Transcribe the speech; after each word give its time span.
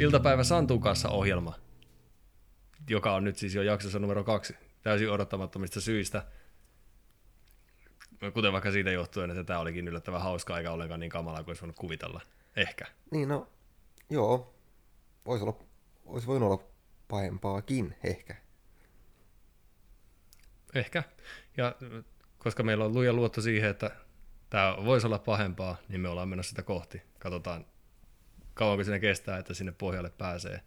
Iltapäivä 0.00 0.44
Santun 0.44 0.80
kanssa 0.80 1.08
ohjelma, 1.08 1.54
joka 2.88 3.14
on 3.14 3.24
nyt 3.24 3.36
siis 3.36 3.54
jo 3.54 3.62
jaksossa 3.62 3.98
numero 3.98 4.24
kaksi, 4.24 4.56
täysin 4.82 5.10
odottamattomista 5.10 5.80
syistä. 5.80 6.26
Kuten 8.34 8.52
vaikka 8.52 8.70
siitä 8.70 8.90
johtuen, 8.90 9.30
että 9.30 9.44
tämä 9.44 9.58
olikin 9.58 9.88
yllättävän 9.88 10.22
hauska 10.22 10.58
eikä 10.58 10.72
ollenkaan 10.72 11.00
niin 11.00 11.10
kamalaa 11.10 11.42
kuin 11.42 11.50
olisi 11.50 11.62
voinut 11.62 11.76
kuvitella. 11.76 12.20
Ehkä. 12.56 12.84
Niin 13.10 13.28
no, 13.28 13.48
joo. 14.10 14.54
Voisi, 15.26 15.44
olla, 15.44 15.58
olisi 16.04 16.26
voinut 16.26 16.50
olla 16.50 16.64
pahempaakin, 17.08 17.96
ehkä. 18.04 18.36
Ehkä. 20.74 21.02
Ja 21.56 21.74
koska 22.38 22.62
meillä 22.62 22.84
on 22.84 22.94
luja 22.94 23.12
luotto 23.12 23.40
siihen, 23.40 23.70
että 23.70 23.90
tämä 24.50 24.76
voisi 24.84 25.06
olla 25.06 25.18
pahempaa, 25.18 25.76
niin 25.88 26.00
me 26.00 26.08
ollaan 26.08 26.28
menossa 26.28 26.50
sitä 26.50 26.62
kohti. 26.62 27.02
Katsotaan, 27.18 27.66
kauanko 28.60 28.84
sinne 28.84 29.00
kestää, 29.00 29.38
että 29.38 29.54
sinne 29.54 29.72
pohjalle 29.72 30.10
pääsee. 30.10 30.60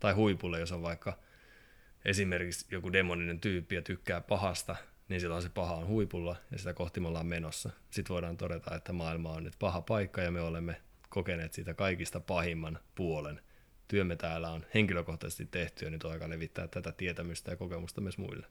Tai 0.00 0.12
huipulle, 0.12 0.60
jos 0.60 0.72
on 0.72 0.82
vaikka 0.82 1.18
esimerkiksi 2.04 2.66
joku 2.70 2.92
demoninen 2.92 3.40
tyyppi 3.40 3.74
ja 3.74 3.82
tykkää 3.82 4.20
pahasta, 4.20 4.76
niin 5.08 5.20
silloin 5.20 5.42
se 5.42 5.48
paha 5.48 5.74
on 5.74 5.86
huipulla 5.86 6.36
ja 6.50 6.58
sitä 6.58 6.74
kohti 6.74 7.00
me 7.00 7.08
ollaan 7.08 7.26
menossa. 7.26 7.70
Sitten 7.90 8.14
voidaan 8.14 8.36
todeta, 8.36 8.74
että 8.74 8.92
maailma 8.92 9.32
on 9.32 9.44
nyt 9.44 9.54
paha 9.58 9.80
paikka 9.80 10.20
ja 10.20 10.30
me 10.30 10.40
olemme 10.40 10.80
kokeneet 11.08 11.52
siitä 11.52 11.74
kaikista 11.74 12.20
pahimman 12.20 12.78
puolen. 12.94 13.40
Työmme 13.88 14.16
täällä 14.16 14.50
on 14.50 14.66
henkilökohtaisesti 14.74 15.46
tehty 15.46 15.84
ja 15.84 15.90
nyt 15.90 16.04
on 16.04 16.12
aika 16.12 16.28
levittää 16.28 16.68
tätä 16.68 16.92
tietämystä 16.92 17.50
ja 17.50 17.56
kokemusta 17.56 18.00
myös 18.00 18.18
muille. 18.18 18.46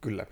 Kyllä. 0.00 0.26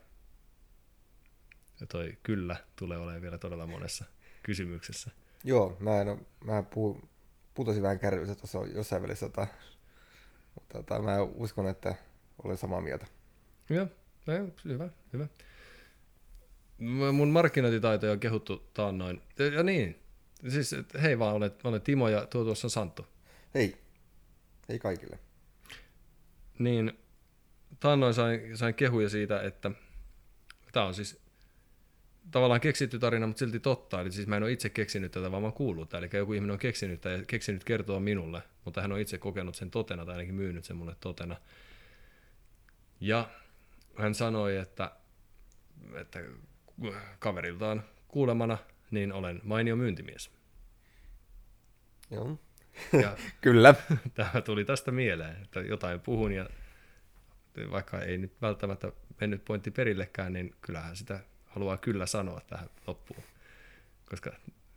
Ja 1.80 1.86
toi 1.86 2.18
kyllä 2.22 2.56
tulee 2.76 2.98
olemaan 2.98 3.22
vielä 3.22 3.38
todella 3.38 3.66
monessa 3.66 4.04
kysymyksessä. 4.42 5.10
Joo, 5.44 5.76
mä, 5.80 6.00
en, 6.00 6.08
ole- 6.08 6.26
mä 6.44 6.62
puhu, 6.62 7.08
putosin 7.54 7.82
vähän 7.82 7.98
kärryssä 7.98 8.34
tuossa 8.34 8.58
jossain 8.74 9.02
välissä, 9.02 9.26
tota, 9.26 9.46
mutta 10.54 10.78
tota, 10.78 11.02
mä 11.02 11.22
uskon, 11.22 11.68
että 11.68 11.94
olen 12.44 12.56
samaa 12.56 12.80
mieltä. 12.80 13.06
Joo, 13.70 13.86
no, 14.26 14.32
hyvä, 14.64 14.88
hyvä. 15.12 15.26
Mun 17.12 17.28
markkinointitaitoja 17.28 18.12
on 18.12 18.20
kehuttu 18.20 18.70
taannoin. 18.74 19.22
Ja- 19.38 19.46
Ja 19.46 19.62
niin, 19.62 20.02
siis 20.48 20.74
hei 21.02 21.18
vaan, 21.18 21.34
olen, 21.36 21.50
olen 21.64 21.82
Timo 21.82 22.08
ja 22.08 22.26
tuo 22.26 22.44
tuossa 22.44 22.66
on 22.66 22.70
Santtu. 22.70 23.06
Hei, 23.54 23.76
hei 24.68 24.78
kaikille. 24.78 25.18
Niin 26.58 26.98
taannoin 27.80 28.14
sain, 28.14 28.56
sain 28.58 28.74
kehuja 28.74 29.08
siitä, 29.08 29.42
että 29.42 29.70
tämä 30.72 30.86
on 30.86 30.94
siis 30.94 31.23
tavallaan 32.30 32.60
keksitty 32.60 32.98
tarina, 32.98 33.26
mutta 33.26 33.38
silti 33.38 33.60
totta. 33.60 34.00
Eli 34.00 34.12
siis 34.12 34.26
mä 34.26 34.36
en 34.36 34.42
ole 34.42 34.52
itse 34.52 34.68
keksinyt 34.68 35.12
tätä, 35.12 35.30
vaan 35.30 35.42
mä 35.42 35.46
oon 35.46 35.52
kuullut 35.52 35.88
tätä. 35.88 35.98
Eli 35.98 36.08
joku 36.12 36.32
ihminen 36.32 36.52
on 36.52 36.58
keksinyt 36.58 37.04
ja 37.04 37.10
keksinyt 37.26 37.64
kertoa 37.64 38.00
minulle, 38.00 38.42
mutta 38.64 38.82
hän 38.82 38.92
on 38.92 39.00
itse 39.00 39.18
kokenut 39.18 39.54
sen 39.54 39.70
totena 39.70 40.04
tai 40.04 40.14
ainakin 40.14 40.34
myynyt 40.34 40.64
sen 40.64 40.76
mulle 40.76 40.96
totena. 41.00 41.36
Ja 43.00 43.28
hän 43.98 44.14
sanoi, 44.14 44.56
että, 44.56 44.90
että 45.94 46.20
kaveriltaan 47.18 47.84
kuulemana, 48.08 48.58
niin 48.90 49.12
olen 49.12 49.40
mainio 49.44 49.76
myyntimies. 49.76 50.30
Joo. 52.10 52.38
Ja 53.02 53.16
Kyllä. 53.40 53.74
tämä 54.14 54.40
tuli 54.40 54.64
tästä 54.64 54.90
mieleen, 54.90 55.42
että 55.42 55.60
jotain 55.60 56.00
puhun 56.00 56.32
ja 56.32 56.48
vaikka 57.70 58.00
ei 58.00 58.18
nyt 58.18 58.32
välttämättä 58.42 58.92
mennyt 59.20 59.44
pointti 59.44 59.70
perillekään, 59.70 60.32
niin 60.32 60.54
kyllähän 60.60 60.96
sitä 60.96 61.20
haluaa 61.54 61.76
kyllä 61.76 62.06
sanoa 62.06 62.40
tähän 62.46 62.70
loppuun. 62.86 63.22
Koska 64.10 64.32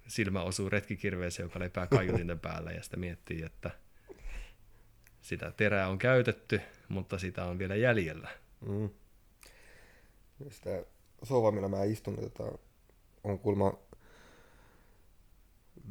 silmä 0.07 0.41
osuu 0.41 0.69
retkikirveeseen, 0.69 1.45
joka 1.45 1.59
lepää 1.59 1.87
kaiutinten 1.87 2.39
päällä 2.39 2.71
ja 2.71 2.83
sitä 2.83 2.97
miettii, 2.97 3.43
että 3.43 3.71
sitä 5.21 5.51
terää 5.51 5.89
on 5.89 5.97
käytetty, 5.97 6.61
mutta 6.89 7.17
sitä 7.17 7.45
on 7.45 7.59
vielä 7.59 7.75
jäljellä. 7.75 8.29
Mm. 8.67 8.89
Sitä 10.49 10.85
sohvaa, 11.23 11.51
millä 11.51 11.67
mä 11.67 11.83
istun, 11.83 12.15
niin 12.15 12.31
tota, 12.31 12.57
on 13.23 13.39
kuulemma 13.39 13.73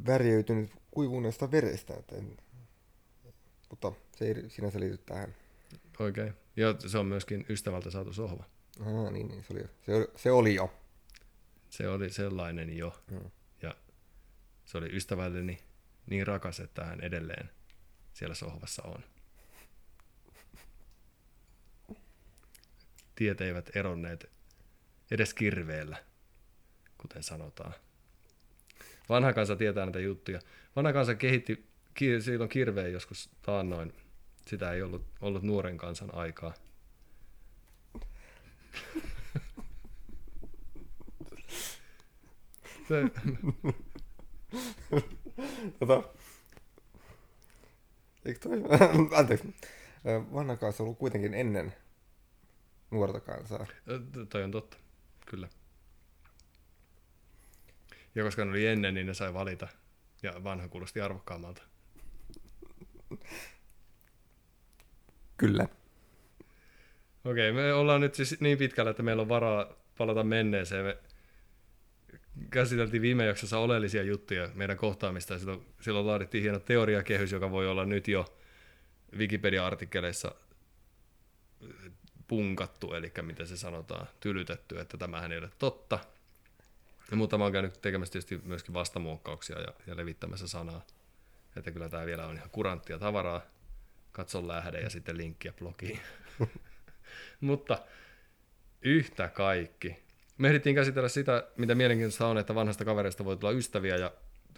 värjöitynyt 0.06 0.70
kuivuneesta 0.91 1.50
verestä. 1.50 1.94
Että 1.94 2.16
en, 2.16 2.36
mutta 3.70 3.92
se 4.16 4.24
ei 4.26 4.50
sinänsä 4.50 4.80
liity 4.80 4.98
tähän. 4.98 5.34
Oikein. 5.98 6.34
Ja 6.56 6.74
se 6.86 6.98
on 6.98 7.06
myöskin 7.06 7.47
ystävältä 7.48 7.91
saatu 7.91 8.12
sohva. 8.12 8.44
Aha, 8.81 9.10
niin, 9.10 9.28
niin 9.28 9.44
se, 9.44 9.53
oli, 9.53 9.64
se, 9.87 9.94
oli, 9.94 10.06
se 10.16 10.31
oli 10.32 10.54
jo. 10.54 10.75
Se 11.70 11.88
oli 11.88 12.10
sellainen 12.10 12.76
jo. 12.76 13.03
Mm. 13.10 13.31
Ja 13.62 13.76
se 14.64 14.78
oli 14.78 14.97
ystävälleni 14.97 15.59
niin 16.06 16.26
rakas, 16.26 16.60
että 16.60 16.84
hän 16.84 17.00
edelleen 17.00 17.50
siellä 18.12 18.34
sohvassa 18.34 18.82
on. 18.82 19.04
Tiet 23.15 23.41
eivät 23.41 23.70
eronneet 23.76 24.31
edes 25.10 25.34
kirveellä, 25.34 26.04
kuten 26.98 27.22
sanotaan. 27.22 27.75
Vanha 29.09 29.32
kansa 29.32 29.56
tietää 29.56 29.86
näitä 29.86 30.00
juttuja. 30.00 30.41
Vanha 30.76 30.92
kansa 30.92 31.15
kehitti 31.15 31.66
ki- 31.94 32.20
silloin 32.20 32.50
kirveen 32.50 32.92
joskus 32.92 33.31
taannoin. 33.42 33.92
Sitä 34.47 34.72
ei 34.72 34.82
ollut, 34.82 35.04
ollut 35.20 35.42
nuoren 35.42 35.78
kansan 35.78 36.15
aikaa. 36.15 36.54
Se, 42.88 43.03
Tota, 45.78 46.03
eikö 48.25 48.41
toi, 48.41 48.62
anteeksi, 49.19 49.54
vanha 50.32 50.56
kanssa 50.56 50.82
ollut 50.82 50.98
kuitenkin 50.98 51.34
ennen 51.34 51.75
nuorta 52.91 53.20
kansaa. 53.20 53.66
Toi 54.28 54.42
on 54.42 54.50
totta, 54.50 54.76
kyllä. 55.26 55.48
Ja 58.15 58.25
koska 58.25 58.44
ne 58.44 58.50
oli 58.50 58.66
ennen, 58.66 58.94
niin 58.94 59.06
ne 59.06 59.15
sai 59.15 59.34
valita. 59.34 59.69
Ja 60.22 60.44
vanha 60.44 60.69
kuulosti 60.69 61.00
arvokkaammalta. 61.00 61.62
Kyllä. 65.36 65.69
Okei, 67.26 67.53
me 67.53 67.72
ollaan 67.72 68.00
nyt 68.00 68.14
siis 68.14 68.41
niin 68.41 68.59
pitkällä, 68.59 68.91
että 68.91 69.03
meillä 69.03 69.20
on 69.22 69.28
varaa 69.28 69.72
palata 69.98 70.25
menneeseen. 70.25 70.84
Me 70.84 70.98
käsiteltiin 72.50 73.03
viime 73.03 73.26
jaksossa 73.26 73.59
oleellisia 73.59 74.03
juttuja 74.03 74.48
meidän 74.54 74.76
kohtaamista. 74.76 75.32
Ja 75.32 75.38
silloin, 75.38 75.66
silloin 75.81 76.06
laadittiin 76.06 76.42
hieno 76.42 76.59
teoriakehys, 76.59 77.32
joka 77.32 77.50
voi 77.50 77.69
olla 77.69 77.84
nyt 77.84 78.09
jo 78.09 78.26
Wikipedia-artikkeleissa 79.16 80.34
punkattu, 82.28 82.94
eli 82.94 83.12
miten 83.22 83.47
se 83.47 83.56
sanotaan, 83.56 84.06
tylytetty, 84.20 84.81
että 84.81 84.97
tämähän 84.97 85.32
ei 85.32 85.38
ole 85.38 85.50
totta. 85.59 85.98
Ja, 87.10 87.16
mutta 87.16 87.38
mä 87.38 87.44
oon 87.44 87.53
käynyt 87.53 87.82
tekemässä 87.82 88.12
tietysti 88.12 88.41
myöskin 88.44 88.75
vastamuokkauksia 88.75 89.60
ja, 89.60 89.72
ja 89.86 89.97
levittämässä 89.97 90.48
sanaa. 90.48 90.86
Että 91.56 91.70
kyllä 91.70 91.88
tämä 91.88 92.06
vielä 92.06 92.26
on 92.26 92.36
ihan 92.36 92.50
kuranttia 92.50 92.98
tavaraa. 92.98 93.41
Katso 94.12 94.48
lähde 94.48 94.81
ja 94.81 94.91
sitten 94.91 95.16
linkkiä 95.16 95.53
blogiin. 95.53 96.00
mutta 97.41 97.78
yhtä 98.82 99.28
kaikki. 99.28 99.97
Me 100.38 100.48
ehdittiin 100.48 100.74
käsitellä 100.74 101.09
sitä, 101.09 101.48
mitä 101.56 101.74
mielenkiintoista 101.74 102.27
on, 102.27 102.38
että 102.38 102.54
vanhasta 102.54 102.84
kavereista 102.84 103.24
voi 103.24 103.36
tulla 103.36 103.53
ystäviä, 103.53 103.97
ja 103.97 104.12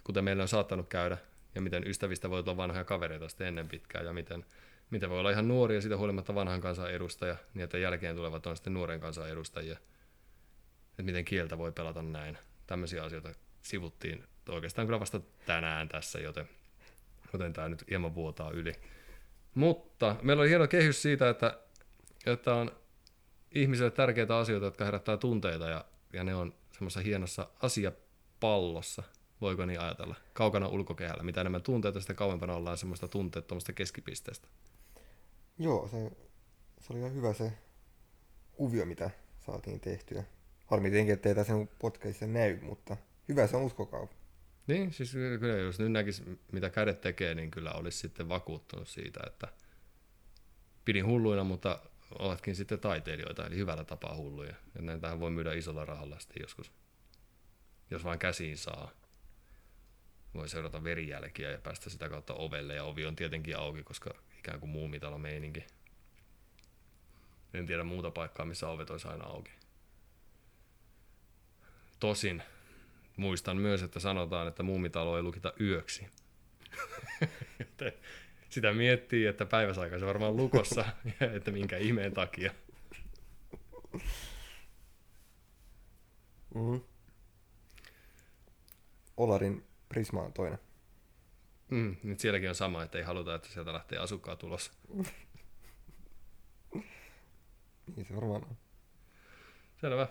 kuten 0.04 0.24
meillä 0.24 0.42
on 0.42 0.48
saattanut 0.48 0.88
käydä, 0.88 1.18
ja 1.54 1.60
miten 1.60 1.88
ystävistä 1.88 2.30
voi 2.30 2.42
tulla 2.42 2.56
vanhoja 2.56 2.84
kavereita 2.84 3.28
sitten 3.28 3.46
ennen 3.46 3.68
pitkään, 3.68 4.04
ja 4.04 4.12
miten, 4.12 4.44
miten 4.90 5.10
voi 5.10 5.18
olla 5.18 5.30
ihan 5.30 5.48
nuori 5.48 5.74
ja 5.74 5.80
siitä 5.80 5.96
huolimatta 5.96 6.34
vanhan 6.34 6.60
kansan 6.60 6.90
edustaja, 6.90 7.36
niin 7.54 7.64
että 7.64 7.78
jälkeen 7.78 8.16
tulevat 8.16 8.46
on 8.46 8.56
sitten 8.56 8.74
nuoren 8.74 9.00
kansan 9.00 9.28
edustajia. 9.28 9.78
Että 10.90 11.02
miten 11.02 11.24
kieltä 11.24 11.58
voi 11.58 11.72
pelata 11.72 12.02
näin. 12.02 12.38
Tämmöisiä 12.66 13.04
asioita 13.04 13.28
sivuttiin 13.62 14.24
oikeastaan 14.48 14.86
kyllä 14.86 15.00
vasta 15.00 15.20
tänään 15.46 15.88
tässä, 15.88 16.18
joten, 16.20 16.48
joten 17.32 17.52
tämä 17.52 17.68
nyt 17.68 17.84
hieman 17.90 18.14
vuotaa 18.14 18.50
yli. 18.50 18.72
Mutta 19.54 20.16
meillä 20.22 20.40
oli 20.40 20.48
hieno 20.48 20.68
kehys 20.68 21.02
siitä, 21.02 21.28
että, 21.28 21.58
että 22.26 22.54
on 22.54 22.70
ihmisille 23.54 23.90
tärkeitä 23.90 24.36
asioita, 24.36 24.66
jotka 24.66 24.84
herättää 24.84 25.16
tunteita 25.16 25.68
ja, 25.68 25.84
ja 26.12 26.24
ne 26.24 26.34
on 26.34 26.54
semmoisessa 26.72 27.00
hienossa 27.00 27.48
asiapallossa, 27.62 29.02
voiko 29.40 29.66
niin 29.66 29.80
ajatella, 29.80 30.14
kaukana 30.32 30.68
ulkokehällä. 30.68 31.22
Mitä 31.22 31.40
enemmän 31.40 31.62
tunteita, 31.62 32.00
sitä 32.00 32.14
kauempana 32.14 32.54
ollaan 32.54 32.78
semmoista 32.78 33.08
tunteettomasta 33.08 33.72
keskipisteestä. 33.72 34.48
Joo, 35.58 35.88
se, 35.88 36.10
se 36.80 36.92
oli 36.92 36.98
ihan 36.98 37.14
hyvä 37.14 37.32
se 37.32 37.52
kuvio, 38.52 38.86
mitä 38.86 39.10
saatiin 39.46 39.80
tehtyä. 39.80 40.24
Harmi 40.66 40.90
tietenkin, 40.90 41.14
ettei 41.14 41.34
tässä 41.34 41.52
podcastissa 41.78 42.26
näy, 42.26 42.60
mutta 42.60 42.96
hyvä 43.28 43.46
se 43.46 43.56
on 43.56 43.62
uskokaa. 43.62 44.08
Niin, 44.66 44.92
siis 44.92 45.12
kyllä 45.40 45.56
jos 45.56 45.78
nyt 45.78 45.92
näkisi, 45.92 46.22
mitä 46.52 46.70
kädet 46.70 47.00
tekee, 47.00 47.34
niin 47.34 47.50
kyllä 47.50 47.72
olisi 47.72 47.98
sitten 47.98 48.28
vakuuttunut 48.28 48.88
siitä, 48.88 49.20
että 49.26 49.48
pidin 50.84 51.06
hulluina, 51.06 51.44
mutta 51.44 51.80
ovatkin 52.18 52.56
sitten 52.56 52.80
taiteilijoita, 52.80 53.46
eli 53.46 53.56
hyvällä 53.56 53.84
tapaa 53.84 54.14
hulluja. 54.16 54.54
Ja 54.74 54.82
näitähän 54.82 55.20
voi 55.20 55.30
myydä 55.30 55.52
isolla 55.52 55.84
rahalla 55.84 56.18
sitten 56.18 56.42
joskus, 56.42 56.72
jos 57.90 58.04
vain 58.04 58.18
käsiin 58.18 58.56
saa. 58.56 58.90
voi 60.34 60.48
seurata 60.48 60.84
verijälkiä 60.84 61.50
ja 61.50 61.58
päästä 61.58 61.90
sitä 61.90 62.08
kautta 62.08 62.34
ovelle, 62.34 62.74
ja 62.74 62.84
ovi 62.84 63.06
on 63.06 63.16
tietenkin 63.16 63.56
auki, 63.56 63.82
koska 63.82 64.10
ikään 64.38 64.60
kuin 64.60 64.70
muumitalo 64.70 65.18
meininki. 65.18 65.64
En 67.54 67.66
tiedä 67.66 67.84
muuta 67.84 68.10
paikkaa, 68.10 68.46
missä 68.46 68.68
ovet 68.68 68.90
olisi 68.90 69.08
aina 69.08 69.24
auki. 69.24 69.50
Tosin 72.00 72.42
muistan 73.16 73.56
myös, 73.56 73.82
että 73.82 74.00
sanotaan, 74.00 74.48
että 74.48 74.62
muumitalo 74.62 75.16
ei 75.16 75.22
lukita 75.22 75.52
yöksi. 75.60 76.06
Joten 77.58 77.92
sitä 78.48 78.72
miettii, 78.72 79.26
että 79.26 79.46
päiväsaika 79.46 79.98
se 79.98 80.06
varmaan 80.06 80.36
lukossa, 80.36 80.84
että 81.36 81.50
minkä 81.50 81.76
ihmeen 81.76 82.14
takia. 82.14 82.52
Mm-hmm. 86.54 86.80
Olarin 89.16 89.64
Prisma 89.88 90.22
on 90.22 90.32
toinen. 90.32 90.58
Mm, 91.70 91.96
nyt 92.02 92.20
sielläkin 92.20 92.48
on 92.48 92.54
sama, 92.54 92.82
että 92.82 92.98
ei 92.98 93.04
haluta, 93.04 93.34
että 93.34 93.48
sieltä 93.48 93.72
lähtee 93.72 93.98
asukkaat 93.98 94.42
ulos. 94.42 94.72
Niin 97.96 98.06
se 98.06 98.14
varmaan 98.16 98.44
on. 98.44 98.56
Selvä. 99.80 100.08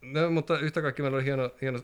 No, 0.00 0.30
mutta 0.30 0.58
yhtä 0.58 0.82
kaikki 0.82 1.02
meillä 1.02 1.16
oli 1.16 1.24
hieno, 1.24 1.50
hieno, 1.60 1.78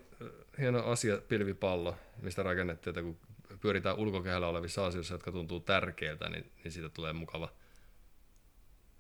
hieno 0.59 0.85
asia 0.85 1.19
pilvipallo, 1.29 1.97
mistä 2.21 2.43
rakennettiin, 2.43 2.91
että 2.91 3.03
kun 3.03 3.19
pyöritään 3.63 3.97
ulkokehällä 3.97 4.49
olevissa 4.49 4.87
asioissa, 4.87 5.15
jotka 5.15 5.33
tuntuu 5.33 5.61
tärkeiltä, 5.61 6.31
niin, 6.31 6.53
niin 6.65 6.73
siitä 6.73 6.89
tulee 6.89 7.13
mukava, 7.13 7.53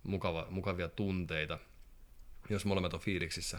mukava, 0.03 0.47
mukavia 0.51 0.89
tunteita, 0.89 1.59
jos 2.51 2.65
molemmat 2.65 2.95
on 2.95 3.01
fiiliksissä 3.01 3.59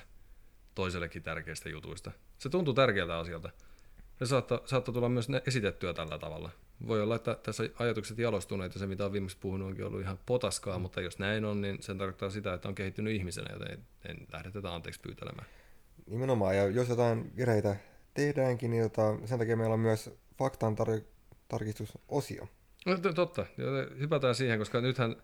toisellekin 0.75 1.23
tärkeistä 1.23 1.69
jutuista. 1.69 2.11
Se 2.38 2.50
tuntuu 2.50 2.73
tärkeältä 2.73 3.17
asialta. 3.19 3.50
Se 4.19 4.25
saattaa, 4.25 4.59
saattaa 4.65 4.94
tulla 4.94 5.09
myös 5.09 5.27
esitettyä 5.47 5.94
tällä 5.94 6.19
tavalla. 6.19 6.50
Voi 6.88 7.01
olla, 7.01 7.15
että 7.15 7.35
tässä 7.44 7.69
ajatukset 7.79 8.17
jalostuneet 8.17 8.73
ja 8.73 8.79
se, 8.79 8.88
mitä 8.88 9.05
on 9.05 9.11
viimeksi 9.11 9.38
puhunut, 9.39 9.67
onkin 9.67 9.85
ollut 9.85 10.01
ihan 10.01 10.19
potaskaa, 10.25 10.79
mutta 10.79 11.01
jos 11.01 11.19
näin 11.19 11.45
on, 11.45 11.61
niin 11.61 11.83
sen 11.83 11.97
tarkoittaa 11.97 12.29
sitä, 12.29 12.53
että 12.53 12.67
on 12.67 12.75
kehittynyt 12.75 13.13
ihmisenä, 13.13 13.53
joten 13.53 13.71
en, 13.71 13.85
en 14.09 14.27
lähde 14.31 14.51
tätä 14.51 14.75
anteeksi 14.75 15.00
pyytelemään. 15.00 15.47
Nimenomaan, 16.05 16.57
ja 16.57 16.67
jos 16.67 16.89
jotain 16.89 17.31
virheitä 17.38 17.75
tehdäänkin, 18.13 18.71
niin 18.71 18.83
jota, 18.83 19.17
sen 19.25 19.39
takia 19.39 19.57
meillä 19.57 19.73
on 19.73 19.79
myös 19.79 20.09
faktan 20.38 20.75
tar- 20.77 21.03
tarkistusosio. 21.47 22.47
No, 22.85 22.97
totta, 23.15 23.45
hypätään 24.00 24.35
siihen, 24.35 24.59
koska 24.59 24.81
nythän 24.81 25.15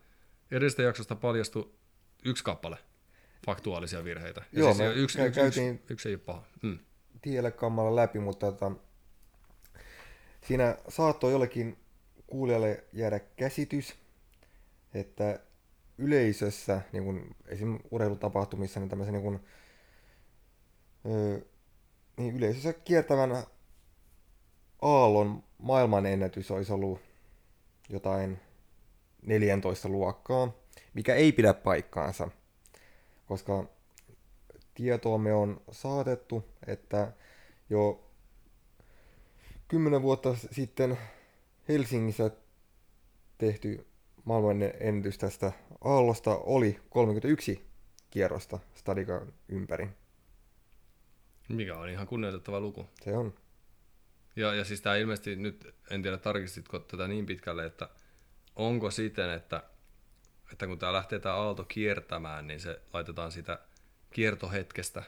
edellisestä 0.52 0.82
jaksosta 0.82 1.16
paljastui 1.16 1.72
yksi 2.26 2.44
kappale 2.44 2.78
faktuaalisia 3.46 4.04
virheitä. 4.04 4.42
Ja 4.52 4.60
Joo, 4.60 4.74
siis 4.74 4.78
me 4.78 4.88
yksi, 4.88 5.02
yksi, 5.02 5.22
yksi, 5.22 5.40
käytiin- 5.40 5.74
yksi, 5.76 5.94
yksi 5.94 6.10
ei 6.10 6.16
ole 6.16 6.22
paha. 6.26 6.44
Mm. 6.62 6.80
tielle 7.22 7.52
kammalla 7.52 7.96
läpi, 7.96 8.20
mutta 8.20 8.52
tota, 8.52 8.72
siinä 10.48 10.78
saattoi 10.88 11.32
jollekin 11.32 11.78
kuulijalle 12.28 12.84
jäädä 12.94 13.20
käsitys, 13.20 13.96
että 14.94 15.40
yleisössä, 15.98 16.82
niin 16.92 17.04
kuin 17.04 17.36
esim. 17.48 17.80
urheilutapahtumissa, 17.92 18.80
niin 18.80 18.90
tämmöisen 18.90 19.14
niin 19.14 19.24
kuin, 19.24 19.40
öö, 21.06 21.40
niin 22.18 22.36
yleisössä 22.36 22.74
kiertävän 22.74 23.44
aallon 24.82 25.44
maailmanennätys 25.58 26.52
olisi 26.52 26.74
ollut 26.74 27.00
jotain 27.90 28.40
14 29.22 29.90
luokkaa, 29.90 30.52
mikä 30.94 31.16
ei 31.16 31.32
pidä 31.32 31.54
paikkaansa, 31.54 32.30
koska 33.26 33.66
tietoomme 34.74 35.34
on 35.34 35.62
saatettu, 35.72 36.46
että 36.68 37.12
jo 37.70 38.04
kymmenen 39.68 40.02
vuotta 40.02 40.36
sitten 40.52 40.98
Helsingissä 41.68 42.32
tehty 43.38 43.86
maailmanennätys 44.26 45.18
tästä 45.18 45.52
aallosta 45.84 46.38
oli 46.38 46.80
31 46.90 47.66
kierrosta 48.10 48.60
stadikan 48.76 49.34
ympäri. 49.50 49.90
Mikä 51.50 51.78
on 51.78 51.90
ihan 51.90 52.08
kunnioitettava 52.08 52.60
luku. 52.60 52.86
Se 53.02 53.18
on. 53.18 53.34
Ja, 54.40 54.54
ja 54.56 54.66
siis 54.66 54.82
tämä 54.82 54.96
ilmeisesti 54.96 55.36
nyt, 55.36 55.76
en 55.90 56.02
tiedä 56.02 56.18
tarkistitko 56.18 56.80
tätä 56.80 57.08
niin 57.08 57.26
pitkälle, 57.26 57.66
että 57.66 57.90
onko 58.56 58.92
siten, 58.92 59.30
että, 59.30 59.64
että 60.52 60.68
kun 60.68 60.80
tämä 60.80 60.94
lähtee 60.94 61.20
tämä 61.20 61.36
aalto 61.36 61.64
kiertämään, 61.64 62.48
niin 62.48 62.60
se 62.60 62.82
laitetaan 62.94 63.32
sitä 63.32 63.60
kiertohetkestä 64.14 65.04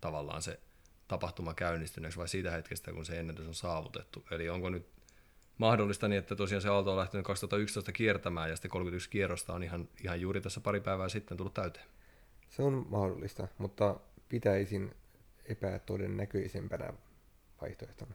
tavallaan 0.00 0.42
se 0.42 0.60
tapahtuma 1.08 1.54
käynnistyneeksi 1.54 2.18
vai 2.18 2.28
siitä 2.28 2.50
hetkestä, 2.50 2.92
kun 2.92 3.06
se 3.06 3.18
ennätys 3.18 3.46
on 3.46 3.54
saavutettu. 3.54 4.24
Eli 4.30 4.48
onko 4.48 4.70
nyt 4.70 4.86
mahdollista 5.58 6.08
niin, 6.08 6.18
että 6.18 6.36
tosiaan 6.36 6.62
se 6.62 6.68
aalto 6.68 6.92
on 6.92 6.98
lähtenyt 6.98 7.26
2011 7.26 7.92
kiertämään 7.92 8.50
ja 8.50 8.56
sitten 8.56 8.70
31 8.70 9.10
kierrosta 9.10 9.52
on 9.52 9.62
ihan, 9.62 9.88
ihan 10.04 10.20
juuri 10.20 10.40
tässä 10.40 10.60
pari 10.60 10.80
päivää 10.80 11.08
sitten 11.08 11.36
tullut 11.36 11.54
täyteen. 11.54 11.86
Se 12.48 12.62
on 12.62 12.86
mahdollista, 12.88 13.48
mutta 13.58 14.00
pitäisin 14.28 14.94
epätodennäköisempänä 15.44 16.92
vaihtoehtona. 17.60 18.14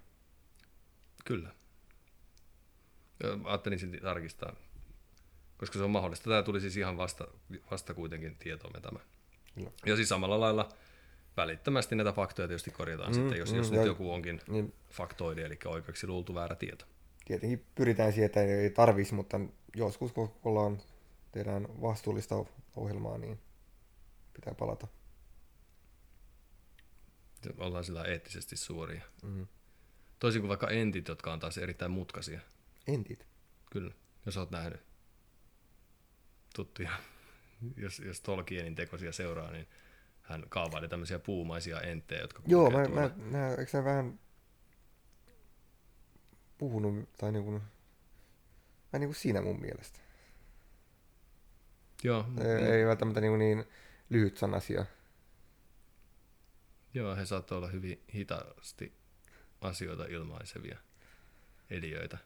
Kyllä. 1.24 1.50
Ajattelin 3.44 3.80
silti 3.80 3.98
tarkistaa, 4.00 4.56
koska 5.58 5.78
se 5.80 5.84
on 5.84 5.92
mahdollista. 5.92 6.30
Tämä 6.30 6.44
tuli 6.44 6.62
siis 6.62 6.78
ihan 6.78 6.98
vasta, 6.98 7.28
vasta 7.72 7.94
kuitenkin 7.94 8.36
tietoomme 8.36 8.81
tämä. 8.81 9.00
Kyllä. 9.56 9.72
Ja 9.86 9.96
siis 9.96 10.10
samalla 10.10 10.40
lailla 10.40 10.70
välittömästi 11.38 11.96
näitä 11.96 12.12
faktoja 12.12 12.48
tietysti 12.48 12.72
korjataan 12.72 13.10
mm, 13.10 13.14
sitten, 13.16 13.38
jos, 13.40 13.52
mm, 13.52 13.58
jos 13.58 13.72
ja- 13.72 13.78
nyt 13.78 13.86
joku 13.88 14.12
onkin 14.14 14.42
Niin 14.48 14.74
faktoidi, 14.92 15.42
eli 15.42 15.60
oikeaksi 15.66 16.08
luultu 16.08 16.36
väärä 16.36 16.56
tieto. 16.56 16.86
tietenkin 17.25 17.66
pyritään 17.75 18.12
siihen, 18.14 18.25
että 18.25 18.42
ei 18.42 18.70
tarvitsisi, 18.70 19.16
mutta 19.16 19.40
joskus 19.75 20.12
kun 20.12 20.31
ollaan, 20.44 20.81
tehdään 21.31 21.81
vastuullista 21.81 22.36
ohjelmaa, 22.75 23.18
niin 23.18 23.40
pitää 24.34 24.54
palata. 24.54 24.88
Ollaan 27.58 27.84
sillä 27.84 28.03
eettisesti 28.03 28.58
suoria. 28.58 29.01
Mm. 29.24 29.48
Toisin 30.24 30.42
kuin 30.42 30.50
vaikka 30.50 30.70
entit, 30.70 31.08
jotka 31.08 31.34
on 31.34 31.39
taas 31.39 31.58
erittäin 31.58 31.92
mutkaisia. 31.92 32.39
Entit. 32.88 33.27
Kyllä, 33.72 33.94
jos 34.25 34.38
oot 34.38 34.51
nähnyt 34.51 34.82
tuttuja. 36.56 36.92
Jos, 37.77 38.00
jos 38.00 38.22
Tolkienin 38.22 38.75
tekosia 38.75 39.12
seuraa, 39.12 39.51
niin 39.51 39.68
hän 40.22 40.44
kaavaili 40.50 40.88
tämmöisiä 40.88 41.20
puumaisia 41.20 41.82
enttejä, 41.82 42.22
jotka 42.22 42.42
Joo, 42.48 42.70
mä, 42.72 42.86
tuolla. 42.86 43.01
mä, 43.01 43.38
mä, 43.38 43.50
eikö 43.50 43.84
vähän 43.84 44.20
puhunut, 46.58 47.13
tai 47.18 47.32
niinku, 47.32 47.51
vähän 47.51 49.00
niinku 49.00 49.13
siinä 49.13 49.42
mun 49.42 49.62
mielestä. 49.62 50.00
Joo, 52.03 52.25
Ei, 52.42 52.72
ei 52.72 52.86
välttämättä 52.86 53.22
niinku 53.22 53.38
niin 53.38 53.65
lyhyt 54.10 54.38
sanasia. 54.38 54.86
Joo, 56.94 57.15
he 57.15 57.25
saattoi 57.25 57.58
olla 57.58 57.68
hyvin 57.68 58.03
hitaasti 58.13 59.02
asioita 59.63 60.05
ilmaisevia 60.05 60.77
eliöitä. 61.70 62.17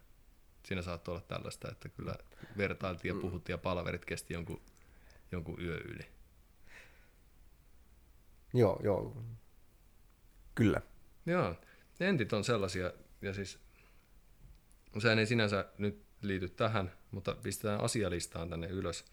Siinä 0.63 0.81
saattoi 0.81 1.15
olla 1.15 1.25
tällaista, 1.27 1.71
että 1.71 1.89
kyllä 1.89 2.15
vertailtiin 2.57 3.15
ja 3.15 3.21
puhuttiin 3.21 3.53
ja 3.53 3.57
palaverit 3.57 4.05
kesti 4.05 4.33
jonkun, 4.33 4.61
jonkun 5.31 5.61
yö 5.61 5.77
yli. 5.77 6.05
Joo, 8.53 8.79
joo. 8.83 9.23
Kyllä. 10.55 10.81
Joo, 11.25 11.55
entit 11.99 12.33
on 12.33 12.43
sellaisia, 12.43 12.91
ja 13.21 13.33
siis 13.33 13.59
sehän 14.99 15.19
ei 15.19 15.25
sinänsä 15.25 15.65
nyt 15.77 16.05
liity 16.21 16.49
tähän, 16.49 16.91
mutta 17.11 17.35
pistetään 17.43 17.81
asialistaan 17.81 18.49
tänne 18.49 18.67
ylös, 18.67 19.05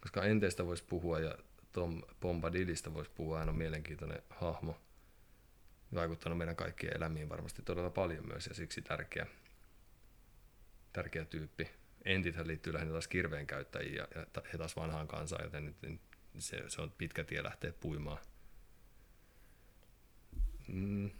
koska 0.00 0.24
enteistä 0.24 0.66
voisi 0.66 0.84
puhua 0.84 1.20
ja 1.20 1.38
Tom 1.72 2.02
Bombadilista 2.20 2.94
voisi 2.94 3.10
puhua, 3.14 3.38
hän 3.38 3.48
on 3.48 3.56
mielenkiintoinen 3.56 4.22
hahmo, 4.30 4.80
vaikuttanut 5.94 6.38
meidän 6.38 6.56
kaikkien 6.56 6.96
elämiin 6.96 7.28
varmasti 7.28 7.62
todella 7.62 7.90
paljon 7.90 8.26
myös 8.26 8.46
ja 8.46 8.54
siksi 8.54 8.82
tärkeä, 8.82 9.26
tärkeä 10.92 11.24
tyyppi. 11.24 11.70
Entithän 12.04 12.48
liittyy 12.48 12.72
lähinnä 12.72 12.92
taas 12.92 13.08
kirveen 13.08 13.46
käyttäjiin 13.46 13.94
ja, 13.94 14.08
ja 14.14 14.26
he 14.52 14.58
taas 14.58 14.76
vanhaan 14.76 15.08
kansaan, 15.08 15.44
joten 15.44 15.64
nyt 15.82 16.00
se, 16.38 16.64
se 16.68 16.82
on 16.82 16.90
pitkä 16.90 17.24
tie 17.24 17.42
lähteä 17.42 17.72
puimaan. 17.72 18.18
Mm. 20.68 21.10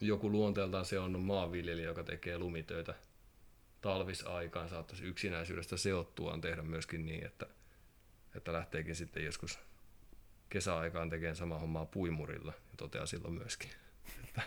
Joku 0.00 0.30
luonteeltaan 0.30 0.84
se 0.84 0.98
on 0.98 1.20
maanviljelijä, 1.20 1.86
joka 1.86 2.04
tekee 2.04 2.38
lumitöitä 2.38 2.94
talvisaikaan, 3.80 4.68
saattaisi 4.68 5.04
yksinäisyydestä 5.04 5.76
seottuaan 5.76 6.40
tehdä 6.40 6.62
myöskin 6.62 7.06
niin, 7.06 7.26
että, 7.26 7.46
että 8.34 8.52
lähteekin 8.52 8.96
sitten 8.96 9.24
joskus 9.24 9.58
kesäaikaan 10.52 11.10
tekemään 11.10 11.36
samaa 11.36 11.58
hommaa 11.58 11.86
puimurilla 11.86 12.52
ja 12.56 12.76
toteaa 12.76 13.06
silloin 13.06 13.34
myöskin, 13.34 13.70
että 14.24 14.42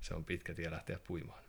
se 0.00 0.14
on 0.14 0.24
pitkä 0.24 0.54
tie 0.54 0.70
lähteä 0.70 0.98
puimaan. 1.06 1.42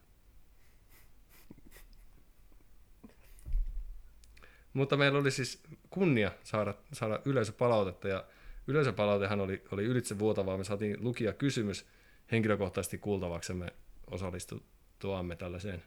Mutta 4.74 4.98
meillä 4.98 5.20
oli 5.20 5.32
siis 5.32 5.64
kunnia 5.90 6.32
saada, 6.44 6.74
saada 6.94 7.20
yleisöpalautetta 7.26 8.08
ja 8.08 8.26
yleisöpalautehan 8.68 9.42
oli, 9.42 9.64
oli 9.72 9.84
ylitse 9.84 10.20
vuotavaa. 10.20 10.58
Me 10.58 10.64
saatiin 10.64 10.98
lukia 11.00 11.34
kysymys 11.34 11.86
henkilökohtaisesti 12.32 12.98
kuultavaksemme 12.98 13.74
osallistuttuamme 14.08 15.36
tällaiseen 15.36 15.84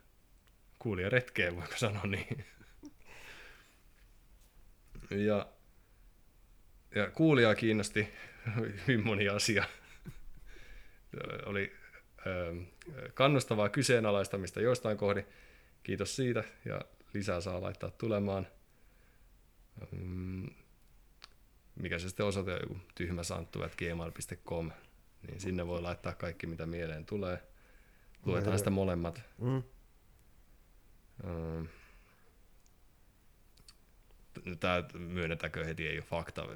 kuulijaretkeen, 0.79 1.57
voiko 1.57 1.77
sanoa 1.77 2.07
niin. 2.07 2.45
Ja, 5.11 5.52
ja 6.95 7.11
kuulijaa 7.11 7.55
kiinnosti 7.55 8.09
hyvin 8.57 9.07
moni 9.07 9.29
asia. 9.29 9.65
Oli 11.47 11.73
kannustavaa 13.15 13.69
kyseenalaistamista 13.69 14.61
joistain 14.61 14.97
kohdin. 14.97 15.27
Kiitos 15.83 16.17
siitä 16.17 16.45
ja 16.65 16.81
lisää 17.15 17.41
saa 17.41 17.63
laittaa 17.63 17.91
tulemaan. 17.91 18.47
Mm, 19.93 20.51
mikä 21.77 21.99
se 21.99 22.09
sitten 22.09 22.27
osoite 22.27 22.59
joku 22.63 22.77
tyhmäsanttu.gmail.com, 22.95 24.71
niin 25.27 25.41
sinne 25.41 25.67
voi 25.67 25.83
laittaa 25.83 26.15
kaikki 26.15 26.47
mitä 26.47 26.67
mieleen 26.67 27.07
tulee. 27.07 27.39
Luetaan 28.27 28.59
sitä 28.59 28.71
molemmat. 28.71 29.23
Mm. 29.39 29.63
Tämä 34.61 34.85
myönnetäänkö 34.99 35.65
heti 35.65 35.89
ei 35.89 35.97
ole 35.97 36.05
fakta, 36.05 36.47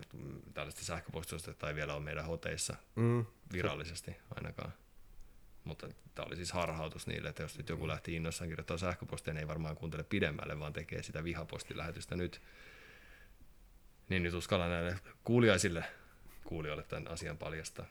tällaista 0.55 0.85
sähköpostista 0.85 1.55
tai 1.55 1.75
vielä 1.75 1.95
on 1.95 2.03
meidän 2.03 2.25
hoteissa 2.25 2.77
mm. 2.95 3.25
virallisesti 3.53 4.17
ainakaan. 4.35 4.73
Mutta 5.65 5.89
tämä 6.15 6.27
oli 6.27 6.37
siis 6.37 6.53
harhautus 6.53 7.07
niille, 7.07 7.29
että 7.29 7.43
jos 7.43 7.57
nyt 7.57 7.69
joku 7.69 7.89
lähti 7.89 8.15
innossaan 8.17 8.49
kirjoittaa 8.49 8.79
sähköpostia, 8.79 9.35
niin 9.35 9.41
ei 9.41 9.49
varmaan 9.49 9.77
kuuntele 9.77 10.03
pidemmälle, 10.03 10.59
vaan 10.59 10.73
tekee 10.73 11.03
sitä 11.03 11.25
vihapostilähetystä 11.25 12.17
nyt. 12.17 12.41
Niin 14.09 14.23
nyt 14.23 14.35
uskalla 14.35 14.69
näille 14.69 14.99
kuuliaisille 15.25 15.85
kuulijoille 16.45 16.83
tämän 16.83 17.09
asian 17.09 17.39
paljastaa. 17.39 17.87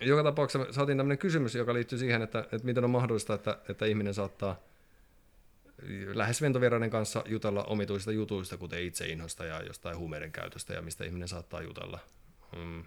Joka 0.00 0.22
tapauksessa 0.22 0.72
saatiin 0.72 0.98
tämmöinen 0.98 1.18
kysymys, 1.18 1.54
joka 1.54 1.74
liittyy 1.74 1.98
siihen, 1.98 2.22
että, 2.22 2.38
että 2.38 2.64
miten 2.64 2.84
on 2.84 2.90
mahdollista, 2.90 3.34
että, 3.34 3.58
että 3.68 3.86
ihminen 3.86 4.14
saattaa 4.14 4.60
lähes 6.14 6.42
ventovieraiden 6.42 6.90
kanssa 6.90 7.24
jutella 7.26 7.64
omituisista 7.64 8.12
jutuista, 8.12 8.56
kuten 8.56 8.82
itseinhosta 8.82 9.44
ja 9.44 9.62
jostain 9.62 9.96
huumeiden 9.96 10.32
käytöstä 10.32 10.74
ja 10.74 10.82
mistä 10.82 11.04
ihminen 11.04 11.28
saattaa 11.28 11.62
jutella 11.62 11.98
mm, 12.56 12.84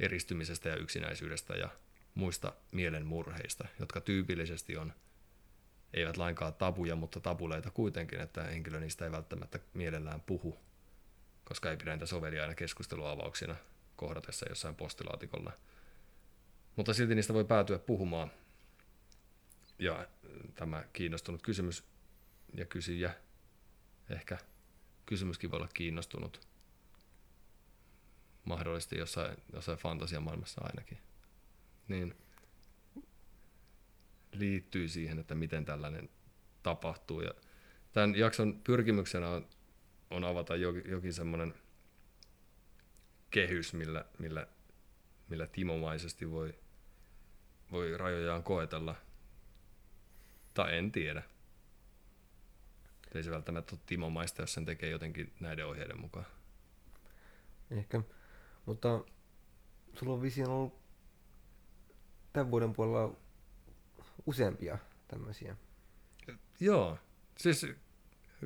eristymisestä 0.00 0.68
ja 0.68 0.76
yksinäisyydestä 0.76 1.54
ja 1.54 1.68
muista 2.14 2.52
mielenmurheista, 2.72 3.68
jotka 3.80 4.00
tyypillisesti 4.00 4.76
on, 4.76 4.92
eivät 5.94 6.16
lainkaan 6.16 6.54
tabuja, 6.54 6.96
mutta 6.96 7.20
tabuleita 7.20 7.70
kuitenkin, 7.70 8.20
että 8.20 8.42
henkilö 8.42 8.80
niistä 8.80 9.04
ei 9.04 9.12
välttämättä 9.12 9.58
mielellään 9.74 10.20
puhu, 10.20 10.58
koska 11.44 11.70
ei 11.70 11.76
pidä 11.76 11.92
niitä 11.92 12.06
sovelia 12.06 12.42
aina 12.42 12.54
keskusteluavauksina 12.54 13.56
kohdatessa 13.96 14.46
jossain 14.48 14.74
postilaatikolla. 14.74 15.52
Mutta 16.76 16.94
silti 16.94 17.14
niistä 17.14 17.34
voi 17.34 17.44
päätyä 17.44 17.78
puhumaan. 17.78 18.30
Ja 19.78 20.06
tämä 20.54 20.84
kiinnostunut 20.92 21.42
kysymys 21.42 21.84
ja 22.56 22.64
kysyjä, 22.64 23.14
ehkä 24.10 24.38
kysymyskin 25.06 25.50
voi 25.50 25.56
olla 25.56 25.68
kiinnostunut, 25.74 26.48
mahdollisesti 28.44 28.98
jossain, 28.98 29.36
jossain 29.52 29.78
fantasiamaailmassa 29.78 30.60
ainakin 30.64 30.98
niin 31.88 32.14
liittyy 34.32 34.88
siihen, 34.88 35.18
että 35.18 35.34
miten 35.34 35.64
tällainen 35.64 36.08
tapahtuu. 36.62 37.20
Ja 37.20 37.30
tämän 37.92 38.14
jakson 38.14 38.60
pyrkimyksenä 38.64 39.28
on, 39.28 39.48
on 40.10 40.24
avata 40.24 40.56
jokin, 40.56 40.90
jokin 40.90 41.12
semmoinen 41.12 41.54
kehys, 43.30 43.74
millä, 43.74 44.04
millä, 44.18 44.46
millä 45.28 45.46
timomaisesti 45.46 46.30
voi, 46.30 46.54
voi 47.72 47.96
rajojaan 47.96 48.42
koetella. 48.42 48.94
Tai 50.54 50.78
en 50.78 50.92
tiedä. 50.92 51.22
Ei 53.16 53.22
se 53.22 53.30
välttämättä 53.30 53.74
ole 53.74 53.82
timomaista, 53.86 54.42
jos 54.42 54.54
sen 54.54 54.64
tekee 54.64 54.90
jotenkin 54.90 55.32
näiden 55.40 55.66
ohjeiden 55.66 56.00
mukaan. 56.00 56.26
Ehkä. 57.70 58.02
Mutta 58.66 59.04
sulla 59.94 60.12
on 60.12 60.22
vissiin 60.22 60.48
ollut 60.48 60.78
tämän 62.32 62.50
vuoden 62.50 62.72
puolella 62.72 63.16
useampia 64.26 64.78
tämmöisiä. 65.08 65.56
Joo, 66.60 66.98
siis 67.38 67.66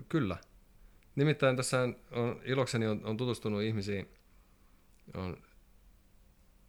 kyllä. 0.09 0.37
Nimittäin 1.17 1.57
tässä 1.57 1.83
on, 1.83 1.97
ilokseni 2.45 2.87
on, 2.87 3.05
on 3.05 3.17
tutustunut 3.17 3.63
ihmisiin, 3.63 4.09
on 5.15 5.43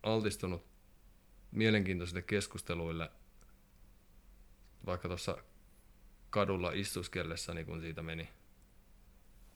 altistunut 0.04 0.66
mielenkiintoisille 1.52 2.22
keskusteluille, 2.22 3.12
vaikka 4.86 5.08
tuossa 5.08 5.38
kadulla 6.32 6.72
istuskellessani, 6.72 7.66
kun 7.66 7.82
siitä 7.82 8.02
meni 8.02 8.30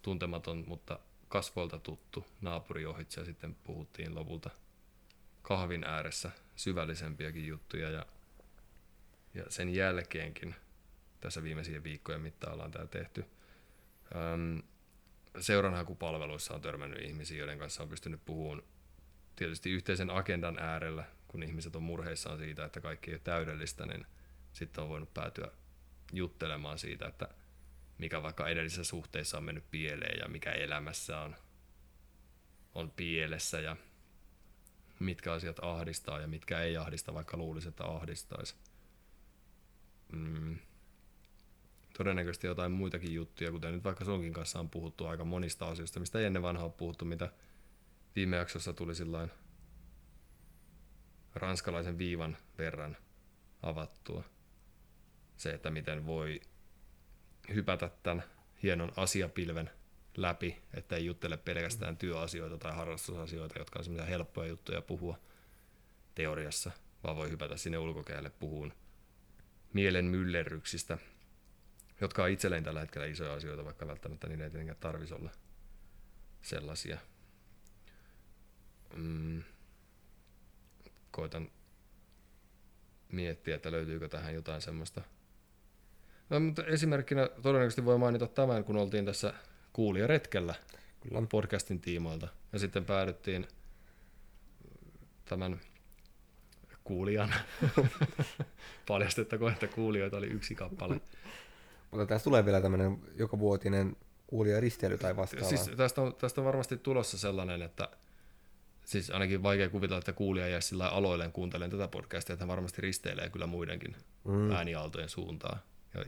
tuntematon, 0.02 0.64
mutta 0.68 1.00
kasvoilta 1.28 1.80
tuttu 1.80 2.26
naapuri 2.42 2.86
ohitse 2.86 3.22
ja 3.22 3.26
sitten 3.26 3.56
puhuttiin 3.56 4.16
lopulta 4.16 4.50
kahvin 5.42 5.84
ääressä 5.84 6.32
syvällisempiäkin 6.56 7.48
juttuja 7.48 7.90
ja, 7.90 8.06
ja 9.34 9.44
sen 9.50 9.76
jälkeenkin 9.76 10.56
tässä 11.22 11.44
viimeisien 11.44 11.84
viikkojen 11.84 12.22
mittaan 12.22 12.54
ollaan 12.54 12.72
tämä 12.72 12.88
tehty. 12.88 13.26
Öm, 14.16 14.64
seuranhakupalveluissa 15.40 16.54
on 16.54 16.62
törmännyt 16.62 17.02
ihmisiä, 17.02 17.38
joiden 17.38 17.60
kanssa 17.60 17.84
on 17.84 17.90
pystynyt 17.90 18.26
puhumaan 18.26 18.64
tietysti 19.36 19.72
yhteisen 19.72 20.10
agendan 20.10 20.60
äärellä, 20.60 21.04
kun 21.28 21.44
ihmiset 21.44 21.76
on 21.76 21.84
murheissaan 21.84 22.38
siitä, 22.38 22.66
että 22.66 22.82
kaikki 22.82 23.12
ei 23.12 23.16
ole 23.16 23.22
täydellistä, 23.24 23.86
niin 23.86 24.06
sitten 24.54 24.84
on 24.84 24.90
voinut 24.90 25.14
päätyä 25.14 25.52
juttelemaan 26.14 26.80
siitä, 26.80 27.08
että 27.08 27.30
mikä 27.98 28.24
vaikka 28.24 28.48
edellisissä 28.48 28.84
suhteissa 28.84 29.38
on 29.38 29.44
mennyt 29.44 29.72
pieleen 29.72 30.20
ja 30.20 30.28
mikä 30.28 30.52
elämässä 30.52 31.20
on, 31.20 31.36
on 32.76 32.92
pielessä 32.92 33.60
ja 33.60 33.76
mitkä 35.00 35.34
asiat 35.34 35.60
ahdistaa 35.62 36.20
ja 36.20 36.28
mitkä 36.28 36.60
ei 36.60 36.78
ahdista, 36.78 37.14
vaikka 37.14 37.38
luulisi, 37.38 37.68
että 37.68 37.84
ahdistaisi. 37.84 38.56
Mm. 40.12 40.58
Todennäköisesti 41.98 42.48
jotain 42.48 42.72
muitakin 42.72 43.14
juttuja, 43.14 43.52
kuten 43.52 43.74
nyt 43.74 43.84
vaikka 43.84 44.06
sunkin 44.06 44.34
kanssa 44.34 44.60
on 44.60 44.70
puhuttu 44.70 45.06
aika 45.06 45.26
monista 45.26 45.68
asioista, 45.68 46.00
mistä 46.00 46.20
ei 46.20 46.26
ennen 46.26 46.42
vanhaa 46.42 46.70
puhuttu, 46.70 47.06
mitä 47.06 47.32
viime 48.16 48.38
jaksossa 48.38 48.74
tuli 48.74 48.94
ranskalaisen 51.36 51.98
viivan 51.98 52.38
verran 52.58 52.98
avattua. 53.62 54.24
Se, 55.38 55.50
että 55.50 55.72
miten 55.72 56.06
voi 56.06 56.42
hypätä 57.54 57.90
tämän 58.04 58.24
hienon 58.64 58.92
asiapilven 58.96 59.70
läpi, 60.18 60.62
että 60.74 60.96
ei 60.96 61.06
juttele 61.06 61.38
pelkästään 61.38 61.98
työasioita 61.98 62.58
tai 62.58 62.76
harrastusasioita, 62.76 63.60
jotka 63.60 63.80
on 63.80 63.86
semmoisia 63.86 64.10
helppoja 64.10 64.50
juttuja 64.50 64.82
puhua 64.82 65.20
teoriassa, 66.16 66.72
vaan 67.04 67.16
voi 67.16 67.30
hypätä 67.30 67.58
sinne 67.58 67.78
ulkokäylle 67.78 68.30
puhuun 68.30 68.74
mielen 69.74 70.06
myllerryksistä, 70.06 70.98
jotka 72.02 72.24
on 72.24 72.30
itselleen 72.30 72.64
tällä 72.64 72.80
hetkellä 72.80 73.08
isoja 73.08 73.34
asioita, 73.34 73.66
vaikka 73.66 73.88
välttämättä 73.88 74.28
niin 74.28 74.42
ei 74.42 74.50
tietenkään 74.50 74.78
tarvitsisi 74.80 75.14
olla 75.14 75.32
sellaisia. 76.42 76.98
Mm. 78.96 79.44
Koitan 81.12 81.52
miettiä, 83.12 83.56
että 83.56 83.72
löytyykö 83.72 84.10
tähän 84.10 84.34
jotain 84.34 84.62
semmoista. 84.62 85.02
No, 86.30 86.40
mutta 86.40 86.66
esimerkkinä 86.66 87.30
todennäköisesti 87.42 87.86
voi 87.86 87.98
mainita 87.98 88.28
tämän, 88.28 88.64
kun 88.64 88.78
oltiin 88.78 89.06
tässä 89.06 89.34
kuulijaretkellä 89.74 90.56
Kyllä. 91.00 91.28
podcastin 91.32 91.82
tiimoilta. 91.82 92.28
Ja 92.54 92.60
sitten 92.60 92.86
päädyttiin 92.86 93.48
tämän 95.26 95.60
kuulijan, 96.84 97.34
paljastettakoon, 98.88 99.52
että 99.54 99.68
kuulijoita 99.68 100.18
oli 100.18 100.28
yksi 100.28 100.56
kappale. 100.56 101.02
Mutta 101.92 102.06
tässä 102.06 102.24
tulee 102.24 102.46
vielä 102.46 102.62
tämmöinen 102.62 102.98
joka 103.16 103.40
vuotinen 103.40 103.96
kuulijaristely 104.28 104.98
tai 104.98 105.16
vastaava. 105.16 105.48
Siis 105.48 105.72
tästä 105.78 106.02
on, 106.02 106.16
tästä 106.16 106.42
on 106.42 106.46
varmasti 106.46 106.78
tulossa 106.78 107.18
sellainen, 107.18 107.62
että 107.62 107.90
siis 108.86 109.10
ainakin 109.10 109.44
vaikea 109.44 109.70
kuvitella, 109.70 110.00
että 110.00 110.14
kuulija 110.14 110.48
jäisi 110.48 110.68
sillä 110.68 110.90
aloilleen 110.90 111.32
kuuntelemaan 111.32 111.72
tätä 111.72 111.88
podcastia, 111.88 112.34
että 112.34 112.44
hän 112.44 112.50
varmasti 112.50 112.82
risteilee 112.82 113.30
kyllä 113.30 113.48
muidenkin 113.48 113.96
mm. 114.24 114.52
ääniaaltojen 114.52 115.10
suuntaan 115.10 115.60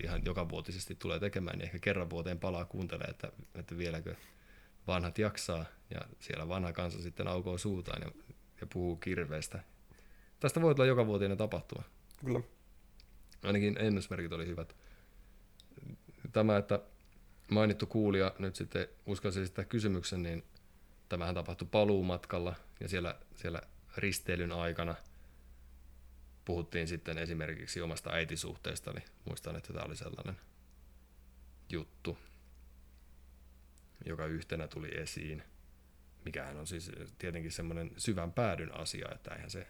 ihan 0.03 0.21
joka 0.25 0.49
vuotisesti 0.49 0.95
tulee 0.95 1.19
tekemään, 1.19 1.57
niin 1.57 1.65
ehkä 1.65 1.79
kerran 1.79 2.09
vuoteen 2.09 2.39
palaa 2.39 2.65
kuuntelee, 2.65 3.07
että, 3.07 3.31
että 3.55 3.77
vieläkö 3.77 4.15
vanhat 4.87 5.17
jaksaa, 5.17 5.65
ja 5.89 6.01
siellä 6.19 6.47
vanha 6.47 6.73
kansa 6.73 7.01
sitten 7.01 7.27
aukoo 7.27 7.57
suutaan 7.57 8.01
ja, 8.01 8.11
ja 8.61 8.67
puhuu 8.73 8.95
kirveestä. 8.95 9.59
Tästä 10.39 10.61
voi 10.61 10.75
tulla 10.75 10.87
joka 10.87 11.07
vuotinen 11.07 11.37
tapahtuma. 11.37 11.83
Kyllä. 12.25 12.41
Ainakin 13.43 13.77
ennusmerkit 13.79 14.31
oli 14.31 14.47
hyvät. 14.47 14.75
Tämä, 16.31 16.57
että 16.57 16.79
mainittu 17.51 17.85
kuulija 17.85 18.35
nyt 18.39 18.55
sitten 18.55 18.87
uskalsi 19.05 19.47
sitä 19.47 19.65
kysymyksen, 19.65 20.23
niin 20.23 20.43
tämähän 21.09 21.35
tapahtui 21.35 21.67
paluumatkalla 21.71 22.55
ja 22.79 22.89
siellä, 22.89 23.15
siellä 23.35 23.61
risteilyn 23.97 24.51
aikana 24.51 24.95
puhuttiin 26.47 26.87
sitten 26.87 27.17
esimerkiksi 27.17 27.81
omasta 27.81 28.13
äitisuhteesta, 28.13 28.93
niin 28.93 29.03
muistan, 29.25 29.55
että 29.55 29.73
tämä 29.73 29.85
oli 29.85 29.95
sellainen 29.95 30.37
juttu, 31.69 32.17
joka 34.05 34.25
yhtenä 34.25 34.67
tuli 34.67 34.97
esiin. 34.97 35.43
Mikähän 36.25 36.57
on 36.57 36.67
siis 36.67 36.91
tietenkin 37.17 37.51
semmoinen 37.51 37.91
syvän 37.97 38.33
päädyn 38.33 38.75
asia, 38.75 39.07
että 39.15 39.35
eihän 39.35 39.49
se, 39.49 39.67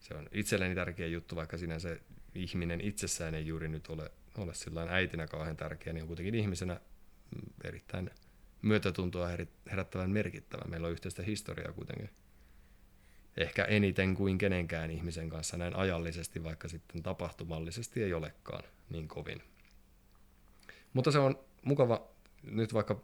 se 0.00 0.14
on 0.14 0.28
itselleni 0.32 0.74
tärkeä 0.74 1.06
juttu, 1.06 1.36
vaikka 1.36 1.58
sinä 1.58 1.78
se 1.78 2.00
ihminen 2.34 2.80
itsessään 2.80 3.34
ei 3.34 3.46
juuri 3.46 3.68
nyt 3.68 3.86
ole, 3.86 4.10
ole 4.38 4.54
sillä 4.54 4.86
äitinä 4.90 5.26
kauhean 5.26 5.56
tärkeä, 5.56 5.92
niin 5.92 6.02
on 6.02 6.06
kuitenkin 6.06 6.34
ihmisenä 6.34 6.80
erittäin 7.64 8.10
myötätuntoa 8.62 9.28
herättävän 9.70 10.10
merkittävä. 10.10 10.62
Meillä 10.68 10.86
on 10.86 10.92
yhteistä 10.92 11.22
historiaa 11.22 11.72
kuitenkin. 11.72 12.10
Ehkä 13.38 13.64
eniten 13.64 14.14
kuin 14.14 14.38
kenenkään 14.38 14.90
ihmisen 14.90 15.28
kanssa 15.28 15.56
näin 15.56 15.76
ajallisesti, 15.76 16.44
vaikka 16.44 16.68
sitten 16.68 17.02
tapahtumallisesti 17.02 18.02
ei 18.02 18.14
olekaan 18.14 18.64
niin 18.90 19.08
kovin. 19.08 19.42
Mutta 20.92 21.12
se 21.12 21.18
on 21.18 21.38
mukava, 21.62 22.08
nyt 22.42 22.74
vaikka 22.74 23.00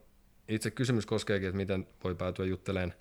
itse 0.49 0.71
kysymys 0.71 1.07
koskeekin, 1.07 1.49
että 1.49 1.57
miten 1.57 1.87
voi 2.05 2.14
päätyä 2.14 2.47
jutteleen 2.47 2.95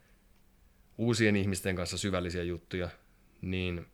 uusien 0.97 1.35
ihmisten 1.35 1.75
kanssa 1.75 1.97
syvällisiä 1.97 2.43
juttuja, 2.43 2.89
niin 3.41 3.85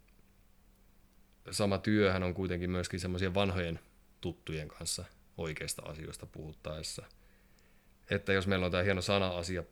sama 1.51 1.77
työhän 1.77 2.23
on 2.23 2.33
kuitenkin 2.33 2.71
myöskin 2.71 2.99
semmoisia 2.99 3.33
vanhojen 3.33 3.79
tuttujen 4.21 4.67
kanssa 4.67 5.05
oikeista 5.37 5.81
asioista 5.81 6.25
puhuttaessa. 6.25 7.05
Että 8.09 8.33
jos 8.33 8.47
meillä 8.47 8.65
on 8.65 8.71
tämä 8.71 8.83
hieno 8.83 9.01
sana-asia, 9.01 9.63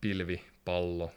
pilvi, 0.00 0.44
pallo, 0.64 1.12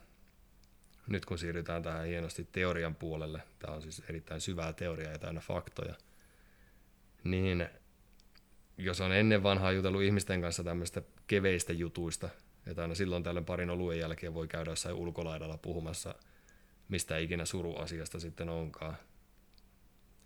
nyt 1.08 1.26
kun 1.26 1.38
siirrytään 1.38 1.84
tähän 1.84 2.06
hienosti 2.06 2.48
teorian 2.52 2.96
puolelle, 2.96 3.42
tämä 3.60 3.74
on 3.74 3.82
siis 3.82 4.04
erittäin 4.10 4.42
syvää 4.42 4.74
teoriaa 4.74 5.12
ja 5.12 5.20
täynnä 5.20 5.42
faktoja, 5.42 5.96
niin 7.24 7.70
jos 8.78 9.02
on 9.02 9.12
ennen 9.12 9.44
vanhaa 9.44 9.72
jutellut 9.72 10.02
ihmisten 10.02 10.42
kanssa 10.42 10.64
tämmöistä 10.64 11.02
keveistä 11.28 11.74
jutuista, 11.74 12.30
että 12.68 12.82
aina 12.82 12.96
silloin 12.96 13.24
tällöin 13.24 13.46
parin 13.46 13.70
oluen 13.70 14.00
jälkeen 14.00 14.34
voi 14.34 14.48
käydä 14.48 14.72
jossain 14.72 14.96
ulkolaidalla 14.96 15.58
puhumassa 15.58 16.16
mistä 16.92 17.18
ikinä 17.18 17.46
suruasiasta 17.46 18.20
sitten 18.20 18.50
onkaan. 18.50 18.98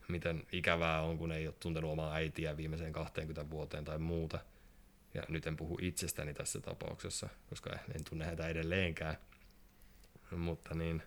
Miten 0.07 0.43
ikävää 0.51 1.01
on, 1.01 1.17
kun 1.17 1.31
ei 1.31 1.47
ole 1.47 1.55
tuntenut 1.59 1.91
omaa 1.91 2.13
äitiä 2.13 2.57
viimeiseen 2.57 2.93
20 2.93 3.49
vuoteen 3.49 3.85
tai 3.85 3.99
muuta. 3.99 4.39
Ja 5.13 5.23
nyt 5.29 5.47
en 5.47 5.57
puhu 5.57 5.77
itsestäni 5.81 6.33
tässä 6.33 6.59
tapauksessa, 6.59 7.29
koska 7.49 7.69
en 7.95 8.03
tunne 8.09 8.25
häntä 8.25 8.47
edelleenkään. 8.47 9.17
Mutta 10.31 10.75
niin, 10.75 11.03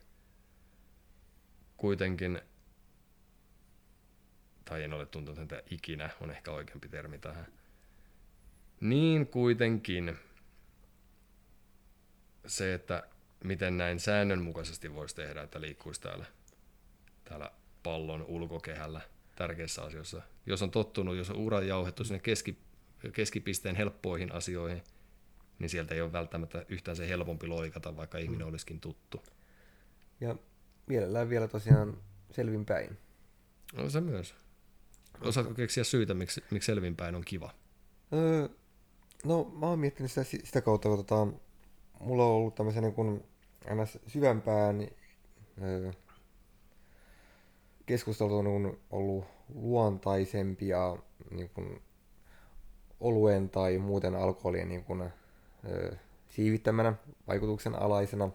kuitenkin 1.76 2.40
tai 4.64 4.82
en 4.82 4.92
ole 4.92 5.06
tuntenut 5.06 5.38
häntä 5.38 5.62
ikinä, 5.70 6.10
on 6.20 6.30
ehkä 6.30 6.50
oikeampi 6.50 6.88
termi 6.88 7.18
tähän. 7.18 7.46
Niin 8.80 9.26
kuitenkin 9.26 10.18
se, 12.46 12.74
että 12.74 13.08
miten 13.44 13.78
näin 13.78 14.00
säännönmukaisesti 14.00 14.94
voisi 14.94 15.16
tehdä, 15.16 15.42
että 15.42 15.60
liikkuisi 15.60 16.00
täällä, 16.00 16.24
täällä 17.24 17.50
pallon 17.82 18.22
ulkokehällä 18.22 19.00
tärkeissä 19.36 19.82
asioissa. 19.82 20.22
Jos 20.46 20.62
on 20.62 20.70
tottunut, 20.70 21.16
jos 21.16 21.30
on 21.30 21.36
ura 21.36 21.60
jauhettu 21.60 22.04
sinne 22.04 22.18
keski, 22.18 22.58
keskipisteen 23.12 23.76
helppoihin 23.76 24.32
asioihin, 24.32 24.82
niin 25.58 25.70
sieltä 25.70 25.94
ei 25.94 26.00
ole 26.00 26.12
välttämättä 26.12 26.64
yhtään 26.68 26.96
se 26.96 27.08
helpompi 27.08 27.46
loikata, 27.46 27.96
vaikka 27.96 28.18
ihminen 28.18 28.46
mm. 28.46 28.50
olisikin 28.50 28.80
tuttu. 28.80 29.22
Ja 30.20 30.36
mielellään 30.86 31.28
vielä 31.28 31.48
tosiaan 31.48 31.98
selvinpäin. 32.30 32.98
No 33.76 33.90
se 33.90 34.00
myös. 34.00 34.34
Osaatko 35.20 35.54
keksiä 35.54 35.84
syitä, 35.84 36.14
miksi, 36.14 36.44
miksi 36.50 36.66
selvinpäin 36.66 37.14
on 37.14 37.22
kiva? 37.24 37.50
Öö, 38.12 38.48
no 39.24 39.44
mä 39.44 39.66
oon 39.66 39.78
miettinyt 39.78 40.12
sitä, 40.12 40.24
sitä 40.24 40.60
kautta, 40.60 40.88
kun 40.88 40.96
tota, 40.98 41.26
mulla 42.00 42.24
on 42.24 42.30
ollut 42.30 42.54
tämmöisen 42.54 42.82
niin 42.82 42.94
kuin 42.94 43.24
ns. 43.74 43.98
syvempään 44.06 44.88
öö, 45.62 45.92
keskustelut 47.86 48.46
on 48.46 48.78
ollut 48.90 49.24
luontaisempia 49.54 50.96
niin 51.30 51.48
kuin 51.48 51.82
oluen 53.00 53.50
tai 53.50 53.78
muuten 53.78 54.14
alkoholien 54.14 54.68
niin 54.68 54.84
kuin, 54.84 55.00
öö, 55.00 55.08
siivittämänä, 56.28 56.94
vaikutuksen 57.26 57.74
alaisena. 57.74 58.30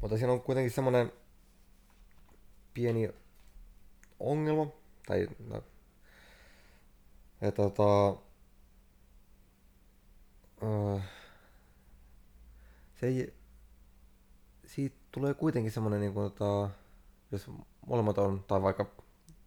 Mutta 0.00 0.18
siinä 0.18 0.32
on 0.32 0.40
kuitenkin 0.40 0.70
semmoinen 0.70 1.12
pieni 2.74 3.10
ongelma, 4.20 4.66
tai 5.06 5.28
no, 5.48 5.62
ja 7.40 7.52
tota, 7.52 8.16
se 13.00 13.06
ei, 13.06 13.34
siitä 14.66 14.96
tulee 15.12 15.34
kuitenkin 15.34 15.72
semmoinen, 15.72 16.00
niin 16.00 16.12
kuin, 16.12 16.32
tota, 16.32 16.70
jos 17.32 17.50
molemmat 17.86 18.18
on, 18.18 18.44
tai 18.44 18.62
vaikka 18.62 18.86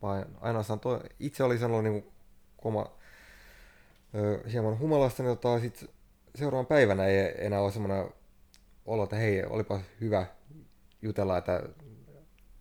vain 0.02 0.26
ainoastaan 0.41 0.80
toi, 0.80 1.00
itse 1.19 1.43
oli 1.43 1.58
sanonut 1.58 1.84
niin 1.84 2.02
kuin, 2.02 2.13
koma, 2.58 2.91
ö, 4.15 4.50
hieman 4.52 4.80
humalasta, 4.80 5.24
niin 5.24 5.38
tota, 5.38 5.60
sit 5.60 5.89
seuraavan 6.36 6.65
päivänä 6.65 7.06
ei 7.06 7.34
enää 7.38 7.62
ole 7.62 7.72
semmoinen 7.72 8.13
olo, 8.86 9.04
että 9.04 9.15
hei, 9.15 9.44
olipa 9.46 9.80
hyvä 10.02 10.26
jutella, 11.02 11.38
että 11.38 11.63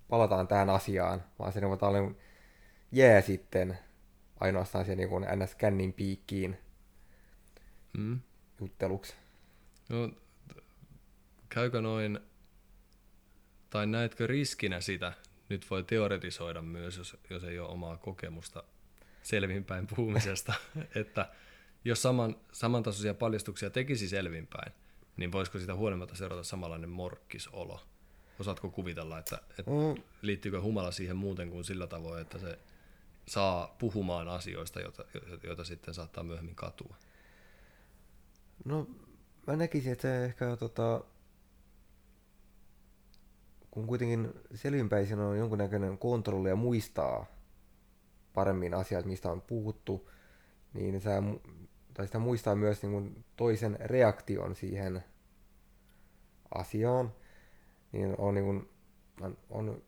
palataan 0.08 0.48
tähän 0.48 0.70
asiaan, 0.70 1.24
vaan 1.38 1.52
se 1.52 1.60
niin, 1.60 1.84
oli 1.84 2.16
jää 2.92 3.20
sitten 3.20 3.78
ainoastaan 4.40 4.84
se 4.84 4.96
niin 4.96 5.08
NS-kännin 5.08 5.92
piikkiin 5.92 6.56
mm. 7.98 8.20
jutteluksi. 8.60 9.14
No, 9.88 10.10
käykö 11.48 11.80
noin, 11.80 12.20
tai 13.70 13.86
näetkö 13.86 14.26
riskinä 14.26 14.80
sitä, 14.80 15.12
nyt 15.48 15.66
voi 15.70 15.84
teoretisoida 15.84 16.62
myös, 16.62 16.96
jos, 16.96 17.16
jos 17.30 17.44
ei 17.44 17.58
ole 17.58 17.68
omaa 17.68 17.96
kokemusta 17.96 18.64
selvinpäin 19.22 19.86
puhumisesta, 19.86 20.54
että 21.00 21.28
jos 21.84 22.02
saman, 22.02 22.36
samantasoisia 22.52 23.14
paljastuksia 23.14 23.70
tekisi 23.70 24.08
selvinpäin, 24.08 24.72
niin 25.16 25.32
voisiko 25.32 25.58
sitä 25.58 25.74
huolimatta 25.74 26.14
seurata 26.14 26.42
samanlainen 26.42 26.90
morkkisolo? 26.90 27.80
Osaatko 28.40 28.70
kuvitella, 28.70 29.18
että, 29.18 29.38
että 29.58 29.70
mm. 29.70 30.02
liittyykö 30.22 30.60
humala 30.60 30.90
siihen 30.90 31.16
muuten 31.16 31.50
kuin 31.50 31.64
sillä 31.64 31.86
tavoin, 31.86 32.22
että 32.22 32.38
se 32.38 32.58
saa 33.26 33.76
puhumaan 33.78 34.28
asioista, 34.28 34.80
joita, 34.80 35.04
joita 35.42 35.64
sitten 35.64 35.94
saattaa 35.94 36.24
myöhemmin 36.24 36.54
katua? 36.54 36.96
No, 38.64 38.86
mä 39.46 39.56
näkisin, 39.56 39.92
että 39.92 40.02
se 40.02 40.24
ehkä 40.24 40.56
tota, 40.56 41.04
kun 43.70 43.86
kuitenkin 43.86 44.32
selvinpäisin 44.54 45.18
on 45.18 45.38
jonkunnäköinen 45.38 45.98
kontrolli 45.98 46.48
ja 46.48 46.56
muistaa 46.56 47.26
paremmin 48.34 48.74
asiat, 48.74 49.06
mistä 49.06 49.30
on 49.30 49.40
puhuttu, 49.40 50.10
niin 50.74 51.00
sä, 51.00 51.22
tai 51.94 52.06
sitä 52.06 52.18
muistaa 52.18 52.54
myös 52.54 52.82
niin 52.82 52.92
kuin 52.92 53.24
toisen 53.36 53.78
reaktion 53.80 54.54
siihen 54.54 55.04
asiaan, 56.54 57.12
niin 57.92 58.14
on, 58.18 58.34
niin 58.34 58.44
kuin, 58.44 58.68
on 59.50 59.82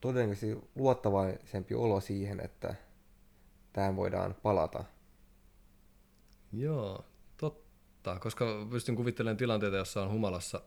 todennäköisesti 0.00 0.68
luottavaisempi 0.74 1.74
olo 1.74 2.00
siihen, 2.00 2.40
että 2.40 2.74
tähän 3.72 3.96
voidaan 3.96 4.34
palata. 4.42 4.84
Joo, 6.52 7.04
totta, 7.36 8.18
koska 8.18 8.66
pystyn 8.70 8.96
kuvittelemaan 8.96 9.36
tilanteita, 9.36 9.76
jossa 9.76 10.02
on 10.02 10.10
humalassa 10.10 10.62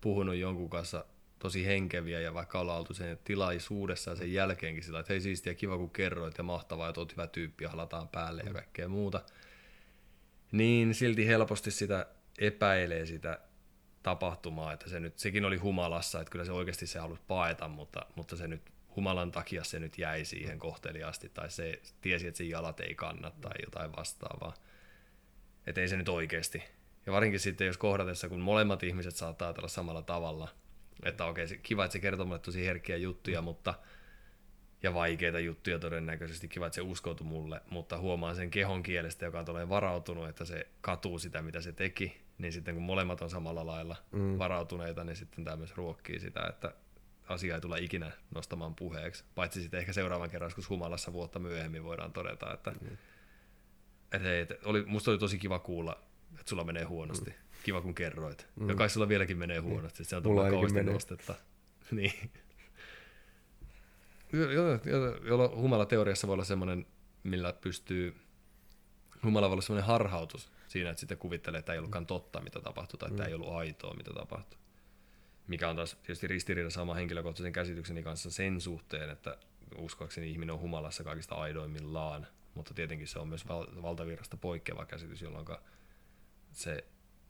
puhunut 0.00 0.34
jonkun 0.34 0.70
kanssa 0.70 1.04
tosi 1.38 1.66
henkeviä 1.66 2.20
ja 2.20 2.34
vaikka 2.34 2.60
ollaan 2.60 2.78
oltu 2.78 2.94
sen 2.94 3.18
tilaisuudessa 3.24 4.10
ja 4.10 4.16
sen 4.16 4.32
jälkeenkin 4.32 4.84
sillä, 4.84 5.00
että 5.00 5.12
hei 5.12 5.20
siistiä, 5.20 5.54
kiva 5.54 5.76
kun 5.76 5.90
kerroit 5.90 6.38
ja 6.38 6.44
mahtavaa, 6.44 6.88
että 6.88 7.00
oot 7.00 7.12
hyvä 7.12 7.26
tyyppi 7.26 7.64
ja 7.64 7.70
halataan 7.70 8.08
päälle 8.08 8.42
ja 8.42 8.52
kaikkea 8.52 8.88
muuta, 8.88 9.22
niin 10.52 10.94
silti 10.94 11.26
helposti 11.26 11.70
sitä 11.70 12.06
epäilee 12.38 13.06
sitä 13.06 13.40
tapahtumaa, 14.02 14.72
että 14.72 14.90
se 14.90 15.00
nyt, 15.00 15.18
sekin 15.18 15.44
oli 15.44 15.56
humalassa, 15.56 16.20
että 16.20 16.30
kyllä 16.30 16.44
se 16.44 16.52
oikeasti 16.52 16.86
se 16.86 16.98
halusi 16.98 17.22
paeta, 17.28 17.68
mutta, 17.68 18.06
mutta 18.14 18.36
se 18.36 18.48
nyt 18.48 18.62
humalan 18.96 19.30
takia 19.30 19.64
se 19.64 19.78
nyt 19.78 19.98
jäi 19.98 20.24
siihen 20.24 20.58
kohteliasti, 20.58 21.28
tai 21.28 21.50
se 21.50 21.80
tiesi, 22.00 22.26
että 22.26 22.38
se 22.38 22.44
jalat 22.44 22.80
ei 22.80 22.94
kanna 22.94 23.30
tai 23.30 23.54
jotain 23.64 23.96
vastaavaa. 23.96 24.54
Että 25.66 25.80
ei 25.80 25.88
se 25.88 25.96
nyt 25.96 26.08
oikeasti. 26.08 26.62
Ja 27.06 27.12
varsinkin 27.12 27.40
sitten, 27.40 27.66
jos 27.66 27.78
kohdatessa, 27.78 28.28
kun 28.28 28.40
molemmat 28.40 28.82
ihmiset 28.82 29.16
saattaa 29.16 29.48
ajatella 29.48 29.68
samalla 29.68 30.02
tavalla, 30.02 30.48
että 31.02 31.24
okei, 31.24 31.48
se, 31.48 31.56
kiva, 31.56 31.84
että 31.84 31.92
se 31.92 31.98
kertoo 31.98 32.26
mulle 32.26 32.38
tosi 32.38 32.66
herkkiä 32.66 32.96
juttuja, 32.96 33.42
mutta 33.42 33.74
ja 34.86 34.94
vaikeita 34.94 35.38
juttuja 35.38 35.78
todennäköisesti. 35.78 36.48
Kiva, 36.48 36.66
että 36.66 36.74
se 36.74 36.80
uskoutui 36.80 37.26
mulle, 37.26 37.60
mutta 37.70 37.98
huomaan 37.98 38.36
sen 38.36 38.50
kehon 38.50 38.82
kielestä, 38.82 39.24
joka 39.24 39.40
on 39.40 39.68
varautunut, 39.68 40.28
että 40.28 40.44
se 40.44 40.66
katuu 40.80 41.18
sitä, 41.18 41.42
mitä 41.42 41.60
se 41.60 41.72
teki. 41.72 42.20
Niin 42.38 42.52
sitten 42.52 42.74
kun 42.74 42.84
molemmat 42.84 43.22
on 43.22 43.30
samalla 43.30 43.66
lailla 43.66 43.96
mm. 44.12 44.38
varautuneita, 44.38 45.04
niin 45.04 45.16
sitten 45.16 45.44
tämä 45.44 45.56
myös 45.56 45.76
ruokkii 45.76 46.20
sitä, 46.20 46.46
että 46.48 46.72
asia 47.28 47.54
ei 47.54 47.60
tule 47.60 47.80
ikinä 47.80 48.12
nostamaan 48.34 48.74
puheeksi. 48.74 49.24
Paitsi 49.34 49.60
sitten 49.60 49.80
ehkä 49.80 49.92
seuraavan 49.92 50.30
kerran, 50.30 50.50
kun 50.54 50.64
humalassa 50.68 51.12
vuotta 51.12 51.38
myöhemmin 51.38 51.84
voidaan 51.84 52.12
todeta, 52.12 52.54
että 52.54 52.70
mm. 52.70 52.96
et 54.12 54.22
hei, 54.22 54.40
et 54.40 54.50
oli, 54.64 54.84
musta 54.86 55.10
oli 55.10 55.18
tosi 55.18 55.38
kiva 55.38 55.58
kuulla, 55.58 56.02
että 56.30 56.50
sulla 56.50 56.64
menee 56.64 56.84
huonosti. 56.84 57.30
Mm. 57.30 57.36
Kiva 57.62 57.80
kun 57.80 57.94
kerroit. 57.94 58.46
Mm. 58.56 58.68
Ja 58.68 58.74
kai 58.74 58.90
sulla 58.90 59.08
vieläkin 59.08 59.38
menee 59.38 59.58
huonosti. 59.58 60.04
Se 60.04 60.16
on 60.16 60.22
tullut 60.22 60.50
kauheasti 60.50 60.82
nostetta. 60.82 61.34
niin. 61.90 62.30
Jolloin 65.22 65.56
humalateoriassa 65.56 66.26
voi 66.26 66.34
olla 66.34 66.44
semmoinen, 66.44 66.86
millä 67.22 67.52
pystyy, 67.52 68.16
humala 69.24 69.48
voi 69.48 69.52
olla 69.54 69.62
semmoinen 69.62 69.86
harhautus 69.86 70.50
siinä, 70.68 70.90
että 70.90 71.00
sitten 71.00 71.18
kuvittelee, 71.18 71.58
että 71.58 71.72
ei 71.72 71.78
ollutkaan 71.78 72.06
totta, 72.06 72.40
mitä 72.40 72.60
tapahtui, 72.60 72.98
tai 72.98 73.08
että 73.08 73.22
mm. 73.22 73.28
ei 73.28 73.34
ollut 73.34 73.52
aitoa, 73.52 73.94
mitä 73.94 74.12
tapahtui. 74.12 74.58
Mikä 75.46 75.68
on 75.68 75.76
taas 75.76 75.94
tietysti 75.94 76.26
ristiriidassa 76.26 76.80
sama 76.80 76.94
henkilökohtaisen 76.94 77.52
käsitykseni 77.52 78.02
kanssa 78.02 78.30
sen 78.30 78.60
suhteen, 78.60 79.10
että 79.10 79.36
uskoakseni 79.76 80.30
ihminen 80.30 80.52
on 80.52 80.60
humalassa 80.60 81.04
kaikista 81.04 81.34
aidoimmillaan, 81.34 82.26
mutta 82.54 82.74
tietenkin 82.74 83.08
se 83.08 83.18
on 83.18 83.28
myös 83.28 83.48
val- 83.48 83.82
valtavirrasta 83.82 84.36
poikkeava 84.36 84.86
käsitys, 84.86 85.22
jolloin 85.22 85.46
se, 86.52 86.84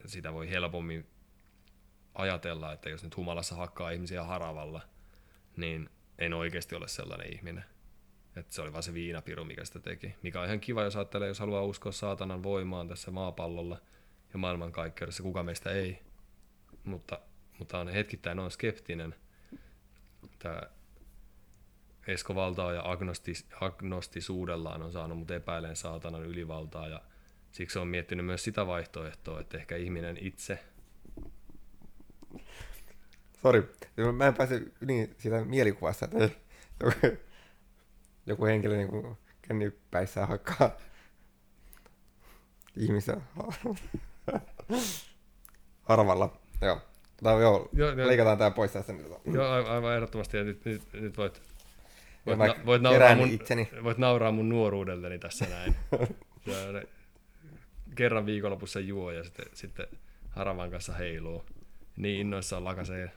sitä 0.06 0.32
voi 0.32 0.50
helpommin 0.50 1.06
ajatella, 2.14 2.72
että 2.72 2.90
jos 2.90 3.02
nyt 3.04 3.16
humalassa 3.16 3.54
hakkaa 3.54 3.90
ihmisiä 3.90 4.22
haravalla, 4.22 4.80
niin 5.56 5.90
en 6.18 6.34
oikeasti 6.34 6.74
ole 6.74 6.88
sellainen 6.88 7.32
ihminen. 7.32 7.64
Että 8.36 8.54
se 8.54 8.62
oli 8.62 8.72
vain 8.72 8.82
se 8.82 8.94
viinapiru, 8.94 9.44
mikä 9.44 9.64
sitä 9.64 9.80
teki. 9.80 10.14
Mikä 10.22 10.40
on 10.40 10.46
ihan 10.46 10.60
kiva, 10.60 10.82
jos 10.82 10.96
ajattelee, 10.96 11.28
jos 11.28 11.40
haluaa 11.40 11.62
uskoa 11.62 11.92
saatanan 11.92 12.42
voimaan 12.42 12.88
tässä 12.88 13.10
maapallolla 13.10 13.80
ja 14.32 14.38
maailmankaikkeudessa, 14.38 15.22
kuka 15.22 15.42
meistä 15.42 15.70
ei. 15.70 15.98
Mutta, 16.84 17.20
mutta 17.58 17.78
on 17.78 17.88
hetkittäin 17.88 18.38
on 18.38 18.50
skeptinen. 18.50 19.14
Tämä 20.38 20.60
Esko 22.06 22.34
Valtaa 22.34 22.72
ja 22.72 22.90
agnostis, 22.90 23.46
agnostisuudellaan 23.60 24.82
on 24.82 24.92
saanut 24.92 25.18
mut 25.18 25.30
epäilen 25.30 25.76
saatanan 25.76 26.22
ylivaltaa 26.22 26.88
ja 26.88 27.00
siksi 27.52 27.78
on 27.78 27.88
miettinyt 27.88 28.26
myös 28.26 28.44
sitä 28.44 28.66
vaihtoehtoa, 28.66 29.40
että 29.40 29.58
ehkä 29.58 29.76
ihminen 29.76 30.18
itse 30.20 30.58
Sori, 33.42 33.62
mä 34.12 34.26
en 34.26 34.34
pääse 34.34 34.62
niin 34.86 35.14
siitä 35.18 35.44
mielikuvasta, 35.44 36.04
että 36.04 36.30
joku, 36.80 37.16
joku 38.26 38.44
henkilö 38.44 38.76
niin 38.76 39.16
kännipäissään 39.42 40.28
hakkaa 40.28 40.76
ihmisiä 42.76 43.16
harvalla. 45.82 46.38
Joo. 46.62 46.80
Tai 47.22 47.42
joo, 47.42 47.68
joo, 47.72 47.92
joo. 47.92 48.08
leikataan 48.08 48.38
tää 48.38 48.50
pois 48.50 48.70
tästä. 48.70 48.92
Joo, 49.32 49.50
aivan 49.50 49.94
ehdottomasti. 49.94 50.36
Ja 50.36 50.44
nyt, 50.44 50.64
nyt, 50.64 50.82
nyt 50.92 51.16
voit, 51.16 51.42
voit, 52.26 52.38
na, 52.38 52.54
voit, 52.66 52.82
nauraa 52.82 53.14
mun, 53.16 53.28
itseni. 53.28 53.68
voit 53.82 53.98
nauraa 53.98 54.32
mun 54.32 54.48
nuoruudelleni 54.48 55.18
tässä 55.18 55.46
näin. 55.50 55.76
kerran 57.94 58.26
viikonlopussa 58.26 58.80
juo 58.80 59.10
ja 59.10 59.24
sitten, 59.24 59.46
sitten 59.54 59.86
haravan 60.30 60.70
kanssa 60.70 60.92
heiluu. 60.92 61.44
Niin 61.96 62.20
innoissaan 62.20 62.64
lakasee 62.64 63.10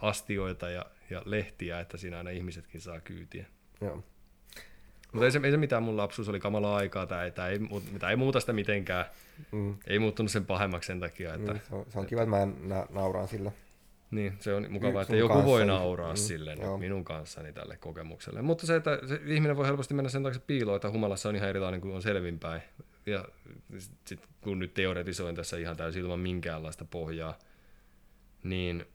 astioita 0.00 0.70
ja, 0.70 0.86
ja 1.10 1.22
lehtiä, 1.24 1.80
että 1.80 1.96
siinä 1.96 2.18
aina 2.18 2.30
ihmisetkin 2.30 2.80
saa 2.80 3.00
kyytiä. 3.00 3.46
Joo. 3.80 4.02
Mutta 5.12 5.24
ei 5.24 5.30
se, 5.30 5.40
ei 5.44 5.50
se 5.50 5.56
mitään, 5.56 5.82
mun 5.82 5.96
lapsuus 5.96 6.28
oli 6.28 6.40
kamala 6.40 6.76
aikaa, 6.76 7.06
tämä 7.06 7.22
ei, 7.22 7.30
tämä 7.30 7.48
ei, 7.48 7.60
tämä 7.98 8.10
ei 8.10 8.16
muuta 8.16 8.40
sitä 8.40 8.52
mitenkään. 8.52 9.04
Mm. 9.52 9.76
Ei 9.86 9.98
muuttunut 9.98 10.32
sen 10.32 10.46
pahemmaksi 10.46 10.86
sen 10.86 11.00
takia. 11.00 11.34
Että, 11.34 11.52
niin, 11.52 11.62
se, 11.68 11.74
on, 11.74 11.86
se 11.88 11.98
on 11.98 12.06
kiva, 12.06 12.22
että 12.22 12.36
mä 12.36 12.46
na- 12.74 12.86
nauraan 12.90 13.28
sillä. 13.28 13.52
Niin, 14.10 14.32
se 14.40 14.54
on 14.54 14.66
mukavaa, 14.70 15.02
että 15.02 15.16
joku 15.16 15.44
voi 15.44 15.66
nauraa 15.66 16.12
mm, 16.12 16.16
sille 16.16 16.54
joo. 16.60 16.78
minun 16.78 17.04
kanssani 17.04 17.52
tälle 17.52 17.76
kokemukselle. 17.76 18.42
Mutta 18.42 18.66
se, 18.66 18.76
että 18.76 18.98
se 19.06 19.20
ihminen 19.26 19.56
voi 19.56 19.66
helposti 19.66 19.94
mennä 19.94 20.08
sen 20.08 20.22
taakse 20.22 20.40
piiloon, 20.46 20.76
että 20.76 20.90
humalassa 20.90 21.28
on 21.28 21.36
ihan 21.36 21.48
erilainen 21.48 21.80
kuin 21.80 21.94
on 21.94 22.02
selvinpäin. 22.02 22.62
Ja 23.06 23.24
sitten 24.04 24.28
kun 24.40 24.58
nyt 24.58 24.74
teoretisoin 24.74 25.34
tässä 25.34 25.56
ihan 25.56 25.76
täysin 25.76 26.02
ilman 26.02 26.20
minkäänlaista 26.20 26.84
pohjaa, 26.84 27.38
niin 28.42 28.86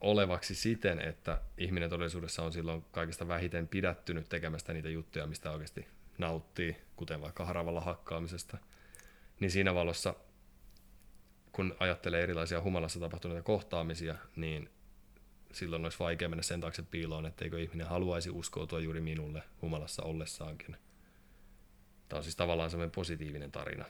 olevaksi 0.00 0.54
siten, 0.54 1.00
että 1.00 1.40
ihminen 1.58 1.90
todellisuudessa 1.90 2.42
on 2.42 2.52
silloin 2.52 2.84
kaikista 2.92 3.28
vähiten 3.28 3.68
pidättynyt 3.68 4.28
tekemästä 4.28 4.72
niitä 4.72 4.88
juttuja, 4.88 5.26
mistä 5.26 5.50
oikeasti 5.50 5.86
nauttii, 6.18 6.76
kuten 6.96 7.20
vaikka 7.20 7.44
haravalla 7.44 7.80
hakkaamisesta, 7.80 8.58
niin 9.40 9.50
siinä 9.50 9.74
valossa, 9.74 10.14
kun 11.52 11.76
ajattelee 11.80 12.22
erilaisia 12.22 12.62
humalassa 12.62 13.00
tapahtuneita 13.00 13.42
kohtaamisia, 13.42 14.14
niin 14.36 14.70
silloin 15.52 15.84
olisi 15.84 15.98
vaikea 15.98 16.28
mennä 16.28 16.42
sen 16.42 16.60
taakse 16.60 16.82
piiloon, 16.82 17.26
etteikö 17.26 17.60
ihminen 17.60 17.86
haluaisi 17.86 18.30
uskoutua 18.30 18.80
juuri 18.80 19.00
minulle 19.00 19.42
humalassa 19.62 20.02
ollessaankin. 20.02 20.76
Tämä 22.08 22.18
on 22.18 22.22
siis 22.22 22.36
tavallaan 22.36 22.70
semmoinen 22.70 22.94
positiivinen 22.94 23.52
tarina. 23.52 23.84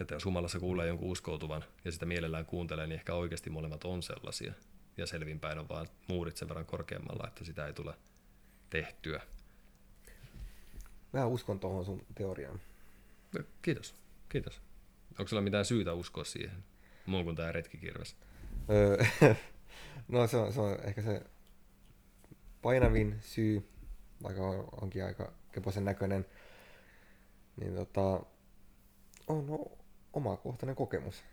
Että 0.00 0.14
jos 0.14 0.24
humalassa 0.24 0.60
kuulee 0.60 0.86
jonkun 0.86 1.10
uskoutuvan 1.10 1.64
ja 1.84 1.92
sitä 1.92 2.06
mielellään 2.06 2.46
kuuntelee, 2.46 2.86
niin 2.86 2.98
ehkä 2.98 3.14
oikeasti 3.14 3.50
molemmat 3.50 3.84
on 3.84 4.02
sellaisia– 4.02 4.52
ja 4.98 5.06
selvinpäin 5.06 5.58
on 5.58 5.68
vaan 5.68 5.86
muurit 6.08 6.36
sen 6.36 6.48
verran 6.48 6.66
korkeammalla, 6.66 7.28
että 7.28 7.44
sitä 7.44 7.66
ei 7.66 7.72
tule 7.72 7.94
tehtyä. 8.70 9.20
Mä 11.12 11.26
uskon 11.26 11.60
tuohon 11.60 11.84
sun 11.84 12.06
teoriaan. 12.14 12.60
No, 13.38 13.44
kiitos, 13.62 13.94
kiitos. 14.28 14.62
Onko 15.18 15.28
sulla 15.28 15.42
mitään 15.42 15.64
syytä 15.64 15.92
uskoa 15.92 16.24
siihen, 16.24 16.64
muun 17.06 17.24
kuin 17.24 17.36
tämä 17.36 17.52
retkikirves? 17.52 18.16
No 20.08 20.26
se 20.26 20.36
on, 20.36 20.52
se 20.52 20.60
on 20.60 20.78
ehkä 20.84 21.02
se 21.02 21.22
painavin 22.62 23.18
syy, 23.20 23.68
vaikka 24.22 24.42
onkin 24.82 25.04
aika 25.04 25.32
keposen 25.52 25.84
näköinen, 25.84 26.26
niin 27.60 27.74
tota, 27.74 28.22
on 29.26 29.66
omakohtainen 30.12 30.76
kokemus. 30.76 31.24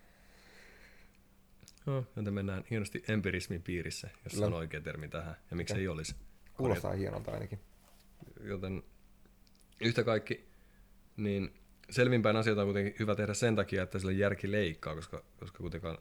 Joten 2.15 2.33
mennään 2.33 2.63
hienosti 2.69 3.03
empirismin 3.07 3.61
piirissä, 3.61 4.09
jos 4.23 4.33
Kyllä. 4.33 4.47
on 4.47 4.53
oikea 4.53 4.81
termi 4.81 5.07
tähän, 5.07 5.35
ja 5.51 5.55
miksi 5.55 5.75
ei 5.75 5.87
olisi. 5.87 6.15
Kuulostaa 6.53 6.91
Korjat. 6.91 6.99
hienolta 6.99 7.31
ainakin. 7.31 7.59
Joten 8.43 8.83
yhtä 9.81 10.03
kaikki, 10.03 10.47
niin 11.17 11.53
selvinpäin 11.89 12.35
asioita 12.35 12.61
on 12.61 12.67
kuitenkin 12.67 12.95
hyvä 12.99 13.15
tehdä 13.15 13.33
sen 13.33 13.55
takia, 13.55 13.83
että 13.83 13.99
sille 13.99 14.13
järki 14.13 14.51
leikkaa, 14.51 14.95
koska, 14.95 15.23
koska 15.37 15.57
kuitenkaan 15.57 15.97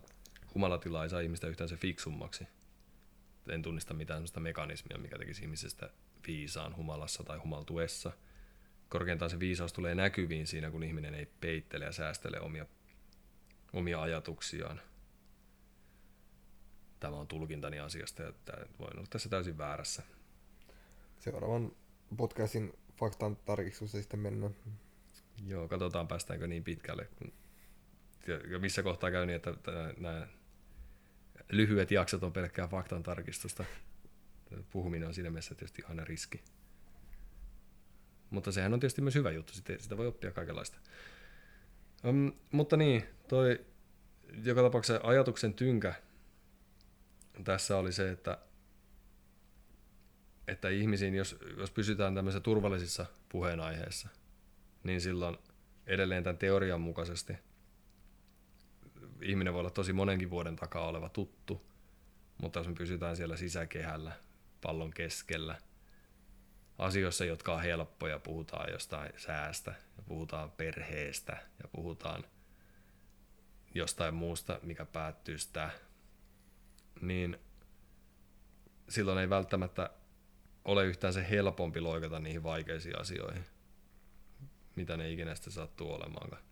humalatila 0.55 1.03
ei 1.03 1.11
saa 1.11 1.21
ihmistä 1.21 1.47
yhtään 1.47 1.69
se 1.69 1.77
fiksummaksi. 1.77 2.47
En 3.49 3.63
tunnista 3.63 3.95
mitään 3.95 4.19
sellaista 4.19 4.41
mekanismia, 4.41 4.99
mikä 4.99 5.19
tekisi 5.19 5.43
ihmisestä 5.43 5.91
viisaan 6.27 6.77
humalassa 6.77 7.25
tai 7.25 7.39
humaltuessa. 7.39 8.13
Korkeintaan 8.89 9.31
se 9.31 9.41
viisaus 9.41 9.73
tulee 9.73 9.95
näkyviin 9.95 10.47
siinä, 10.47 10.71
kun 10.71 10.83
ihminen 10.83 11.15
ei 11.15 11.27
peittele 11.41 11.85
ja 11.85 11.93
säästele 11.93 12.41
omia, 12.41 12.67
omia 13.73 14.03
ajatuksiaan– 14.03 14.81
tämä 17.05 17.17
on 17.17 17.29
tulkintani 17.29 17.81
asiasta 17.81 18.23
ja 18.23 18.33
voin 18.79 18.97
olla 18.97 19.07
tässä 19.11 19.29
täysin 19.29 19.59
väärässä. 19.59 20.03
Seuraavan 21.19 21.73
podcastin 22.17 22.73
faktan 22.97 23.37
tarkistusta 23.37 23.99
sitten 23.99 24.21
mennään. 24.21 24.57
Joo, 25.47 25.69
katsotaan 25.69 26.09
päästäänkö 26.09 26.47
niin 26.47 26.65
pitkälle. 26.65 27.09
Ja 28.51 28.59
missä 28.59 28.83
kohtaa 28.83 29.11
käy 29.11 29.27
niin, 29.27 29.37
että 29.37 29.55
nämä 29.99 30.29
lyhyet 31.53 31.91
jaksot 31.91 32.23
on 32.23 32.33
pelkkää 32.33 32.69
faktan 32.69 33.03
tarkistusta. 33.03 33.65
Puhuminen 34.71 35.09
on 35.09 35.15
siinä 35.15 35.31
mielessä 35.31 35.55
tietysti 35.55 35.83
aina 35.89 36.05
riski. 36.05 36.43
Mutta 38.31 38.53
sehän 38.53 38.75
on 38.75 38.81
tietysti 38.81 39.03
myös 39.03 39.15
hyvä 39.15 39.31
juttu, 39.31 39.53
sitä 39.79 39.97
voi 39.97 40.07
oppia 40.07 40.31
kaikenlaista. 40.31 40.79
Um, 42.05 42.33
mutta 42.53 42.77
niin, 42.77 43.05
toi 43.29 43.67
joka 44.45 44.63
tapauksessa 44.63 45.01
ajatuksen 45.03 45.55
tynkä 45.55 45.95
tässä 47.45 47.77
oli 47.77 47.93
se, 47.93 48.11
että, 48.11 48.39
että 50.49 50.69
ihmisiin, 50.69 51.15
jos, 51.15 51.37
jos 51.59 51.71
pysytään 51.71 52.15
tämmöisissä 52.15 52.41
turvallisissa 52.41 53.07
puheenaiheissa, 53.29 54.09
niin 54.85 55.01
silloin 55.01 55.39
edelleen 55.87 56.25
tämän 56.25 56.39
teorian 56.39 56.81
mukaisesti 56.81 57.37
ihminen 59.25 59.53
voi 59.53 59.61
olla 59.61 59.71
tosi 59.71 59.93
monenkin 59.93 60.31
vuoden 60.31 60.57
takaa 60.57 60.87
oleva 60.87 61.09
tuttu, 61.09 61.67
mutta 62.43 62.59
jos 62.59 62.69
me 62.69 62.75
pysytään 62.75 63.17
siellä 63.17 63.37
sisäkehällä, 63.37 64.13
pallon 64.61 64.91
keskellä, 64.91 65.59
asioissa, 66.79 67.25
jotka 67.25 67.55
on 67.55 67.63
helppoja, 67.63 68.19
puhutaan 68.19 68.73
jostain 68.73 69.13
säästä 69.17 69.75
ja 69.97 70.03
puhutaan 70.03 70.51
perheestä 70.51 71.33
ja 71.63 71.69
puhutaan 71.69 72.25
jostain 73.75 74.15
muusta, 74.15 74.61
mikä 74.63 74.85
päättyy 74.85 75.39
sitä 75.39 75.71
niin 77.01 77.39
silloin 78.89 79.19
ei 79.19 79.31
välttämättä 79.31 79.91
ole 80.65 80.87
yhtään 80.87 81.13
se 81.13 81.31
helpompi 81.31 81.81
loikata 81.81 82.19
niihin 82.19 82.43
vaikeisiin 82.43 83.01
asioihin, 83.01 83.45
mitä 84.77 84.97
ne 84.97 85.11
ikinä 85.13 85.35
sitten 85.35 85.53
sattuu 85.53 85.93
olemaankaan. 85.93 86.43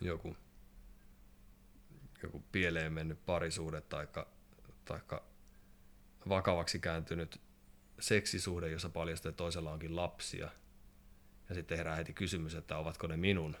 Joku, 0.00 0.36
joku 2.22 2.44
pieleen 2.52 2.92
mennyt 2.92 3.26
parisuhde 3.26 3.80
tai 3.80 4.08
taikka 4.84 5.24
vakavaksi 6.28 6.78
kääntynyt 6.78 7.40
seksisuhde, 8.00 8.70
jossa 8.70 8.88
paljastuu, 8.88 9.28
että 9.28 9.36
toisella 9.36 9.72
onkin 9.72 9.96
lapsia. 9.96 10.48
Ja 11.48 11.54
sitten 11.54 11.78
herää 11.78 11.96
heti 11.96 12.12
kysymys, 12.12 12.54
että 12.54 12.78
ovatko 12.78 13.06
ne 13.06 13.16
minun, 13.16 13.56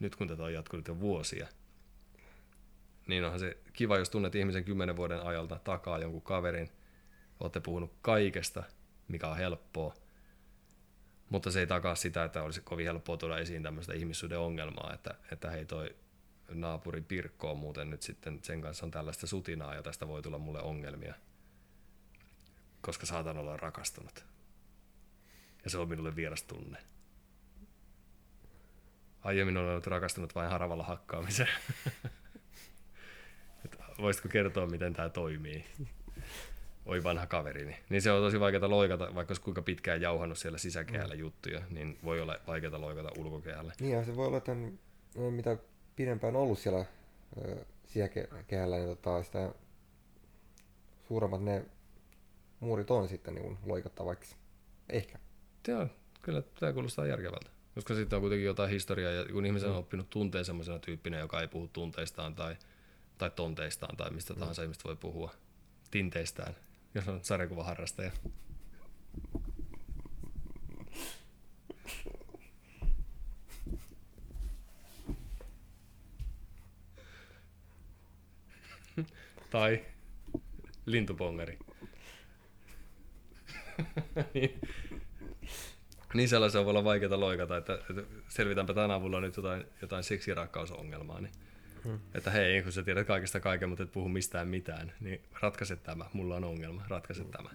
nyt 0.00 0.16
kun 0.16 0.28
tätä 0.28 0.42
on 0.42 0.52
jatkunut 0.52 0.88
jo 0.88 1.00
vuosia. 1.00 1.48
Niin 3.08 3.24
onhan 3.24 3.40
se 3.40 3.56
kiva, 3.72 3.98
jos 3.98 4.10
tunnet 4.10 4.34
ihmisen 4.34 4.64
kymmenen 4.64 4.96
vuoden 4.96 5.22
ajalta 5.22 5.60
takaa 5.64 5.98
jonkun 5.98 6.22
kaverin, 6.22 6.70
olette 7.40 7.60
puhunut 7.60 7.92
kaikesta, 8.02 8.62
mikä 9.08 9.28
on 9.28 9.36
helppoa, 9.36 9.94
mutta 11.30 11.50
se 11.50 11.60
ei 11.60 11.66
takaa 11.66 11.94
sitä, 11.94 12.24
että 12.24 12.42
olisi 12.42 12.60
kovin 12.60 12.86
helppoa 12.86 13.16
tuoda 13.16 13.38
esiin 13.38 13.62
tämmöistä 13.62 13.94
ihmissuuden 13.94 14.38
ongelmaa, 14.38 14.92
että, 14.94 15.14
että 15.32 15.50
hei 15.50 15.64
toi 15.64 15.96
naapuri 16.48 17.00
Pirkko 17.00 17.50
on 17.50 17.58
muuten 17.58 17.90
nyt 17.90 18.02
sitten, 18.02 18.38
sen 18.42 18.60
kanssa 18.60 18.86
on 18.86 18.90
tällaista 18.90 19.26
sutinaa 19.26 19.74
ja 19.74 19.82
tästä 19.82 20.08
voi 20.08 20.22
tulla 20.22 20.38
mulle 20.38 20.62
ongelmia, 20.62 21.14
koska 22.80 23.06
saatan 23.06 23.38
olla 23.38 23.56
rakastunut. 23.56 24.24
Ja 25.64 25.70
se 25.70 25.78
on 25.78 25.88
minulle 25.88 26.16
vieras 26.16 26.42
tunne. 26.42 26.78
Aiemmin 29.20 29.56
olen 29.56 29.70
ollut 29.70 29.86
rakastunut 29.86 30.34
vain 30.34 30.50
haravalla 30.50 30.84
hakkaamiseen. 30.84 31.48
Voisitko 34.00 34.28
kertoa, 34.28 34.66
miten 34.66 34.92
tämä 34.92 35.08
toimii? 35.08 35.64
oi 36.88 37.04
vanha 37.04 37.26
kaverini. 37.26 37.76
Niin 37.88 38.02
se 38.02 38.12
on 38.12 38.22
tosi 38.22 38.40
vaikeaa 38.40 38.70
loikata, 38.70 39.14
vaikka 39.14 39.32
olisi 39.32 39.42
kuinka 39.42 39.62
pitkään 39.62 40.00
jauhannut 40.00 40.38
siellä 40.38 40.58
sisäkehällä 40.58 41.14
mm. 41.14 41.20
juttuja, 41.20 41.62
niin 41.70 41.98
voi 42.04 42.20
olla 42.20 42.36
vaikeaa 42.46 42.80
loikata 42.80 43.10
ulkokehällä. 43.18 43.72
Niin 43.80 43.92
ja 43.92 44.04
se 44.04 44.16
voi 44.16 44.26
olla, 44.26 44.38
että 44.38 44.56
mitä 45.30 45.56
pidempään 45.96 46.36
ollut 46.36 46.58
siellä 46.58 46.84
sisäkehällä, 47.86 48.76
niin 48.76 48.88
tota, 48.88 49.22
sitä 49.22 49.52
suuremmat 51.08 51.42
ne 51.42 51.64
muurit 52.60 52.90
on 52.90 53.08
sitten 53.08 53.34
niin 53.34 53.58
loikattavaksi. 53.66 54.36
Ehkä. 54.88 55.18
Joo, 55.68 55.86
kyllä 56.22 56.42
tämä 56.60 56.72
kuulostaa 56.72 57.06
järkevältä. 57.06 57.50
Koska 57.74 57.94
sitten 57.94 58.16
on 58.16 58.20
kuitenkin 58.20 58.46
jotain 58.46 58.70
historiaa, 58.70 59.12
ja 59.12 59.24
kun 59.32 59.46
ihmisen 59.46 59.68
mm. 59.68 59.72
on 59.72 59.78
oppinut 59.78 60.10
tunteen 60.10 60.44
semmoisena 60.44 60.78
tyyppinä, 60.78 61.18
joka 61.18 61.40
ei 61.40 61.48
puhu 61.48 61.68
tunteistaan 61.68 62.34
tai, 62.34 62.56
tai 63.18 63.30
tonteistaan 63.30 63.96
tai 63.96 64.10
mistä 64.10 64.34
mm. 64.34 64.40
tahansa 64.40 64.62
ihmistä 64.62 64.84
voi 64.84 64.96
puhua 64.96 65.34
tinteistään, 65.90 66.56
jos 66.94 67.08
on 67.08 67.20
sarjakuvaharrastaja. 67.22 68.10
tai 79.50 79.84
lintupongari. 80.86 81.58
niin, 84.34 84.60
niin 86.14 86.28
sellaisen 86.28 86.64
voi 86.64 86.70
olla 86.70 86.84
vaikeaa 86.84 87.20
loikata, 87.20 87.56
että, 87.56 87.74
että 87.74 88.02
selvitäänpä 88.28 88.74
tämän 88.74 88.90
avulla 88.90 89.20
nyt 89.20 89.36
jotain, 89.36 89.64
jotain 89.82 90.04
seksirakkausongelmaa. 90.04 91.20
Niin 91.20 91.32
Hmm. 91.84 91.98
Että 92.14 92.30
hei, 92.30 92.62
kun 92.62 92.72
sä 92.72 92.82
tiedät 92.82 93.06
kaikesta 93.06 93.40
kaiken, 93.40 93.68
mutta 93.68 93.84
et 93.84 93.92
puhu 93.92 94.08
mistään 94.08 94.48
mitään, 94.48 94.92
niin 95.00 95.22
ratkaise 95.40 95.76
tämä. 95.76 96.04
Mulla 96.12 96.36
on 96.36 96.44
ongelma, 96.44 96.84
ratkaise 96.88 97.22
hmm. 97.22 97.30
tämä. 97.30 97.50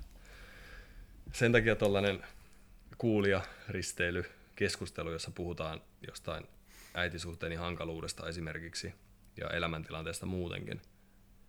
Sen 1.32 1.52
takia 1.52 1.76
tuollainen 1.76 2.24
kuulija 2.98 3.42
risteily, 3.70 4.26
keskustelu, 4.56 5.12
jossa 5.12 5.32
puhutaan 5.32 5.82
jostain 6.08 6.48
äitisuhteeni 6.94 7.56
hankaluudesta 7.56 8.30
esimerkiksi 8.30 8.94
ja 9.38 9.50
elämäntilanteesta 9.50 10.26
muutenkin, 10.26 10.82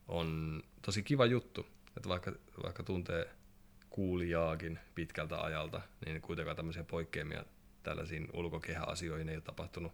on 0.08 0.62
tosi 0.82 1.02
kiva 1.02 1.26
juttu. 1.26 1.66
Että 1.96 2.08
vaikka, 2.08 2.32
vaikka 2.62 2.82
tuntee 2.82 3.28
kuulijaakin 3.90 4.78
pitkältä 4.94 5.40
ajalta, 5.40 5.80
niin 6.06 6.20
kuitenkaan 6.20 6.56
tämmöisiä 6.56 6.84
poikkeamia 6.84 7.44
tällaisiin 7.82 8.28
ulkokehäasioihin 8.32 9.28
ei 9.28 9.36
ole 9.36 9.42
tapahtunut 9.42 9.92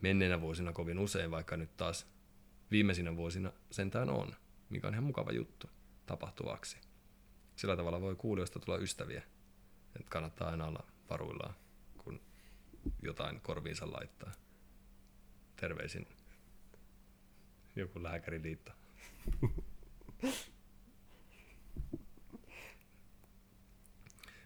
menneinä 0.00 0.40
vuosina 0.40 0.72
kovin 0.72 0.98
usein, 0.98 1.30
vaikka 1.30 1.56
nyt 1.56 1.76
taas 1.76 2.06
viimeisinä 2.70 3.16
vuosina 3.16 3.52
sentään 3.70 4.10
on, 4.10 4.34
mikä 4.70 4.86
on 4.88 4.94
ihan 4.94 5.04
mukava 5.04 5.32
juttu 5.32 5.70
tapahtuvaksi. 6.06 6.78
Sillä 7.56 7.76
tavalla 7.76 8.00
voi 8.00 8.16
kuulijoista 8.16 8.58
tulla 8.58 8.78
ystäviä, 8.78 9.22
että 9.96 10.10
kannattaa 10.10 10.50
aina 10.50 10.66
olla 10.66 10.86
varuillaan, 11.10 11.54
kun 11.98 12.20
jotain 13.02 13.40
korviinsa 13.40 13.92
laittaa. 13.92 14.32
Terveisin 15.56 16.06
joku 17.76 18.02
lääkäriliitto. 18.02 18.72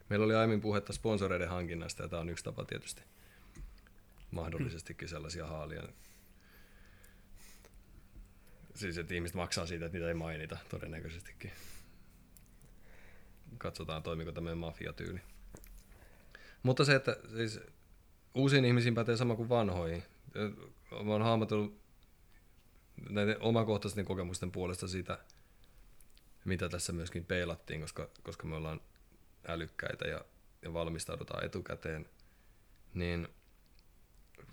Meillä 0.09 0.25
oli 0.25 0.35
aiemmin 0.35 0.61
puhetta 0.61 0.93
sponsoreiden 0.93 1.49
hankinnasta 1.49 2.03
ja 2.03 2.09
tämä 2.09 2.21
on 2.21 2.29
yksi 2.29 2.45
tapa 2.45 2.65
tietysti 2.65 3.03
mahdollisestikin 4.31 5.09
sellaisia 5.09 5.47
haalia. 5.47 5.83
Siis, 8.75 8.99
että 8.99 9.15
ihmiset 9.15 9.35
maksaa 9.35 9.67
siitä, 9.67 9.87
että 9.87 9.99
niitä 9.99 10.09
ei 10.09 10.15
mainita 10.15 10.59
todennäköisestikin. 10.69 11.53
Katsotaan, 13.59 14.03
toimiko 14.03 14.33
tämä 14.33 14.55
mafiatyyli. 14.55 15.21
Mutta 16.63 16.85
se, 16.85 16.95
että 16.95 17.17
siis 17.37 17.61
uusiin 18.35 18.65
ihmisiin 18.65 18.95
pätee 18.95 19.17
sama 19.17 19.37
kuin 19.37 19.49
vanhoihin. 19.49 20.03
Mä 20.91 21.13
oon 21.13 21.23
hahmotellut 21.23 21.81
näiden 23.09 23.37
omakohtaisten 23.41 24.05
kokemusten 24.05 24.53
puolesta 24.53 24.89
siitä, 24.89 25.19
mitä 26.45 26.69
tässä 26.69 26.93
myöskin 26.93 27.25
peilattiin, 27.25 27.81
koska, 27.81 28.09
koska 28.23 28.47
me 28.47 28.57
ollaan 28.57 28.81
älykkäitä 29.49 30.09
ja, 30.09 30.25
ja 30.63 30.73
valmistaudutaan 30.73 31.45
etukäteen, 31.45 32.09
niin 32.95 33.29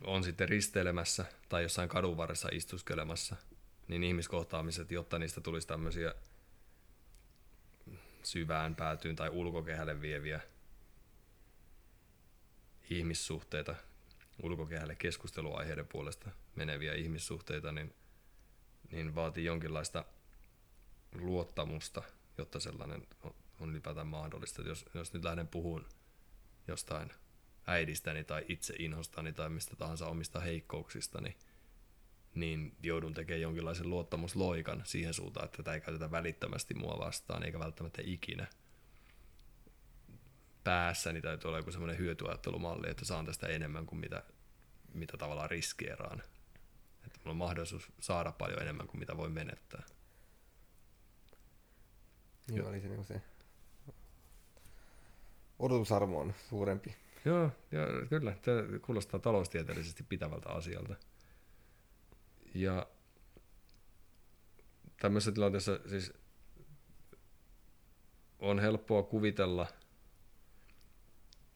on 0.06 0.24
sitten 0.24 0.50
risteilemässä 0.50 1.26
tai 1.50 1.64
jossain 1.64 1.90
kadun 1.90 2.18
varressa 2.18 2.50
istuskelemassa, 2.52 3.36
niin 3.88 4.04
ihmiskohtaamiset, 4.04 4.92
jotta 4.92 5.20
niistä 5.20 5.42
tulisi 5.42 5.68
tämmöisiä 5.68 6.16
syvään 8.24 8.76
päätyyn 8.76 9.16
tai 9.16 9.30
ulkokehälle 9.30 10.02
vieviä 10.02 10.42
ihmissuhteita, 12.90 13.76
ulkokehälle 14.44 14.96
keskusteluaiheiden 14.96 15.88
puolesta 15.88 16.30
meneviä 16.56 16.94
ihmissuhteita, 16.94 17.72
niin, 17.72 17.94
niin 18.92 19.16
vaatii 19.16 19.46
jonkinlaista 19.46 20.06
luottamusta, 21.14 22.04
jotta 22.38 22.60
sellainen 22.60 23.08
on 23.60 23.70
ylipäätään 23.70 24.08
mahdollista. 24.08 24.62
Jos, 24.62 24.86
jos 24.94 25.14
nyt 25.14 25.24
lähden 25.24 25.48
puhumaan 25.48 25.86
jostain 26.68 27.12
äidistäni 27.68 28.24
tai 28.24 28.46
itse 28.48 28.74
inhostani 28.80 29.34
tai 29.34 29.50
mistä 29.50 29.76
tahansa 29.76 30.08
omista 30.08 30.40
heikkouksistani, 30.40 31.38
niin 32.36 32.76
joudun 32.84 33.14
tekemään 33.14 33.42
jonkinlaisen 33.42 33.90
luottamusloikan 33.90 34.82
siihen 34.86 35.14
suuntaan, 35.14 35.46
että 35.46 35.58
tätä 35.58 35.74
ei 35.74 35.82
käytetä 35.82 36.12
välittömästi 36.12 36.74
mua 36.74 37.00
vastaan, 37.00 37.44
eikä 37.44 37.60
välttämättä 37.60 38.02
ikinä. 38.06 38.48
Päässäni 40.64 41.22
täytyy 41.22 41.48
olla 41.48 41.58
joku 41.58 41.72
semmoinen 41.72 41.98
hyötyajattelumalli, 41.98 42.90
että 42.90 43.06
saan 43.06 43.26
tästä 43.26 43.48
enemmän 43.48 43.86
kuin 43.86 44.00
mitä, 44.00 44.24
mitä 44.94 45.18
tavallaan 45.18 45.50
riskeeraan. 45.50 46.24
Että 47.06 47.20
mulla 47.20 47.32
on 47.32 47.38
mahdollisuus 47.38 47.92
saada 48.00 48.32
paljon 48.32 48.62
enemmän 48.62 48.88
kuin 48.88 49.00
mitä 49.00 49.18
voi 49.18 49.30
menettää. 49.30 49.84
Niin 52.48 52.66
oli 52.66 52.82
se, 52.82 52.88
niin 52.88 53.06
se 53.06 53.22
odotusarvo 55.60 56.20
on 56.20 56.34
suurempi 56.50 56.96
Joo, 57.26 57.52
ja 57.72 58.08
kyllä. 58.10 58.36
Tämä 58.42 58.80
kuulostaa 58.80 59.20
taloustieteellisesti 59.20 60.04
pitävältä 60.04 60.50
asialta. 60.50 60.96
Ja 62.56 62.88
tämmöisessä 65.02 65.32
tilanteessa 65.32 65.80
siis 65.90 66.14
on 68.40 68.60
helppoa 68.60 69.04
kuvitella, 69.04 69.68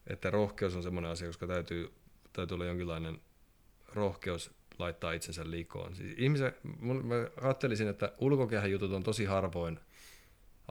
että 0.06 0.30
rohkeus 0.30 0.76
on 0.76 0.82
semmoinen 0.82 1.10
asia, 1.10 1.28
koska 1.28 1.46
täytyy, 1.46 1.92
täytyy 2.32 2.54
olla 2.54 2.64
jonkinlainen 2.64 3.20
rohkeus 3.94 4.50
laittaa 4.78 5.12
itsensä 5.12 5.50
likoon. 5.50 5.96
Siis 5.96 6.14
ihmisen, 6.18 6.54
mä 6.82 7.14
ajattelisin, 7.40 7.88
että 7.88 8.12
ulkokehän 8.18 8.70
jutut 8.70 8.92
on 8.92 9.02
tosi 9.02 9.24
harvoin 9.24 9.80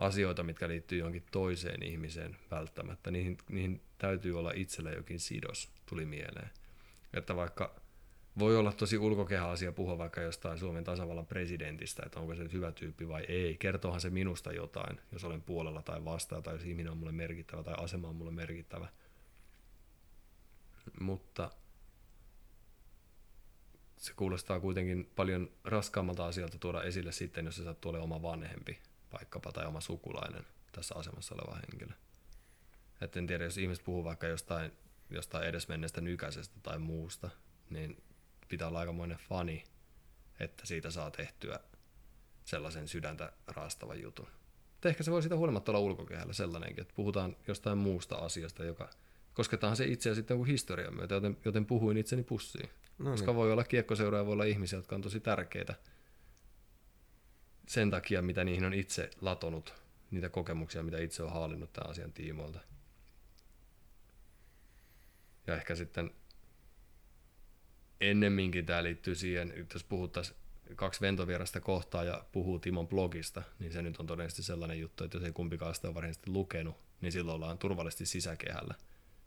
asioita, 0.00 0.42
mitkä 0.42 0.68
liittyy 0.68 0.98
johonkin 0.98 1.24
toiseen 1.30 1.82
ihmiseen 1.82 2.36
välttämättä. 2.50 3.10
Niihin, 3.10 3.38
niihin 3.48 3.80
täytyy 3.98 4.38
olla 4.38 4.52
itsellä 4.54 4.90
jokin 4.90 5.20
sidos, 5.20 5.70
tuli 5.86 6.04
mieleen. 6.04 6.50
Että 7.14 7.36
vaikka 7.36 7.80
voi 8.38 8.56
olla 8.56 8.72
tosi 8.72 8.98
ulkokehä-asia 8.98 9.72
puhua 9.72 9.98
vaikka 9.98 10.20
jostain 10.20 10.58
Suomen 10.58 10.84
tasavallan 10.84 11.26
presidentistä, 11.26 12.02
että 12.06 12.20
onko 12.20 12.34
se 12.34 12.42
nyt 12.42 12.52
hyvä 12.52 12.72
tyyppi 12.72 13.08
vai 13.08 13.24
ei. 13.28 13.56
Kertoohan 13.56 14.00
se 14.00 14.10
minusta 14.10 14.52
jotain, 14.52 15.00
jos 15.12 15.24
olen 15.24 15.42
puolella 15.42 15.82
tai 15.82 16.04
vastaan, 16.04 16.42
tai 16.42 16.54
jos 16.54 16.64
ihminen 16.64 16.92
on 16.92 16.98
mulle 16.98 17.12
merkittävä 17.12 17.62
tai 17.62 17.74
asema 17.78 18.08
on 18.08 18.16
mulle 18.16 18.32
merkittävä. 18.32 18.88
Mutta 21.00 21.50
se 23.96 24.12
kuulostaa 24.16 24.60
kuitenkin 24.60 25.10
paljon 25.16 25.50
raskaammalta 25.64 26.26
asialta 26.26 26.58
tuoda 26.58 26.82
esille 26.82 27.12
sitten, 27.12 27.44
jos 27.44 27.56
se 27.56 27.64
sattuu 27.64 27.90
olemaan 27.90 28.12
oma 28.12 28.22
vanhempi 28.22 28.78
vaikkapa 29.12 29.52
tai 29.52 29.66
oma 29.66 29.80
sukulainen 29.80 30.46
tässä 30.72 30.94
asemassa 30.94 31.34
oleva 31.34 31.60
henkilö. 31.70 31.92
Et 33.00 33.16
en 33.16 33.26
tiedä, 33.26 33.44
jos 33.44 33.58
ihmiset 33.58 33.84
puhuu 33.84 34.04
vaikka 34.04 34.26
jostain, 34.26 34.72
jostain 35.10 35.48
edesmenneestä 35.48 36.00
nykäisestä 36.00 36.60
tai 36.62 36.78
muusta, 36.78 37.30
niin 37.70 38.02
pitää 38.48 38.68
olla 38.68 38.78
aikamoinen 38.78 39.18
fani, 39.28 39.64
että 40.40 40.66
siitä 40.66 40.90
saa 40.90 41.10
tehtyä 41.10 41.60
sellaisen 42.44 42.88
sydäntä 42.88 43.32
raastavan 43.46 44.02
jutun. 44.02 44.28
Et 44.76 44.86
ehkä 44.86 45.02
se 45.02 45.10
voi 45.10 45.22
siitä 45.22 45.36
huolimatta 45.36 45.72
olla 45.72 45.80
ulkokehällä 45.80 46.32
sellainenkin, 46.32 46.82
että 46.82 46.94
puhutaan 46.96 47.36
jostain 47.48 47.78
muusta 47.78 48.16
asiasta, 48.16 48.64
joka 48.64 48.90
kosketaan 49.34 49.76
se 49.76 49.84
itseä 49.84 50.14
sitten 50.14 50.36
kuin 50.36 50.46
historian 50.46 50.94
myötä, 50.94 51.14
joten, 51.14 51.36
joten 51.44 51.66
puhuin 51.66 51.96
itseni 51.96 52.22
pussiin. 52.22 52.70
No 52.98 53.04
niin. 53.04 53.12
Koska 53.12 53.34
voi 53.34 53.52
olla 53.52 53.64
kiekkoseuraa, 53.64 54.26
voi 54.26 54.32
olla 54.32 54.44
ihmisiä, 54.44 54.78
jotka 54.78 54.94
on 54.94 55.02
tosi 55.02 55.20
tärkeitä 55.20 55.74
sen 57.70 57.90
takia, 57.90 58.22
mitä 58.22 58.44
niihin 58.44 58.64
on 58.64 58.74
itse 58.74 59.10
latonut, 59.20 59.74
niitä 60.10 60.28
kokemuksia, 60.28 60.82
mitä 60.82 60.98
itse 60.98 61.22
on 61.22 61.32
haalinnut 61.32 61.72
tämän 61.72 61.90
asian 61.90 62.12
tiimoilta. 62.12 62.60
Ja 65.46 65.56
ehkä 65.56 65.74
sitten 65.74 66.10
ennemminkin 68.00 68.66
tämä 68.66 68.82
liittyy 68.82 69.14
siihen, 69.14 69.52
että 69.56 69.74
jos 69.74 69.84
puhuttaisiin 69.84 70.36
kaksi 70.76 71.00
ventovierasta 71.00 71.60
kohtaa 71.60 72.04
ja 72.04 72.24
puhuu 72.32 72.58
Timon 72.58 72.88
blogista, 72.88 73.42
niin 73.58 73.72
se 73.72 73.82
nyt 73.82 73.96
on 73.96 74.06
todennäköisesti 74.06 74.42
sellainen 74.42 74.80
juttu, 74.80 75.04
että 75.04 75.16
jos 75.16 75.24
ei 75.24 75.32
kumpikaan 75.32 75.74
sitä 75.74 75.88
ole 75.88 75.94
varsinaisesti 75.94 76.30
lukenut, 76.30 76.76
niin 77.00 77.12
silloin 77.12 77.36
ollaan 77.36 77.58
turvallisesti 77.58 78.06
sisäkehällä. 78.06 78.74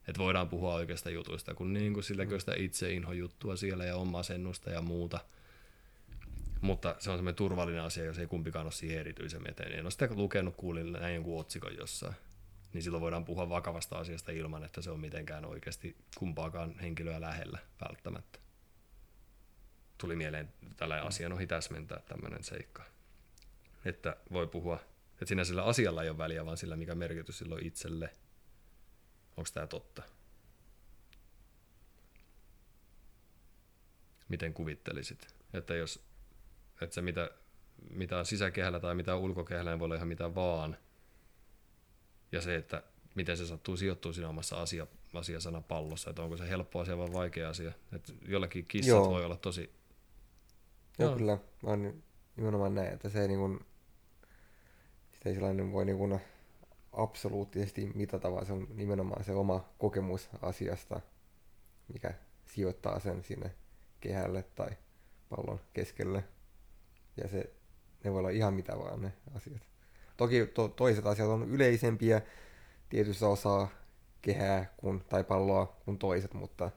Että 0.08 0.20
voidaan 0.20 0.50
puhua 0.50 0.74
oikeasta 0.74 1.10
jutuista, 1.10 1.54
kun 1.54 1.74
niin 1.74 1.94
kuin 1.94 2.04
sillä 2.04 2.40
sitä 2.40 2.54
itse 2.58 2.94
juttua 2.94 3.56
siellä 3.56 3.86
ja 3.86 3.96
omaa 3.96 4.24
sennusta 4.24 4.70
ja 4.70 4.82
muuta. 4.82 5.20
Mutta 6.63 6.95
se 6.99 7.10
on 7.10 7.17
semmoinen 7.17 7.36
turvallinen 7.36 7.82
asia, 7.82 8.06
jos 8.06 8.19
ei 8.19 8.28
kumpikaan 8.28 8.65
ole 8.65 8.71
siihen 8.71 8.99
erityisemmin 8.99 9.52
eteen. 9.52 9.71
En 9.71 9.86
ole 9.86 9.91
sitä 9.91 10.10
lukenut, 10.12 10.56
kuulin 10.56 10.91
näin 10.91 11.15
jonkun 11.15 11.39
otsikon 11.39 11.76
jossain. 11.76 12.15
Niin 12.73 12.84
silloin 12.84 13.02
voidaan 13.02 13.26
puhua 13.26 13.49
vakavasta 13.49 13.97
asiasta 13.97 14.32
ilman, 14.32 14.63
että 14.63 14.82
se 14.82 14.91
on 14.91 14.99
mitenkään 14.99 15.45
oikeasti 15.45 15.95
kumpaakaan 16.17 16.80
henkilöä 16.80 17.21
lähellä 17.21 17.60
välttämättä 17.89 18.39
tuli 19.97 20.15
mieleen 20.15 20.54
tällä 20.76 21.02
asian 21.02 21.34
ohi 21.34 21.47
täsmentää 21.47 21.99
tämmöinen 21.99 22.43
seikka. 22.43 22.84
Että 23.86 24.17
voi 24.32 24.47
puhua, 24.47 24.80
että 25.12 25.26
siinä 25.26 25.43
sillä 25.43 25.63
asialla 25.63 26.04
ei 26.04 26.10
ole 26.10 26.17
väliä, 26.17 26.45
vaan 26.45 26.58
sillä 26.58 26.76
mikä 26.76 26.95
merkitys 26.95 27.38
silloin 27.38 27.65
itselle. 27.65 28.10
Onko 29.38 29.49
tämä 29.54 29.67
totta? 29.67 30.04
Miten 34.30 34.54
kuvittelisit? 34.54 35.36
Että 35.54 35.76
jos 35.76 36.04
että 36.84 36.93
se 36.93 37.02
mitä, 37.02 37.32
mitä 37.89 38.17
on 38.19 38.26
sisäkehällä 38.26 38.80
tai 38.80 38.96
mitä 38.96 39.15
on 39.15 39.22
ulkokehällä, 39.22 39.72
niin 39.72 39.80
voi 39.80 39.86
olla 39.86 39.96
ihan 39.96 40.08
mitä 40.08 40.36
vaan. 40.36 40.78
Ja 42.32 42.41
se, 42.41 42.56
että 42.56 42.84
miten 43.15 43.38
se 43.38 43.46
sattuu 43.46 43.78
sijoittua 43.78 44.13
siinä 44.13 44.30
omassa 44.30 44.62
asia, 44.62 44.88
asiasanapallossa, 45.13 46.10
että 46.10 46.22
onko 46.22 46.38
se 46.38 46.50
helppo 46.50 46.80
asia 46.80 46.98
vai 46.98 47.13
vaikea 47.13 47.50
asia. 47.50 47.72
Että 47.93 48.13
jollakin 48.28 48.65
kissat 48.65 48.89
Joo. 48.89 49.10
voi 49.10 49.26
olla 49.26 49.38
tosi 49.38 49.74
Joo, 51.00 51.10
Joo. 51.10 51.17
kyllä. 51.17 51.38
Mä 51.63 51.69
oon 51.69 52.04
nimenomaan 52.36 52.76
näin, 52.76 52.93
että 52.93 53.10
se 53.10 53.22
ei, 53.22 53.28
niin 53.28 53.39
kuin, 53.39 53.60
sitä 55.13 55.30
ei 55.30 55.36
sellainen 55.36 55.72
voi 55.72 55.86
niin 55.86 55.98
kuin 55.98 56.19
absoluuttisesti 56.91 57.91
mitata, 57.96 58.32
vaan 58.32 58.46
se 58.46 58.54
on 58.54 58.67
nimenomaan 58.74 59.24
se 59.24 59.32
oma 59.32 59.69
kokemus 59.78 60.30
asiasta, 60.41 61.00
mikä 61.93 62.13
sijoittaa 62.46 63.00
sen 63.00 63.24
sinne 63.24 63.56
kehälle 64.00 64.43
tai 64.56 64.69
pallon 65.30 65.60
keskelle. 65.74 66.24
Ja 67.17 67.28
se, 67.28 67.54
ne 68.04 68.12
voi 68.12 68.19
olla 68.19 68.30
ihan 68.30 68.54
mitä 68.54 68.78
vaan 68.78 69.02
ne 69.02 69.13
asiat. 69.36 69.62
Toki 70.17 70.45
to, 70.45 70.67
toiset 70.67 71.06
asiat 71.06 71.30
on 71.30 71.49
yleisempiä 71.49 72.21
tietyssä 72.89 73.28
osaa 73.28 73.69
kehää 74.21 74.73
kun, 74.78 75.04
tai 75.10 75.23
palloa 75.23 75.65
kuin 75.86 75.97
toiset, 75.97 76.34
mutta 76.34 76.71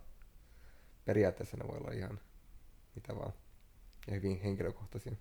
periaatteessa 1.05 1.57
ne 1.57 1.69
voi 1.69 1.79
olla 1.79 1.93
ihan 1.93 2.21
mitä 2.95 3.17
vaan 3.17 3.33
ja 4.07 4.15
hyvin 4.15 4.41
henkilökohtaisia. 4.41 5.17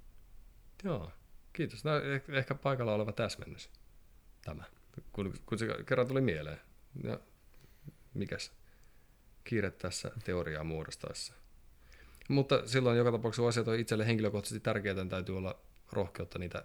Joo, 0.84 1.12
kiitos. 1.54 1.84
No, 1.84 1.92
ehkä 2.38 2.56
paikalla 2.56 2.94
oleva 2.94 3.12
täsmennys 3.12 3.70
tämä, 4.42 4.64
kun, 5.12 5.34
kun 5.46 5.60
se 5.60 5.68
kerran 5.86 6.08
tuli 6.08 6.22
mieleen. 6.22 6.60
Ja 7.04 7.20
mikäs 8.14 8.52
kiire 9.44 9.72
tässä 9.72 10.12
teoriaa 10.24 10.64
muodostaessa. 10.64 11.34
Mutta 12.30 12.68
silloin 12.68 12.98
joka 12.98 13.12
tapauksessa 13.12 13.48
asiat 13.48 13.68
on 13.68 13.80
itselle 13.80 14.08
henkilökohtaisesti 14.08 14.60
tärkeää, 14.60 14.96
niin 14.96 15.10
täytyy 15.10 15.38
olla 15.38 15.60
rohkeutta 15.92 16.40
niitä, 16.40 16.64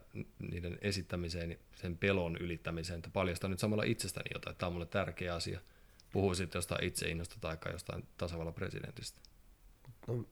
niiden 0.50 0.78
esittämiseen, 0.80 1.58
sen 1.74 1.98
pelon 1.98 2.36
ylittämiseen, 2.36 2.98
että 2.98 3.10
paljastaa 3.12 3.50
nyt 3.50 3.58
samalla 3.58 3.82
itsestäni 3.82 4.30
jotain, 4.34 4.56
tämä 4.56 4.68
on 4.68 4.72
mulle 4.72 4.86
tärkeä 4.86 5.34
asia. 5.34 5.60
Puhuu 6.12 6.34
sitten 6.34 6.58
jostain 6.58 6.84
itseinnosta 6.84 7.36
tai 7.40 7.56
jostain 7.72 8.08
tasavallan 8.16 8.54
presidentistä. 8.54 9.20
No, 10.06 10.24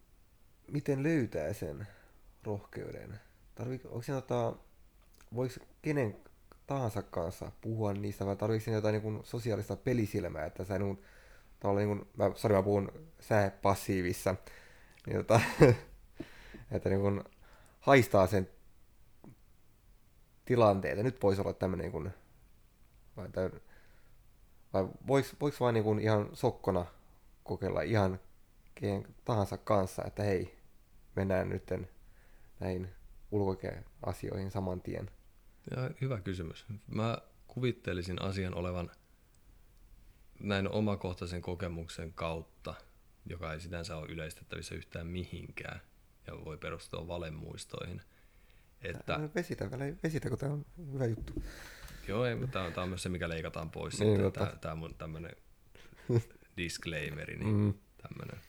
miten 0.73 1.03
löytää 1.03 1.53
sen 1.53 1.87
rohkeuden? 2.45 3.21
Tarvii, 3.55 3.81
onko 3.85 4.03
se 4.03 4.13
tota, 4.13 4.57
voiko 5.35 5.55
kenen 5.83 6.17
tahansa 6.67 7.03
kanssa 7.03 7.53
puhua 7.61 7.93
niistä 7.93 8.27
vai 8.27 8.37
tarvitsetko 8.37 8.65
siinä 8.65 8.77
jotain 8.77 9.15
niin 9.15 9.25
sosiaalista 9.25 9.77
pelisilmää, 9.77 10.45
että 10.45 10.65
sä 10.65 10.79
niin 10.79 10.97
kuin, 10.97 11.77
niin 11.77 11.89
kuin, 11.89 12.09
mä, 12.17 12.31
sorry, 12.35 12.57
mä 12.57 12.63
puhun 12.63 12.93
sä 13.21 13.53
passiivissa, 13.63 14.37
niin 15.09 15.17
tota, 15.17 15.41
että 16.73 16.89
niin 16.89 17.01
kuin 17.01 17.25
haistaa 17.81 18.27
sen 18.27 18.49
tilanteen, 20.45 21.05
nyt 21.05 21.23
voisi 21.23 21.41
olla 21.41 21.53
tämmöinen 21.53 21.85
niin 21.85 21.93
kuin, 21.93 22.11
vai, 23.17 23.29
tai, 23.29 23.51
vai 24.73 24.89
voiko, 25.07 25.29
voiko 25.41 25.57
vaan 25.61 25.75
niin 25.75 25.85
kuin 25.85 25.99
ihan 25.99 26.29
sokkona 26.33 26.87
kokeilla 27.45 27.83
ihan 27.83 28.21
kenen 28.75 29.15
tahansa 29.25 29.57
kanssa, 29.57 30.05
että 30.05 30.23
hei, 30.23 30.59
mennään 31.17 31.49
nyt 31.49 31.71
näihin 32.61 32.89
ulkoasioihin 33.31 34.51
saman 34.51 34.81
tien? 34.81 35.11
Ja 35.71 35.91
hyvä 36.01 36.21
kysymys. 36.21 36.67
Mä 36.87 37.19
kuvittelisin 37.47 38.23
asian 38.23 38.55
olevan 38.55 38.91
näin 40.41 40.69
omakohtaisen 40.69 41.43
kokemuksen 41.43 42.13
kautta, 42.13 42.75
joka 43.27 43.53
ei 43.53 43.61
sinänsä 43.61 43.97
ole 43.97 44.09
yleistettävissä 44.09 44.75
yhtään 44.75 45.07
mihinkään 45.07 45.81
ja 46.27 46.45
voi 46.45 46.57
perustua 46.57 47.09
valemuistoihin. 47.09 48.03
Että... 48.83 49.21
Vesitä, 49.35 49.71
vesitä, 50.03 50.29
kun 50.29 50.39
tämä 50.39 50.53
on 50.53 50.67
hyvä 50.93 51.07
juttu. 51.07 51.33
Joo, 52.09 52.25
ei, 52.25 52.35
mutta 52.35 52.53
tämä 52.53 52.65
on, 52.65 52.73
tämä 52.73 52.83
on 52.83 52.89
myös 52.89 53.03
se, 53.03 53.09
mikä 53.09 53.29
leikataan 53.29 53.71
pois. 53.71 54.01
Niin, 54.01 54.33
tämä, 54.33 54.53
tämä 54.61 54.73
on 54.73 54.79
mun 54.79 54.95
tämmöinen 54.95 55.33
disclaimeri, 56.57 57.37
niin 57.37 57.57
mm. 57.57 57.75
tämmöinen 58.03 58.41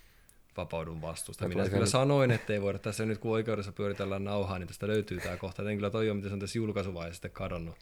vapaudun 0.58 1.02
vastuusta. 1.02 1.48
Minä 1.48 1.64
kyllä 1.64 1.86
sen... 1.86 1.88
sanoin, 1.88 2.32
että 2.32 2.54
ei 2.54 2.62
voida 2.62 2.80
tässä 2.80 3.06
nyt, 3.06 3.18
kun 3.18 3.32
oikeudessa 3.32 3.72
pyöritellään 3.72 4.24
nauhaa, 4.24 4.60
niin 4.60 4.68
tästä 4.68 4.88
löytyy 4.88 5.20
tämä 5.20 5.38
kohta. 5.38 5.70
En 5.70 5.78
kyllä 5.78 5.90
toi 5.90 6.14
mitä 6.14 6.28
se 6.28 6.34
on 6.34 6.40
tässä 6.40 6.58
julkaisuvaiheessa 6.58 7.18
sitten 7.18 7.32
kadonnut. 7.32 7.76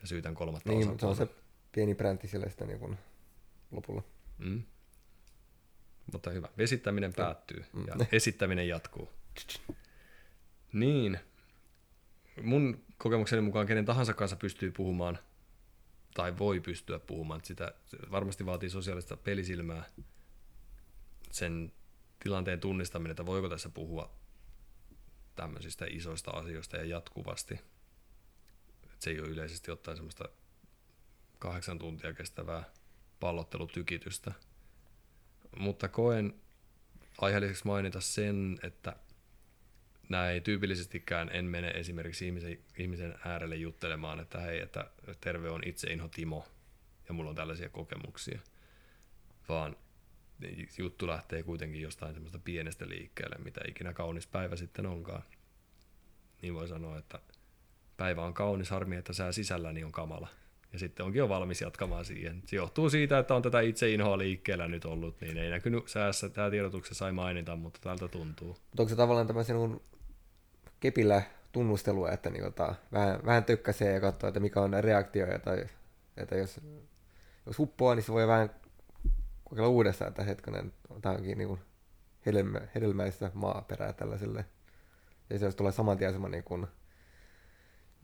Ja 0.00 0.06
syytän 0.06 0.34
kolmatta 0.34 0.70
Niin, 0.72 0.88
mutta 0.88 1.00
se 1.00 1.06
on 1.06 1.16
se 1.16 1.28
pieni 1.72 1.94
bränti 1.94 2.28
siellä 2.28 2.48
sitten 2.48 2.68
niin 2.68 2.98
lopulla. 3.70 4.02
Mm. 4.38 4.62
Mutta 6.12 6.30
hyvä. 6.30 6.48
Vesittäminen 6.58 7.12
päättyy 7.14 7.64
mm. 7.72 7.84
ja 7.86 8.06
esittäminen 8.12 8.68
jatkuu. 8.68 9.10
Niin. 10.72 11.18
Mun 12.42 12.84
kokemukseni 12.98 13.42
mukaan 13.42 13.66
kenen 13.66 13.84
tahansa 13.84 14.14
kanssa 14.14 14.36
pystyy 14.36 14.70
puhumaan 14.70 15.18
tai 16.14 16.38
voi 16.38 16.60
pystyä 16.60 16.98
puhumaan. 16.98 17.40
Sitä 17.44 17.74
varmasti 18.10 18.46
vaatii 18.46 18.70
sosiaalista 18.70 19.16
pelisilmää 19.16 19.84
sen 21.30 21.72
tilanteen 22.22 22.60
tunnistaminen, 22.60 23.10
että 23.10 23.26
voiko 23.26 23.48
tässä 23.48 23.68
puhua 23.68 24.18
tämmöisistä 25.36 25.86
isoista 25.90 26.30
asioista 26.30 26.76
ja 26.76 26.84
jatkuvasti. 26.84 27.54
Että 28.82 28.96
se 28.98 29.10
ei 29.10 29.20
ole 29.20 29.28
yleisesti 29.28 29.70
ottaen 29.70 29.96
semmoista 29.96 30.28
kahdeksan 31.38 31.78
tuntia 31.78 32.12
kestävää 32.12 32.64
pallottelutykitystä. 33.20 34.32
Mutta 35.56 35.88
koen 35.88 36.34
aiheelliseksi 37.20 37.66
mainita 37.66 38.00
sen, 38.00 38.58
että 38.62 38.96
näin 40.08 40.42
tyypillisestikään 40.42 41.30
en 41.32 41.44
mene 41.44 41.68
esimerkiksi 41.68 42.26
ihmisen, 42.26 42.58
ihmisen 42.78 43.14
äärelle 43.24 43.56
juttelemaan, 43.56 44.20
että 44.20 44.40
hei, 44.40 44.60
että 44.60 44.90
terve 45.20 45.50
on 45.50 45.62
itse 45.66 45.90
Inho 45.92 46.08
Timo 46.08 46.46
ja 47.08 47.14
mulla 47.14 47.30
on 47.30 47.36
tällaisia 47.36 47.68
kokemuksia, 47.68 48.40
vaan 49.48 49.76
juttu 50.78 51.06
lähtee 51.06 51.42
kuitenkin 51.42 51.80
jostain 51.80 52.14
semmoista 52.14 52.38
pienestä 52.38 52.88
liikkeelle, 52.88 53.36
mitä 53.38 53.60
ikinä 53.68 53.92
kaunis 53.92 54.26
päivä 54.26 54.56
sitten 54.56 54.86
onkaan. 54.86 55.22
Niin 56.42 56.54
voi 56.54 56.68
sanoa, 56.68 56.98
että 56.98 57.18
päivä 57.96 58.24
on 58.24 58.34
kaunis, 58.34 58.70
harmi, 58.70 58.96
että 58.96 59.12
sää 59.12 59.32
sisälläni 59.32 59.84
on 59.84 59.92
kamala. 59.92 60.28
Ja 60.72 60.78
sitten 60.78 61.06
onkin 61.06 61.18
jo 61.18 61.28
valmis 61.28 61.60
jatkamaan 61.60 62.04
siihen. 62.04 62.42
Se 62.46 62.56
johtuu 62.56 62.90
siitä, 62.90 63.18
että 63.18 63.34
on 63.34 63.42
tätä 63.42 63.60
itse 63.60 63.90
inhoa 63.90 64.18
liikkeellä 64.18 64.68
nyt 64.68 64.84
ollut, 64.84 65.20
niin 65.20 65.38
ei 65.38 65.50
näkynyt 65.50 65.88
säässä, 65.88 66.28
tämä 66.28 66.50
tiedotuksessa 66.50 66.98
sai 66.98 67.12
mainita, 67.12 67.56
mutta 67.56 67.80
tältä 67.82 68.08
tuntuu. 68.08 68.48
Mutta 68.48 68.82
onko 68.82 68.88
se 68.88 68.96
tavallaan 68.96 69.26
tämä 69.26 69.42
sinun 69.42 69.80
kepillä 70.80 71.22
tunnustelua, 71.52 72.10
että 72.10 72.30
niin 72.30 72.44
ota, 72.44 72.74
vähän, 72.92 73.20
vähän 73.24 73.44
tökkäsee 73.44 73.94
ja 73.94 74.00
katsoo, 74.00 74.28
että 74.28 74.40
mikä 74.40 74.60
on 74.60 74.72
reaktio, 74.80 75.26
tai 75.44 75.66
että 76.16 76.36
jos, 76.36 76.60
jos 77.46 77.58
uppoaa, 77.58 77.94
niin 77.94 78.02
se 78.02 78.12
voi 78.12 78.26
vähän 78.26 78.50
kokeilla 79.44 79.68
uudestaan, 79.68 80.08
että 80.08 80.24
hetkonen, 80.24 80.72
tämä 81.02 81.14
onkin 81.14 81.38
niin 81.38 81.48
kuin 81.48 81.60
hedelmä, 82.26 82.60
hedelmäistä 82.74 83.30
maaperää 83.34 83.92
tällaiselle. 83.92 84.44
Ja 85.30 85.38
se 85.38 85.44
jos 85.44 85.56
tulee 85.56 85.72
saman 85.72 85.98
tien 85.98 86.12
semmoinen 86.12 86.38
niin 86.38 86.44
kuin 86.44 86.66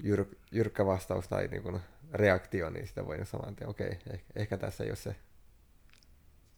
jyr, 0.03 0.25
jyrkkä 0.53 0.87
vastaus 0.87 1.29
tai 1.29 1.49
niin 1.49 1.63
kuin 1.63 1.81
reaktio, 2.15 2.71
niin 2.71 2.87
sitä 2.87 3.07
voi 3.07 3.27
saman 3.27 3.57
tien, 3.57 3.71
okei, 3.71 3.89
okay, 3.89 4.15
ehkä, 4.15 4.33
ehkä 4.37 4.57
tässä 4.57 4.85
ei 4.85 4.91
ole 4.91 4.97
se. 4.97 5.17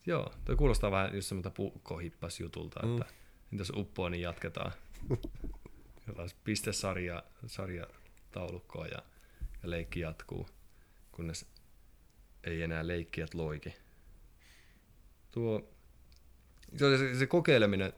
Joo, 0.06 0.32
tuo 0.44 0.56
kuulostaa 0.56 0.90
vähän 0.90 1.14
just 1.14 1.28
semmoista 1.28 1.50
puukkohippas 1.50 2.40
jutulta, 2.40 2.86
mm. 2.86 3.00
että 3.00 3.14
jos 3.52 3.72
uppoa, 3.76 4.10
niin 4.10 4.22
jatketaan. 4.22 4.72
pistesarja 6.44 7.22
sarja 7.46 7.86
taulukkoa 8.32 8.86
ja, 8.86 9.02
ja 9.62 9.70
leikki 9.70 10.00
jatkuu, 10.00 10.48
kunnes 11.12 11.46
ei 12.44 12.62
enää 12.62 12.86
leikkijät 12.86 13.34
loiki. 13.34 13.74
Tuo, 15.30 15.70
se, 16.76 16.98
se, 16.98 17.14
se 17.14 17.26
kokeileminen 17.26 17.92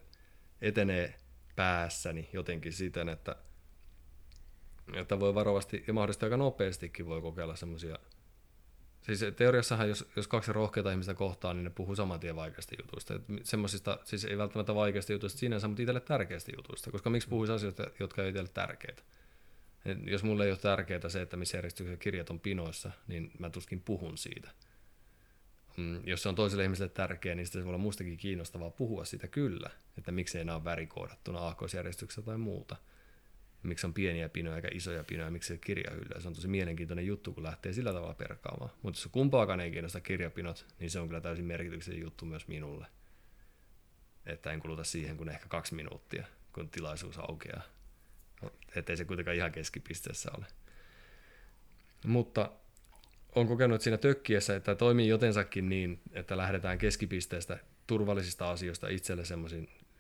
etenee 0.61 1.15
päässäni 1.57 2.29
jotenkin 2.33 2.73
siten, 2.73 3.09
että, 3.09 3.37
että 4.95 5.21
voi 5.21 5.35
varovasti 5.35 5.85
ja 5.87 5.93
mahdollisesti 5.93 6.27
aika 6.27 6.37
nopeastikin 6.37 7.07
voi 7.07 7.23
kokeilla 7.23 7.57
semmoisia 7.57 7.99
Siis 9.09 9.25
teoriassahan, 9.37 9.89
jos, 9.89 10.09
jos 10.17 10.29
kaksi 10.29 10.53
rohkeita 10.53 10.91
ihmistä 10.91 11.15
kohtaa, 11.15 11.55
niin 11.55 11.65
ne 11.65 11.71
puhuu 11.71 11.97
saman 11.97 12.21
tien 12.21 12.37
vaikeasti 12.37 12.77
jutuista. 12.83 13.21
Semmoisista, 13.43 13.99
siis 14.05 14.25
ei 14.25 14.39
välttämättä 14.39 14.75
vaikeasti 14.75 15.13
jutuista 15.13 15.39
sinänsä, 15.39 15.69
mutta 15.69 15.83
itselle 15.83 16.01
tärkeistä 16.01 16.53
jutuista. 16.57 16.91
Koska 16.91 17.11
miksi 17.11 17.29
puhuisi 17.29 17.53
asioista, 17.53 17.87
jotka 18.01 18.23
ei 18.23 18.29
itselle 18.29 18.51
tärkeitä? 18.55 19.03
Et 19.85 19.99
jos 20.07 20.23
mulle 20.23 20.45
ei 20.45 20.51
ole 20.51 20.59
tärkeää 20.59 21.09
se, 21.09 21.23
että 21.23 21.37
missä 21.37 21.57
järjestyksessä 21.57 21.97
kirjat 21.97 22.31
on 22.31 22.41
pinoissa, 22.41 22.91
niin 23.07 23.31
mä 23.39 23.51
tuskin 23.51 23.81
puhun 23.81 24.19
siitä. 24.19 24.51
Mm, 25.77 26.01
jos 26.07 26.23
se 26.23 26.29
on 26.29 26.35
toiselle 26.35 26.65
ihmiselle 26.65 26.93
tärkeä, 26.95 27.35
niin 27.35 27.47
sitten 27.47 27.61
se 27.61 27.65
voi 27.65 27.71
olla 27.71 27.83
mustakin 27.83 28.17
kiinnostavaa 28.17 28.71
puhua 28.71 29.05
siitä 29.05 29.29
kyllä, 29.29 29.71
että 29.99 30.13
miksei 30.13 30.45
nämä 30.45 30.57
on 30.57 30.65
värikoodattuna 30.65 31.39
aakkosjärjestyksessä 31.39 32.23
tai 32.23 32.39
muuta 32.39 32.77
miksi 33.69 33.87
on 33.87 33.95
pieniä 33.95 34.29
pinoja 34.29 34.57
eikä 34.57 34.69
isoja 34.73 35.05
pinoja, 35.05 35.31
miksi 35.31 35.49
se 35.49 35.59
kirjahyllyä. 35.59 36.21
Se 36.21 36.29
on 36.29 36.35
tosi 36.35 36.49
mielenkiintoinen 36.49 37.07
juttu, 37.07 37.33
kun 37.33 37.43
lähtee 37.43 37.73
sillä 37.73 37.93
tavalla 37.93 38.15
perkaamaan. 38.15 38.71
Mutta 38.83 38.99
jos 38.99 39.09
kumpaakaan 39.13 39.61
ei 39.61 39.71
kiinnosta 39.71 40.01
kirjapinot, 40.01 40.67
niin 40.79 40.91
se 40.91 41.01
on 41.01 41.09
kyllä 41.09 41.21
täysin 41.21 41.45
merkityksellinen 41.45 42.05
juttu 42.05 42.25
myös 42.25 42.49
minulle. 42.49 42.87
Että 44.27 44.53
en 44.53 44.61
kuluta 44.61 44.85
siihen 44.85 45.17
kuin 45.17 45.29
ehkä 45.29 45.49
kaksi 45.49 45.75
minuuttia, 45.75 46.27
kun 46.53 46.69
tilaisuus 46.69 47.19
aukeaa. 47.19 47.63
No, 48.43 48.53
ettei 48.77 48.97
se 48.97 49.05
kuitenkaan 49.05 49.37
ihan 49.37 49.53
keskipisteessä 49.53 50.31
ole. 50.39 50.47
Mutta 52.05 52.53
on 53.35 53.49
kokenut 53.49 53.81
siinä 53.81 53.97
tökkiessä, 53.97 54.57
että 54.57 54.75
toimii 54.75 55.09
jotensakin 55.09 55.69
niin, 55.69 56.01
että 56.13 56.37
lähdetään 56.37 56.79
keskipisteestä 56.79 57.59
turvallisista 57.87 58.51
asioista 58.51 58.89
itselle, 58.89 59.23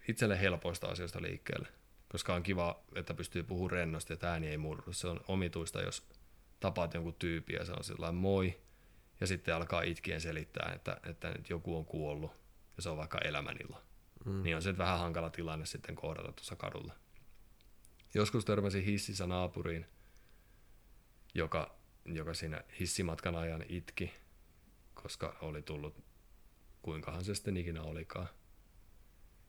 itselle 0.08 0.40
helpoista 0.40 0.86
asioista 0.86 1.22
liikkeelle 1.22 1.68
koska 2.08 2.34
on 2.34 2.42
kiva, 2.42 2.84
että 2.94 3.14
pystyy 3.14 3.42
puhumaan 3.42 3.70
rennosti, 3.70 4.12
että 4.12 4.30
ääni 4.30 4.48
ei 4.48 4.58
murru. 4.58 4.92
Se 4.92 5.08
on 5.08 5.20
omituista, 5.28 5.82
jos 5.82 6.08
tapaat 6.60 6.94
jonkun 6.94 7.14
tyypin 7.14 7.56
ja 7.56 7.64
se 7.64 7.72
on 7.72 7.84
sillä 7.84 8.12
moi, 8.12 8.60
ja 9.20 9.26
sitten 9.26 9.54
alkaa 9.54 9.82
itkien 9.82 10.20
selittää, 10.20 10.72
että, 10.74 11.00
että 11.06 11.30
nyt 11.30 11.50
joku 11.50 11.76
on 11.76 11.84
kuollut, 11.84 12.32
ja 12.76 12.82
se 12.82 12.88
on 12.88 12.96
vaikka 12.96 13.18
elämänilla. 13.18 13.82
Mm. 14.24 14.42
Niin 14.42 14.56
on 14.56 14.62
se 14.62 14.78
vähän 14.78 14.98
hankala 14.98 15.30
tilanne 15.30 15.66
sitten 15.66 15.94
kohdata 15.94 16.32
tuossa 16.32 16.56
kadulla. 16.56 16.94
Joskus 18.14 18.44
törmäsin 18.44 18.84
hississä 18.84 19.26
naapuriin, 19.26 19.86
joka, 21.34 21.78
joka 22.04 22.34
siinä 22.34 22.62
hissimatkan 22.80 23.36
ajan 23.36 23.64
itki, 23.68 24.12
koska 24.94 25.36
oli 25.40 25.62
tullut, 25.62 26.04
kuinkahan 26.82 27.24
se 27.24 27.34
sitten 27.34 27.56
ikinä 27.56 27.82
olikaan, 27.82 28.28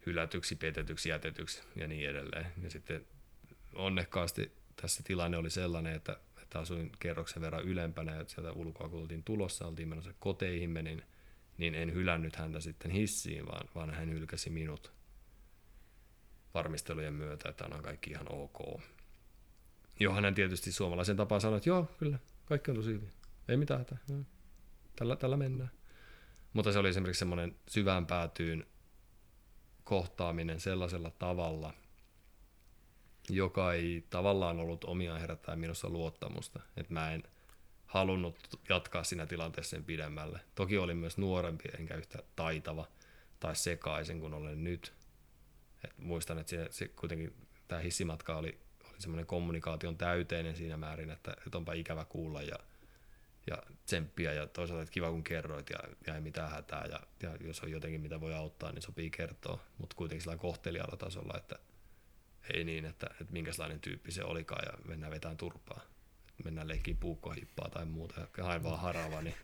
hylätyksi, 0.10 0.56
petetyksi, 0.56 1.10
jätetyksi 1.10 1.64
ja 1.76 1.88
niin 1.88 2.10
edelleen. 2.10 2.46
Ja 2.62 2.70
sitten 2.70 3.06
onnekkaasti 3.76 4.52
tässä 4.82 5.04
tilanne 5.04 5.38
oli 5.38 5.50
sellainen, 5.50 5.94
että, 5.94 6.20
että 6.42 6.60
asuin 6.60 6.92
kerroksen 7.00 7.42
verran 7.42 7.64
ylempänä 7.64 8.16
ja 8.16 8.26
sieltä 8.28 8.52
ulkoa 8.52 8.90
kun 8.90 9.02
oltiin 9.02 9.24
tulossa, 9.24 9.68
oltiin 9.68 9.88
menossa 9.88 10.14
koteihimme, 10.20 10.82
niin, 10.82 11.04
niin 11.58 11.76
en 11.76 11.94
hylännyt 11.94 12.36
häntä 12.36 12.60
sitten 12.60 12.92
hissiin, 12.92 13.46
vaan, 13.48 13.70
vaan 13.76 13.92
hän 13.92 14.10
hylkäsi 14.10 14.50
minut 14.50 14.92
varmistelujen 16.54 17.14
myötä, 17.14 17.50
että 17.50 17.66
on 17.66 17.84
kaikki 17.84 18.10
ihan 18.10 18.32
ok. 18.32 18.82
Johon 20.00 20.24
hän 20.24 20.36
tietysti 20.36 20.72
suomalaisen 20.72 21.18
tapaan 21.18 21.42
sanoi, 21.42 21.58
että 21.58 21.70
joo, 21.70 21.92
kyllä, 21.98 22.20
kaikki 22.46 22.72
on 22.72 22.78
tosi 22.78 22.92
hyvin. 22.92 23.12
Ei 23.48 23.58
mitään 23.58 23.80
hätää. 23.80 23.98
Tällä, 24.96 25.16
tällä 25.16 25.38
mennään. 25.38 25.72
Mutta 26.54 26.72
se 26.72 26.80
oli 26.80 26.90
esimerkiksi 26.90 27.20
semmoinen 27.20 27.56
syvään 27.68 28.06
päätyyn 28.06 28.66
kohtaaminen 29.90 30.60
sellaisella 30.60 31.12
tavalla, 31.20 31.74
joka 33.30 33.74
ei 33.74 34.06
tavallaan 34.10 34.60
ollut 34.60 34.84
omiaan 34.84 35.22
herättää 35.22 35.56
minussa 35.56 35.90
luottamusta. 35.90 36.60
Että 36.78 36.94
mä 36.94 37.12
en 37.12 37.24
halunnut 37.86 38.36
jatkaa 38.70 39.04
siinä 39.04 39.26
tilanteessa 39.26 39.70
sen 39.70 39.84
pidemmälle. 39.84 40.40
Toki 40.56 40.78
olin 40.78 40.98
myös 40.98 41.18
nuorempi, 41.18 41.64
enkä 41.80 41.96
yhtä 41.96 42.24
taitava 42.36 42.88
tai 43.40 43.56
sekaisin 43.56 44.20
kuin 44.20 44.34
olen 44.34 44.64
nyt. 44.64 44.94
Et 45.84 45.98
muistan, 45.98 46.40
että 46.40 46.50
se, 46.50 46.68
se 46.72 46.88
kuitenkin 46.88 47.34
tämä 47.68 47.82
hissimatka 47.82 48.38
oli, 48.38 48.60
oli 48.90 49.02
semmoinen 49.02 49.26
kommunikaation 49.26 49.98
täyteinen 49.98 50.56
siinä 50.56 50.78
määrin, 50.78 51.10
että, 51.10 51.34
että 51.46 51.58
onpa 51.58 51.74
ikävä 51.74 52.06
kuulla 52.06 52.42
ja 52.42 52.56
ja 53.50 53.64
tsemppiä 53.86 54.34
ja 54.34 54.48
toisaalta, 54.48 54.82
että 54.82 54.94
kiva 54.94 55.12
kun 55.12 55.24
kerroit 55.24 55.70
ja, 55.70 55.80
ja 56.08 56.16
ei 56.16 56.22
mitään 56.22 56.52
hätää 56.52 56.86
ja, 56.92 57.00
ja 57.24 57.38
jos 57.48 57.60
on 57.62 57.72
jotenkin 57.72 58.02
mitä 58.02 58.22
voi 58.22 58.34
auttaa, 58.34 58.72
niin 58.72 58.82
sopii 58.82 59.10
kertoa, 59.10 59.60
mutta 59.78 59.96
kuitenkin 59.96 60.22
sillä 60.22 60.38
kohtelialla 60.38 60.98
tasolla, 60.98 61.38
että 61.38 61.60
ei 62.54 62.64
niin, 62.64 62.86
että, 62.86 63.08
että 63.22 63.34
minkälainen 63.34 63.80
tyyppi 63.80 64.12
se 64.12 64.24
olikaan 64.24 64.66
ja 64.66 64.78
mennään 64.88 65.12
vetään 65.12 65.38
turpaa. 65.38 65.82
Mennään 66.44 66.68
leikkiin 66.68 66.98
puukkohippaa 66.98 67.70
tai 67.70 67.86
muuta 67.86 68.28
ja 68.38 68.44
hain 68.44 68.64
vaan 68.64 68.80
harava, 68.80 69.22
niin, 69.22 69.36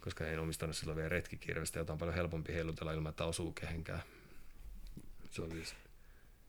koska 0.00 0.26
en 0.26 0.38
omistanut 0.38 0.76
silloin 0.76 0.96
vielä 0.96 1.08
retkikirvestä, 1.08 1.78
jota 1.78 1.92
on 1.92 1.98
paljon 1.98 2.14
helpompi 2.14 2.54
heilutella 2.54 2.92
ilman, 2.92 3.10
että 3.10 3.24
osuu 3.24 3.52
kehenkään. 3.52 4.02
Se 5.30 5.42
on 5.42 5.50
siis 5.50 5.74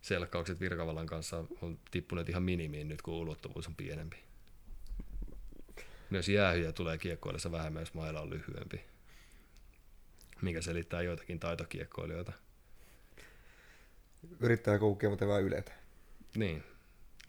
selkkaukset 0.01 0.59
virkavallan 0.59 1.07
kanssa 1.07 1.43
on 1.61 1.79
tippuneet 1.91 2.29
ihan 2.29 2.43
minimiin 2.43 2.87
nyt, 2.87 3.01
kun 3.01 3.13
ulottuvuus 3.13 3.67
on 3.67 3.75
pienempi. 3.75 4.32
Myös 6.13 6.29
jäähyjä 6.29 6.71
tulee 6.71 6.97
kiekkoillessa 6.97 7.51
vähemmän, 7.51 7.81
jos 7.81 7.93
maila 7.93 8.21
on 8.21 8.29
lyhyempi. 8.29 8.81
Mikä 10.41 10.61
selittää 10.61 11.01
joitakin 11.01 11.39
taitokiekkoilijoita. 11.39 12.31
Yrittää 14.39 14.79
koukkia, 14.79 15.09
mutta 15.09 15.27
vaan 15.27 15.43
yletä. 15.43 15.71
Niin. 16.35 16.63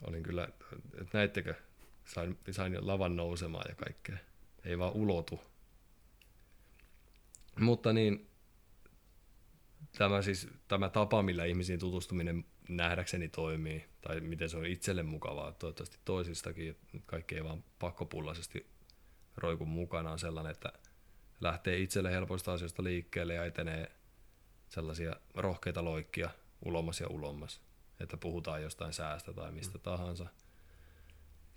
Olin 0.07 0.23
kyllä, 0.23 0.47
että 1.01 1.17
näittekö, 1.17 1.53
sain, 2.05 2.37
sain 2.51 2.87
lavan 2.87 3.15
nousemaan 3.15 3.65
ja 3.69 3.75
kaikkea. 3.75 4.17
Ei 4.65 4.79
vaan 4.79 4.93
ulotu. 4.93 5.41
Mutta 7.59 7.93
niin, 7.93 8.27
tämä, 9.97 10.21
siis, 10.21 10.47
tämä 10.67 10.89
tapa, 10.89 11.23
millä 11.23 11.45
ihmisiin 11.45 11.79
tutustuminen 11.79 12.45
nähdäkseni 12.69 13.29
toimii, 13.29 13.85
tai 14.01 14.19
miten 14.19 14.49
se 14.49 14.57
on 14.57 14.65
itselle 14.65 15.03
mukavaa, 15.03 15.51
toivottavasti 15.51 15.97
toisistakin, 16.05 16.77
kaikki 17.05 17.35
ei 17.35 17.43
vaan 17.43 17.63
pakkopullaisesti 17.79 18.74
roikun 19.37 19.67
mukana 19.67 20.11
on 20.11 20.19
sellainen, 20.19 20.51
että 20.51 20.71
lähtee 21.41 21.77
itselle 21.77 22.11
helpoista 22.11 22.53
asioista 22.53 22.83
liikkeelle 22.83 23.33
ja 23.33 23.45
etenee 23.45 23.91
sellaisia 24.69 25.15
rohkeita 25.35 25.83
loikkia 25.83 26.29
ulomas 26.65 27.01
ja 27.01 27.07
ulomas, 27.07 27.61
että 27.99 28.17
puhutaan 28.17 28.63
jostain 28.63 28.93
säästä 28.93 29.33
tai 29.33 29.51
mistä 29.51 29.77
tahansa. 29.77 30.27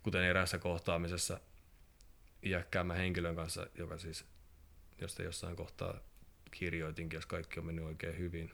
Kuten 0.03 0.23
eräässä 0.23 0.59
kohtaamisessa 0.59 1.41
iäkkäämmän 2.43 2.97
henkilön 2.97 3.37
kanssa, 3.37 3.67
joka 3.75 3.99
siis, 3.99 4.25
josta 5.01 5.23
jossain 5.23 5.57
kohtaa 5.57 5.95
kirjoitinkin, 6.51 7.17
jos 7.17 7.27
kaikki 7.27 7.61
on 7.61 7.67
mennyt 7.67 7.85
oikein 7.85 8.19
hyvin, 8.19 8.51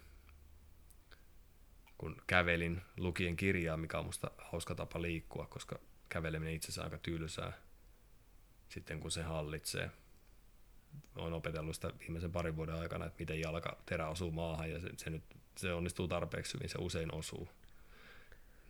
kun 1.99 2.23
kävelin 2.27 2.83
lukien 2.97 3.37
kirjaa, 3.37 3.77
mikä 3.77 3.99
on 3.99 4.07
musta 4.07 4.31
hauska 4.39 4.75
tapa 4.75 5.03
liikkua, 5.03 5.47
koska 5.47 5.79
käveleminen 6.09 6.55
itsessään 6.55 6.85
aika 6.85 6.99
tylsää 6.99 7.53
sitten 8.75 9.01
kun 9.01 9.11
se 9.11 9.23
hallitsee. 9.23 9.91
olen 11.17 11.33
opetellut 11.33 11.75
sitä 11.75 11.91
viimeisen 12.01 12.33
parin 12.33 12.57
vuoden 12.57 12.75
aikana, 12.75 13.07
että 13.07 13.19
miten 13.19 13.41
jalka 13.41 13.77
terä 13.87 14.09
osuu 14.09 14.31
maahan 14.31 14.71
ja 14.71 14.81
se, 14.81 14.91
se, 14.97 15.11
nyt, 15.11 15.23
se 15.57 15.73
onnistuu 15.73 16.09
tarpeeksi 16.09 16.55
hyvin, 16.55 16.69
se 16.69 16.79
usein 16.79 17.15
osuu. 17.15 17.49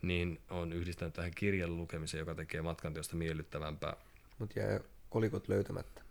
Niin 0.01 0.41
on 0.49 0.73
yhdistänyt 0.73 1.13
tähän 1.13 1.31
kirjan 1.35 1.77
lukemiseen, 1.77 2.19
joka 2.19 2.35
tekee 2.35 2.61
matkan 2.61 2.93
teosta 2.93 3.15
miellyttävämpää. 3.15 3.95
Mutta 4.39 4.59
jää 4.59 4.79
kolikot 5.09 5.47
löytämättä. 5.47 6.01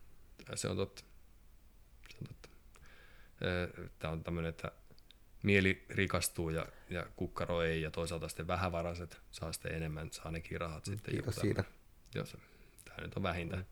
Se 0.55 0.68
on 0.68 0.76
totta. 0.76 1.03
Se 2.09 2.16
on 2.20 2.26
totta. 2.26 2.49
Tämä 3.99 4.12
on 4.12 4.24
tämmöinen, 4.24 4.51
että 4.51 4.72
mieli 5.42 5.84
rikastuu 5.88 6.51
ja, 6.51 6.66
ja 6.90 7.07
kukkaro 7.16 7.62
ei, 7.62 7.82
ja 7.82 7.90
toisaalta 7.90 8.28
sitten 8.28 8.47
vähävaraiset 8.47 9.20
saa 9.30 9.53
sitten 9.53 9.74
enemmän, 9.74 10.12
saa 10.12 10.30
nekin 10.30 10.61
rahat 10.61 10.84
sitten. 10.84 11.14
Kiitos 11.14 11.36
siitä. 11.36 11.64
Tämä 12.84 12.97
nyt 13.01 13.16
on 13.16 13.22
vähintään. 13.22 13.66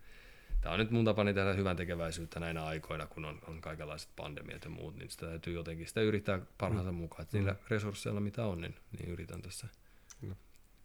Tämä 0.63 0.73
on 0.73 0.79
nyt 0.79 0.91
mun 0.91 1.05
tapani 1.05 1.35
tehdä 1.35 1.53
hyvän 1.53 1.77
tekeväisyyttä 1.77 2.41
näinä 2.41 2.65
aikoina, 2.65 3.07
kun 3.07 3.25
on, 3.25 3.39
on 3.47 3.61
kaikenlaiset 3.61 4.11
pandemiat 4.17 4.65
ja 4.65 4.71
muut, 4.71 4.97
niin 4.97 5.11
sitä 5.11 5.27
täytyy 5.27 5.55
jotenkin 5.55 5.87
sitä 5.87 6.01
yrittää 6.01 6.41
parhaansa 6.59 6.93
mm. 6.93 6.99
mukaan. 6.99 7.23
Että 7.23 7.37
niillä 7.37 7.53
mm. 7.53 7.59
resursseilla, 7.69 8.21
mitä 8.21 8.47
on, 8.47 8.61
niin, 8.61 8.75
niin 8.99 9.11
yritän 9.11 9.43
tässä, 9.43 9.67
mm. 10.21 10.35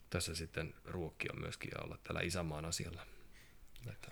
tässä 0.10 0.36
sitten 0.36 0.74
ruokkia 0.86 1.34
myöskin 1.40 1.72
ja 1.76 1.84
olla 1.84 1.98
tällä 2.04 2.22
isämaan 2.22 2.66
asialla. 2.66 3.02
Että, 3.90 4.12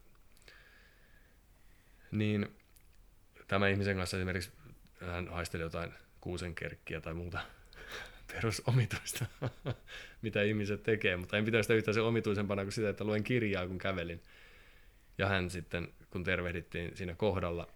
niin 2.12 2.56
tämä 3.48 3.68
ihmisen 3.68 3.98
kanssa 3.98 4.18
esimerkiksi 4.18 4.52
hän 5.02 5.28
haisteli 5.28 5.64
jotain 5.64 5.94
kuusenkerkkiä 6.22 7.02
tai 7.02 7.14
muuta 7.14 7.40
perusomituista, 8.34 9.26
mitä 10.22 10.42
ihmiset 10.42 10.84
tekee, 10.84 11.18
mutta 11.18 11.38
en 11.38 11.46
pitäisi 11.46 11.66
sitä 11.66 11.74
yhtään 11.74 11.96
se 11.96 12.02
omituisempana 12.02 12.64
kuin 12.64 12.74
sitä, 12.74 12.90
että 12.90 13.04
luen 13.04 13.24
kirjaa, 13.24 13.68
kun 13.68 13.78
kävelin. 13.78 14.22
Ja 15.18 15.28
hän 15.28 15.50
sitten, 15.50 15.94
kun 16.10 16.24
tervehdittiin 16.24 16.98
siinä 16.98 17.16
kohdalla, 17.16 17.68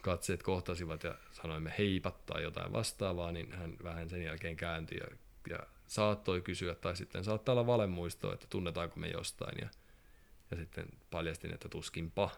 katseet 0.00 0.42
kohtasivat 0.42 1.04
ja 1.04 1.14
sanoimme 1.32 1.74
heipat 1.78 2.26
tai 2.26 2.42
jotain 2.42 2.72
vastaavaa, 2.72 3.32
niin 3.32 3.52
hän 3.52 3.76
vähän 3.84 4.10
sen 4.10 4.22
jälkeen 4.22 4.56
kääntyi 4.56 4.98
ja, 4.98 5.16
ja 5.50 5.58
saattoi 5.86 6.40
kysyä, 6.40 6.74
tai 6.74 6.96
sitten 6.96 7.24
saattaa 7.24 7.52
olla 7.52 7.66
valemuisto, 7.66 8.32
että 8.32 8.46
tunnetaanko 8.50 9.00
me 9.00 9.08
jostain. 9.08 9.58
Ja, 9.60 9.68
ja 10.50 10.56
sitten 10.56 10.86
paljastin, 11.10 11.54
että 11.54 11.68
tuskinpa, 11.68 12.30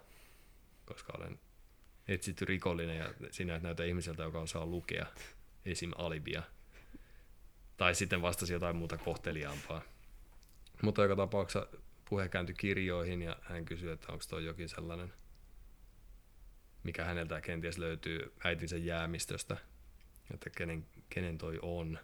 koska 0.87 1.13
olen 1.17 1.41
etsitty 2.09 2.45
rikollinen 2.45 2.97
ja 2.97 3.15
sinä 3.31 3.57
et 3.57 3.63
näytä 3.63 3.85
ihmiseltä, 3.85 4.23
joka 4.23 4.41
osaa 4.41 4.67
lukea 4.67 5.07
esim. 5.65 5.91
alibia. 5.99 6.43
Tai 7.77 7.95
sitten 7.95 8.23
vastasi 8.23 8.53
jotain 8.53 8.77
muuta 8.77 8.97
kohteliaampaa. 8.97 9.83
Mutta 10.83 11.03
joka 11.03 11.17
tapauksessa 11.17 11.67
puhe 12.13 12.29
kääntyi 12.29 12.55
kirjoihin 12.55 13.23
ja 13.23 13.37
hän 13.43 13.65
kysyi, 13.65 13.91
että 13.91 14.13
onko 14.13 14.25
tuo 14.29 14.39
jokin 14.39 14.69
sellainen, 14.69 15.13
mikä 16.83 17.05
häneltä 17.05 17.41
kenties 17.41 17.79
löytyy 17.79 18.33
äitinsä 18.45 18.77
jäämistöstä, 18.77 19.57
että 20.35 20.51
kenen, 20.51 20.87
kenen 21.09 21.39
toi 21.39 21.59
on. 21.63 21.99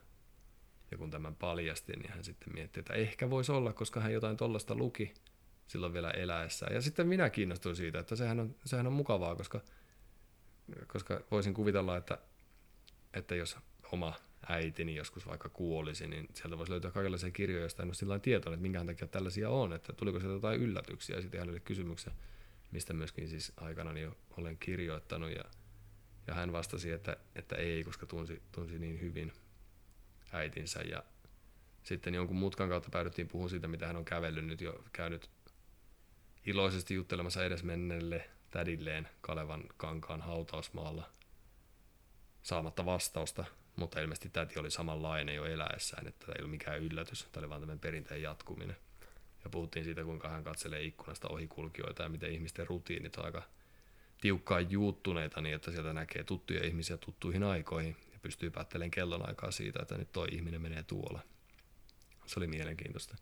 Ja 0.91 0.99
kun 0.99 1.11
tämän 1.11 1.37
paljasti, 1.37 1.93
niin 1.93 2.13
hän 2.13 2.25
sitten 2.25 2.53
mietti, 2.53 2.81
että 2.81 2.95
ehkä 2.95 3.31
voisi 3.31 3.53
olla, 3.53 3.73
koska 3.73 4.01
hän 4.01 4.13
jotain 4.13 4.37
tollasta 4.37 4.75
luki 4.75 5.15
silloin 5.67 5.93
vielä 5.93 6.11
eläessään. 6.11 6.75
Ja 6.75 6.83
sitten 6.83 7.09
minä 7.09 7.31
kiinnostuin 7.31 7.77
siitä, 7.77 7.99
että 7.99 8.17
sehän 8.17 8.41
on, 8.41 8.57
sehän 8.65 8.87
on 8.87 8.93
mukavaa, 8.93 9.37
koska, 9.37 9.61
koska 10.87 11.21
voisin 11.31 11.55
kuvitella, 11.55 11.97
että, 11.97 12.19
että 13.15 13.35
jos 13.35 13.57
oma 13.93 14.15
äitini 14.47 14.97
joskus 14.97 15.27
vaikka 15.27 15.49
kuolisi, 15.49 16.09
niin 16.09 16.29
sieltä 16.35 16.59
voisi 16.59 16.73
löytää 16.73 16.91
kaikenlaisia 16.91 17.31
kirjoja, 17.31 17.61
joista 17.61 17.83
en 17.83 17.89
ole 17.89 17.95
sillä 17.95 18.19
tietoinen, 18.19 18.55
että 18.55 18.63
minkä 18.63 18.85
takia 18.85 19.09
tällaisia 19.09 19.51
on, 19.51 19.73
että 19.73 19.93
tuliko 19.93 20.21
sieltä 20.21 20.35
jotain 20.35 20.61
yllätyksiä. 20.61 21.17
Ja 21.17 21.23
sitten 21.23 21.41
hänelle 21.41 21.61
kysymyksiä, 21.61 22.13
mistä 22.71 22.93
myöskin 22.93 23.29
siis 23.29 23.53
aikana 23.57 23.99
jo 23.99 24.17
olen 24.37 24.59
kirjoittanut. 24.59 25.31
Ja, 25.31 25.45
ja 26.27 26.35
hän 26.35 26.53
vastasi, 26.53 26.91
että, 26.91 27.17
että 27.35 27.57
ei, 27.57 27.85
koska 27.85 28.07
tunsi, 28.07 28.43
tunsi 28.53 28.79
niin 28.79 29.01
hyvin 29.01 29.33
äitinsä. 30.33 30.81
Ja 30.81 31.03
sitten 31.83 32.15
jonkun 32.15 32.37
mutkan 32.37 32.69
kautta 32.69 32.91
päädyttiin 32.91 33.29
puhumaan 33.29 33.51
siitä, 33.51 33.69
mitä 33.69 33.87
hän 33.87 33.97
on 33.97 34.05
kävellyt 34.05 34.47
nyt 34.47 34.61
jo 34.61 34.85
käynyt 34.93 35.31
iloisesti 36.47 36.95
juttelemassa 36.95 37.45
edesmennelle 37.45 38.31
tädilleen 38.51 39.09
Kalevan 39.21 39.65
kankaan 39.77 40.21
hautausmaalla 40.21 41.11
saamatta 42.43 42.85
vastausta 42.85 43.45
mutta 43.79 44.01
ilmeisesti 44.01 44.29
täti 44.29 44.59
oli 44.59 44.71
samanlainen 44.71 45.35
jo 45.35 45.45
eläessään, 45.45 46.07
että 46.07 46.27
tämä 46.27 46.35
ei 46.37 46.41
ollut 46.41 46.51
mikään 46.51 46.79
yllätys. 46.79 47.27
Tämä 47.33 47.43
oli 47.43 47.49
vain 47.49 47.61
tämmöinen 47.61 47.81
perinteen 47.81 48.23
jatkuminen. 48.23 48.77
Ja 49.45 49.51
puhuttiin 49.51 49.85
siitä, 49.85 50.05
kuinka 50.05 50.29
hän 50.29 50.45
katselee 50.45 50.83
ikkunasta 50.83 51.29
ohikulkijoita 51.29 52.03
ja 52.03 52.09
miten 52.09 52.33
ihmisten 52.33 52.67
rutiinit 52.67 53.17
on 53.17 53.25
aika 53.25 53.43
tiukkaan 54.21 54.71
juuttuneita 54.71 55.41
niin, 55.41 55.55
että 55.55 55.71
sieltä 55.71 55.93
näkee 55.93 56.25
tuttuja 56.25 56.67
ihmisiä 56.67 56.97
tuttuihin 56.97 57.43
aikoihin 57.43 57.97
ja 58.13 58.19
pystyy 58.23 58.51
päättelemään 58.51 58.91
kellonaikaa 58.91 59.51
siitä, 59.51 59.83
että 59.83 59.99
nyt 59.99 60.13
toi 60.13 60.29
ihminen 60.33 60.63
menee 60.63 60.83
tuolla. 60.83 61.21
Se 62.27 62.41
oli 62.41 62.47
mielenkiintoista. 62.47 63.17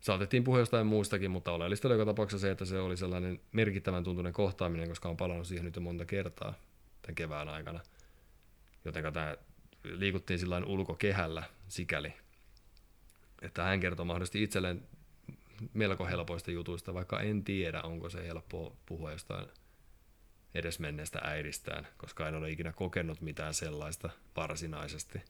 Saatettiin 0.00 0.44
puhua 0.44 0.58
jostain 0.58 0.86
muustakin, 0.86 1.30
mutta 1.30 1.52
oleellista 1.52 1.88
oli 1.88 1.94
joka 1.94 2.06
tapauksessa 2.06 2.46
se, 2.46 2.50
että 2.50 2.64
se 2.64 2.78
oli 2.78 2.96
sellainen 2.96 3.40
merkittävän 3.52 4.04
tuntunen 4.04 4.32
kohtaaminen, 4.32 4.88
koska 4.88 5.08
on 5.08 5.16
palannut 5.16 5.46
siihen 5.46 5.64
nyt 5.64 5.76
jo 5.76 5.82
monta 5.82 6.04
kertaa 6.04 6.54
tämän 7.02 7.14
kevään 7.14 7.48
aikana. 7.48 7.80
Joten 8.84 9.12
tämä 9.12 9.36
liikuttiin 9.92 10.38
sillä 10.38 10.62
ulkokehällä 10.66 11.42
sikäli, 11.68 12.12
että 13.42 13.62
hän 13.62 13.80
kertoo 13.80 14.04
mahdollisesti 14.04 14.42
itselleen 14.42 14.88
melko 15.74 16.06
helpoista 16.06 16.50
jutuista, 16.50 16.94
vaikka 16.94 17.20
en 17.20 17.44
tiedä, 17.44 17.82
onko 17.82 18.10
se 18.10 18.26
helppoa 18.26 18.76
puhua 18.86 19.12
jostain 19.12 19.46
edesmenneestä 20.54 21.18
äidistään, 21.24 21.88
koska 21.96 22.28
en 22.28 22.34
ole 22.34 22.50
ikinä 22.50 22.72
kokenut 22.72 23.20
mitään 23.20 23.54
sellaista 23.54 24.10
varsinaisesti. 24.36 25.22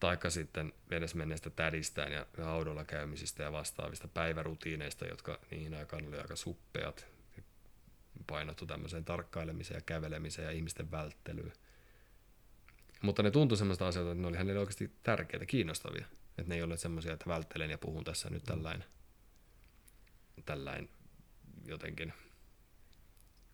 Taikka 0.00 0.30
sitten 0.30 0.72
edesmenneestä 0.90 1.50
tädistään 1.50 2.12
ja 2.12 2.26
haudolla 2.42 2.84
käymisistä 2.84 3.42
ja 3.42 3.52
vastaavista 3.52 4.08
päivärutiineista, 4.08 5.06
jotka 5.06 5.38
niihin 5.50 5.74
aikaan 5.74 6.08
oli 6.08 6.18
aika 6.18 6.36
suppeat, 6.36 7.06
painottu 8.26 8.66
tämmöiseen 8.66 9.04
tarkkailemiseen 9.04 9.78
ja 9.78 9.82
kävelemiseen 9.86 10.46
ja 10.46 10.52
ihmisten 10.52 10.90
välttelyyn. 10.90 11.52
Mutta 13.06 13.22
ne 13.22 13.30
tuntui 13.30 13.58
semmoista 13.58 13.88
asioita, 13.88 14.10
että 14.10 14.22
ne 14.22 14.28
oli 14.28 14.36
hänelle 14.36 14.60
oikeasti 14.60 14.90
tärkeitä, 15.02 15.46
kiinnostavia. 15.46 16.06
Että 16.38 16.48
ne 16.48 16.54
ei 16.54 16.62
ole 16.62 16.76
semmoisia, 16.76 17.12
että 17.12 17.26
välttelen 17.30 17.70
ja 17.70 17.78
puhun 17.78 18.04
tässä 18.04 18.30
nyt 18.30 18.44
tällainen, 18.44 18.84
tällainen 20.44 20.88
jotenkin 21.64 22.12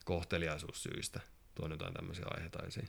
kohteliaisuussyistä 0.05 1.21
tuon 1.55 1.71
jotain 1.71 1.95
tämmöisiä 1.95 2.25
aiheita 2.31 2.67
esiin. 2.67 2.89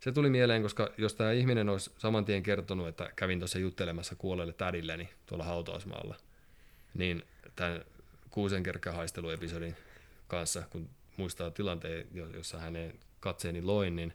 Se 0.00 0.12
tuli 0.12 0.30
mieleen, 0.30 0.62
koska 0.62 0.90
jos 0.98 1.14
tämä 1.14 1.32
ihminen 1.32 1.68
olisi 1.68 1.90
saman 1.98 2.24
tien 2.24 2.42
kertonut, 2.42 2.88
että 2.88 3.12
kävin 3.16 3.38
tuossa 3.38 3.58
juttelemassa 3.58 4.16
kuolleelle 4.16 4.52
tädilleni 4.52 5.08
tuolla 5.26 5.44
hautausmaalla, 5.44 6.16
niin 6.94 7.22
tämän 7.56 7.84
kuusenkerkkähaisteluepisodin 8.30 9.76
kanssa, 10.28 10.62
kun 10.70 10.90
muistaa 11.16 11.50
tilanteen, 11.50 12.06
jossa 12.34 12.58
hänen 12.58 12.98
katseeni 13.20 13.62
loin, 13.62 13.96
niin 13.96 14.14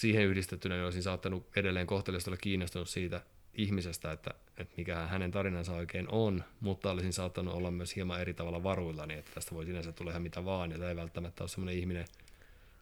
siihen 0.00 0.26
yhdistettynä 0.26 0.74
niin 0.74 0.84
olisin 0.84 1.02
saattanut 1.02 1.46
edelleen 1.56 1.86
kohteliasta 1.86 2.30
olla 2.30 2.38
kiinnostunut 2.42 2.88
siitä 2.88 3.20
ihmisestä, 3.54 4.12
että, 4.12 4.30
että 4.56 4.74
mikä 4.76 4.96
hänen 4.96 5.30
tarinansa 5.30 5.72
oikein 5.72 6.08
on, 6.08 6.44
mutta 6.60 6.90
olisin 6.90 7.12
saattanut 7.12 7.54
olla 7.54 7.70
myös 7.70 7.96
hieman 7.96 8.20
eri 8.20 8.34
tavalla 8.34 8.62
varuilla, 8.62 9.06
niin 9.06 9.18
että 9.18 9.30
tästä 9.34 9.54
voi 9.54 9.64
sinänsä 9.64 9.92
tulla 9.92 10.10
ihan 10.10 10.22
mitä 10.22 10.44
vaan, 10.44 10.70
ja 10.70 10.78
tämä 10.78 10.90
ei 10.90 10.96
välttämättä 10.96 11.42
ole 11.42 11.48
sellainen 11.48 11.78
ihminen, 11.78 12.04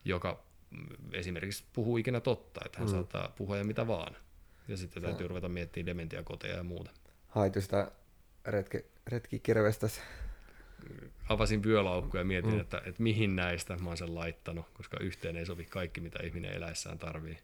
joka 0.04 0.42
esimerkiksi 1.12 1.64
puhuu 1.72 1.96
ikinä 1.96 2.20
totta, 2.20 2.60
että 2.66 2.78
hän 2.78 2.88
mm. 2.88 2.92
saattaa 2.92 3.28
puhua 3.28 3.56
ja 3.56 3.64
mitä 3.64 3.86
vaan. 3.86 4.16
Ja 4.68 4.76
sitten 4.76 5.02
täytyy 5.02 5.24
ja. 5.24 5.28
ruveta 5.28 5.48
miettimään 5.48 5.86
dementiakoteja 5.86 6.56
ja 6.56 6.62
muuta. 6.62 6.90
Haitu 7.28 7.60
sitä 7.60 7.90
retki, 8.44 8.84
retkikirvestäsi 9.06 10.00
avasin 11.28 11.62
vyölaukkuja 11.62 12.20
ja 12.20 12.24
mietin, 12.24 12.52
mm. 12.52 12.60
että, 12.60 12.82
että 12.84 13.02
mihin 13.02 13.36
näistä 13.36 13.76
mä 13.76 13.88
oon 13.88 13.96
sen 13.96 14.14
laittanut, 14.14 14.66
koska 14.74 14.96
yhteen 15.00 15.36
ei 15.36 15.46
sovi 15.46 15.64
kaikki, 15.64 16.00
mitä 16.00 16.18
ihminen 16.22 16.52
eläessään 16.52 16.98
tarvii. 16.98 17.38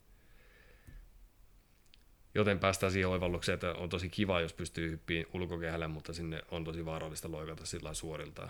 Joten 2.34 2.58
päästään 2.58 2.92
siihen 2.92 3.08
oivallukseen, 3.08 3.54
että 3.54 3.72
on 3.72 3.88
tosi 3.88 4.08
kiva, 4.08 4.40
jos 4.40 4.52
pystyy 4.52 4.90
hyppiin 4.90 5.26
ulkokehälle, 5.32 5.88
mutta 5.88 6.12
sinne 6.12 6.42
on 6.50 6.64
tosi 6.64 6.84
vaarallista 6.84 7.30
loikata 7.30 7.66
sillä 7.66 7.94
suorilta. 7.94 8.48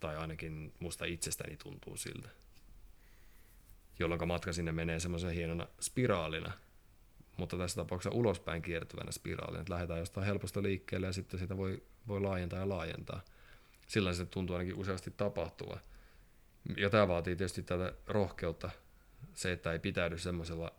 Tai 0.00 0.16
ainakin 0.16 0.72
musta 0.78 1.04
itsestäni 1.04 1.56
tuntuu 1.56 1.96
siltä. 1.96 2.28
Jolloin 3.98 4.28
matka 4.28 4.52
sinne 4.52 4.72
menee 4.72 5.00
semmoisen 5.00 5.30
hienona 5.30 5.66
spiraalina, 5.80 6.52
mutta 7.36 7.56
tässä 7.58 7.82
tapauksessa 7.82 8.18
ulospäin 8.18 8.62
kiertyvänä 8.62 9.12
spiraalina, 9.12 9.60
että 9.60 9.72
lähdetään 9.72 10.00
jostain 10.00 10.26
helposta 10.26 10.62
liikkeelle 10.62 11.06
ja 11.06 11.12
sitten 11.12 11.40
sitä 11.40 11.56
voi, 11.56 11.82
voi 12.08 12.20
laajentaa 12.20 12.58
ja 12.58 12.68
laajentaa– 12.68 13.20
sillä 13.92 14.14
se 14.14 14.26
tuntuu 14.26 14.56
ainakin 14.56 14.80
useasti 14.80 15.10
tapahtua. 15.16 15.80
Ja 16.76 16.90
tämä 16.90 17.08
vaatii 17.08 17.36
tietysti 17.36 17.62
tätä 17.62 17.92
rohkeutta, 18.06 18.70
se, 19.34 19.52
että 19.52 19.72
ei 19.72 19.78
pitäydy 19.78 20.18
semmoisella 20.18 20.72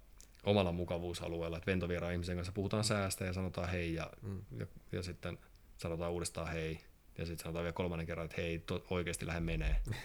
omalla 0.44 0.72
mukavuusalueella, 0.72 1.58
että 1.58 1.72
ventovieraan 1.72 2.14
ihmisen 2.14 2.36
kanssa 2.36 2.54
puhutaan 2.54 2.84
säästä 2.84 3.26
ja 3.26 3.34
sanotaan 3.34 3.70
hei 3.70 3.94
ja, 3.94 4.10
mm. 4.22 4.42
ja, 4.58 4.66
ja 4.92 5.04
sitten 5.04 5.38
sanotaan 5.78 6.12
uudestaan 6.12 6.48
hei 6.48 6.80
ja 7.18 7.26
sitten 7.26 7.44
sanotaan 7.44 7.64
vielä 7.64 7.74
kolmannen 7.74 8.08
kerran, 8.08 8.26
että 8.26 8.42
hei, 8.42 8.60
to, 8.60 8.86
oikeasti 8.90 9.28
lähde 9.28 9.40
menee. 9.40 9.76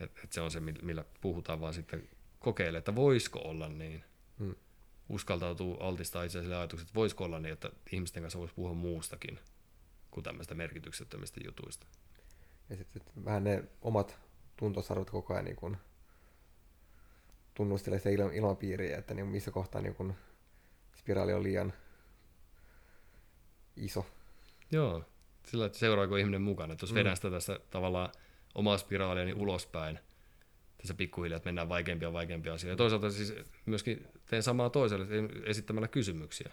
Että 0.00 0.20
et 0.24 0.32
se 0.32 0.40
on 0.40 0.50
se, 0.50 0.60
millä 0.60 1.04
puhutaan, 1.20 1.60
vaan 1.60 1.74
sitten 1.74 2.08
kokeile, 2.38 2.78
että 2.78 2.94
voisiko 2.94 3.38
olla 3.38 3.68
niin. 3.68 4.04
Mm. 4.38 4.54
Uskaltautuu 5.08 5.76
altistaa 5.76 6.22
itse 6.22 6.42
sille 6.42 6.56
ajatukset, 6.56 6.88
että 6.88 6.94
voisiko 6.94 7.24
olla 7.24 7.40
niin, 7.40 7.52
että 7.52 7.70
ihmisten 7.92 8.22
kanssa 8.22 8.38
voisi 8.38 8.54
puhua 8.54 8.74
muustakin 8.74 9.38
kuin 10.10 10.24
tämmöistä 10.24 10.54
merkityksettömistä 10.54 11.40
jutuista. 11.44 11.86
Ja 12.70 12.76
sitten 12.76 13.02
vähän 13.24 13.44
ne 13.44 13.64
omat 13.82 14.18
tuntosarvot 14.56 15.10
koko 15.10 15.34
ajan 15.34 15.44
niin 15.44 15.56
kun 15.56 15.76
tunnustelee 17.54 17.98
sitä 17.98 18.10
ilmapiiriä, 18.10 18.98
että 18.98 19.14
niin 19.14 19.26
missä 19.26 19.50
kohtaa 19.50 19.80
niin 19.80 19.94
kun 19.94 20.14
spiraali 20.96 21.32
on 21.32 21.42
liian 21.42 21.72
iso. 23.76 24.06
Joo, 24.72 25.04
sillä 25.46 25.66
että 25.66 25.78
seuraako 25.78 26.16
ihminen 26.16 26.42
mukana. 26.42 26.72
Että 26.72 26.82
jos 26.82 26.92
mm. 26.92 26.98
vedän 26.98 27.16
sitä 27.16 27.30
tässä 27.30 27.60
tavallaan 27.70 28.10
omaa 28.54 28.78
spiraalia 28.78 29.24
niin 29.24 29.36
ulospäin, 29.36 29.98
tässä 30.78 30.94
pikkuhiljaa, 30.94 31.36
että 31.36 31.48
mennään 31.48 31.68
vaikeampia 31.68 32.08
ja 32.08 32.12
vaikeampia 32.12 32.54
asioita. 32.54 32.72
Ja 32.72 32.76
toisaalta 32.76 33.10
siis 33.10 33.34
myöskin 33.66 34.06
teen 34.26 34.42
samaa 34.42 34.70
toiselle 34.70 35.06
esittämällä 35.44 35.88
kysymyksiä. 35.88 36.52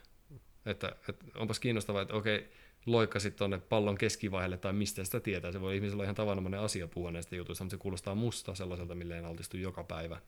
Että, 0.65 0.95
että 1.09 1.25
onpas 1.35 1.59
kiinnostavaa, 1.59 2.01
että 2.01 2.13
okei, 2.13 2.51
loikkasit 2.85 3.35
tuonne 3.35 3.57
pallon 3.57 3.97
keskivaiheelle 3.97 4.57
tai 4.57 4.73
mistä 4.73 5.03
sitä 5.03 5.19
tietää. 5.19 5.51
Se 5.51 5.61
voi 5.61 5.75
ihmisellä 5.75 5.95
olla 5.95 6.03
ihan 6.03 6.15
tavanomainen 6.15 6.59
asia 6.59 6.87
puhua 6.87 7.11
näistä 7.11 7.35
jutuista, 7.35 7.63
mutta 7.63 7.73
se 7.73 7.81
kuulostaa 7.81 8.15
musta 8.15 8.55
sellaiselta, 8.55 8.95
milleen 8.95 9.25
altistuu 9.25 9.59
joka 9.59 9.83
päivä. 9.83 10.21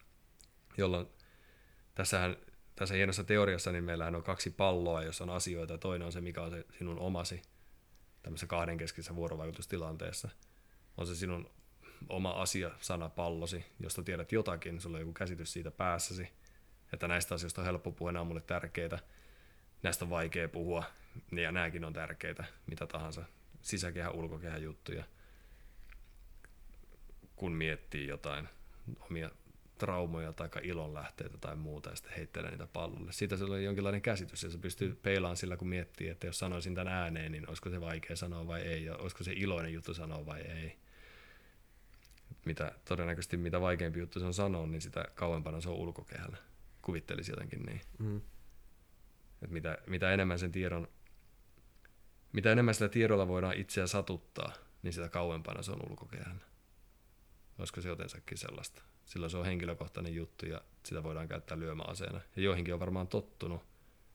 Jolloin 0.78 1.08
tässähän, 1.96 2.38
tässä 2.76 2.96
hienossa 2.96 3.24
teoriassa 3.24 3.72
niin 3.72 3.84
meillähän 3.84 4.16
on 4.16 4.24
kaksi 4.24 4.50
palloa, 4.50 5.04
jossa 5.04 5.24
on 5.24 5.30
asioita 5.30 5.78
toinen 5.78 6.06
on 6.06 6.12
se, 6.12 6.22
mikä 6.22 6.42
on 6.42 6.52
se 6.52 6.66
sinun 6.78 7.00
omasi 7.00 7.42
tämmöisessä 8.24 8.48
kahdenkeskisessä 8.48 9.16
vuorovaikutustilanteessa. 9.16 10.30
On 10.98 11.08
se 11.08 11.16
sinun 11.16 11.50
oma 12.10 12.32
asia, 12.32 12.72
sana, 12.80 13.10
pallosi, 13.10 13.66
josta 13.80 14.04
tiedät 14.04 14.32
jotakin, 14.32 14.82
sulla 14.82 14.98
on 14.98 15.02
joku 15.02 15.14
käsitys 15.14 15.54
siitä 15.54 15.72
päässäsi, 15.72 16.30
että 16.94 17.08
näistä 17.08 17.36
asioista 17.36 17.62
on 17.62 17.66
helppo 17.66 17.92
puhua, 17.92 18.12
nämä 18.12 18.22
on 18.22 18.28
mulle 18.28 18.42
tärkeitä, 18.42 19.00
näistä 19.84 20.06
on 20.06 20.10
vaikea 20.10 20.50
puhua, 20.50 20.84
ja 21.32 21.52
nämäkin 21.52 21.86
on 21.86 21.94
tärkeitä, 21.94 22.44
mitä 22.68 22.88
tahansa, 22.88 23.26
sisäkehän, 23.62 24.16
ulkokehän 24.16 24.64
juttuja, 24.64 25.04
kun 27.36 27.52
miettii 27.52 28.08
jotain 28.08 28.50
omia 29.00 29.30
traumoja 29.78 30.34
tai 30.34 30.50
ilonlähteitä 30.62 31.38
tai 31.38 31.56
muuta 31.56 31.90
ja 31.90 31.96
sitten 31.96 32.14
heittelee 32.18 32.52
niitä 32.52 32.68
pallolle. 32.68 33.12
Siitä 33.12 33.38
se 33.38 33.44
oli 33.44 33.64
jonkinlainen 33.64 34.02
käsitys 34.02 34.44
ja 34.44 34.50
se 34.50 34.58
pystyy 34.58 35.00
peilaamaan 35.02 35.38
sillä, 35.38 35.58
kun 35.58 35.68
miettii, 35.68 36.10
että 36.10 36.28
jos 36.28 36.40
sanoisin 36.40 36.76
tämän 36.76 36.94
ääneen, 36.94 37.32
niin 37.32 37.50
olisiko 37.50 37.70
se 37.70 37.82
vaikea 37.82 38.16
sanoa 38.16 38.48
vai 38.48 38.62
ei 38.62 38.86
ja 38.86 38.96
olisiko 38.96 39.24
se 39.24 39.34
iloinen 39.36 39.74
juttu 39.74 39.94
sanoa 39.94 40.26
vai 40.26 40.42
ei. 40.42 40.78
Mitä 42.46 42.72
todennäköisesti 42.86 43.38
mitä 43.38 43.62
vaikeampi 43.62 44.00
juttu 44.00 44.20
se 44.20 44.26
on 44.26 44.34
sanoa, 44.34 44.68
niin 44.68 44.82
sitä 44.82 45.06
kauempana 45.16 45.62
se 45.62 45.70
on 45.70 45.76
ulkokehällä. 45.76 46.38
Kuvittelisi 46.82 47.32
jotenkin 47.32 47.64
niin. 47.64 47.82
Mm. 48.00 48.22
Et 49.42 49.52
mitä, 49.52 49.78
mitä 49.88 50.12
enemmän 50.12 50.40
sen 50.40 50.52
tiedon, 50.52 50.88
mitä 52.38 52.52
enemmän 52.52 52.74
sillä 52.74 52.90
tiedolla 52.90 53.28
voidaan 53.28 53.58
itseä 53.58 53.88
satuttaa, 53.88 54.54
niin 54.84 54.94
sitä 54.94 55.10
kauempana 55.10 55.64
se 55.64 55.72
on 55.72 55.90
ulkokehällä. 55.90 56.46
Olisiko 57.60 57.82
se 57.82 57.90
jotensakin 57.90 58.38
sellaista? 58.38 58.82
silloin 59.08 59.30
se 59.30 59.38
on 59.38 59.46
henkilökohtainen 59.46 60.16
juttu 60.16 60.46
ja 60.46 60.62
sitä 60.84 61.04
voidaan 61.04 61.28
käyttää 61.28 61.60
lyömäaseena. 61.60 62.22
Ja 62.36 62.42
joihinkin 62.42 62.74
on 62.74 62.80
varmaan 62.80 63.08
tottunut, 63.08 63.62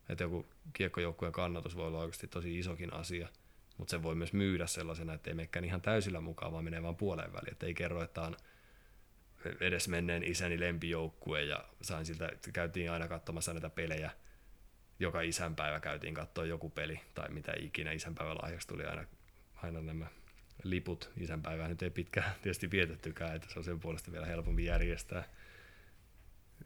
että 0.08 0.24
joku 0.24 0.46
kiekkojoukkueen 0.72 1.32
kannatus 1.32 1.76
voi 1.76 1.86
olla 1.86 1.98
oikeasti 1.98 2.26
tosi 2.26 2.58
isokin 2.58 2.94
asia, 2.94 3.28
mutta 3.78 3.90
se 3.90 4.02
voi 4.02 4.14
myös 4.14 4.32
myydä 4.32 4.66
sellaisena, 4.66 5.14
että 5.14 5.30
ei 5.30 5.34
menekään 5.34 5.64
ihan 5.64 5.82
täysillä 5.82 6.20
mukaan, 6.20 6.52
vaan 6.52 6.64
menee 6.64 6.82
vaan 6.82 6.96
puoleen 6.96 7.32
väliin. 7.32 7.52
Että 7.52 7.66
ei 7.66 7.74
kerro, 7.74 8.02
että 8.02 8.22
on 8.22 8.36
edes 9.60 9.88
menneen 9.88 10.24
isäni 10.24 10.60
lempijoukkue 10.60 11.42
ja 11.42 11.64
sain 11.82 12.06
siltä, 12.06 12.30
käytiin 12.52 12.90
aina 12.90 13.08
katsomassa 13.08 13.52
näitä 13.52 13.70
pelejä. 13.70 14.10
Joka 14.98 15.20
isänpäivä 15.20 15.80
käytiin 15.80 16.14
katsoa 16.14 16.44
joku 16.44 16.70
peli 16.70 17.00
tai 17.14 17.30
mitä 17.30 17.52
ikinä 17.58 17.92
isänpäivän 17.92 18.36
lahjaksi 18.42 18.68
tuli 18.68 18.84
aina, 18.84 19.04
aina 19.54 19.80
nämä 19.80 20.06
liput 20.62 21.10
isänpäivää 21.16 21.68
nyt 21.68 21.82
ei 21.82 21.90
pitkään 21.90 22.32
tietysti 22.42 22.70
vietettykään, 22.70 23.36
että 23.36 23.52
se 23.52 23.58
on 23.58 23.64
sen 23.64 23.80
puolesta 23.80 24.12
vielä 24.12 24.26
helpompi 24.26 24.64
järjestää. 24.64 25.24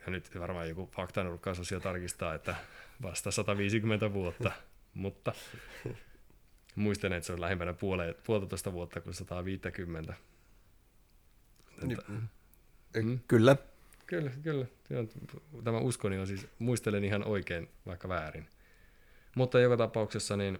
Ja 0.06 0.10
nyt 0.10 0.38
varmaan 0.38 0.68
joku 0.68 0.90
faktanurkkausosio 0.96 1.80
tarkistaa, 1.80 2.34
että 2.34 2.56
vasta 3.02 3.30
150 3.30 4.12
vuotta, 4.12 4.52
mutta 4.94 5.32
muistan, 6.74 7.12
että 7.12 7.26
se 7.26 7.32
on 7.32 7.40
lähempänä 7.40 7.74
puolitoista 8.26 8.72
vuotta 8.72 9.00
kuin 9.00 9.14
150. 9.14 10.14
Että, 11.82 12.02
mm. 12.08 12.28
Kyllä. 13.28 13.56
Kyllä, 14.06 14.30
kyllä. 14.42 14.66
Tämä 15.64 15.78
uskoni 15.78 16.18
on 16.18 16.26
siis, 16.26 16.46
muistelen 16.58 17.04
ihan 17.04 17.24
oikein, 17.24 17.68
vaikka 17.86 18.08
väärin. 18.08 18.46
Mutta 19.36 19.60
joka 19.60 19.76
tapauksessa 19.76 20.36
niin, 20.36 20.58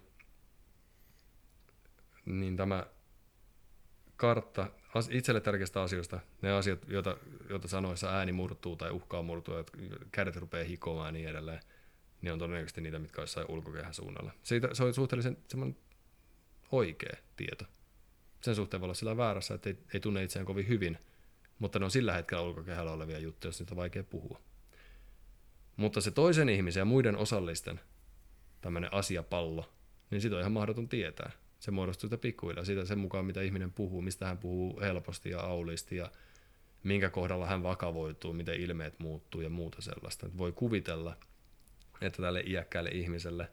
niin 2.24 2.56
tämä 2.56 2.86
kartta 4.16 4.70
itselle 5.10 5.40
tärkeistä 5.40 5.82
asioista, 5.82 6.20
ne 6.42 6.52
asiat, 6.52 6.88
joita, 6.88 7.16
joita 7.50 7.68
sanoissa 7.68 8.16
ääni 8.16 8.32
murtuu 8.32 8.76
tai 8.76 8.90
uhkaa 8.90 9.22
murtua, 9.22 9.60
että 9.60 9.78
kädet 10.12 10.36
rupeaa 10.36 10.64
hikoamaan 10.64 11.06
ja 11.06 11.12
niin 11.12 11.28
edelleen, 11.28 11.60
niin 12.22 12.32
on 12.32 12.38
todennäköisesti 12.38 12.80
niitä, 12.80 12.98
mitkä 12.98 13.20
on 13.20 13.22
jossain 13.22 13.50
ulkokehän 13.50 13.94
suunnalla. 13.94 14.32
Siitä, 14.42 14.68
se 14.72 14.84
on 14.84 14.94
suhteellisen 14.94 15.36
semmoinen 15.48 15.76
oikea 16.72 17.16
tieto. 17.36 17.64
Sen 18.40 18.54
suhteen 18.54 18.80
voi 18.80 18.86
olla 18.86 18.94
sillä 18.94 19.16
väärässä, 19.16 19.54
että 19.54 19.68
ei, 19.68 19.78
ei 19.94 20.00
tunne 20.00 20.22
itseään 20.22 20.46
kovin 20.46 20.68
hyvin, 20.68 20.98
mutta 21.58 21.78
ne 21.78 21.84
on 21.84 21.90
sillä 21.90 22.12
hetkellä 22.12 22.42
ulkokehällä 22.42 22.92
olevia 22.92 23.18
juttuja, 23.18 23.48
jos 23.48 23.60
niitä 23.60 23.74
on 23.74 23.76
vaikea 23.76 24.04
puhua. 24.04 24.40
Mutta 25.76 26.00
se 26.00 26.10
toisen 26.10 26.48
ihmisen 26.48 26.80
ja 26.80 26.84
muiden 26.84 27.16
osallisten 27.16 27.80
tämmöinen 28.60 28.94
asiapallo, 28.94 29.72
niin 30.10 30.20
sitä 30.20 30.34
on 30.34 30.40
ihan 30.40 30.52
mahdoton 30.52 30.88
tietää 30.88 31.30
se 31.60 31.70
muodostuu 31.70 32.06
sitä 32.06 32.18
pikkuhiljaa 32.18 32.64
siitä 32.64 32.84
sen 32.84 32.98
mukaan, 32.98 33.24
mitä 33.24 33.42
ihminen 33.42 33.72
puhuu, 33.72 34.02
mistä 34.02 34.26
hän 34.26 34.38
puhuu 34.38 34.80
helposti 34.80 35.30
ja 35.30 35.40
aulisti 35.40 35.96
ja 35.96 36.10
minkä 36.82 37.10
kohdalla 37.10 37.46
hän 37.46 37.62
vakavoituu, 37.62 38.32
miten 38.32 38.60
ilmeet 38.60 38.98
muuttuu 38.98 39.40
ja 39.40 39.50
muuta 39.50 39.82
sellaista. 39.82 40.26
Voi 40.38 40.52
kuvitella, 40.52 41.16
että 42.00 42.22
tälle 42.22 42.40
iäkkäälle 42.46 42.90
ihmiselle 42.90 43.50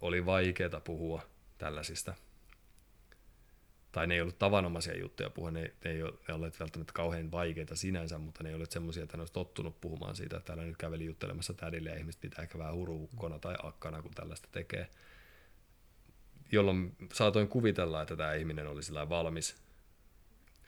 oli 0.00 0.26
vaikeaa 0.26 0.80
puhua 0.84 1.22
tällaisista. 1.58 2.14
Tai 3.94 4.06
ne 4.06 4.14
ei 4.14 4.20
ollut 4.20 4.38
tavanomaisia 4.38 4.98
juttuja 4.98 5.30
puhua, 5.30 5.50
ne, 5.50 5.60
ne 5.84 5.90
ei 5.90 6.02
ole 6.02 6.14
olleet 6.32 6.60
välttämättä 6.60 6.92
kauhean 6.92 7.32
vaikeita 7.32 7.76
sinänsä, 7.76 8.18
mutta 8.18 8.42
ne 8.42 8.48
ei 8.48 8.54
ole 8.54 8.66
semmoisia, 8.70 9.02
että 9.02 9.16
ne 9.16 9.20
olisi 9.20 9.32
tottunut 9.32 9.80
puhumaan 9.80 10.16
siitä, 10.16 10.36
että 10.36 10.46
täällä 10.46 10.64
nyt 10.64 10.76
käveli 10.76 11.04
juttelemassa 11.04 11.54
tädille 11.54 11.90
ja 11.90 11.96
ihmiset 11.96 12.20
pitää 12.20 12.42
ehkä 12.42 12.58
vähän 12.58 12.74
huruukkona 12.74 13.38
tai 13.38 13.54
akkana, 13.62 14.02
kun 14.02 14.10
tällaista 14.14 14.48
tekee 14.52 14.90
jolloin 16.52 16.96
saatoin 17.12 17.48
kuvitella, 17.48 18.02
että 18.02 18.16
tämä 18.16 18.34
ihminen 18.34 18.66
oli 18.66 18.82
sillä 18.82 19.08
valmis 19.08 19.56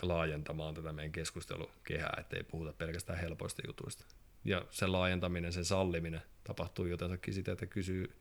laajentamaan 0.02 0.74
tätä 0.74 0.92
meidän 0.92 1.12
keskustelukehää, 1.12 2.16
ettei 2.20 2.42
puhuta 2.42 2.72
pelkästään 2.72 3.18
helpoista 3.18 3.62
jutuista. 3.66 4.04
Ja 4.44 4.66
sen 4.70 4.92
laajentaminen, 4.92 5.52
sen 5.52 5.64
salliminen 5.64 6.22
tapahtuu 6.44 6.86
jotensakin 6.86 7.34
sitä, 7.34 7.52
että 7.52 7.66
kysyy 7.66 8.16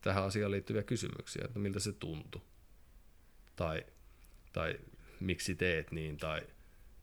tähän 0.00 0.24
asiaan 0.24 0.50
liittyviä 0.50 0.82
kysymyksiä, 0.82 1.42
että 1.44 1.58
miltä 1.58 1.80
se 1.80 1.92
tuntui. 1.92 2.42
Tai, 3.56 3.84
tai 4.56 4.78
miksi 5.20 5.54
teet 5.54 5.92
niin, 5.92 6.16
tai, 6.16 6.40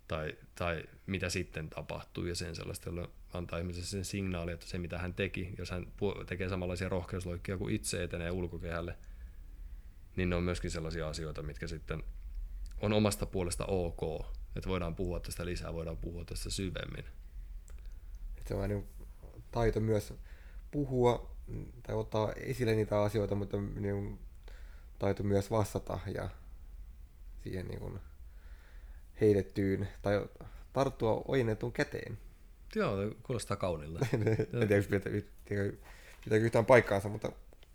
tai, 0.07 0.37
tai 0.55 0.83
mitä 1.05 1.29
sitten 1.29 1.69
tapahtuu, 1.69 2.25
ja 2.25 2.35
sen 2.35 2.55
sellaista, 2.55 2.89
jolloin 2.89 3.07
antaa 3.33 3.59
ihmiselle 3.59 3.87
sen 3.87 4.05
signaali, 4.05 4.51
että 4.51 4.65
se 4.65 4.77
mitä 4.77 4.97
hän 4.97 5.13
teki, 5.13 5.53
jos 5.57 5.71
hän 5.71 5.87
tekee 6.25 6.49
samanlaisia 6.49 6.89
rohkeusloikkia 6.89 7.57
kuin 7.57 7.75
itse 7.75 8.03
etenee 8.03 8.31
ulkokehälle– 8.31 8.97
niin 10.15 10.29
ne 10.29 10.35
on 10.35 10.43
myöskin 10.43 10.71
sellaisia 10.71 11.07
asioita, 11.07 11.41
mitkä 11.41 11.67
sitten 11.67 12.03
on 12.81 12.93
omasta 12.93 13.25
puolesta 13.25 13.65
ok, 13.65 14.25
että 14.55 14.69
voidaan 14.69 14.95
puhua 14.95 15.19
tästä 15.19 15.45
lisää, 15.45 15.73
voidaan 15.73 15.97
puhua 15.97 16.25
tästä 16.25 16.49
syvemmin. 16.49 17.05
Se 18.47 18.55
on 18.55 18.69
niin 18.69 18.87
taito 19.51 19.79
myös 19.79 20.13
puhua 20.71 21.35
tai 21.83 21.95
ottaa 21.95 22.33
esille 22.33 22.75
niitä 22.75 23.01
asioita, 23.01 23.35
mutta 23.35 23.57
niin 23.61 24.19
taito 24.99 25.23
myös 25.23 25.51
vastata 25.51 25.99
ja 26.13 26.29
siihen 27.43 27.67
niin 27.67 27.79
kuin 27.79 27.99
heitettyyn 29.21 29.87
tai 30.01 30.25
tarttua 30.73 31.21
ojennetun 31.27 31.73
käteen. 31.73 32.17
Joo, 32.75 32.97
kuulostaa 33.23 33.57
kaunilta. 33.57 34.05
en 34.61 34.67
tiedä, 34.67 34.83
pitääkö 36.23 36.45
yhtään 36.45 36.65
paikkaansa, 36.65 37.09
mutta 37.09 37.31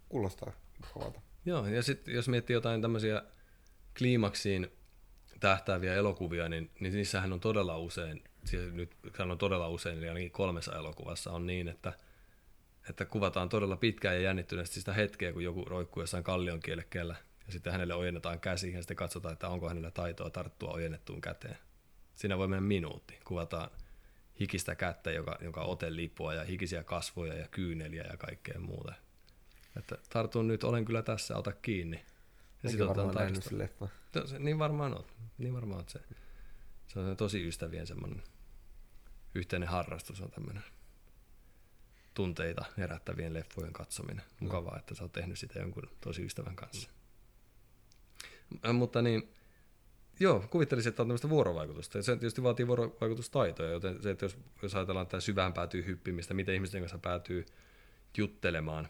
kuulostaa 0.08 0.52
kovalta. 0.94 1.20
Joo, 1.46 1.66
ja 1.66 1.82
sitten 1.82 2.14
jos 2.14 2.28
miettii 2.28 2.54
jotain 2.54 2.82
tämmöisiä 2.82 3.22
kliimaksiin 3.98 4.68
tähtääviä 5.40 5.94
elokuvia, 5.94 6.48
niin, 6.48 6.70
niin 6.80 6.92
niissähän 6.92 7.32
on 7.32 7.40
todella 7.40 7.78
usein, 7.78 8.24
siis 8.44 8.72
nyt 8.72 8.90
sanon 9.16 9.38
todella 9.38 9.68
usein, 9.68 9.98
eli 9.98 10.08
ainakin 10.08 10.30
kolmessa 10.30 10.76
elokuvassa 10.76 11.32
on 11.32 11.46
niin, 11.46 11.68
että, 11.68 11.92
että 12.90 13.04
kuvataan 13.04 13.48
todella 13.48 13.76
pitkään 13.76 14.14
ja 14.14 14.20
jännittyneesti 14.20 14.80
sitä 14.80 14.92
hetkeä, 14.92 15.32
kun 15.32 15.44
joku 15.44 15.64
roikkuu 15.64 16.02
jossain 16.02 16.24
kallion 16.24 16.60
kielekkeellä, 16.60 17.16
ja 17.48 17.52
sitten 17.52 17.72
hänelle 17.72 17.94
ojennetaan 17.94 18.40
käsi, 18.40 18.72
ja 18.72 18.82
sitten 18.82 18.96
katsotaan, 18.96 19.32
että 19.32 19.48
onko 19.48 19.68
hänellä 19.68 19.90
taitoa 19.90 20.30
tarttua 20.30 20.72
ojennettuun 20.72 21.20
käteen. 21.20 21.58
Siinä 22.14 22.38
voi 22.38 22.48
mennä 22.48 22.68
minuutti. 22.68 23.18
Kuvataan 23.24 23.70
hikistä 24.40 24.74
kättä, 24.74 25.10
joka, 25.10 25.38
joka 25.40 25.62
ote 25.62 25.96
lipua 25.96 26.34
ja 26.34 26.44
hikisiä 26.44 26.84
kasvoja 26.84 27.34
ja 27.34 27.48
kyyneliä 27.48 28.04
ja 28.10 28.16
kaikkea 28.16 28.60
muuta. 28.60 28.94
Että 29.76 29.98
tartun 30.08 30.48
nyt, 30.48 30.64
olen 30.64 30.84
kyllä 30.84 31.02
tässä, 31.02 31.36
ota 31.36 31.52
kiinni. 31.52 32.04
Ja 32.62 32.70
sitten 32.70 32.88
nähnyt 33.14 33.52
leffa. 33.52 33.88
Se, 34.24 34.38
niin 34.38 34.58
varmaan 34.58 34.94
on. 34.94 35.04
Niin 35.38 35.54
varmaan 35.54 35.80
on 35.80 35.88
se. 35.88 36.00
Se 36.88 36.98
on 36.98 37.16
tosi 37.16 37.48
ystävien 37.48 37.86
semmoinen 37.86 38.22
yhteinen 39.34 39.68
harrastus 39.68 40.20
on 40.20 40.30
tämmöinen 40.30 40.64
tunteita 42.14 42.64
herättävien 42.76 43.34
leffojen 43.34 43.72
katsominen. 43.72 44.24
Mukavaa, 44.40 44.72
no. 44.72 44.78
että 44.78 44.94
sä 44.94 45.02
oot 45.02 45.12
tehnyt 45.12 45.38
sitä 45.38 45.58
jonkun 45.58 45.90
tosi 46.00 46.24
ystävän 46.24 46.56
kanssa. 46.56 46.90
Mm. 48.50 48.74
Mutta 48.74 49.02
niin, 49.02 49.28
joo, 50.20 50.44
kuvittelisin, 50.50 50.90
että 50.90 51.02
on 51.02 51.08
tämmöistä 51.08 51.28
vuorovaikutusta. 51.28 51.98
Ja 51.98 52.02
se 52.02 52.12
tietysti 52.12 52.42
vaatii 52.42 52.66
vuorovaikutustaitoja, 52.66 53.70
joten 53.70 54.02
se, 54.02 54.10
että 54.10 54.24
jos, 54.24 54.38
jos 54.62 54.74
ajatellaan 54.74 55.06
tätä 55.06 55.20
syvään 55.20 55.52
päätyy 55.52 55.86
hyppimistä, 55.86 56.34
miten 56.34 56.54
ihmisten 56.54 56.80
kanssa 56.80 56.98
päätyy 56.98 57.46
juttelemaan 58.16 58.88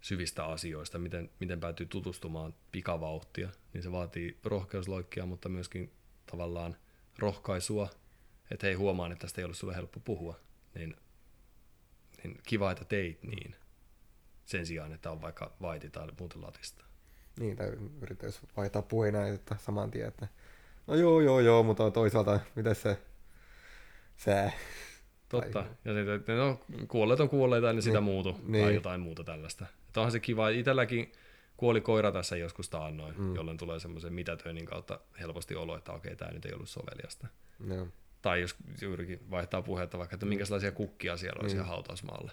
syvistä 0.00 0.44
asioista, 0.44 0.98
miten, 0.98 1.30
miten 1.40 1.60
päätyy 1.60 1.86
tutustumaan 1.86 2.54
pikavauhtia, 2.72 3.48
niin 3.72 3.82
se 3.82 3.92
vaatii 3.92 4.38
rohkeusloikkia, 4.44 5.26
mutta 5.26 5.48
myöskin 5.48 5.92
tavallaan 6.26 6.76
rohkaisua, 7.18 7.90
että 8.50 8.66
hei 8.66 8.74
huomaan, 8.74 9.12
että 9.12 9.22
tästä 9.22 9.40
ei 9.40 9.44
ollut 9.44 9.56
sulle 9.56 9.74
helppo 9.74 10.00
puhua, 10.00 10.40
niin, 10.74 10.96
niin 12.22 12.38
kiva, 12.46 12.70
että 12.70 12.84
teit 12.84 13.22
niin, 13.22 13.56
sen 14.44 14.66
sijaan, 14.66 14.92
että 14.92 15.10
on 15.10 15.22
vaikka 15.22 15.52
vaiti 15.60 15.90
tai 15.90 16.08
muuten 16.18 16.42
latista. 16.42 16.84
Niin, 17.38 17.56
tai 17.56 17.72
yrittäisi 18.00 18.40
vaihtaa 18.56 18.82
että 19.34 19.56
saman 19.58 19.90
tien, 19.90 20.08
että 20.08 20.28
no 20.86 20.94
joo, 20.94 21.20
joo, 21.20 21.40
joo, 21.40 21.62
mutta 21.62 21.90
toisaalta, 21.90 22.40
miten 22.54 22.74
se 22.74 22.98
sää? 24.16 24.52
Totta. 25.28 25.64
Ja 25.84 25.94
sitten, 25.94 26.36
no, 26.36 26.60
kuolleet 26.88 27.20
on 27.20 27.28
kuolleita, 27.28 27.66
niin, 27.66 27.74
niin 27.74 27.82
sitä 27.82 28.00
muutu, 28.00 28.40
niin. 28.46 28.64
tai 28.64 28.74
jotain 28.74 29.00
muuta 29.00 29.24
tällaista. 29.24 29.66
Että 29.86 30.00
onhan 30.00 30.12
se 30.12 30.20
kiva. 30.20 30.48
Itselläkin 30.48 31.12
kuoli 31.56 31.80
koira 31.80 32.12
tässä 32.12 32.36
joskus 32.36 32.68
taannoin, 32.68 33.14
mm. 33.18 33.34
jolloin 33.34 33.58
tulee 33.58 33.80
semmoisen 33.80 34.12
mitätöinnin 34.12 34.66
kautta 34.66 35.00
helposti 35.20 35.54
olo, 35.54 35.76
että 35.76 35.92
okei, 35.92 36.16
tämä 36.16 36.30
nyt 36.30 36.44
ei 36.44 36.54
ollut 36.54 36.68
soveliasta. 36.68 37.26
No. 37.58 37.88
Tai 38.22 38.40
jos 38.40 38.56
juurikin 38.82 39.30
vaihtaa 39.30 39.62
puhetta 39.62 39.98
vaikka, 39.98 40.16
että 40.16 40.26
minkälaisia 40.26 40.72
kukkia 40.72 41.16
siellä 41.16 41.38
on 41.38 41.44
mm. 41.44 41.50
siellä 41.50 41.66
hautausmaalla. 41.66 42.32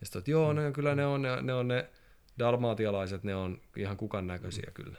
Ja 0.00 0.06
sitten, 0.06 0.18
että 0.18 0.30
joo, 0.30 0.52
ne, 0.52 0.72
kyllä 0.72 0.94
ne 0.94 1.06
on 1.06 1.22
ne, 1.22 1.42
ne, 1.42 1.54
on 1.54 1.68
ne 1.68 1.90
dalmaatialaiset, 2.38 3.24
ne 3.24 3.34
on 3.34 3.60
ihan 3.76 3.96
kukan 3.96 4.26
näköisiä 4.26 4.66
mm. 4.66 4.74
kyllä. 4.74 4.98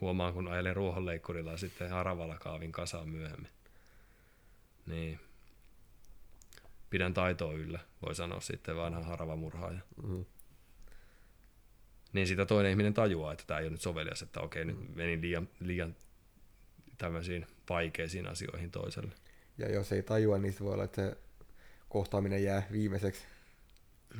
Huomaan, 0.00 0.34
kun 0.34 0.48
ajelen 0.48 0.76
ruohonleikkurilla 0.76 1.50
ja 1.50 1.56
sitten 1.56 1.90
haravalla 1.90 2.38
kaavin 2.38 2.72
kasaan 2.72 3.08
myöhemmin. 3.08 3.50
Niin. 4.86 5.20
Pidän 6.90 7.14
taitoa 7.14 7.52
yllä, 7.52 7.80
voi 8.06 8.14
sanoa 8.14 8.40
sitten 8.40 8.76
vanha 8.76 9.02
haravamurhaaja. 9.02 9.80
Mm. 10.02 10.24
Niin 12.12 12.26
sitä 12.26 12.46
toinen 12.46 12.70
ihminen 12.70 12.94
tajuaa, 12.94 13.32
että 13.32 13.44
tämä 13.46 13.60
ei 13.60 13.64
ole 13.64 13.72
nyt 13.72 13.80
sovelias, 13.80 14.22
että 14.22 14.40
okei, 14.40 14.64
mm. 14.64 14.70
nyt 14.70 14.94
menin 14.94 15.20
liian, 15.20 15.48
liian 15.60 15.96
tämmöisiin 16.98 17.46
vaikeisiin 17.68 18.26
asioihin 18.26 18.70
toiselle. 18.70 19.14
Ja 19.58 19.72
jos 19.72 19.92
ei 19.92 20.02
tajua, 20.02 20.38
niin 20.38 20.52
se 20.52 20.64
voi 20.64 20.72
olla, 20.72 20.84
että 20.84 21.02
se 21.02 21.16
kohtaaminen 21.88 22.44
jää 22.44 22.66
viimeiseksi. 22.72 23.26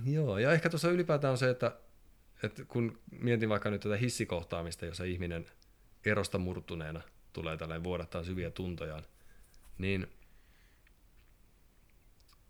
Joo, 0.04 0.38
ja 0.38 0.52
ehkä 0.52 0.70
tuossa 0.70 0.90
ylipäätään 0.90 1.32
on 1.32 1.38
se, 1.38 1.50
että, 1.50 1.78
että 2.42 2.64
kun 2.64 2.98
mietin 3.10 3.48
vaikka 3.48 3.70
nyt 3.70 3.80
tätä 3.80 3.96
hissikohtaamista, 3.96 4.86
jossa 4.86 5.04
ihminen 5.04 5.46
erosta 6.04 6.38
murtuneena 6.38 7.00
tulee 7.32 7.56
tällainen 7.56 7.84
vuodattaa 7.84 8.24
syviä 8.24 8.50
tuntojaan, 8.50 9.06
niin 9.78 10.06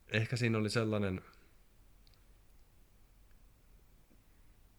ehkä 0.09 0.37
siinä 0.37 0.59
oli 0.59 0.71
sellainen 0.71 1.21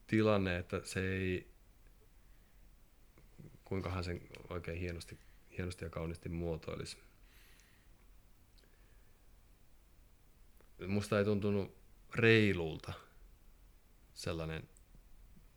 tilanne, 0.07 0.57
että 0.57 0.81
se 0.83 1.07
ei, 1.07 1.51
kuinkahan 3.63 4.03
sen 4.03 4.21
oikein 4.49 4.79
hienosti 4.79 5.19
hienosti 5.57 5.85
ja 5.85 5.89
kauniisti 5.89 6.29
muotoilisi. 6.29 6.97
Musta 10.87 11.19
ei 11.19 11.25
tuntunut 11.25 11.84
reilulta 12.15 12.93
sellainen, 14.13 14.69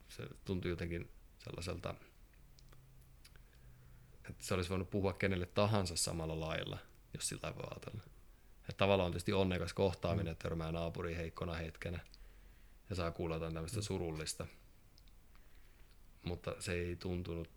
se 0.09 0.23
tuntui 0.45 0.71
jotenkin 0.71 1.11
sellaiselta, 1.39 1.95
että 4.29 4.45
se 4.45 4.53
olisi 4.53 4.69
voinut 4.69 4.89
puhua 4.89 5.13
kenelle 5.13 5.45
tahansa 5.45 5.95
samalla 5.95 6.39
lailla, 6.39 6.77
jos 7.13 7.29
sillä 7.29 7.55
voi 7.55 7.67
ajatella. 7.71 8.03
Että 8.59 8.77
tavallaan 8.77 9.05
on 9.05 9.11
tietysti 9.11 9.33
onnekas 9.33 9.73
kohtaaminen, 9.73 10.31
että 10.31 10.43
törmää 10.43 10.71
naapuriin 10.71 11.17
heikkona 11.17 11.53
hetkenä 11.53 11.99
ja 12.89 12.95
saa 12.95 13.11
kuulla 13.11 13.35
jotain 13.35 13.53
tämmöistä 13.53 13.81
surullista. 13.81 14.47
Mutta 16.23 16.55
se 16.59 16.73
ei 16.73 16.95
tuntunut 16.95 17.49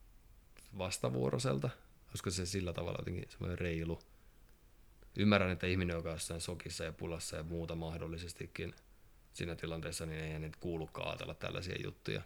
vastavuoroiselta, 0.78 1.70
olisiko 2.08 2.30
se 2.30 2.46
sillä 2.46 2.72
tavalla 2.72 2.98
jotenkin 2.98 3.30
semmoinen 3.30 3.58
reilu. 3.58 3.98
Ymmärrän, 5.16 5.50
että 5.50 5.66
ihminen, 5.66 5.94
joka 5.94 6.08
on 6.08 6.14
jossain 6.14 6.40
sokissa 6.40 6.84
ja 6.84 6.92
pulassa 6.92 7.36
ja 7.36 7.42
muuta 7.42 7.74
mahdollisestikin 7.74 8.74
siinä 9.32 9.54
tilanteessa, 9.54 10.06
niin 10.06 10.20
ei 10.20 10.38
nyt 10.38 10.56
kuulukaan 10.56 11.08
ajatella 11.08 11.34
tällaisia 11.34 11.82
juttuja. 11.84 12.22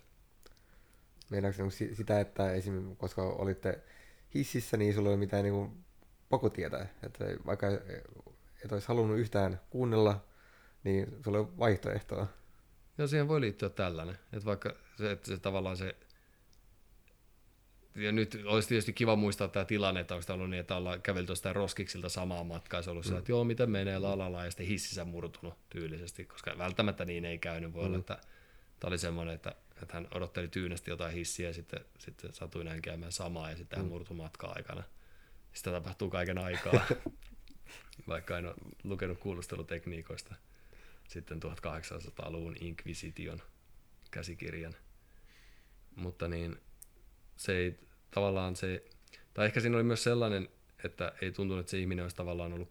Meinaatko 1.30 1.62
niinku 1.62 1.94
sitä, 1.94 2.20
että 2.20 2.52
esimerkiksi 2.52 2.96
koska 2.96 3.22
olitte 3.22 3.80
hississä, 4.34 4.76
niin 4.76 4.94
sulla 4.94 5.08
ei 5.08 5.14
ole 5.14 5.20
mitään 5.20 5.44
niin 5.44 5.84
pakotietä, 6.28 6.86
että 7.02 7.24
vaikka 7.46 7.66
et 8.64 8.72
olisi 8.72 8.88
halunnut 8.88 9.18
yhtään 9.18 9.60
kuunnella, 9.70 10.24
niin 10.84 11.18
sulla 11.24 11.38
on 11.38 11.58
vaihtoehtoa. 11.58 12.26
Ja 12.98 13.06
siihen 13.06 13.28
voi 13.28 13.40
liittyä 13.40 13.68
tällainen, 13.68 14.18
että 14.32 14.44
vaikka 14.44 14.74
se, 14.96 15.10
että 15.10 15.26
se 15.26 15.38
tavallaan 15.38 15.76
se 15.76 15.96
ja 17.96 18.12
nyt 18.12 18.42
olisi 18.44 18.68
tietysti 18.68 18.92
kiva 18.92 19.16
muistaa 19.16 19.48
tämä 19.48 19.64
tilanne, 19.64 20.00
että 20.00 20.14
onko 20.14 20.32
ollut 20.32 20.50
niin, 20.50 20.60
että 20.60 20.76
ollaan 20.76 21.02
kävelty 21.02 21.32
jostain 21.32 21.56
roskiksilta 21.56 22.08
samaa 22.08 22.44
matkaa, 22.44 22.82
se 22.82 22.90
on 22.90 22.92
ollut 22.92 23.10
mm. 23.10 23.18
että 23.18 23.32
joo, 23.32 23.44
miten 23.44 23.70
menee, 23.70 23.98
lalala, 23.98 24.44
ja 24.44 24.50
sitten 24.50 24.66
hississä 24.66 25.04
murtunut 25.04 25.54
tyylisesti, 25.70 26.24
koska 26.24 26.58
välttämättä 26.58 27.04
niin 27.04 27.24
ei 27.24 27.38
käynyt. 27.38 27.72
Voi 27.72 27.82
mm. 27.82 27.86
olla, 27.86 27.98
että 27.98 28.18
tämä 28.80 28.88
oli 28.88 28.98
semmoinen, 28.98 29.34
että, 29.34 29.54
että 29.82 29.94
hän 29.94 30.08
odotteli 30.14 30.48
tyynesti 30.48 30.90
jotain 30.90 31.14
hissiä, 31.14 31.48
ja 31.48 31.54
sitten, 31.54 31.80
sitten 31.98 32.32
satui 32.32 32.64
näin 32.64 32.82
käymään 32.82 33.12
samaa, 33.12 33.50
ja 33.50 33.56
sitten 33.56 33.78
mm. 33.78 33.82
hän 33.82 33.88
murtui 33.88 34.16
matkaa 34.16 34.52
aikana. 34.56 34.82
Sitä 35.52 35.70
tapahtuu 35.70 36.10
kaiken 36.10 36.38
aikaa, 36.38 36.86
vaikka 38.08 38.38
en 38.38 38.46
ole 38.46 38.54
lukenut 38.84 39.18
kuulustelutekniikoista 39.18 40.34
sitten 41.08 41.40
1800-luvun 41.42 42.56
Inquisition 42.60 43.42
käsikirjan. 44.10 44.76
Mutta 45.96 46.28
niin, 46.28 46.56
se 47.36 47.56
ei 47.56 47.78
tavallaan 48.16 48.56
se, 48.56 48.84
tai 49.34 49.46
ehkä 49.46 49.60
siinä 49.60 49.76
oli 49.76 49.84
myös 49.84 50.02
sellainen, 50.02 50.48
että 50.84 51.12
ei 51.22 51.32
tuntunut, 51.32 51.60
että 51.60 51.70
se 51.70 51.78
ihminen 51.78 52.02
olisi 52.02 52.16
tavallaan 52.16 52.52
ollut, 52.52 52.68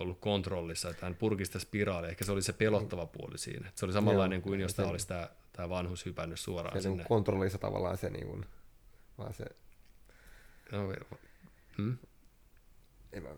ollut 0.00 0.20
kontrollissa, 0.20 0.90
että 0.90 1.06
hän 1.06 1.14
purki 1.14 1.44
sitä 1.44 1.58
spiraalia. 1.58 2.10
Ehkä 2.10 2.24
se 2.24 2.32
oli 2.32 2.42
se 2.42 2.52
pelottava 2.52 3.06
puoli 3.06 3.38
siinä. 3.38 3.68
Että 3.68 3.78
se 3.80 3.84
oli 3.86 3.92
samanlainen 3.92 4.36
Joo, 4.36 4.42
kuin 4.42 4.60
jos 4.60 4.74
tämä 4.74 4.88
olisi 4.88 5.08
tämä, 5.08 5.28
tämä 5.52 5.68
vanhus 5.68 6.06
hypännyt 6.06 6.40
suoraan 6.40 6.76
se 6.76 6.88
sinne. 6.88 7.04
kontrollissa 7.04 7.58
tavallaan 7.58 7.96
se, 7.96 8.10
niin 8.10 8.26
kuin, 8.26 8.46
vaan 9.18 9.34
se... 9.34 9.44
No, 10.72 10.94
hmm? 11.76 11.98
En 13.12 13.22
mä 13.22 13.28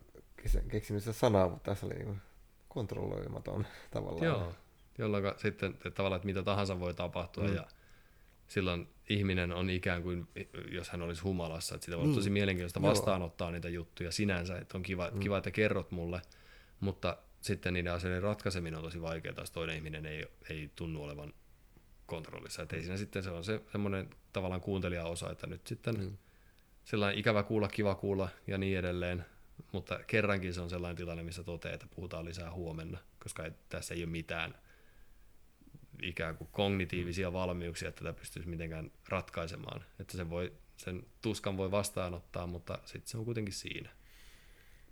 keksinyt 0.69 1.03
sitä 1.03 1.13
sanaa, 1.13 1.49
mutta 1.49 1.71
tässä 1.71 1.87
oli 1.87 1.95
niin 1.95 2.07
kuin 2.07 2.21
kontrolloimaton 2.69 3.67
tavallaan. 3.91 4.27
Joo, 4.27 4.55
jolloin 4.99 5.25
sitten 5.37 5.71
että 5.71 5.91
tavallaan, 5.91 6.17
että 6.17 6.27
mitä 6.27 6.43
tahansa 6.43 6.81
voi 6.81 6.95
tapahtua 6.95 7.45
mm. 7.45 7.55
ja 7.55 7.67
silloin 8.49 8.89
ihminen 9.11 9.53
on 9.53 9.71
ikään 9.71 10.03
kuin, 10.03 10.29
jos 10.71 10.91
hän 10.91 11.03
olisi 11.03 11.23
humalassa, 11.23 11.75
että 11.75 11.85
sitä 11.85 11.97
on 11.99 12.09
mm. 12.09 12.15
tosi 12.15 12.31
mielenkiintoista 12.31 12.83
vastaanottaa 12.83 13.47
Joo. 13.47 13.53
niitä 13.53 13.69
juttuja 13.69 14.13
sinänsä, 14.13 14.59
että 14.59 14.79
on 14.79 14.83
kiva, 14.83 15.11
mm. 15.11 15.21
kiva, 15.21 15.39
että 15.39 15.51
kerrot 15.51 15.91
mulle, 15.91 16.23
mutta 16.81 17.17
sitten 17.41 17.75
niiden 17.75 17.93
asioiden 17.93 18.23
ratkaiseminen 18.23 18.79
on 18.79 18.85
tosi 18.85 19.03
vaikeaa, 19.03 19.35
jos 19.39 19.51
toinen 19.51 19.77
ihminen 19.77 20.07
ei, 20.07 20.27
ei 20.51 20.71
tunnu 20.77 21.03
olevan 21.03 21.33
kontrollissa. 22.07 22.63
Että 22.63 22.77
ei 22.77 22.83
siinä 22.83 22.97
sitten 22.97 23.23
se 23.23 23.31
on 23.31 23.45
se 23.45 23.61
semmoinen 23.73 24.11
tavallaan 24.33 24.61
kuuntelijaosa, 24.61 25.31
että 25.31 25.47
nyt 25.47 25.67
sitten 25.67 26.01
mm. 26.01 26.17
sellainen 26.85 27.19
ikävä 27.19 27.43
kuulla, 27.43 27.69
kiva 27.69 27.95
kuulla 27.95 28.29
ja 28.47 28.59
niin 28.59 28.79
edelleen, 28.79 29.25
mutta 29.73 30.01
kerrankin 30.07 30.55
se 30.55 30.61
on 30.61 30.71
sellainen 30.71 30.97
tilanne, 30.97 31.23
missä 31.23 31.45
toteaa, 31.45 31.75
että 31.75 31.87
puhutaan 31.95 32.25
lisää 32.25 32.53
huomenna, 32.53 32.99
koska 33.23 33.45
ei, 33.45 33.51
tässä 33.69 33.95
ei 33.95 34.05
ole 34.05 34.11
mitään– 34.11 34.55
ikään 36.03 36.37
kuin 36.37 36.49
kognitiivisia 36.53 37.33
valmiuksia, 37.33 37.89
että 37.89 38.05
tätä 38.05 38.19
pystyisi 38.19 38.49
mitenkään 38.49 38.91
ratkaisemaan. 39.09 39.85
Että 39.99 40.17
sen, 40.17 40.31
voi, 40.31 40.53
sen 40.77 41.07
tuskan 41.23 41.57
voi 41.57 41.71
vastaanottaa, 41.71 42.47
mutta 42.47 42.79
sitten 42.85 43.11
se 43.11 43.19
on 43.19 43.25
kuitenkin 43.25 43.55
siinä. 43.55 43.91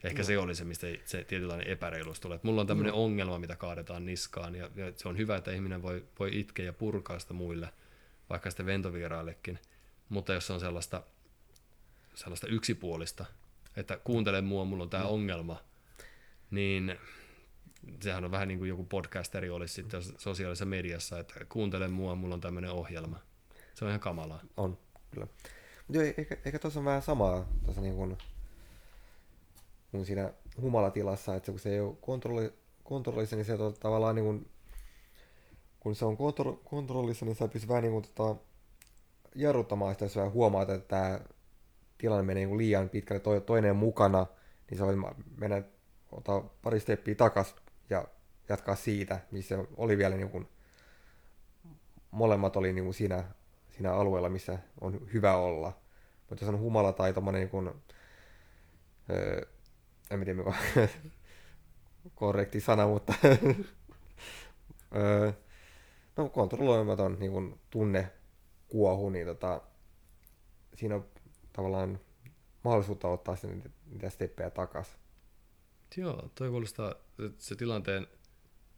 Ehkä 0.05 0.23
no. 0.23 0.27
se 0.27 0.39
oli 0.39 0.55
se, 0.55 0.65
mistä 0.65 0.87
se 1.05 1.25
tietynlainen 1.25 1.69
epäreiluus 1.69 2.21
tulee. 2.21 2.37
Että 2.37 2.49
mulla 2.49 2.61
on 2.61 2.67
tämmöinen 2.67 2.93
no. 2.93 3.05
ongelma, 3.05 3.39
mitä 3.39 3.57
kaadetaan 3.57 4.07
niskaan, 4.07 4.55
ja, 4.55 4.71
ja 4.75 4.93
se 4.97 5.09
on 5.09 5.19
hyvä, 5.19 5.37
että 5.37 5.53
ihminen 5.53 5.83
voi, 5.83 6.05
voi 6.19 6.41
itkeä 6.41 6.65
ja 6.65 6.73
purkaa 6.73 7.19
sitä 7.19 7.35
muille, 7.35 7.69
vaikka 8.31 8.51
sitten 8.51 8.67
ventovieraillekin. 8.67 9.59
Mutta 10.09 10.33
jos 10.35 10.47
se 10.47 10.53
on 10.53 10.61
sellaista, 10.61 11.03
sellaista 12.15 12.47
yksipuolista, 12.47 13.25
että 13.77 13.97
kuuntele 13.97 14.41
mua, 14.41 14.65
mulla 14.65 14.83
on 14.83 14.91
tämä 14.91 15.05
mm. 15.05 15.11
ongelma, 15.11 15.65
niin 16.51 16.99
sehän 18.03 18.25
on 18.25 18.31
vähän 18.31 18.49
niin 18.49 18.59
kuin 18.59 18.69
joku 18.69 18.85
podcasteri 18.85 19.51
olisi 19.51 19.75
sitten 19.75 20.01
sosiaalisessa 20.19 20.65
mediassa, 20.65 21.19
että 21.19 21.35
kuuntele 21.49 21.89
mua, 21.89 22.15
mulla 22.15 22.35
on 22.35 22.41
tämmöinen 22.41 22.71
ohjelma. 22.71 23.19
Se 23.75 23.85
on 23.85 23.89
ihan 23.91 24.01
kamalaa. 24.01 24.41
On, 24.57 24.79
kyllä. 25.11 25.27
Mutta 25.89 26.03
eikä, 26.03 26.37
eikä 26.45 26.59
tuossa 26.59 26.81
on 26.81 26.85
vähän 26.85 27.03
samaa 27.03 27.49
tuossa 27.65 27.81
niin 27.81 27.97
kuin, 27.97 28.19
kun 29.91 30.07
siinä 30.07 30.33
humalatilassa, 30.61 31.35
että 31.35 31.53
kun 31.53 31.61
se 31.61 31.73
ei 31.73 31.81
ole 31.81 31.97
kontrolli, 32.01 32.53
kontrollissa, 32.85 33.37
niin 33.37 33.45
se 33.45 33.55
on 33.55 33.75
tavallaan 33.81 34.15
niin 34.15 34.25
kuin, 34.25 34.51
kun 35.81 35.95
se 35.95 36.05
on 36.05 36.17
kontro, 36.17 36.53
kontrollissa, 36.53 37.25
niin 37.25 37.37
sä 37.37 37.49
pystyt 37.49 37.69
vähän 37.69 37.83
niin 37.83 37.93
kuin 37.93 38.05
tota, 38.15 38.41
jarruttamaan 39.35 39.95
sitä, 39.95 40.05
jos 40.05 40.15
sä 40.15 40.31
huomaat, 40.31 40.71
että 40.71 40.89
tämä 40.89 41.21
tilanne 41.99 42.23
menee 42.23 42.41
niin 42.41 42.49
kuin 42.49 42.59
liian 42.59 42.89
pitkälle, 42.89 43.21
toi, 43.21 43.41
toinen 43.41 43.77
mukana, 43.77 44.27
niin 44.71 44.79
sä 44.79 44.87
voit 44.87 44.99
mennä, 45.37 45.63
ottaa 46.13 46.41
pari 46.63 46.81
steppiä 46.81 47.15
takas 47.15 47.55
ja 47.91 48.05
jatkaa 48.49 48.75
siitä, 48.75 49.21
missä 49.31 49.59
oli 49.77 49.99
vielä 49.99 50.17
niin 50.17 50.31
kuin, 50.31 50.49
molemmat 52.11 52.57
oli 52.57 52.73
niin 52.73 52.85
kuin 52.85 52.95
siinä, 52.95 53.25
siinä 53.71 53.93
alueella, 53.93 54.29
missä 54.29 54.59
on 54.81 55.01
hyvä 55.13 55.37
olla. 55.37 55.81
Mutta 56.31 56.45
jos 56.45 56.55
on 56.55 56.61
humala 56.61 56.93
tai 56.93 57.13
tommonen 57.13 57.41
niin 57.41 57.51
kuin, 57.51 57.71
öö, 59.11 59.47
en 60.11 60.25
tiedä 60.25 60.35
mikä 60.35 60.53
korrekti 62.15 62.61
sana, 62.61 62.87
mutta 62.87 63.15
öö, 64.97 65.33
no 66.17 66.29
kontrolloimaton 66.29 67.17
niin 67.21 67.33
kuin 67.33 67.61
tunne 67.71 68.13
kuohu, 68.69 69.11
niin 69.11 69.27
tota, 69.27 69.61
siinä 70.75 70.95
on 70.95 71.05
tavallaan 71.53 72.01
mahdollisuutta 72.65 73.09
ottaa 73.09 73.37
sen 73.37 73.73
niitä 73.87 74.11
steppejä 74.11 74.51
takaisin. 74.51 75.08
Joo, 75.97 76.31
toi 76.35 76.51
kuulostaa, 76.51 76.95
että 77.19 77.45
se 77.45 77.57
tilanteen 77.57 78.07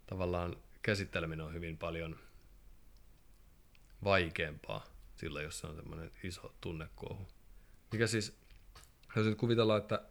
tavallaan 0.07 0.57
käsitteleminen 0.83 1.47
on 1.47 1.55
hyvin 1.55 1.79
paljon 1.79 2.19
vaikeampaa 4.05 4.87
sillä, 5.17 5.43
jos 5.43 5.59
se 5.59 5.67
on 5.67 5.77
semmoinen 5.77 6.11
iso 6.25 6.55
tunnekuohu. 6.61 7.29
Mikä 7.93 8.07
siis, 8.07 8.39
jos 9.17 9.27
nyt 9.27 9.39
kuvitellaan, 9.39 9.81
että 9.81 10.03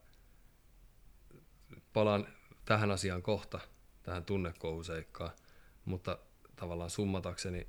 palaan 1.93 2.27
tähän 2.65 2.91
asiaan 2.91 3.21
kohta, 3.21 3.59
tähän 4.03 4.25
tunnekuohuseikkaan, 4.25 5.31
mutta 5.85 6.19
tavallaan 6.55 6.89
summatakseni 6.89 7.67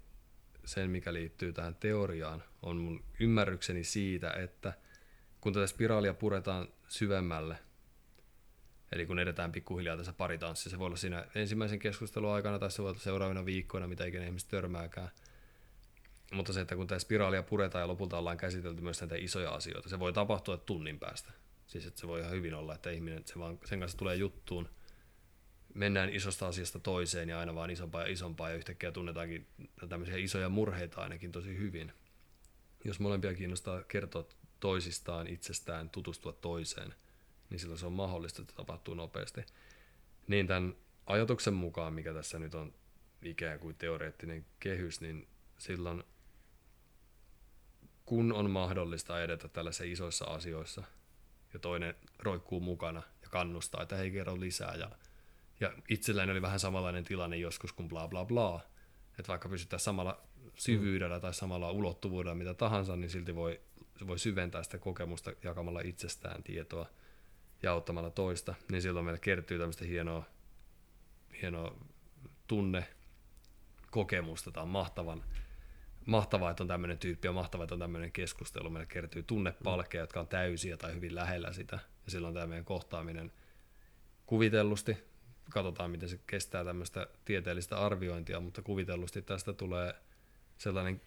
sen, 0.65 0.91
mikä 0.91 1.15
liittyy 1.15 1.53
tähän 1.53 1.75
teoriaan, 1.75 2.43
on 2.63 2.77
mun 2.77 3.05
ymmärrykseni 3.21 3.85
siitä, 3.85 4.31
että 4.31 4.73
kun 5.41 5.53
tätä 5.53 5.67
spiraalia 5.67 6.15
puretaan 6.15 6.69
syvemmälle, 6.89 7.59
eli 8.93 9.07
kun 9.07 9.19
edetään 9.19 9.53
pikkuhiljaa 9.53 9.97
tässä 9.97 10.13
paritanssissa, 10.13 10.71
se 10.71 10.79
voi 10.79 10.87
olla 10.87 10.97
siinä 10.97 11.27
ensimmäisen 11.35 11.79
keskustelun 11.79 12.33
aikana 12.33 12.59
tai 12.59 12.71
se 12.71 12.83
voi 12.83 12.91
olla 12.91 13.01
seuraavina 13.01 13.45
viikkoina, 13.45 13.87
mitä 13.87 14.05
ikinä 14.05 14.25
ihmiset 14.25 14.49
törmääkään, 14.49 15.11
mutta 16.33 16.53
se, 16.53 16.61
että 16.61 16.77
kun 16.77 16.87
tämä 16.87 16.99
spiraalia 16.99 17.43
puretaan 17.43 17.83
ja 17.83 17.89
lopulta 17.89 18.19
ollaan 18.19 18.37
käsitelty 18.37 18.83
myös 18.83 19.01
näitä 19.01 19.17
isoja 19.19 19.51
asioita, 19.51 19.89
se 19.89 19.99
voi 19.99 20.13
tapahtua 20.13 20.57
tunnin 20.57 20.99
päästä. 20.99 21.33
Siis 21.67 21.87
että 21.87 22.01
se 22.01 22.09
voi 22.09 22.21
ihan 22.21 22.33
hyvin 22.33 22.55
olla, 22.55 22.75
että 22.75 22.91
ihminen 22.91 23.23
se 23.27 23.39
vaan, 23.39 23.59
sen 23.65 23.81
kanssa 23.81 23.99
tulee 23.99 24.17
juttuun, 24.17 24.69
mennään 25.75 26.15
isosta 26.15 26.49
asiasta 26.49 26.79
toiseen 26.79 27.29
ja 27.29 27.39
aina 27.39 27.55
vaan 27.55 27.71
isompaa 27.71 28.03
ja 28.03 28.13
isompaa 28.13 28.51
ja 28.51 28.57
yhtäkkiä 28.57 28.93
tunnetaankin 28.93 29.47
tämmöisiä 29.89 30.17
isoja 30.17 30.49
murheita 30.49 31.01
ainakin 31.01 31.33
tosi 31.33 31.59
hyvin. 31.59 31.93
Jos 32.85 33.01
molempia 33.01 33.35
kiinnostaa 33.35 33.83
kertoa 33.83 34.29
toisistaan, 34.61 35.27
itsestään, 35.27 35.91
tutustua 35.91 36.33
toiseen, 36.33 36.95
niin 37.51 37.59
silloin 37.59 37.79
se 37.79 37.87
on 37.87 37.93
mahdollista, 37.93 38.43
että 38.43 38.55
tapahtuu 38.55 38.95
nopeasti. 38.95 39.41
Niin 40.27 40.47
tämän 40.47 40.75
ajatuksen 41.07 41.55
mukaan, 41.55 41.95
mikä 41.95 42.13
tässä 42.13 42.39
nyt 42.39 42.55
on 42.55 42.75
ikään 43.23 43.59
kuin 43.59 43.77
teoreettinen 43.77 44.47
kehys, 44.61 45.01
niin 45.01 45.29
silloin 45.59 46.05
kun 48.07 48.33
on 48.33 48.51
mahdollista 48.51 49.23
edetä 49.23 49.49
tällaisissa 49.49 49.85
isoissa 49.85 50.25
asioissa 50.25 50.85
ja 51.53 51.59
toinen 51.59 51.95
roikkuu 52.19 52.61
mukana 52.61 53.03
ja 53.23 53.29
kannustaa, 53.31 53.83
että 53.83 53.97
hei 53.97 54.11
kerro 54.11 54.41
lisää 54.41 54.75
ja 54.75 54.91
ja 55.61 55.73
itselläni 55.89 56.33
oli 56.33 56.43
vähän 56.43 56.61
samanlainen 56.61 57.05
tilanne 57.05 57.37
joskus 57.37 57.73
kuin 57.73 57.89
bla 57.89 58.09
bla 58.09 58.25
bla. 58.25 58.61
Että 59.19 59.29
vaikka 59.29 59.49
pysytään 59.49 59.81
samalla 59.81 60.21
syvyydellä 60.55 61.21
tai 61.21 61.35
samalla 61.35 61.71
ulottuvuudella 61.71 62.35
mitä 62.35 62.55
tahansa, 62.55 62.97
niin 62.97 63.11
silti 63.11 63.35
voi, 63.35 63.61
voi 64.07 64.19
syventää 64.19 64.63
sitä 64.63 64.79
kokemusta 64.79 65.33
jakamalla 65.43 65.81
itsestään 65.81 66.43
tietoa 66.43 66.87
ja 67.63 67.73
auttamalla 67.73 68.11
toista. 68.11 68.55
Niin 68.71 68.83
silloin 68.83 69.05
meille 69.05 69.19
kertyy 69.19 69.59
tämmöistä 69.59 69.85
hienoa, 69.85 70.25
hienoa 71.43 71.77
tunne, 72.47 72.87
kokemusta. 73.91 74.51
Tämä 74.51 74.63
on 74.63 74.69
mahtavan, 74.69 75.25
mahtavaa, 76.07 76.51
että 76.51 76.63
on 76.63 76.69
tämmöinen 76.69 76.99
tyyppi 76.99 77.29
ja 77.29 77.33
mahtavaa, 77.33 77.65
että 77.65 77.75
on 77.75 77.81
tämmöinen 77.81 78.13
keskustelu. 78.13 78.71
Meille 78.71 78.87
kertyy 78.87 79.23
tunnepalkeja, 79.23 80.03
jotka 80.03 80.21
on 80.21 80.29
täysiä 80.29 80.77
tai 80.77 80.95
hyvin 80.95 81.15
lähellä 81.15 81.53
sitä. 81.53 81.79
Ja 82.05 82.11
silloin 82.11 82.35
tämä 82.35 82.47
meidän 82.47 82.65
kohtaaminen 82.65 83.33
kuvitellusti 84.27 84.97
katsotaan, 85.51 85.91
miten 85.91 86.09
se 86.09 86.21
kestää 86.27 86.65
tämmöistä 86.65 87.07
tieteellistä 87.25 87.79
arviointia, 87.79 88.41
mutta 88.41 88.63
kuvitellusti 88.63 89.23
tästä 89.23 89.53
tulee 89.53 89.95
sellainen 90.59 91.01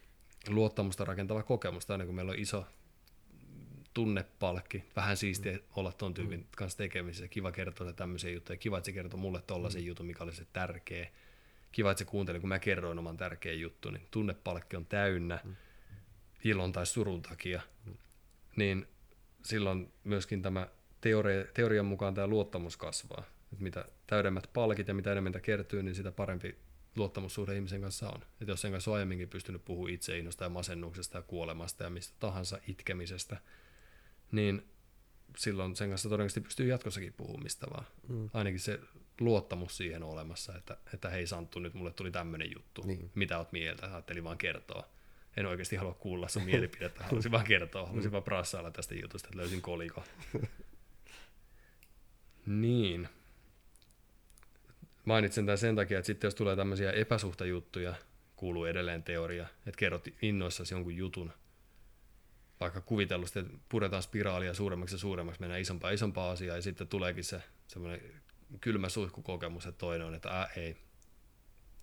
luottamusta 0.48 1.04
rakentava 1.04 1.42
kokemus, 1.42 1.90
aina 1.90 2.06
kun 2.06 2.14
meillä 2.14 2.30
on 2.32 2.38
iso 2.38 2.66
tunnepalkki, 3.94 4.84
vähän 4.96 5.16
siistiä 5.16 5.52
mm. 5.52 5.58
olla 5.76 5.92
tuon 5.92 6.14
tyypin 6.14 6.40
mm. 6.40 6.46
kanssa 6.56 6.78
tekemisissä, 6.78 7.28
kiva 7.28 7.52
kertoa 7.52 7.92
tämmöisiä 7.92 8.30
juttuja, 8.30 8.56
kiva, 8.56 8.78
että 8.78 8.86
se 8.86 8.92
kertoo 8.92 9.20
mulle 9.20 9.42
tollaisen 9.46 9.82
mm. 9.82 9.86
jutun, 9.86 10.06
mikä 10.06 10.24
oli 10.24 10.34
se 10.34 10.46
tärkeä, 10.52 11.08
kiva, 11.72 11.90
että 11.90 11.98
se 11.98 12.04
kuunteli, 12.04 12.40
kun 12.40 12.48
mä 12.48 12.58
kerroin 12.58 12.98
oman 12.98 13.16
tärkeän 13.16 13.60
juttu, 13.60 13.90
niin 13.90 14.06
tunnepalkki 14.10 14.76
on 14.76 14.86
täynnä 14.86 15.38
mm. 15.44 15.56
ilon 16.44 16.72
tai 16.72 16.86
surun 16.86 17.22
takia, 17.22 17.60
mm. 17.86 17.94
niin 18.56 18.86
silloin 19.44 19.92
myöskin 20.04 20.42
tämä 20.42 20.68
teoria, 21.00 21.44
teorian 21.54 21.86
mukaan 21.86 22.14
tämä 22.14 22.26
luottamus 22.26 22.76
kasvaa 22.76 23.24
että 23.54 23.64
mitä 23.64 23.84
täydemmät 24.06 24.50
palkit 24.52 24.88
ja 24.88 24.94
mitä 24.94 25.12
enemmän 25.12 25.30
niitä 25.30 25.40
kertyy, 25.40 25.82
niin 25.82 25.94
sitä 25.94 26.12
parempi 26.12 26.58
luottamussuhde 26.96 27.54
ihmisen 27.54 27.80
kanssa 27.80 28.08
on. 28.08 28.22
Että 28.22 28.52
jos 28.52 28.60
sen 28.60 28.72
kanssa 28.72 28.90
on 28.90 28.94
aiemminkin 28.94 29.28
pystynyt 29.28 29.64
puhumaan 29.64 29.94
itseinnosta 29.94 30.44
ja 30.44 30.50
masennuksesta 30.50 31.18
ja 31.18 31.22
kuolemasta 31.22 31.84
ja 31.84 31.90
mistä 31.90 32.14
tahansa 32.20 32.58
itkemisestä, 32.68 33.36
niin 34.34 34.62
silloin 35.36 35.76
sen 35.76 35.88
kanssa 35.88 36.08
todennäköisesti 36.08 36.40
pystyy 36.40 36.66
jatkossakin 36.66 37.12
puhumista 37.12 37.66
vaan. 37.70 37.86
Mm. 38.08 38.30
Ainakin 38.34 38.60
se 38.60 38.80
luottamus 39.20 39.76
siihen 39.76 40.02
on 40.02 40.10
olemassa, 40.10 40.56
että, 40.56 40.76
että 40.94 41.08
hei 41.08 41.26
Santtu, 41.26 41.58
nyt 41.58 41.74
mulle 41.74 41.92
tuli 41.92 42.10
tämmöinen 42.10 42.50
juttu. 42.54 42.82
Niin. 42.86 43.10
Mitä 43.14 43.38
oot 43.38 43.52
mieltä? 43.52 43.86
Ajattelin 43.86 44.24
vaan 44.24 44.38
kertoa. 44.38 44.88
En 45.36 45.46
oikeasti 45.46 45.76
halua 45.76 45.94
kuulla 45.94 46.28
sun 46.28 46.42
mielipidettä, 46.42 47.04
halusin 47.04 47.32
vaan 47.32 47.44
kertoa, 47.44 47.86
halusin 47.86 48.10
mm. 48.10 48.12
vaan 48.12 48.22
prassailla 48.22 48.70
tästä 48.70 48.94
jutusta, 48.94 49.28
että 49.28 49.38
löysin 49.38 49.62
koliko. 49.62 50.04
niin. 52.46 53.08
Mainitsen 55.04 55.46
tämän 55.46 55.58
sen 55.58 55.76
takia, 55.76 55.98
että 55.98 56.06
sitten 56.06 56.26
jos 56.26 56.34
tulee 56.34 56.56
tämmöisiä 56.56 56.92
epäsuhtajuttuja, 56.92 57.94
kuuluu 58.36 58.64
edelleen 58.64 59.02
teoria, 59.02 59.46
että 59.66 59.78
kerrot 59.78 60.08
innoissasi 60.22 60.74
jonkun 60.74 60.96
jutun, 60.96 61.32
vaikka 62.60 62.80
kuvitellusti, 62.80 63.38
että 63.38 63.52
puretaan 63.68 64.02
spiraalia 64.02 64.54
suuremmaksi 64.54 64.94
ja 64.94 64.98
suuremmaksi, 64.98 65.40
mennään 65.40 65.60
isompaa 65.60 65.90
isompaa 65.90 66.30
asiaa, 66.30 66.56
ja 66.56 66.62
sitten 66.62 66.88
tuleekin 66.88 67.24
se 67.24 67.42
semmoinen 67.66 68.00
kylmä 68.60 68.88
suihkukokemus, 68.88 69.66
että 69.66 69.78
toinen 69.78 70.06
on, 70.06 70.14
että 70.14 70.28
ää, 70.28 70.48
ei. 70.56 70.76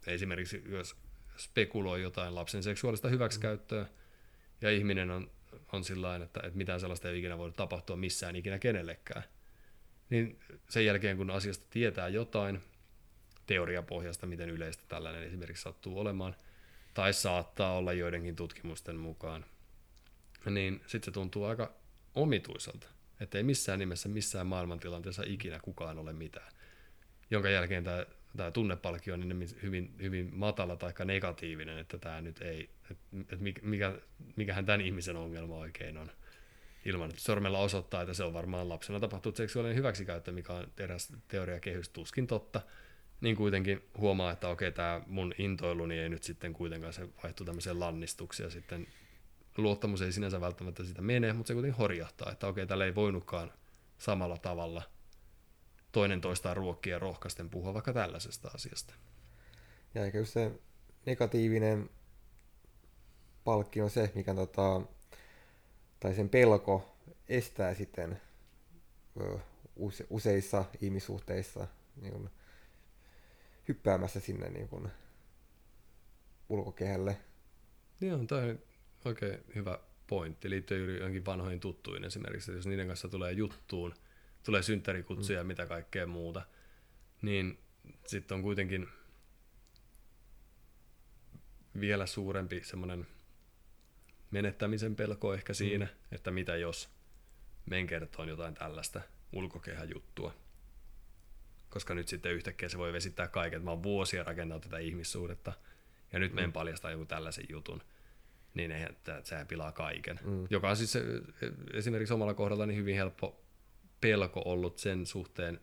Esimerkiksi 0.08 0.64
jos 0.70 0.96
spekuloi 1.38 2.02
jotain 2.02 2.36
lapsen 2.36 2.64
seksuaalista 2.64 3.10
hyväksikäyttöä, 3.10 3.86
ja 4.62 4.72
ihminen 4.72 5.12
on, 5.12 5.32
on 5.72 5.84
sillä 5.84 6.16
että, 6.16 6.40
että 6.44 6.58
mitään 6.58 6.80
sellaista 6.80 7.10
ei 7.10 7.20
ikinä 7.20 7.38
voi 7.38 7.52
tapahtua 7.52 7.96
missään 7.96 8.36
ikinä 8.36 8.60
kenellekään, 8.60 9.24
niin 10.10 10.40
sen 10.70 10.86
jälkeen 10.86 11.18
kun 11.18 11.30
asiasta 11.30 11.66
tietää 11.70 12.08
jotain, 12.08 12.62
teoriapohjasta, 13.46 14.28
miten 14.28 14.50
yleistä 14.50 14.84
tällainen 14.88 15.24
esimerkiksi 15.24 15.64
sattuu 15.64 16.00
olemaan, 16.00 16.36
tai 16.94 17.14
saattaa 17.14 17.78
olla 17.78 17.94
joidenkin 17.94 18.36
tutkimusten 18.36 18.96
mukaan, 18.96 19.46
niin 20.50 20.82
sitten 20.88 21.06
se 21.06 21.12
tuntuu 21.12 21.44
aika 21.44 21.74
omituiselta, 22.16 22.88
että 23.20 23.38
ei 23.38 23.44
missään 23.44 23.80
nimessä 23.80 24.10
missään 24.10 24.48
maailmantilanteessa 24.48 25.24
ikinä 25.26 25.60
kukaan 25.60 26.00
ole 26.00 26.14
mitään. 26.14 26.52
Jonka 27.32 27.50
jälkeen 27.50 27.84
tämä, 27.84 28.06
tämä 28.38 28.52
tunnepalkki 28.52 29.12
on 29.12 29.20
niin 29.20 29.50
hyvin, 29.62 29.96
hyvin 30.02 30.30
matala 30.34 30.76
tai 30.76 30.94
negatiivinen, 31.06 31.78
että 31.78 31.98
tämä 31.98 32.22
nyt 32.22 32.42
ei, 32.42 32.70
että 33.20 33.46
mikä, 33.62 33.94
mikähän 34.36 34.66
tämän 34.66 34.82
ihmisen 34.82 35.16
ongelma 35.16 35.56
oikein 35.56 35.98
on 35.98 36.12
ilman, 36.86 37.10
että 37.10 37.22
sormella 37.22 37.60
osoittaa, 37.60 38.02
että 38.02 38.14
se 38.14 38.24
on 38.24 38.34
varmaan 38.34 38.70
lapsena 38.70 39.00
tapahtunut 39.00 39.36
seksuaalinen 39.36 39.78
hyväksikäyttö, 39.78 40.32
mikä 40.32 40.54
on 40.54 40.68
eräs 40.78 41.14
teoriakehys 41.28 41.90
tuskin 41.90 42.28
totta, 42.28 42.62
niin 43.22 43.36
kuitenkin 43.36 43.82
huomaa, 43.98 44.32
että 44.32 44.48
okei, 44.48 44.72
tämä 44.72 45.02
mun 45.08 45.34
intoiluni 45.38 46.00
ei 46.00 46.10
nyt 46.10 46.24
sitten 46.24 46.54
kuitenkaan 46.54 46.94
se 46.94 47.08
vaihtu 47.24 47.46
tämmöiseen 47.46 47.80
lannistukseen 47.80 48.48
ja 48.48 48.52
sitten 48.52 48.88
luottamus 49.58 50.02
ei 50.02 50.12
sinänsä 50.12 50.42
välttämättä 50.42 50.84
sitä 50.84 51.02
mene, 51.02 51.34
mutta 51.34 51.48
se 51.48 51.54
kuitenkin 51.54 51.78
horjahtaa, 51.78 52.32
että 52.32 52.48
okei, 52.48 52.68
tällä 52.68 52.86
ei 52.86 52.96
voinutkaan 52.96 53.54
samalla 53.98 54.38
tavalla 54.38 54.82
toinen 55.92 56.22
toistaan 56.22 56.58
ruokkia 56.58 57.00
rohkaisten 57.00 57.50
puhua 57.50 57.74
vaikka 57.74 57.94
tällaisesta 57.94 58.52
asiasta. 58.54 58.94
Ja 59.96 60.06
eikä 60.06 60.18
just 60.18 60.34
se 60.34 60.52
negatiivinen 61.06 61.90
palkki 63.44 63.82
on 63.82 63.90
se, 63.90 64.12
mikä 64.16 64.34
tota, 64.34 64.82
tai 66.00 66.14
sen 66.14 66.30
pelko 66.30 66.98
estää 67.30 67.74
sitten 67.74 68.22
use, 69.76 70.08
useissa 70.10 70.66
ihmissuhteissa 70.82 71.68
niin 72.02 72.14
kuin, 72.14 72.30
hyppäämässä 73.68 74.20
sinne 74.20 74.50
niin 74.50 74.68
kuin, 74.68 74.92
ulkokehälle. 76.50 77.18
On, 78.14 78.28
toi 78.28 78.60
oikein 79.06 79.40
hyvä 79.56 79.80
pointti. 80.08 80.50
Liittyy 80.50 80.78
juuri 80.78 80.98
johonkin 80.98 81.26
vanhoihin 81.26 81.60
tuttuihin 81.60 82.04
esimerkiksi, 82.04 82.52
että 82.52 82.58
jos 82.58 82.68
niiden 82.68 82.88
kanssa 82.88 83.10
tulee 83.10 83.32
juttuun, 83.32 83.94
tulee 84.44 84.62
synttärikutsuja 84.62 85.38
ja 85.40 85.44
mitä 85.44 85.66
kaikkea 85.66 86.08
muuta, 86.08 86.42
niin 87.22 87.60
sitten 88.08 88.36
on 88.36 88.42
kuitenkin 88.42 88.88
vielä 91.80 92.06
suurempi 92.06 92.64
semmoinen 92.64 93.08
menettämisen 94.32 94.96
pelko 94.96 95.34
ehkä 95.34 95.54
siinä, 95.54 95.86
mm. 95.86 96.16
että 96.16 96.32
mitä 96.32 96.56
jos 96.56 96.90
men 97.66 97.88
kertoo 97.88 98.26
jotain 98.26 98.54
tällaista 98.54 99.02
ulkokehäjuttua. 99.34 100.34
Koska 101.70 101.94
nyt 101.94 102.08
sitten 102.08 102.32
yhtäkkiä 102.32 102.70
se 102.70 102.78
voi 102.78 102.94
vesittää 102.94 103.28
kaiken. 103.28 103.64
Mä 103.64 103.72
oon 103.72 103.84
vuosia 103.84 104.24
rakentanut 104.24 104.64
tätä 104.64 104.78
ihmissuhdetta 104.78 105.54
ja 106.14 106.20
nyt 106.20 106.32
mm. 106.32 106.36
menen 106.36 106.54
paljastaa 106.54 106.92
joku 106.92 107.06
tällaisen 107.06 107.46
jutun. 107.50 107.82
Niin 108.54 108.72
eihän, 108.72 108.90
että 108.90 109.22
sehän 109.24 109.48
pilaa 109.48 109.72
kaiken. 109.72 110.20
Mm. 110.24 110.48
Joka 110.50 110.70
on 110.70 110.78
siis 110.78 110.98
esimerkiksi 111.74 112.14
omalla 112.14 112.34
kohdalla 112.34 112.66
niin 112.66 112.78
hyvin 112.78 112.96
helppo 112.96 113.42
pelko 114.02 114.42
ollut 114.46 114.78
sen 114.78 115.06
suhteen, 115.06 115.60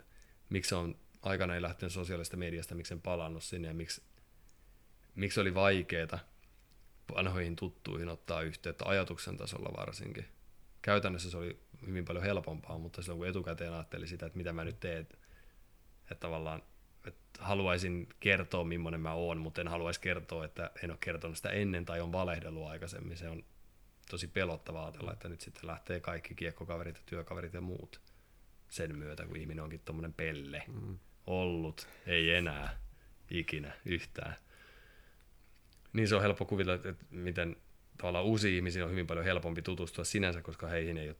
miksi 0.48 0.74
on 0.74 0.96
aikana 1.22 1.54
ei 1.54 1.62
lähtenyt 1.62 1.92
sosiaalista 1.92 2.36
mediasta, 2.36 2.74
miksi 2.74 2.94
en 2.94 3.00
palannut 3.00 3.42
sinne 3.42 3.68
ja 3.68 3.74
miksi, 3.74 4.02
miksi 5.14 5.40
oli 5.40 5.54
vaikeaa 5.54 6.18
vanhoihin 7.14 7.56
tuttuihin 7.56 8.08
ottaa 8.08 8.42
yhteyttä 8.42 8.84
ajatuksen 8.88 9.36
tasolla 9.36 9.76
varsinkin. 9.76 10.26
Käytännössä 10.82 11.30
se 11.30 11.36
oli 11.36 11.60
hyvin 11.86 12.04
paljon 12.04 12.24
helpompaa, 12.24 12.78
mutta 12.78 13.02
silloin 13.02 13.18
kun 13.18 13.28
etukäteen 13.28 13.72
ajatteli 13.72 14.06
sitä, 14.06 14.26
että 14.26 14.36
mitä 14.36 14.52
mä 14.52 14.64
nyt 14.64 14.80
teen, 14.80 15.00
että 15.00 15.18
tavallaan 16.20 16.62
haluaisin 17.38 18.08
kertoa, 18.20 18.64
millainen 18.64 19.00
mä 19.00 19.12
oon, 19.12 19.38
mutta 19.38 19.60
en 19.60 19.68
haluaisi 19.68 20.00
kertoa, 20.00 20.44
että 20.44 20.70
en 20.82 20.90
ole 20.90 20.98
kertonut 21.00 21.36
sitä 21.36 21.50
ennen 21.50 21.84
tai 21.84 22.00
on 22.00 22.12
valehdellut 22.12 22.66
aikaisemmin. 22.66 23.16
Se 23.16 23.28
on 23.28 23.44
tosi 24.10 24.28
pelottavaa 24.28 24.84
ajatella, 24.84 25.12
että 25.12 25.28
nyt 25.28 25.40
sitten 25.40 25.66
lähtee 25.66 26.00
kaikki 26.00 26.34
kiekkokaverit 26.34 26.96
ja 26.96 27.02
työkaverit 27.06 27.54
ja 27.54 27.60
muut 27.60 28.00
sen 28.68 28.96
myötä, 28.98 29.26
kun 29.26 29.36
ihminen 29.36 29.64
onkin 29.64 29.80
tuommoinen 29.84 30.12
pelle 30.12 30.62
mm. 30.66 30.98
ollut, 31.26 31.88
ei 32.06 32.30
enää 32.30 32.78
ikinä 33.30 33.72
yhtään. 33.84 34.36
Niin 35.92 36.08
se 36.08 36.16
on 36.16 36.22
helppo 36.22 36.44
kuvitella, 36.44 36.74
että 36.74 37.04
miten 37.10 37.56
tavallaan 37.98 38.24
uusiin 38.24 38.54
ihmisiin 38.54 38.84
on 38.84 38.90
hyvin 38.90 39.06
paljon 39.06 39.24
helpompi 39.24 39.62
tutustua 39.62 40.04
sinänsä, 40.04 40.42
koska 40.42 40.66
heihin 40.66 40.98
ei 40.98 41.08
ole 41.08 41.16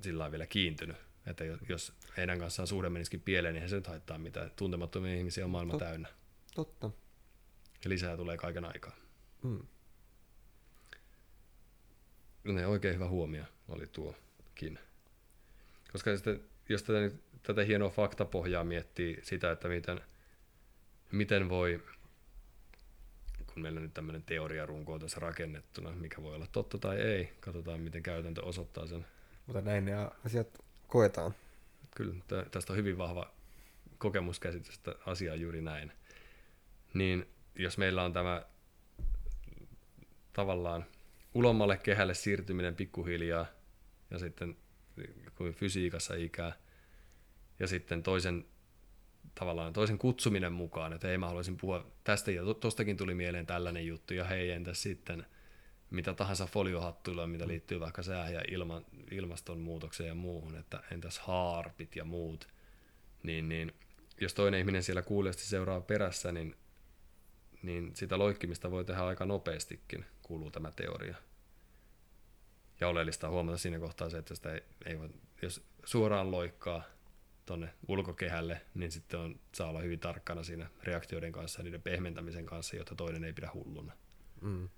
sillä 0.00 0.30
vielä 0.30 0.46
kiintynyt. 0.46 0.96
Että 1.26 1.44
jos 1.68 1.92
heidän 2.16 2.38
kanssaan 2.38 2.66
suhde 2.66 2.88
menisikin 2.88 3.20
pieleen, 3.20 3.54
niin 3.54 3.68
se 3.68 3.76
nyt 3.76 3.86
haittaa 3.86 4.18
mitään. 4.18 4.50
Tuntemattomia 4.56 5.14
ihmisiä 5.14 5.44
on 5.44 5.50
maailma 5.50 5.72
Tot, 5.72 5.78
täynnä. 5.78 6.08
Totta. 6.54 6.90
Ja 7.84 7.90
lisää 7.90 8.16
tulee 8.16 8.36
kaiken 8.36 8.64
aikaa. 8.64 8.96
Mm. 9.42 9.66
Ne 12.44 12.66
oikein 12.66 12.94
hyvä 12.94 13.08
huomio 13.08 13.44
oli 13.68 13.86
tuokin. 13.86 14.78
Koska 15.92 16.16
sitten, 16.16 16.44
jos 16.68 16.82
tätä, 16.82 17.16
tätä 17.42 17.64
hienoa 17.64 17.90
faktapohjaa 17.90 18.64
miettii 18.64 19.20
sitä, 19.22 19.52
että 19.52 19.68
miten, 19.68 20.00
miten 21.12 21.48
voi, 21.48 21.82
kun 23.46 23.62
meillä 23.62 23.80
nyt 23.80 23.94
tämmöinen 23.94 24.22
teoriarunko 24.22 24.92
on 24.92 25.00
tässä 25.00 25.20
rakennettuna, 25.20 25.90
mikä 25.90 26.22
voi 26.22 26.34
olla 26.34 26.46
totta 26.52 26.78
tai 26.78 27.00
ei, 27.00 27.32
katsotaan 27.40 27.80
miten 27.80 28.02
käytäntö 28.02 28.42
osoittaa 28.42 28.86
sen. 28.86 29.06
Mutta 29.46 29.60
näin 29.60 29.84
ne 29.84 29.92
asiat 30.24 30.64
koetaan. 30.92 31.34
Kyllä, 31.96 32.14
tästä 32.50 32.72
on 32.72 32.76
hyvin 32.76 32.98
vahva 32.98 33.30
kokemuskäsitys, 33.98 34.76
että 34.76 34.94
asia 35.06 35.32
on 35.32 35.40
juuri 35.40 35.62
näin. 35.62 35.92
Niin 36.94 37.26
jos 37.54 37.78
meillä 37.78 38.02
on 38.02 38.12
tämä 38.12 38.42
tavallaan 40.32 40.84
ulommalle 41.34 41.76
kehälle 41.76 42.14
siirtyminen 42.14 42.76
pikkuhiljaa 42.76 43.46
ja 44.10 44.18
sitten 44.18 44.56
kuin 45.34 45.54
fysiikassa 45.54 46.14
ikää 46.14 46.52
ja 47.58 47.66
sitten 47.66 48.02
toisen 48.02 48.44
tavallaan 49.34 49.72
toisen 49.72 49.98
kutsuminen 49.98 50.52
mukaan, 50.52 50.92
että 50.92 51.08
hei 51.08 51.18
mä 51.18 51.26
haluaisin 51.26 51.56
puhua 51.56 51.86
tästä 52.04 52.30
ja 52.30 52.42
tostakin 52.60 52.96
tuli 52.96 53.14
mieleen 53.14 53.46
tällainen 53.46 53.86
juttu 53.86 54.14
ja 54.14 54.24
hei 54.24 54.50
entäs 54.50 54.82
sitten 54.82 55.26
mitä 55.92 56.14
tahansa 56.14 56.46
foliohattuilla, 56.46 57.26
mitä 57.26 57.48
liittyy 57.48 57.80
vaikka 57.80 58.02
sää- 58.02 58.30
ja 58.30 58.42
ilma, 58.50 58.82
ilmastonmuutokseen 59.10 60.08
ja 60.08 60.14
muuhun, 60.14 60.56
että 60.56 60.82
entäs 60.90 61.18
haarpit 61.18 61.96
ja 61.96 62.04
muut, 62.04 62.48
niin, 63.22 63.48
niin 63.48 63.72
jos 64.20 64.34
toinen 64.34 64.60
ihminen 64.60 64.82
siellä 64.82 65.02
kuulijoisesti 65.02 65.48
seuraa 65.48 65.80
perässä, 65.80 66.32
niin, 66.32 66.56
niin 67.62 67.96
sitä 67.96 68.18
loikkimista 68.18 68.70
voi 68.70 68.84
tehdä 68.84 69.02
aika 69.02 69.26
nopeastikin, 69.26 70.04
kuuluu 70.22 70.50
tämä 70.50 70.72
teoria. 70.72 71.16
Ja 72.80 72.88
oleellista 72.88 73.28
huomata 73.28 73.58
siinä 73.58 73.78
kohtaa 73.78 74.10
se, 74.10 74.18
että 74.18 74.34
sitä 74.34 74.52
ei, 74.52 74.62
ei 74.86 74.98
voi, 74.98 75.08
jos 75.42 75.64
suoraan 75.84 76.30
loikkaa 76.30 76.82
tuonne 77.46 77.74
ulkokehälle, 77.88 78.60
niin 78.74 78.92
sitten 78.92 79.20
on, 79.20 79.40
saa 79.54 79.68
olla 79.68 79.80
hyvin 79.80 80.00
tarkkana 80.00 80.42
siinä 80.42 80.70
reaktioiden 80.82 81.32
kanssa 81.32 81.60
ja 81.60 81.64
niiden 81.64 81.82
pehmentämisen 81.82 82.46
kanssa, 82.46 82.76
jotta 82.76 82.94
toinen 82.94 83.24
ei 83.24 83.32
pidä 83.32 83.50
hulluna. 83.54 83.92
Mm. 84.40 84.68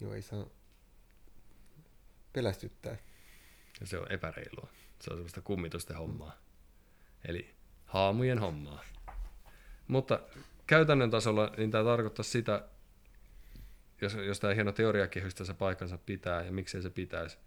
Joo, 0.00 0.14
ei 0.14 0.22
saa 0.22 0.46
pelästyttää. 2.32 2.96
Ja 3.80 3.86
se 3.86 3.98
on 3.98 4.12
epäreilua. 4.12 4.68
Se 5.00 5.10
on 5.10 5.16
semmoista 5.16 5.40
kummitusten 5.40 5.96
hommaa. 5.96 6.36
Eli 7.24 7.54
haamujen 7.86 8.38
hommaa. 8.38 8.84
Mutta 9.88 10.20
käytännön 10.66 11.10
tasolla 11.10 11.52
niin 11.56 11.70
tämä 11.70 11.84
tarkoittaa 11.84 12.22
sitä, 12.22 12.68
jos, 14.00 14.14
jos 14.14 14.40
tämä 14.40 14.54
hieno 14.54 14.72
teoriakehys 14.72 15.34
tässä 15.34 15.54
paikkansa 15.54 15.98
pitää 15.98 16.42
ja 16.42 16.52
miksei 16.52 16.82
se 16.82 16.90
pitäisi, 16.90 17.38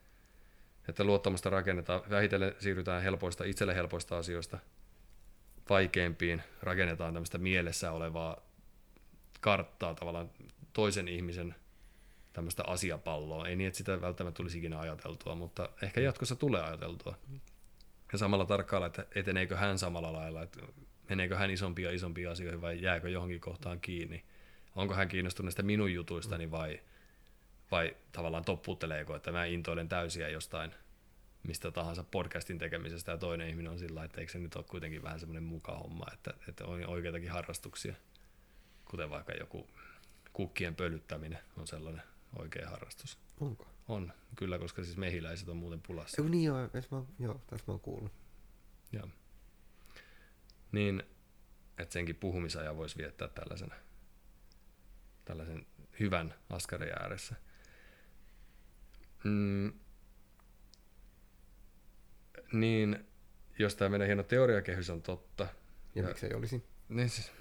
että 0.88 1.04
luottamusta 1.04 1.50
rakennetaan, 1.50 2.02
vähitellen 2.10 2.56
siirrytään 2.60 3.04
helpoista, 3.04 3.44
itselle 3.44 3.76
helpoista 3.76 4.18
asioista 4.18 4.60
vaikeimpiin, 5.70 6.44
rakennetaan 6.62 7.14
tämmöistä 7.14 7.38
mielessä 7.38 7.92
olevaa 7.92 8.38
karttaa 9.40 9.96
tavallaan 9.96 10.32
toisen 10.74 11.08
ihmisen 11.08 11.56
tämmöistä 12.34 12.64
asiapalloa. 12.68 13.48
Ei 13.48 13.56
niin, 13.56 13.68
että 13.68 13.78
sitä 13.78 14.02
välttämättä 14.02 14.38
tulisi 14.38 14.58
ikinä 14.58 14.80
ajateltua, 14.80 15.36
mutta 15.36 15.70
ehkä 15.82 16.02
jatkossa 16.02 16.36
tulee 16.36 16.62
ajateltua. 16.62 17.18
Ja 18.12 18.18
samalla 18.18 18.46
tarkkailla, 18.46 18.88
että 18.88 19.06
eteneekö 19.16 19.58
hän 19.58 19.80
samalla 19.80 20.14
lailla, 20.14 20.42
että 20.42 20.60
meneekö 21.10 21.38
hän 21.38 21.52
isompia 21.52 21.92
isompia 21.92 22.32
asioihin 22.32 22.62
vai 22.62 22.82
jääkö 22.82 23.10
johonkin 23.10 23.40
kohtaan 23.40 23.82
kiinni. 23.82 24.24
Onko 24.76 24.94
hän 24.94 25.08
kiinnostunut 25.08 25.46
näistä 25.46 25.64
minun 25.64 25.94
jutuistani 25.94 26.52
vai, 26.52 26.80
vai 27.72 27.96
tavallaan 28.12 28.46
topputteleeko, 28.46 29.16
että 29.16 29.32
mä 29.32 29.46
intoilen 29.46 29.90
täysiä 29.90 30.30
jostain 30.30 30.72
mistä 31.48 31.72
tahansa 31.72 32.04
podcastin 32.04 32.58
tekemisestä 32.58 33.12
ja 33.12 33.18
toinen 33.18 33.50
ihminen 33.50 33.72
on 33.72 33.80
sillä 33.80 34.04
että 34.04 34.22
eikö 34.22 34.32
se 34.32 34.40
nyt 34.40 34.56
ole 34.56 34.66
kuitenkin 34.70 35.04
vähän 35.04 35.20
semmoinen 35.20 35.44
mukahomma, 35.44 36.06
että, 36.14 36.34
että 36.48 36.66
on 36.66 36.86
oikeitakin 36.86 37.32
harrastuksia, 37.32 37.96
kuten 38.86 39.10
vaikka 39.10 39.34
joku 39.34 39.68
kukkien 40.34 40.76
pölyttäminen 40.76 41.40
on 41.58 41.68
sellainen 41.68 42.04
oikea 42.36 42.70
harrastus. 42.70 43.20
Onko? 43.40 43.68
On, 43.88 44.14
kyllä, 44.36 44.60
koska 44.60 44.84
siis 44.84 44.98
mehiläiset 44.98 45.50
on 45.50 45.58
muuten 45.58 45.82
pulassa. 45.88 46.22
Joo, 46.22 46.30
niin 46.30 46.44
joo, 46.44 46.58
mä, 46.92 47.04
joo 47.20 47.42
tässä 47.48 47.64
mä 47.68 47.74
oon 47.74 47.80
kuullut. 47.80 48.12
Joo. 48.92 49.08
Niin, 50.72 51.04
että 51.78 51.94
senkin 51.94 52.16
puhumisajan 52.16 52.78
voisi 52.78 52.98
viettää 52.98 53.28
tällaisen, 53.28 53.72
tällaisen 55.26 55.66
hyvän 56.00 56.34
askarin 56.50 56.94
ääressä. 57.02 57.36
Mm, 59.24 59.74
niin, 62.54 63.08
jos 63.60 63.76
tämä 63.76 63.90
meidän 63.90 64.08
hieno 64.08 64.24
teoriakehys 64.24 64.90
on 64.90 65.02
totta. 65.02 65.44
Ja, 65.96 66.02
ja 66.02 66.08
miksei 66.08 66.34
olisi? 66.34 66.64
Niin 66.90 67.10
siis, 67.10 67.32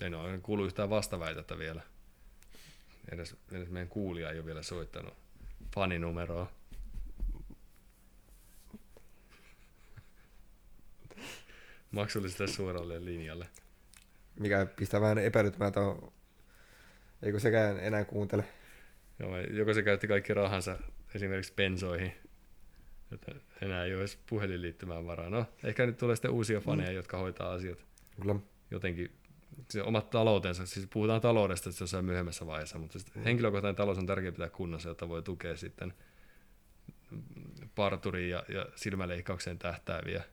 en 0.00 0.14
ole 0.14 0.38
kuullut 0.38 0.66
yhtään 0.66 0.90
vastaväitettä 0.90 1.58
vielä 1.58 1.82
edes, 3.12 3.36
edes 3.52 3.68
meidän 3.70 3.88
kuulija 3.88 4.30
ei 4.30 4.38
ole 4.38 4.46
vielä 4.46 4.62
soittanut 4.62 5.14
faninumeroa. 5.74 6.52
Maksullisesti 11.90 12.56
suoralle 12.56 13.04
linjalle. 13.04 13.46
Mikä 14.40 14.66
pistää 14.76 15.00
vähän 15.00 15.18
epäilyttämään, 15.18 15.68
että 15.68 15.80
eikö 17.22 17.40
sekään 17.40 17.80
enää 17.80 18.04
kuuntele. 18.04 18.44
Joo, 19.18 19.38
joko 19.38 19.74
se 19.74 19.82
käytti 19.82 20.08
kaikki 20.08 20.34
rahansa 20.34 20.78
esimerkiksi 21.14 21.52
bensoihin, 21.56 22.12
että 23.12 23.32
enää 23.62 23.84
ei 23.84 23.94
olisi 23.94 24.18
puhelinliittymään 24.28 25.06
varaa. 25.06 25.30
No, 25.30 25.46
ehkä 25.64 25.86
nyt 25.86 25.96
tulee 25.96 26.16
sitten 26.16 26.30
uusia 26.30 26.60
faneja, 26.60 26.90
mm. 26.90 26.96
jotka 26.96 27.18
hoitaa 27.18 27.52
asiat 27.52 27.84
Kyllä. 28.20 28.36
jotenkin 28.70 29.19
omat 29.84 30.10
taloutensa, 30.10 30.66
siis 30.66 30.86
puhutaan 30.92 31.20
taloudesta 31.20 31.70
että 31.70 31.82
jossain 31.82 32.04
myöhemmässä 32.04 32.46
vaiheessa, 32.46 32.78
mutta 32.78 32.98
mm. 33.14 33.22
henkilökohtainen 33.22 33.76
talous 33.76 33.98
on 33.98 34.06
tärkeää 34.06 34.32
pitää 34.32 34.48
kunnossa, 34.48 34.88
jotta 34.88 35.08
voi 35.08 35.22
tukea 35.22 35.56
sitten 35.56 35.94
parturiin 37.74 38.30
ja, 38.30 38.44
ja 38.48 38.66
silmäleikkaukseen 38.74 39.58
tähtääviä 39.58 40.24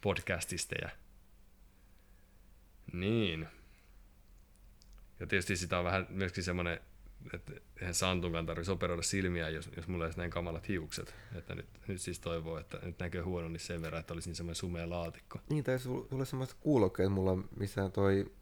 podcastisteja. 0.00 0.90
Niin. 2.92 3.48
Ja 5.20 5.26
tietysti 5.26 5.56
sitä 5.56 5.78
on 5.78 5.84
vähän 5.84 6.06
myöskin 6.10 6.44
semmoinen, 6.44 6.80
että 7.32 7.52
eihän 7.80 7.94
Santunkaan 7.94 8.46
tarvitsisi 8.46 8.72
operoida 8.72 9.02
silmiä, 9.02 9.48
jos, 9.48 9.70
jos 9.76 9.88
mulla 9.88 10.04
olisi 10.04 10.18
näin 10.18 10.30
kamalat 10.30 10.68
hiukset. 10.68 11.14
Että 11.34 11.54
nyt, 11.54 11.66
nyt 11.86 12.00
siis 12.00 12.20
toivoo, 12.20 12.58
että 12.58 12.78
nyt 12.82 12.98
näkee 12.98 13.20
huono 13.20 13.48
niin 13.48 13.60
sen 13.60 13.82
verran, 13.82 14.00
että 14.00 14.14
olisi 14.14 14.28
niin 14.28 14.36
semmoinen 14.36 14.54
sumea 14.54 14.90
laatikko. 14.90 15.40
Niin, 15.50 15.64
tai 15.64 15.78
sulla 15.78 16.24
semmoista 16.24 16.56
kuulokkeet 16.60 17.12
mulla, 17.12 17.36
missä 17.56 17.88
toi... 17.88 18.32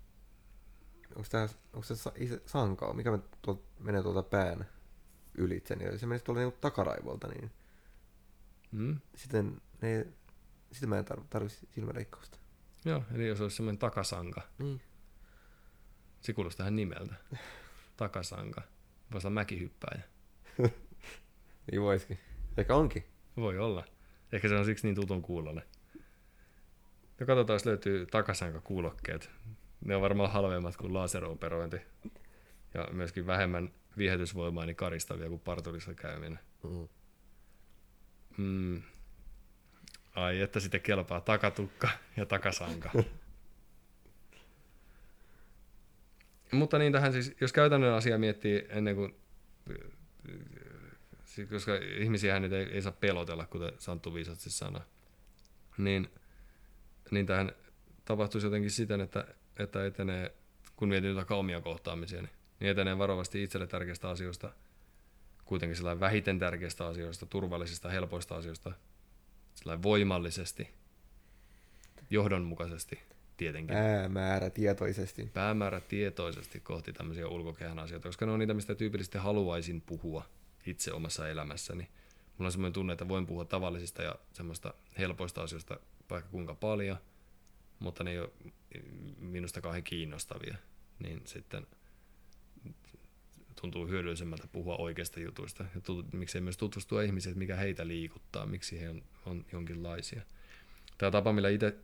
Onko 1.16 1.28
tää, 1.30 1.48
onko 1.72 1.82
se 1.82 1.96
sa, 1.96 2.12
sankaa, 2.46 2.92
mikä 2.92 3.18
tuol, 3.42 3.56
menee 3.78 4.02
tuolta 4.02 4.22
pään 4.22 4.66
ylitse, 5.34 5.76
niin 5.76 5.98
se 5.98 6.06
menee 6.06 6.18
tuolla 6.20 6.40
niinku 6.40 6.58
takaraivolta, 6.60 7.28
niin 7.28 7.50
Mm. 8.72 9.00
sitten, 9.14 9.60
ne, 9.82 10.06
sitten 10.72 10.88
mä 10.88 10.98
en 10.98 11.04
tar- 11.04 11.24
tarvitse 11.30 11.66
silmäleikkausta. 11.74 12.38
Joo, 12.84 13.02
eli 13.14 13.26
jos 13.26 13.40
olisi 13.40 13.56
semmoinen 13.56 13.78
takasanka. 13.78 14.40
Niin. 14.58 14.82
Se 16.20 16.32
kuulostaa 16.32 16.64
ihan 16.64 16.76
nimeltä. 16.76 17.14
Takasanka. 17.96 18.62
Voisi 19.12 19.26
olla 19.26 19.34
mäkihyppääjä. 19.34 20.02
Niin 21.72 21.82
voisikin. 21.82 22.18
Ehkä 22.56 22.74
onkin. 22.74 23.04
Voi 23.36 23.58
olla. 23.58 23.84
Ehkä 24.32 24.48
se 24.48 24.54
on 24.56 24.64
siksi 24.64 24.86
niin 24.86 24.94
tutun 24.94 25.22
kuulonen. 25.22 25.64
No 27.20 27.26
katsotaan, 27.26 27.54
jos 27.54 27.66
löytyy 27.66 28.06
takasanka 28.06 28.60
kuulokkeet. 28.60 29.30
Ne 29.84 29.96
on 29.96 30.02
varmaan 30.02 30.32
halvemmat 30.32 30.76
kuin 30.76 30.94
laseroperointi. 30.94 31.80
Ja 32.74 32.88
myöskin 32.92 33.26
vähemmän 33.26 33.70
viehätysvoimaa 33.98 34.66
niin 34.66 34.76
karistavia 34.76 35.28
kuin 35.28 35.40
parturissa 35.40 35.94
käyminen. 35.94 36.38
Mm. 36.62 36.88
Mm. 38.36 38.82
Ai, 40.14 40.40
että 40.40 40.60
sitten 40.60 40.80
kelpaa 40.80 41.20
takatukka 41.20 41.88
ja 42.16 42.26
takasanka. 42.26 42.90
Mutta 46.52 46.78
niin 46.78 46.92
tähän 46.92 47.12
siis, 47.12 47.34
jos 47.40 47.52
käytännön 47.52 47.92
asia 47.92 48.18
miettii 48.18 48.66
ennen 48.68 48.96
kuin, 48.96 49.16
siis 51.24 51.48
koska 51.48 51.72
ihmisiä 51.98 52.40
nyt 52.40 52.52
ei, 52.52 52.64
ei 52.64 52.82
saa 52.82 52.92
pelotella, 52.92 53.46
kuten 53.46 53.72
Santtu 53.78 54.14
viisasti 54.14 54.50
sanoi, 54.50 54.82
niin, 55.78 56.10
niin 57.10 57.26
tähän 57.26 57.52
tapahtuisi 58.04 58.46
jotenkin 58.46 58.70
siten, 58.70 59.00
että, 59.00 59.26
että 59.58 59.86
etenee, 59.86 60.34
kun 60.76 60.88
mietin 60.88 61.16
vaikka 61.16 61.36
omia 61.36 61.60
kohtaamisia, 61.60 62.22
niin, 62.22 62.30
niin 62.60 62.70
etenee 62.70 62.98
varovasti 62.98 63.42
itselle 63.42 63.66
tärkeistä 63.66 64.08
asioista, 64.08 64.52
kuitenkin 65.44 65.76
sellainen 65.76 66.00
vähiten 66.00 66.38
tärkeistä 66.38 66.86
asioista, 66.86 67.26
turvallisista, 67.26 67.88
helpoista 67.88 68.36
asioista, 68.36 68.72
sellainen 69.54 69.82
voimallisesti, 69.82 70.68
johdonmukaisesti 72.10 72.98
tietenkin. 73.36 73.76
Päämäärä 73.76 74.50
tietoisesti. 74.50 75.30
Päämäärä 75.34 75.80
tietoisesti 75.80 76.60
kohti 76.60 76.92
tämmöisiä 76.92 77.28
ulkokehän 77.28 77.78
asioita, 77.78 78.08
koska 78.08 78.26
ne 78.26 78.32
on 78.32 78.38
niitä, 78.38 78.54
mistä 78.54 78.74
tyypillisesti 78.74 79.18
haluaisin 79.18 79.80
puhua 79.80 80.24
itse 80.66 80.92
omassa 80.92 81.28
elämässäni. 81.28 81.88
Mulla 82.38 82.48
on 82.48 82.52
semmoinen 82.52 82.72
tunne, 82.72 82.92
että 82.92 83.08
voin 83.08 83.26
puhua 83.26 83.44
tavallisista 83.44 84.02
ja 84.02 84.16
semmoista 84.32 84.74
helpoista 84.98 85.42
asioista 85.42 85.80
vaikka 86.10 86.30
kuinka 86.30 86.54
paljon, 86.54 86.96
mutta 87.78 88.04
ne 88.04 88.10
ei 88.10 88.18
ole 88.18 88.30
minusta 89.18 89.60
kauhean 89.60 89.84
kiinnostavia. 89.84 90.56
Niin 90.98 91.22
sitten 91.24 91.66
tuntuu 93.60 93.86
hyödyllisemmältä 93.86 94.46
puhua 94.52 94.76
oikeista 94.76 95.20
jutuista. 95.20 95.64
Ja 95.74 95.80
tut, 95.80 96.12
miksei 96.12 96.40
myös 96.40 96.56
tutustua 96.56 97.02
ihmisiin, 97.02 97.30
että 97.30 97.38
mikä 97.38 97.56
heitä 97.56 97.86
liikuttaa, 97.86 98.46
miksi 98.46 98.80
he 98.80 98.90
on, 98.90 99.02
on 99.26 99.44
jonkinlaisia. 99.52 100.22
Tämä 100.98 101.10
tapa, 101.10 101.32
millä 101.32 101.48
itse 101.48 101.76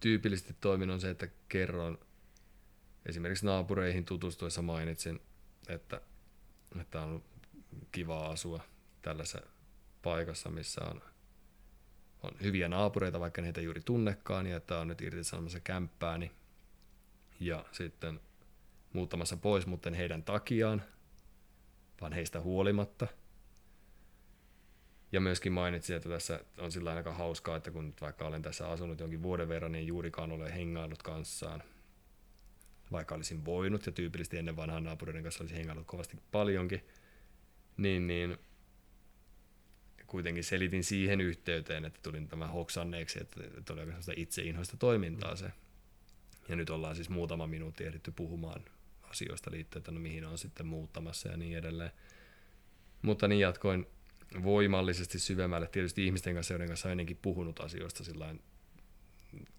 tyypillisesti 0.00 0.56
toimin, 0.60 0.90
on 0.90 1.00
se, 1.00 1.10
että 1.10 1.28
kerron 1.48 1.98
esimerkiksi 3.06 3.46
naapureihin 3.46 4.04
tutustuessa 4.04 4.62
mainitsin, 4.62 5.20
että, 5.68 6.00
että 6.80 7.02
on 7.02 7.24
kiva 7.92 8.26
asua 8.26 8.64
tällaisessa 9.02 9.46
paikassa, 10.02 10.50
missä 10.50 10.80
on, 10.84 11.02
on 12.22 12.30
hyviä 12.42 12.68
naapureita, 12.68 13.20
vaikka 13.20 13.42
heitä 13.42 13.60
juuri 13.60 13.80
tunnekaan, 13.84 14.46
ja 14.46 14.56
että 14.56 14.78
on 14.78 14.88
nyt 14.88 15.00
irtisanomassa 15.00 15.60
kämppääni. 15.60 16.32
Ja 17.40 17.64
sitten 17.72 18.20
muuttamassa 18.92 19.36
pois, 19.36 19.66
mutta 19.66 19.90
heidän 19.90 20.22
takiaan, 20.22 20.82
vaan 22.00 22.12
heistä 22.12 22.40
huolimatta. 22.40 23.06
Ja 25.12 25.20
myöskin 25.20 25.52
mainitsin, 25.52 25.96
että 25.96 26.08
tässä 26.08 26.40
on 26.58 26.72
sillä 26.72 26.92
aika 26.92 27.12
hauskaa, 27.12 27.56
että 27.56 27.70
kun 27.70 27.86
nyt 27.86 28.00
vaikka 28.00 28.26
olen 28.26 28.42
tässä 28.42 28.68
asunut 28.68 29.00
jonkin 29.00 29.22
vuoden 29.22 29.48
verran, 29.48 29.72
niin 29.72 29.86
juurikaan 29.86 30.32
ole 30.32 30.54
hengaillut 30.54 31.02
kanssaan. 31.02 31.62
Vaikka 32.92 33.14
olisin 33.14 33.44
voinut, 33.44 33.86
ja 33.86 33.92
tyypillisesti 33.92 34.38
ennen 34.38 34.56
vanhan 34.56 34.84
naapureiden 34.84 35.22
kanssa 35.22 35.44
olisin 35.44 35.58
hengaillut 35.58 35.86
kovasti 35.86 36.18
paljonkin, 36.32 36.84
niin, 37.76 38.06
niin 38.06 38.38
kuitenkin 40.06 40.44
selitin 40.44 40.84
siihen 40.84 41.20
yhteyteen, 41.20 41.84
että 41.84 42.00
tulin 42.02 42.28
tämän 42.28 42.50
hoksanneeksi, 42.50 43.18
että, 43.22 43.40
että 43.58 43.72
oli 43.72 43.80
oikeastaan 43.80 44.18
itseinhoista 44.18 44.76
toimintaa 44.76 45.36
se. 45.36 45.52
Ja 46.48 46.56
nyt 46.56 46.70
ollaan 46.70 46.96
siis 46.96 47.08
muutama 47.08 47.46
minuutti 47.46 47.84
ehditty 47.84 48.12
puhumaan 48.16 48.64
asioista 49.02 49.50
liittyen, 49.50 49.80
että 49.80 49.92
no 49.92 50.00
mihin 50.00 50.24
on 50.24 50.38
sitten 50.38 50.66
muuttamassa 50.66 51.28
ja 51.28 51.36
niin 51.36 51.58
edelleen. 51.58 51.90
Mutta 53.02 53.28
niin 53.28 53.40
jatkoin 53.40 53.86
voimallisesti 54.42 55.18
syvemmälle 55.18 55.66
tietysti 55.66 56.06
ihmisten 56.06 56.34
kanssa, 56.34 56.54
joiden 56.54 56.68
kanssa 56.68 56.90
ennenkin 56.90 57.18
puhunut 57.22 57.60
asioista 57.60 58.04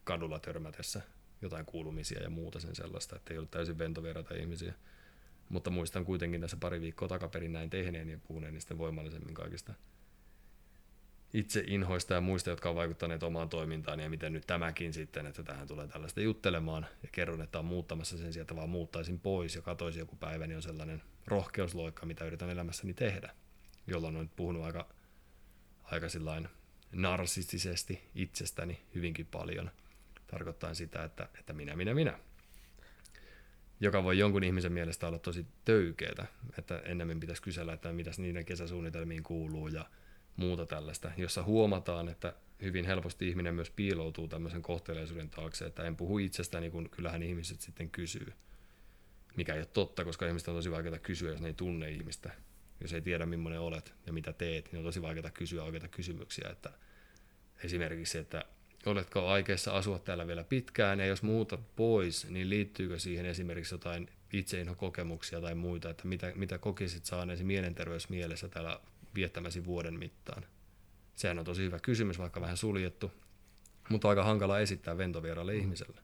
kadulla 0.03 0.39
törmätessä 0.39 1.01
jotain 1.41 1.65
kuulumisia 1.65 2.23
ja 2.23 2.29
muuta 2.29 2.59
sen 2.59 2.75
sellaista, 2.75 3.15
että 3.15 3.33
ei 3.33 3.37
ollut 3.37 3.51
täysin 3.51 3.77
ventovieraita 3.77 4.35
ihmisiä. 4.35 4.73
Mutta 5.49 5.69
muistan 5.69 6.05
kuitenkin 6.05 6.41
tässä 6.41 6.57
pari 6.59 6.81
viikkoa 6.81 7.07
takaperin 7.07 7.53
näin 7.53 7.69
tehneen 7.69 8.09
ja 8.09 8.19
puhuneen 8.27 8.53
niistä 8.53 8.77
voimallisemmin 8.77 9.33
kaikista 9.33 9.73
itse 11.33 11.63
inhoista 11.67 12.13
ja 12.13 12.21
muista, 12.21 12.49
jotka 12.49 12.69
on 12.69 12.75
vaikuttaneet 12.75 13.23
omaan 13.23 13.49
toimintaan 13.49 13.99
ja 13.99 14.09
miten 14.09 14.33
nyt 14.33 14.47
tämäkin 14.47 14.93
sitten, 14.93 15.25
että 15.25 15.43
tähän 15.43 15.67
tulee 15.67 15.87
tällaista 15.87 16.21
juttelemaan 16.21 16.85
ja 17.03 17.09
kerron, 17.11 17.41
että 17.41 17.59
on 17.59 17.65
muuttamassa 17.65 18.17
sen 18.17 18.33
sijaan, 18.33 18.43
että 18.43 18.55
vaan 18.55 18.69
muuttaisin 18.69 19.19
pois 19.19 19.55
ja 19.55 19.61
katoisin 19.61 19.99
joku 19.99 20.15
päivä, 20.15 20.47
niin 20.47 20.55
on 20.55 20.61
sellainen 20.61 21.01
rohkeusloikka, 21.27 22.05
mitä 22.05 22.25
yritän 22.25 22.49
elämässäni 22.49 22.93
tehdä, 22.93 23.29
jolloin 23.87 24.15
olen 24.15 24.29
puhunut 24.35 24.63
aika, 24.63 24.87
aika 25.83 26.09
sillain 26.09 26.49
narsistisesti 26.91 28.01
itsestäni 28.15 28.81
hyvinkin 28.95 29.25
paljon, 29.25 29.71
tarkoittaa 30.27 30.73
sitä, 30.73 31.03
että, 31.03 31.29
että 31.39 31.53
minä, 31.53 31.75
minä, 31.75 31.93
minä. 31.93 32.19
Joka 33.79 34.03
voi 34.03 34.19
jonkun 34.19 34.43
ihmisen 34.43 34.73
mielestä 34.73 35.07
olla 35.07 35.19
tosi 35.19 35.45
töykeetä, 35.65 36.25
että 36.57 36.79
ennemmin 36.79 37.19
pitäisi 37.19 37.41
kysellä, 37.41 37.73
että 37.73 37.93
mitäs 37.93 38.19
niiden 38.19 38.45
kesäsuunnitelmiin 38.45 39.23
kuuluu 39.23 39.67
ja 39.67 39.85
muuta 40.37 40.65
tällaista, 40.65 41.11
jossa 41.17 41.43
huomataan, 41.43 42.09
että 42.09 42.33
hyvin 42.61 42.85
helposti 42.85 43.29
ihminen 43.29 43.55
myös 43.55 43.69
piiloutuu 43.69 44.27
tämmöisen 44.27 44.61
kohteleisuuden 44.61 45.29
taakse, 45.29 45.65
että 45.65 45.83
en 45.83 45.95
puhu 45.95 46.17
itsestäni, 46.17 46.69
kun 46.69 46.89
kyllähän 46.89 47.23
ihmiset 47.23 47.61
sitten 47.61 47.89
kysyy. 47.89 48.33
Mikä 49.35 49.53
ei 49.53 49.59
ole 49.59 49.67
totta, 49.73 50.05
koska 50.05 50.27
ihmistä 50.27 50.51
on 50.51 50.57
tosi 50.57 50.71
vaikeaa 50.71 50.99
kysyä, 50.99 51.31
jos 51.31 51.41
ne 51.41 51.47
ei 51.47 51.53
tunne 51.53 51.91
ihmistä. 51.91 52.31
Jos 52.81 52.93
ei 52.93 53.01
tiedä, 53.01 53.25
millainen 53.25 53.59
olet 53.59 53.93
ja 54.05 54.13
mitä 54.13 54.33
teet, 54.33 54.71
niin 54.71 54.77
on 54.77 54.85
tosi 54.85 55.01
vaikeaa 55.01 55.29
kysyä 55.29 55.63
oikeita 55.63 55.87
kysymyksiä. 55.87 56.49
Että 56.51 56.69
esimerkiksi, 57.63 58.17
että 58.17 58.45
oletko 58.85 59.27
aikeissa 59.27 59.71
asua 59.71 59.99
täällä 59.99 60.27
vielä 60.27 60.43
pitkään, 60.43 60.99
ja 60.99 61.05
jos 61.05 61.23
muutat 61.23 61.75
pois, 61.75 62.29
niin 62.29 62.49
liittyykö 62.49 62.99
siihen 62.99 63.25
esimerkiksi 63.25 63.73
jotain 63.73 64.09
kokemuksia 64.77 65.41
tai 65.41 65.55
muita, 65.55 65.89
että 65.89 66.07
mitä, 66.07 66.31
mitä 66.35 66.57
kokisit 66.57 67.05
saaneesi 67.05 67.43
mielenterveysmielessä 67.43 68.47
täällä 68.47 68.79
viettämäsi 69.17 69.65
vuoden 69.65 69.99
mittaan? 69.99 70.45
Sehän 71.15 71.39
on 71.39 71.45
tosi 71.45 71.63
hyvä 71.63 71.79
kysymys, 71.79 72.19
vaikka 72.19 72.41
vähän 72.41 72.57
suljettu, 72.57 73.11
mutta 73.89 74.09
aika 74.09 74.23
hankala 74.23 74.59
esittää 74.59 74.97
ventovieraalle 74.97 75.53
mm. 75.53 75.59
ihmiselle. 75.59 76.01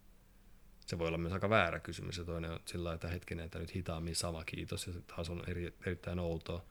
Se 0.85 0.99
voi 0.99 1.07
olla 1.07 1.17
myös 1.17 1.33
aika 1.33 1.49
väärä 1.49 1.79
kysymys, 1.79 2.17
ja 2.17 2.25
toinen 2.25 2.51
on 2.51 2.59
sillä 2.65 2.93
että 2.93 3.07
hetkinen, 3.07 3.45
että 3.45 3.59
nyt 3.59 3.75
hitaammin 3.75 4.15
sama 4.15 4.43
kiitos, 4.43 4.87
ja 4.87 4.93
taas 5.07 5.29
on 5.29 5.43
eri, 5.47 5.73
erittäin 5.85 6.19
outoa 6.19 6.65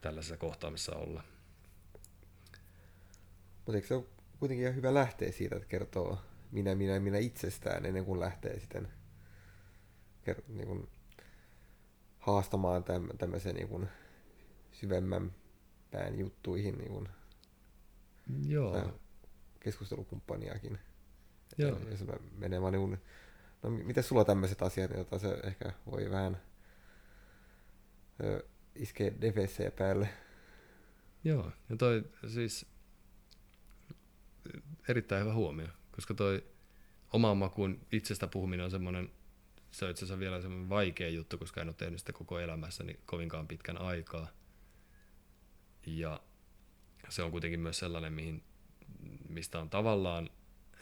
tällaisessa 0.00 0.36
kohtaamissa 0.36 0.96
olla. 0.96 1.22
Mutta 3.56 3.76
eikö 3.76 3.88
se 3.88 3.94
ole 3.94 4.04
kuitenkin 4.38 4.62
ihan 4.62 4.76
hyvä 4.76 4.94
lähteä 4.94 5.32
siitä, 5.32 5.56
että 5.56 5.68
kertoo 5.68 6.18
minä, 6.52 6.74
minä, 6.74 7.00
minä 7.00 7.18
itsestään 7.18 7.86
ennen 7.86 8.04
kuin 8.04 8.20
lähtee 8.20 8.60
sitten 8.60 8.88
niin 10.48 10.66
kuin 10.66 10.88
haastamaan 12.18 12.84
täm, 12.84 13.08
tämmöisen 13.18 13.54
niin 13.54 13.68
kuin 13.68 13.88
syvemmän 14.80 15.32
pään 15.90 16.18
juttuihin 16.18 16.78
niin 16.78 16.90
kuin 16.90 17.08
Joo. 18.46 19.00
keskustelukumppaniakin. 19.60 20.78
Joo. 21.58 21.78
Ja 21.90 21.96
se 21.96 22.04
menee 22.38 22.62
vaan 22.62 22.72
niin 22.72 22.88
kuin, 22.88 22.98
no 23.62 23.70
miten 23.70 24.04
sulla 24.04 24.24
tämmöiset 24.24 24.62
asiat, 24.62 24.90
joita 24.90 25.18
se 25.18 25.40
ehkä 25.44 25.72
voi 25.90 26.10
vähän 26.10 26.40
ö, 28.24 28.44
iskeä 28.74 29.12
defessejä 29.20 29.70
päälle? 29.70 30.08
Joo, 31.24 31.52
ja 31.70 31.76
toi 31.76 32.04
siis 32.28 32.66
erittäin 34.88 35.22
hyvä 35.22 35.34
huomio, 35.34 35.68
koska 35.92 36.14
toi 36.14 36.44
oman 37.12 37.36
makuun 37.36 37.80
itsestä 37.92 38.26
puhuminen 38.26 38.64
on 38.64 38.70
semmoinen, 38.70 39.10
se 39.70 39.84
on 39.84 39.90
itse 39.90 40.04
asiassa 40.04 40.18
vielä 40.20 40.40
semmoinen 40.40 40.68
vaikea 40.68 41.08
juttu, 41.08 41.38
koska 41.38 41.60
en 41.60 41.68
ole 41.68 41.74
tehnyt 41.74 41.98
sitä 41.98 42.12
koko 42.12 42.38
elämässäni 42.38 43.00
kovinkaan 43.06 43.48
pitkän 43.48 43.78
aikaa. 43.78 44.28
Ja 45.86 46.20
se 47.08 47.22
on 47.22 47.30
kuitenkin 47.30 47.60
myös 47.60 47.78
sellainen, 47.78 48.12
mihin, 48.12 48.42
mistä 49.28 49.58
on 49.58 49.70
tavallaan 49.70 50.30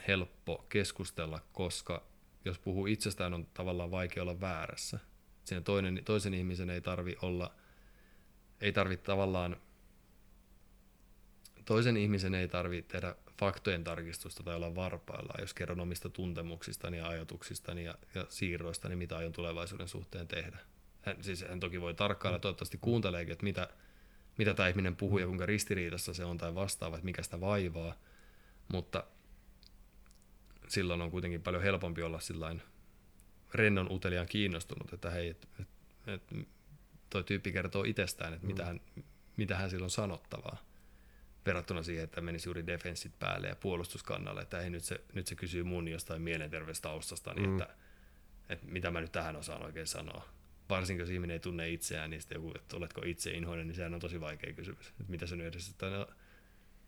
helppo 0.08 0.66
keskustella, 0.68 1.40
koska 1.52 2.06
jos 2.44 2.58
puhuu 2.58 2.86
itsestään, 2.86 3.34
on 3.34 3.46
tavallaan 3.46 3.90
vaikea 3.90 4.22
olla 4.22 4.40
väärässä. 4.40 4.98
Siinä 5.44 5.60
toinen, 5.60 6.02
toisen 6.04 6.34
ihmisen 6.34 6.70
ei 6.70 6.80
tarvi 6.80 7.16
olla, 7.22 7.54
ei 8.60 8.72
tarvitse 8.72 9.04
tavallaan, 9.04 9.56
toisen 11.64 11.96
ihmisen 11.96 12.34
ei 12.34 12.48
tarvitse 12.48 12.92
tehdä 12.92 13.14
faktojen 13.38 13.84
tarkistusta 13.84 14.42
tai 14.42 14.56
olla 14.56 14.74
varpaillaan, 14.74 15.40
jos 15.40 15.54
kerron 15.54 15.80
omista 15.80 16.08
tuntemuksistani 16.08 16.98
ja 16.98 17.08
ajatuksistani 17.08 17.84
ja, 17.84 17.94
ja 18.14 18.26
siirroistani, 18.28 18.96
mitä 18.96 19.16
aion 19.16 19.32
tulevaisuuden 19.32 19.88
suhteen 19.88 20.28
tehdä. 20.28 20.58
Hän, 21.02 21.24
siis 21.24 21.44
hän 21.48 21.60
toki 21.60 21.80
voi 21.80 21.94
tarkkailla, 21.94 22.38
toivottavasti 22.38 22.78
kuunteleekin, 22.80 23.32
että 23.32 23.44
mitä, 23.44 23.68
mitä 24.38 24.54
tämä 24.54 24.68
ihminen 24.68 24.96
puhuu 24.96 25.18
ja 25.18 25.26
kuinka 25.26 25.46
ristiriidassa 25.46 26.14
se 26.14 26.24
on 26.24 26.38
tai 26.38 26.54
vastaava, 26.54 26.96
että 26.96 27.04
mikä 27.04 27.22
sitä 27.22 27.40
vaivaa, 27.40 27.94
mutta 28.72 29.04
silloin 30.68 31.02
on 31.02 31.10
kuitenkin 31.10 31.42
paljon 31.42 31.62
helpompi 31.62 32.02
olla 32.02 32.20
sillain 32.20 32.62
rennon 33.54 33.92
uteliaan 33.92 34.26
kiinnostunut, 34.26 34.92
että 34.92 35.10
hei, 35.10 35.28
et, 35.28 35.48
et, 35.60 35.68
et, 36.06 36.48
toi 37.10 37.24
tyyppi 37.24 37.52
kertoo 37.52 37.84
itsestään, 37.84 38.34
että 38.34 38.46
mm. 38.46 38.52
mitä, 38.52 38.64
hän, 38.64 38.80
mitä 39.36 39.56
hän 39.56 39.70
silloin 39.70 39.90
sanottavaa 39.90 40.56
verrattuna 41.46 41.82
siihen, 41.82 42.04
että 42.04 42.20
menisi 42.20 42.48
juuri 42.48 42.66
defenssit 42.66 43.18
päälle 43.18 43.48
ja 43.48 43.56
puolustuskannalle, 43.56 44.42
että 44.42 44.60
hei, 44.60 44.70
nyt 44.70 44.84
se, 44.84 45.00
nyt 45.14 45.26
se 45.26 45.34
kysyy 45.34 45.62
mun 45.62 45.88
jostain 45.88 46.22
mielenterveystaustasta, 46.22 47.34
niin 47.34 47.50
mm. 47.50 47.60
että, 47.60 47.74
että 48.48 48.66
mitä 48.66 48.90
mä 48.90 49.00
nyt 49.00 49.12
tähän 49.12 49.36
osaan 49.36 49.62
oikein 49.62 49.86
sanoa. 49.86 50.28
Varsinkin 50.70 51.00
jos 51.00 51.10
ihminen 51.10 51.34
ei 51.34 51.40
tunne 51.40 51.70
itseään, 51.70 52.10
niin 52.10 52.20
sitten 52.20 52.36
joku, 52.36 52.52
että 52.56 52.76
oletko 52.76 53.02
itse 53.04 53.30
inhoinen, 53.30 53.66
niin 53.66 53.74
sehän 53.74 53.94
on 53.94 54.00
tosi 54.00 54.20
vaikea 54.20 54.52
kysymys. 54.52 54.88
Että 54.88 55.04
mitä 55.08 55.26
se 55.26 55.36
nyt 55.36 55.46
edes, 55.46 55.68
että, 55.68 55.90
no, 55.90 56.06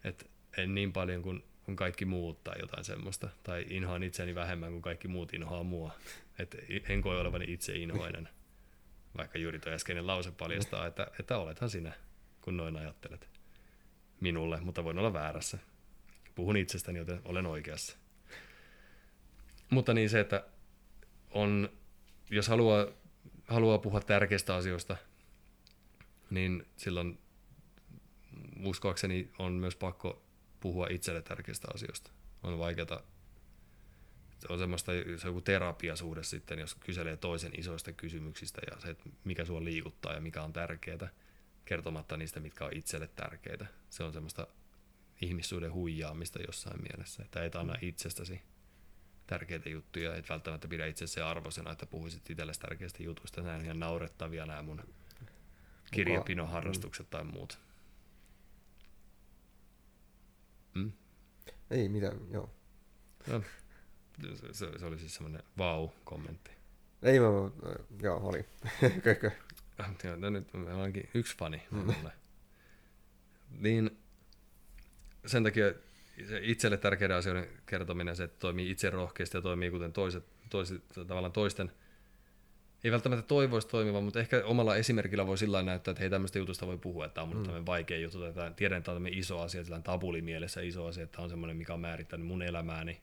että 0.04 0.24
en 0.56 0.74
niin 0.74 0.92
paljon 0.92 1.22
kuin, 1.22 1.44
kuin 1.64 1.76
kaikki 1.76 2.04
muut 2.04 2.44
tai 2.44 2.60
jotain 2.60 2.84
semmoista. 2.84 3.28
Tai 3.42 3.66
inhoan 3.70 4.02
itseäni 4.02 4.34
vähemmän 4.34 4.70
kuin 4.70 4.82
kaikki 4.82 5.08
muut 5.08 5.34
inhoaa 5.34 5.62
mua. 5.62 5.92
Että 6.38 6.58
en 6.88 7.02
koe 7.02 7.20
olevani 7.20 7.44
itse 7.48 7.76
inhoinen. 7.76 8.28
Vaikka 9.16 9.38
juuri 9.38 9.58
tuo 9.58 9.72
äskeinen 9.72 10.06
lause 10.06 10.30
paljastaa, 10.30 10.86
että, 10.86 11.06
että 11.20 11.38
olethan 11.38 11.70
sinä, 11.70 11.92
kun 12.40 12.56
noin 12.56 12.76
ajattelet 12.76 13.28
minulle, 14.20 14.60
mutta 14.60 14.84
voin 14.84 14.98
olla 14.98 15.12
väärässä. 15.12 15.58
Puhun 16.34 16.56
itsestäni, 16.56 16.98
joten 16.98 17.20
olen 17.24 17.46
oikeassa. 17.46 17.96
Mutta 19.70 19.94
niin 19.94 20.10
se, 20.10 20.20
että 20.20 20.44
on, 21.30 21.68
jos 22.30 22.48
haluaa, 22.48 22.86
haluaa 23.50 23.78
puhua 23.78 24.00
tärkeistä 24.00 24.54
asioista, 24.54 24.96
niin 26.30 26.66
silloin 26.76 27.18
uskoakseni 28.64 29.30
on 29.38 29.52
myös 29.52 29.76
pakko 29.76 30.22
puhua 30.60 30.86
itselle 30.90 31.22
tärkeistä 31.22 31.68
asioista. 31.74 32.10
On 32.42 32.58
vaikeata, 32.58 33.02
on 34.48 34.58
semmoista, 34.58 34.92
se 34.92 35.28
on 35.28 35.30
joku 35.30 35.40
terapiasuhde 35.40 36.22
sitten, 36.22 36.58
jos 36.58 36.74
kyselee 36.74 37.16
toisen 37.16 37.52
isoista 37.58 37.92
kysymyksistä 37.92 38.60
ja 38.70 38.80
se, 38.80 38.90
että 38.90 39.10
mikä 39.24 39.44
sua 39.44 39.64
liikuttaa 39.64 40.14
ja 40.14 40.20
mikä 40.20 40.42
on 40.42 40.52
tärkeää 40.52 41.08
kertomatta 41.64 42.16
niistä, 42.16 42.40
mitkä 42.40 42.64
on 42.64 42.76
itselle 42.76 43.06
tärkeitä. 43.06 43.66
Se 43.90 44.04
on 44.04 44.12
semmoista 44.12 44.46
ihmissuuden 45.22 45.72
huijaamista 45.72 46.38
jossain 46.46 46.82
mielessä, 46.82 47.22
että 47.22 47.44
et 47.44 47.56
anna 47.56 47.74
itsestäsi 47.82 48.40
tärkeitä 49.30 49.68
juttuja, 49.68 50.14
et 50.14 50.28
välttämättä 50.28 50.68
pidä 50.68 50.86
itse 50.86 51.22
arvoisena, 51.22 51.72
että 51.72 51.86
puhuisit 51.86 52.30
itsellesi 52.30 52.60
tärkeistä 52.60 53.02
jutuista. 53.02 53.42
Nämä 53.42 53.54
on 53.56 53.64
ihan 53.64 53.80
naurettavia 53.80 54.46
nämä 54.46 54.62
mun 54.62 54.82
kirjapinoharrastukset 55.90 57.06
mm. 57.06 57.10
tai 57.10 57.24
muut. 57.24 57.58
Mm? 60.74 60.92
Ei 61.70 61.88
mitään, 61.88 62.16
joo. 62.30 62.50
No, 63.26 63.42
se, 64.52 64.78
se, 64.78 64.84
oli 64.86 64.98
siis 64.98 65.14
semmoinen 65.14 65.42
vau-kommentti. 65.58 66.50
Ei 67.02 67.20
mä, 67.20 67.26
joo, 68.02 68.28
oli. 68.28 68.44
no 70.16 70.30
nyt 70.30 70.54
on 70.54 70.68
ainakin 70.68 71.10
yksi 71.14 71.36
fani 71.36 71.62
mm. 71.70 71.94
Niin 73.50 73.98
sen 75.26 75.44
takia 75.44 75.64
se 75.68 75.89
itselle 76.42 76.76
tärkeiden 76.76 77.16
asioiden 77.16 77.48
kertominen, 77.66 78.16
se, 78.16 78.24
että 78.24 78.38
toimii 78.38 78.70
itse 78.70 78.90
rohkeasti 78.90 79.36
ja 79.36 79.42
toimii 79.42 79.70
kuten 79.70 79.92
toiset, 79.92 80.24
toiset 80.50 80.82
tavallaan 81.06 81.32
toisten, 81.32 81.72
ei 82.84 82.92
välttämättä 82.92 83.22
toivoisi 83.22 83.68
toimiva, 83.68 84.00
mutta 84.00 84.20
ehkä 84.20 84.42
omalla 84.44 84.76
esimerkillä 84.76 85.26
voi 85.26 85.38
sillä 85.38 85.62
näyttää, 85.62 85.92
että 85.92 86.00
hei 86.00 86.10
tämmöistä 86.10 86.38
jutusta 86.38 86.66
voi 86.66 86.78
puhua, 86.78 87.04
että 87.04 87.14
tämä 87.14 87.22
on 87.22 87.36
mun 87.36 87.46
mm. 87.46 87.66
vaikea 87.66 87.98
juttu, 87.98 88.24
että 88.24 88.52
tiedän, 88.56 88.78
että 88.78 88.92
tämä 88.92 88.96
on 88.96 89.08
iso 89.08 89.40
asia, 89.40 89.64
sillä 89.64 89.80
tabuli 89.80 90.22
mielessä 90.22 90.60
iso 90.60 90.86
asia, 90.86 91.02
että 91.02 91.16
tämä 91.16 91.24
on 91.24 91.30
semmoinen, 91.30 91.56
mikä 91.56 91.74
on 91.74 91.80
määrittänyt 91.80 92.26
mun 92.26 92.42
elämääni, 92.42 93.00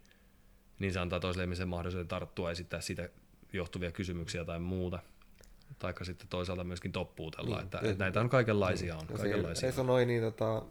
niin 0.80 0.94
se 0.94 1.00
antaa 1.00 1.20
toiselle 1.20 1.44
ihmisen 1.44 1.68
mahdollisuuden 1.68 2.08
tarttua 2.08 2.48
ja 2.48 2.52
esittää 2.52 2.82
siitä 2.82 3.10
johtuvia 3.54 3.92
kysymyksiä 3.92 4.46
tai 4.46 4.60
muuta 4.60 5.00
taikka 5.80 6.06
sitten 6.06 6.28
toisaalta 6.28 6.64
myöskin 6.64 6.92
toppuutella, 6.92 7.56
niin, 7.56 7.64
että, 7.64 7.80
että 7.84 8.04
näitä 8.04 8.22
on 8.22 8.30
kaikenlaisia. 8.30 8.96
On, 8.96 9.08
ja 9.12 9.18
kaikenlaisia. 9.18 9.70
resonoi, 9.70 10.06
niin 10.06 10.24
tota, 10.24 10.64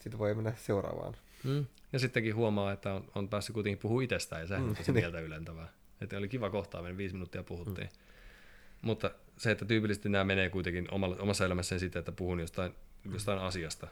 sitten 0.00 0.18
voi 0.18 0.34
mennä 0.34 0.52
seuraavaan. 0.56 1.14
Mm. 1.46 1.66
Ja 1.92 1.98
sittenkin 1.98 2.34
huomaa, 2.34 2.72
että 2.72 2.94
on, 2.94 3.04
on 3.14 3.28
päässyt 3.28 3.54
kuitenkin 3.54 3.78
puhua 3.78 4.02
itsestään, 4.02 4.42
ja 4.42 4.46
sehän 4.46 4.62
mm. 4.62 4.68
on 4.68 4.76
tosi 4.76 4.92
mieltä 4.92 5.20
ylentävää. 5.20 5.68
Että 6.00 6.18
oli 6.18 6.28
kiva 6.28 6.50
kohtaaminen, 6.50 6.96
viisi 6.96 7.14
minuuttia 7.14 7.42
puhuttiin. 7.42 7.86
Mm. 7.86 8.86
Mutta 8.86 9.10
se, 9.36 9.50
että 9.50 9.64
tyypillisesti 9.64 10.08
nämä 10.08 10.24
menee 10.24 10.50
kuitenkin 10.50 10.88
omassa 10.92 11.44
elämässäni 11.44 11.78
sitten, 11.78 12.00
että 12.00 12.12
puhun 12.12 12.40
jostain, 12.40 12.74
mm. 13.04 13.12
jostain 13.12 13.38
asiasta, 13.38 13.88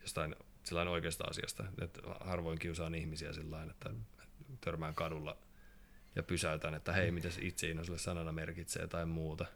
jostain 0.00 0.36
sellainen 0.62 0.92
oikeasta 0.92 1.24
asiasta. 1.24 1.64
Että 1.82 2.00
harvoin 2.20 2.58
kiusaan 2.58 2.94
ihmisiä 2.94 3.32
sillä 3.32 3.62
että 3.62 3.90
törmään 4.60 4.94
kadulla– 4.94 5.36
ja 6.16 6.22
pysäytän, 6.22 6.74
että 6.74 6.92
hei, 6.92 7.10
mitä 7.10 7.30
se 7.30 7.40
itse 7.42 7.84
sulle 7.84 7.98
sanana 7.98 8.32
merkitsee 8.32 8.86
tai 8.86 9.06
muuta. 9.06 9.46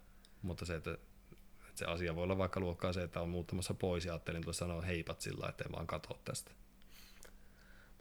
Mutta 0.43 0.65
se, 0.65 0.75
että, 0.75 0.93
että 0.93 1.79
se 1.79 1.85
asia 1.85 2.15
voi 2.15 2.25
olla 2.25 2.39
vaikka 2.39 2.61
luokkaa 2.61 2.93
se, 2.93 3.03
että 3.03 3.21
on 3.21 3.29
muuttamassa 3.29 3.75
pois 3.75 4.05
ja 4.05 4.13
ajattelin 4.13 4.43
tulla 4.43 4.53
sanoa 4.53 4.83
heipat 4.83 5.21
sillä, 5.21 5.49
ettei 5.49 5.73
vaan 5.73 5.87
katso 5.87 6.21
tästä. 6.25 6.51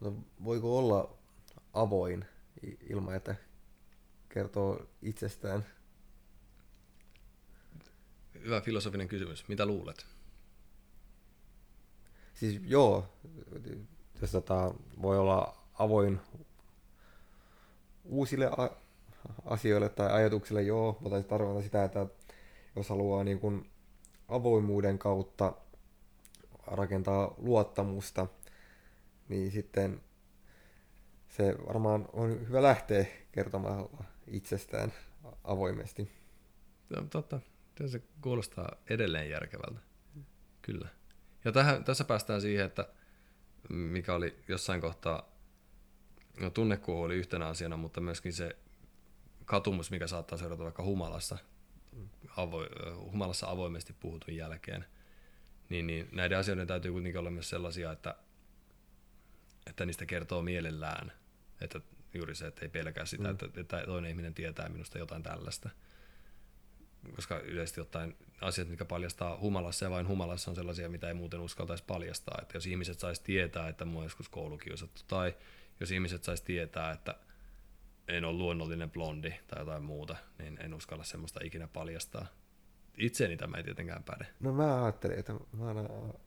Mutta 0.03 0.21
voiko 0.43 0.77
olla 0.77 1.17
avoin 1.73 2.25
ilman, 2.89 3.15
että 3.15 3.35
kertoo 4.29 4.85
itsestään? 5.01 5.65
Hyvä 8.43 8.61
filosofinen 8.61 9.07
kysymys. 9.07 9.47
Mitä 9.47 9.65
luulet? 9.65 10.05
Siis 12.33 12.61
joo, 12.63 13.13
jos 14.21 14.31
tota, 14.31 14.73
voi 15.01 15.17
olla 15.19 15.57
avoin 15.73 16.19
uusille 18.03 18.47
a- 18.57 18.75
asioille 19.45 19.89
tai 19.89 20.11
ajatuksille, 20.11 20.61
joo, 20.61 20.97
mutta 20.99 21.21
se 21.21 21.27
tarkoittaa 21.27 21.63
sitä, 21.63 21.83
että 21.83 22.07
jos 22.75 22.89
haluaa 22.89 23.23
niin 23.23 23.39
kuin 23.39 23.71
avoimuuden 24.27 24.99
kautta 24.99 25.53
rakentaa 26.67 27.33
luottamusta, 27.37 28.27
niin 29.29 29.51
sitten 29.51 30.01
se 31.27 31.55
varmaan 31.67 32.09
on 32.13 32.47
hyvä 32.47 32.61
lähteä 32.61 33.05
kertomaan 33.31 33.89
itsestään 34.27 34.93
avoimesti. 35.43 36.11
Totta. 37.09 37.39
Se 37.85 38.01
kuulostaa 38.21 38.75
edelleen 38.89 39.29
järkevältä. 39.29 39.79
Kyllä. 40.61 40.87
Ja 41.45 41.51
tähän, 41.51 41.83
tässä 41.83 42.03
päästään 42.03 42.41
siihen, 42.41 42.65
että 42.65 42.87
mikä 43.69 44.13
oli 44.13 44.43
jossain 44.47 44.81
kohtaa 44.81 45.29
no, 46.39 46.49
tunnekuohu 46.49 47.01
oli 47.03 47.15
yhtenä 47.15 47.47
asiana, 47.47 47.77
mutta 47.77 48.01
myöskin 48.01 48.33
se 48.33 48.55
katumus, 49.45 49.91
mikä 49.91 50.07
saattaa 50.07 50.37
seurata 50.37 50.63
vaikka 50.63 50.83
humalassa, 50.83 51.37
avo, 52.37 52.65
humalassa 53.11 53.49
avoimesti 53.49 53.93
puhutun 53.99 54.35
jälkeen, 54.35 54.85
niin, 55.69 55.87
niin 55.87 56.09
näiden 56.11 56.37
asioiden 56.37 56.67
täytyy 56.67 56.91
kuitenkin 56.91 57.19
olla 57.19 57.31
myös 57.31 57.49
sellaisia, 57.49 57.91
että, 57.91 58.15
että 59.67 59.85
niistä 59.85 60.05
kertoo 60.05 60.41
mielellään. 60.41 61.11
Että 61.61 61.81
juuri 62.13 62.35
se, 62.35 62.47
että 62.47 62.61
ei 62.61 62.69
pelkää 62.69 63.05
sitä, 63.05 63.23
mm. 63.23 63.29
että, 63.29 63.61
että 63.61 63.83
toinen 63.85 64.09
ihminen 64.09 64.33
tietää 64.33 64.69
minusta 64.69 64.97
jotain 64.97 65.23
tällaista. 65.23 65.69
koska 67.15 67.39
yleisesti 67.39 67.81
ottaen 67.81 68.15
asiat, 68.41 68.67
mitkä 68.67 68.85
paljastaa 68.85 69.37
humalassa 69.37 69.85
ja 69.85 69.91
vain 69.91 70.07
humalassa 70.07 70.51
on 70.51 70.55
sellaisia, 70.55 70.89
mitä 70.89 71.07
ei 71.07 71.13
muuten 71.13 71.39
uskaltaisi 71.39 71.83
paljastaa. 71.87 72.39
Että 72.41 72.57
jos 72.57 72.65
ihmiset 72.65 72.99
saisi 72.99 73.23
tietää, 73.23 73.67
että 73.67 73.85
mua 73.85 73.99
on 73.99 74.05
joskus 74.05 74.29
koulukiusattu, 74.29 75.01
tai 75.07 75.35
jos 75.79 75.91
ihmiset 75.91 76.23
saisi 76.23 76.43
tietää, 76.43 76.91
että 76.91 77.15
en 78.07 78.25
ole 78.25 78.37
luonnollinen 78.37 78.91
blondi 78.91 79.33
tai 79.47 79.61
jotain 79.61 79.83
muuta, 79.83 80.15
niin 80.39 80.57
en 80.61 80.73
uskalla 80.73 81.03
semmoista 81.03 81.39
ikinä 81.43 81.67
paljastaa. 81.67 82.25
Itseeni 82.97 83.37
tämä 83.37 83.57
ei 83.57 83.63
tietenkään 83.63 84.03
päde. 84.03 84.27
No 84.39 84.53
mä 84.53 84.83
ajattelin, 84.83 85.19
että 85.19 85.33
mä 85.33 85.65
oon 85.65 86.19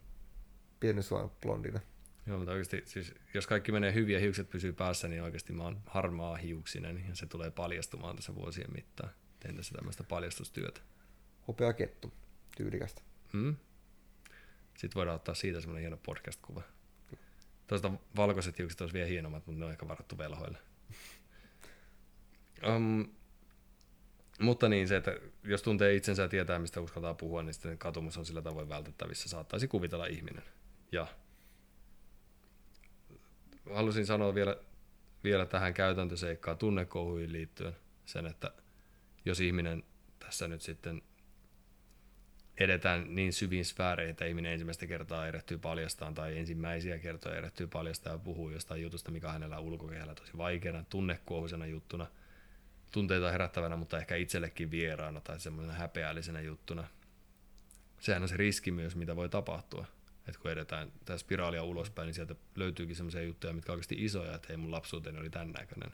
pieni 0.80 1.02
sua 1.02 1.36
blondina. 1.42 1.80
Joo, 2.26 2.38
mutta 2.38 2.52
oikeasti, 2.52 2.82
siis, 2.84 3.14
jos 3.34 3.46
kaikki 3.46 3.72
menee 3.72 3.94
hyvin 3.94 4.14
ja 4.14 4.20
hiukset 4.20 4.50
pysyy 4.50 4.72
päässä, 4.72 5.08
niin 5.08 5.22
oikeasti 5.22 5.52
mä 5.52 5.62
oon 5.62 5.80
harmaa 5.86 6.36
hiuksinen 6.36 7.04
ja 7.08 7.14
se 7.14 7.26
tulee 7.26 7.50
paljastumaan 7.50 8.16
tässä 8.16 8.34
vuosien 8.34 8.72
mittaan. 8.74 9.10
Teen 9.40 9.56
tässä 9.56 9.74
tämmöistä 9.74 10.04
paljastustyötä. 10.04 10.80
Hopea 11.48 11.72
kettu, 11.72 12.12
tyylikästä. 12.56 13.02
Hmm? 13.32 13.56
Sitten 14.78 14.94
voidaan 14.94 15.16
ottaa 15.16 15.34
siitä 15.34 15.60
semmoinen 15.60 15.80
hieno 15.80 15.96
podcast-kuva. 15.96 16.62
Tuosta 17.66 17.92
valkoiset 18.16 18.58
hiukset 18.58 18.80
olisi 18.80 18.94
vielä 18.94 19.08
hienommat, 19.08 19.46
mutta 19.46 19.58
ne 19.58 19.64
on 19.64 19.72
ehkä 19.72 19.88
varattu 19.88 20.18
velhoille. 20.18 20.58
Um, 22.76 23.08
mutta 24.40 24.68
niin 24.68 24.88
se, 24.88 24.96
että 24.96 25.18
jos 25.44 25.62
tuntee 25.62 25.94
itsensä 25.94 26.22
ja 26.22 26.28
tietää, 26.28 26.58
mistä 26.58 26.80
uskaltaa 26.80 27.14
puhua, 27.14 27.42
niin 27.42 27.54
sitten 27.54 27.78
katumus 27.78 28.18
on 28.18 28.26
sillä 28.26 28.42
tavoin 28.42 28.68
vältettävissä. 28.68 29.28
Saattaisi 29.28 29.68
kuvitella 29.68 30.06
ihminen. 30.06 30.42
Ja 30.92 31.06
halusin 33.74 34.06
sanoa 34.06 34.34
vielä, 34.34 34.56
vielä 35.24 35.46
tähän 35.46 35.74
käytäntöseikkaan 35.74 36.58
tunnekouhuihin 36.58 37.32
liittyen 37.32 37.76
sen, 38.04 38.26
että 38.26 38.50
jos 39.24 39.40
ihminen 39.40 39.82
tässä 40.18 40.48
nyt 40.48 40.62
sitten 40.62 41.02
edetään 42.60 43.14
niin 43.14 43.32
syviin 43.32 43.64
sfääreihin, 43.64 44.10
että 44.10 44.24
ihminen 44.24 44.52
ensimmäistä 44.52 44.86
kertaa 44.86 45.26
erehtyy 45.26 45.58
paljastaan 45.58 46.14
tai 46.14 46.38
ensimmäisiä 46.38 46.98
kertoja 46.98 47.36
erehtyy 47.36 47.66
paljastaa 47.66 48.12
ja 48.12 48.18
puhuu 48.18 48.50
jostain 48.50 48.82
jutusta, 48.82 49.10
mikä 49.10 49.28
hänellä 49.28 49.58
ulkokehällä 49.58 50.14
tosi 50.14 50.36
vaikeana, 50.36 50.84
tunnekuohuisena 50.90 51.66
juttuna, 51.66 52.06
tunteita 52.92 53.32
herättävänä, 53.32 53.76
mutta 53.76 53.98
ehkä 53.98 54.16
itsellekin 54.16 54.70
vieraana 54.70 55.20
tai 55.20 55.40
semmoisena 55.40 55.78
häpeällisenä 55.78 56.40
juttuna. 56.40 56.88
Sehän 58.00 58.22
on 58.22 58.28
se 58.28 58.36
riski 58.36 58.70
myös, 58.70 58.96
mitä 58.96 59.16
voi 59.16 59.28
tapahtua. 59.28 59.86
Että 60.28 60.40
kun 60.40 60.50
edetään 60.50 60.92
tämä 61.04 61.18
spiraalia 61.18 61.62
ulospäin, 61.62 62.06
niin 62.06 62.14
sieltä 62.14 62.34
löytyykin 62.54 62.96
semmoisia 62.96 63.22
juttuja, 63.22 63.52
mitkä 63.52 63.72
oikeasti 63.72 64.04
isoja, 64.04 64.34
että 64.34 64.48
hei 64.48 64.56
mun 64.56 64.72
lapsuuteni 64.72 65.18
oli 65.18 65.30
tämän 65.30 65.52
näköinen. 65.52 65.92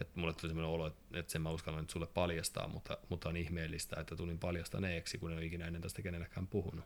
Että 0.00 0.20
mulle 0.20 0.32
tuli 0.32 0.50
semmoinen 0.50 0.74
olo, 0.74 0.86
että 0.86 1.32
sen 1.32 1.42
mä 1.42 1.50
uskallan 1.50 1.80
nyt 1.80 1.90
sulle 1.90 2.06
paljastaa, 2.06 2.68
mutta, 2.68 2.98
mutta 3.08 3.28
on 3.28 3.36
ihmeellistä, 3.36 4.00
että 4.00 4.16
tulin 4.16 4.38
paljastaneeksi, 4.38 5.18
kun 5.18 5.30
en 5.30 5.38
ole 5.38 5.44
ikinä 5.44 5.66
ennen 5.66 5.82
tästä 5.82 6.02
kenellekään 6.02 6.46
puhunut. 6.46 6.84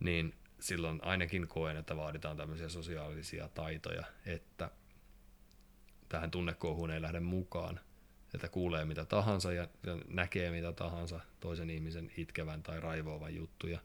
Niin 0.00 0.34
silloin 0.60 1.00
ainakin 1.02 1.48
koen, 1.48 1.76
että 1.76 1.96
vaaditaan 1.96 2.36
tämmöisiä 2.36 2.68
sosiaalisia 2.68 3.48
taitoja, 3.48 4.04
että 4.26 4.70
tähän 6.08 6.30
tunnekohuun 6.30 6.90
ei 6.90 7.02
lähde 7.02 7.20
mukaan, 7.20 7.80
että 8.34 8.48
kuulee 8.48 8.84
mitä 8.84 9.04
tahansa 9.04 9.52
ja, 9.52 9.68
ja 9.86 9.98
näkee 10.08 10.50
mitä 10.50 10.72
tahansa 10.72 11.20
toisen 11.40 11.70
ihmisen 11.70 12.12
itkevän 12.16 12.62
tai 12.62 12.80
raivoavan 12.80 13.34
juttuja, 13.34 13.80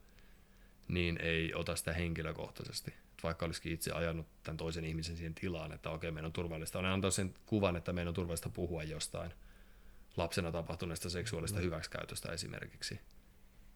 niin 0.90 1.20
ei 1.22 1.54
ota 1.54 1.76
sitä 1.76 1.94
henkilökohtaisesti 1.94 2.94
vaikka 3.24 3.46
olisikin 3.46 3.72
itse 3.72 3.92
ajanut 3.92 4.28
tämän 4.44 4.58
toisen 4.58 4.86
ihmisen 4.86 5.18
siihen 5.18 5.36
tilaan, 5.36 5.72
että 5.72 5.90
okei, 5.90 6.12
meidän 6.12 6.26
on 6.26 6.34
turvallista. 6.34 6.80
Olen 6.80 6.92
antanut 6.92 7.14
sen 7.14 7.34
kuvan, 7.46 7.76
että 7.76 7.94
meidän 7.94 8.08
on 8.08 8.14
turvallista 8.14 8.50
puhua 8.50 8.84
jostain 8.84 9.32
lapsena 10.18 10.52
tapahtuneesta 10.52 11.10
seksuaalista 11.10 11.60
mm. 11.60 11.66
hyväksikäytöstä 11.66 12.32
esimerkiksi. 12.32 13.00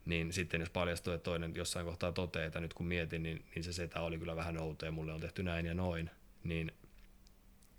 Niin 0.05 0.33
sitten 0.33 0.61
jos 0.61 0.69
paljastuu, 0.69 1.13
että 1.13 1.23
toinen 1.23 1.55
jossain 1.55 1.85
kohtaa 1.85 2.11
toteaa, 2.11 2.45
että 2.45 2.59
nyt 2.59 2.73
kun 2.73 2.85
mietin, 2.85 3.23
niin, 3.23 3.45
niin 3.55 3.63
se 3.63 3.73
setä 3.73 4.01
oli 4.01 4.17
kyllä 4.17 4.35
vähän 4.35 4.57
outo 4.57 4.85
ja 4.85 4.91
mulle 4.91 5.13
on 5.13 5.21
tehty 5.21 5.43
näin 5.43 5.65
ja 5.65 5.73
noin, 5.73 6.09
niin 6.43 6.71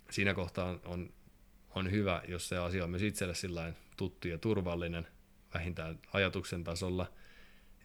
siinä 0.09 0.33
kohtaa 0.33 0.65
on, 0.65 0.81
on, 0.85 1.13
on 1.75 1.91
hyvä, 1.91 2.21
jos 2.27 2.49
se 2.49 2.57
asia 2.57 2.83
on 2.83 2.89
myös 2.89 3.01
itselle 3.01 3.73
tuttu 3.97 4.27
ja 4.27 4.37
turvallinen, 4.37 5.07
vähintään 5.53 5.99
ajatuksen 6.13 6.63
tasolla, 6.63 7.11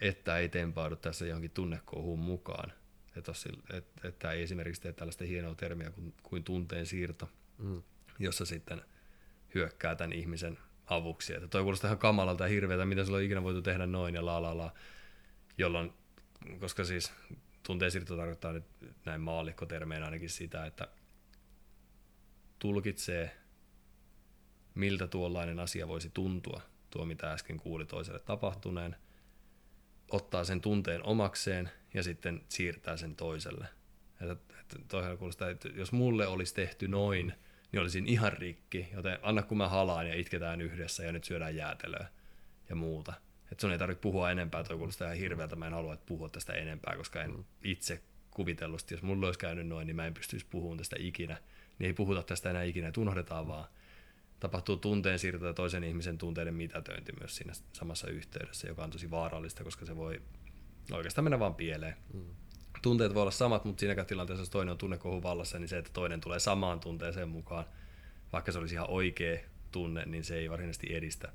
että 0.01 0.39
ei 0.39 0.49
tempaudu 0.49 0.97
tässä 0.97 1.27
johonkin 1.27 1.51
tunnekohuun 1.51 2.19
mukaan, 2.19 2.73
että, 3.17 3.33
että, 3.73 4.09
että 4.09 4.33
ei 4.33 4.43
esimerkiksi 4.43 4.83
tee 4.83 4.93
tällaista 4.93 5.25
hienoa 5.25 5.55
termiä 5.55 5.91
kuin, 5.91 6.15
kuin 6.23 6.45
tunteen 6.45 6.87
siirto, 6.87 7.29
mm. 7.59 7.83
jossa 8.19 8.45
sitten 8.45 8.83
hyökkää 9.55 9.95
tämän 9.95 10.13
ihmisen 10.13 10.59
avuksi. 10.87 11.35
Että 11.35 11.49
toi 11.49 11.63
kuulostaa 11.63 11.89
ihan 11.89 11.99
kamalalta 11.99 12.45
ja 12.45 12.51
hirveätä, 12.51 12.85
mitä 12.85 13.05
sulla 13.05 13.19
on 13.19 13.25
ikinä 13.25 13.43
voitu 13.43 13.63
tehdä 13.63 13.87
noin 13.87 14.15
ja 14.15 14.27
la 14.27 14.43
la 14.43 14.57
la, 14.57 14.73
jolloin, 15.59 15.93
koska 16.61 16.85
siis 16.85 17.13
tunteen 17.63 17.91
siirto 17.91 18.17
tarkoittaa 18.17 18.53
nyt 18.53 18.65
näin 19.05 19.21
maallikkotermeinä 19.21 20.05
ainakin 20.05 20.31
sitä, 20.31 20.67
että 20.67 20.89
tulkitsee, 22.59 23.37
miltä 24.75 25.07
tuollainen 25.07 25.61
asia 25.61 25.89
voisi 25.89 26.11
tuntua, 26.11 26.61
tuo 26.91 27.05
mitä 27.05 27.33
äsken 27.33 27.57
kuuli 27.57 27.87
toiselle 27.87 28.21
tapahtuneen, 28.21 28.97
ottaa 30.11 30.45
sen 30.45 30.61
tunteen 30.61 31.07
omakseen 31.07 31.71
ja 31.95 32.03
sitten 32.03 32.41
siirtää 32.49 32.97
sen 32.97 33.17
toiselle. 33.17 33.67
Että, 34.21 34.55
että 34.61 34.77
toihan 34.89 35.19
kuulostaa, 35.19 35.51
että 35.51 35.69
jos 35.69 35.93
mulle 35.93 36.27
olisi 36.27 36.55
tehty 36.55 36.89
noin, 36.89 37.33
niin 37.73 37.81
olisin 37.81 38.07
ihan 38.07 38.33
rikki, 38.33 38.89
joten 38.93 39.19
anna 39.23 39.43
kun 39.43 39.59
mä 39.59 39.69
halaan 39.69 40.09
ja 40.09 40.15
itketään 40.15 40.61
yhdessä 40.61 41.05
ja 41.05 41.13
nyt 41.13 41.25
syödään 41.25 41.57
jäätelöä 41.57 42.09
ja 42.69 42.77
muuta. 42.77 43.13
Että 43.53 43.61
sun 43.61 43.73
ei 43.73 43.79
tarvitse 43.79 44.03
puhua 44.03 44.31
enempää, 44.31 44.65
toi 44.65 44.77
kuulostaa 44.77 45.07
ihan 45.07 45.19
hirveältä, 45.19 45.57
mä 45.57 45.67
en 45.67 45.73
halua 45.73 45.95
että 45.95 46.07
puhua 46.07 46.29
tästä 46.29 46.53
enempää, 46.53 46.97
koska 46.97 47.23
en 47.23 47.31
mm. 47.31 47.45
itse 47.65 48.03
kuvitellusti, 48.31 48.95
jos 48.95 49.03
mulla 49.03 49.27
olisi 49.27 49.39
käynyt 49.39 49.67
noin, 49.67 49.87
niin 49.87 49.97
mä 49.97 50.07
en 50.07 50.15
pystyisi 50.15 50.47
puhumaan 50.51 50.79
tästä 50.79 50.97
ikinä. 50.99 51.37
Niin 51.79 51.87
ei 51.87 51.93
puhuta 51.93 52.23
tästä 52.23 52.51
enää 52.51 52.63
ikinä, 52.63 52.89
että 52.89 53.01
unohdetaan 53.01 53.49
vaan. 53.49 53.69
Tapahtuu 54.41 54.77
tunteen 54.77 55.19
siirto 55.19 55.47
ja 55.47 55.53
toisen 55.53 55.85
ihmisen 55.85 56.19
tunteiden 56.19 56.55
mitätöinti 56.55 57.13
myös 57.21 57.37
siinä 57.37 57.53
samassa 57.73 58.09
yhteydessä, 58.09 58.69
joka 58.69 58.85
on 58.85 58.91
tosi 58.91 59.11
vaarallista, 59.11 59.65
koska 59.65 59.87
se 59.87 59.97
voi 59.97 60.23
oikeastaan 60.93 61.25
mennä 61.25 61.39
vaan 61.39 61.55
pieleen. 61.55 61.97
Mm. 62.13 62.25
Tunteet 62.83 63.15
voi 63.15 63.23
olla 63.23 63.31
samat, 63.31 63.65
mutta 63.65 63.81
siinäkään 63.81 64.07
tilanteessa, 64.07 64.43
jos 64.43 64.51
toinen 64.51 64.73
on 64.73 64.79
tunnekohun 64.79 65.23
vallassa, 65.23 65.59
niin 65.59 65.69
se, 65.69 65.79
että 65.79 65.91
toinen 65.93 66.21
tulee 66.21 66.39
samaan 66.39 66.81
tunteeseen 66.81 67.29
mukaan, 67.29 67.65
vaikka 68.33 68.53
se 68.53 68.59
olisi 68.59 68.75
ihan 68.75 68.91
oikea 68.91 69.41
tunne, 69.73 70.05
niin 70.07 70.25
se 70.25 70.37
ei 70.37 70.51
varsinaisesti 70.51 70.95
edistä 70.95 71.33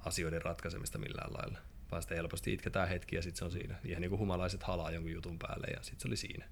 asioiden 0.00 0.42
ratkaisemista 0.42 0.98
millään 0.98 1.32
lailla. 1.32 1.58
Vaan 1.90 2.02
sitten 2.02 2.16
helposti 2.16 2.52
itketään 2.52 2.88
hetki 2.88 3.16
ja 3.16 3.22
sitten 3.22 3.38
se 3.38 3.44
on 3.44 3.50
siinä. 3.50 3.78
Ihan 3.84 4.00
niin 4.00 4.10
kuin 4.10 4.20
humalaiset 4.20 4.62
halaa 4.62 4.90
jonkun 4.90 5.12
jutun 5.12 5.38
päälle 5.38 5.66
ja 5.66 5.82
sitten 5.82 6.00
se 6.00 6.08
oli 6.08 6.16
siinä. 6.16 6.48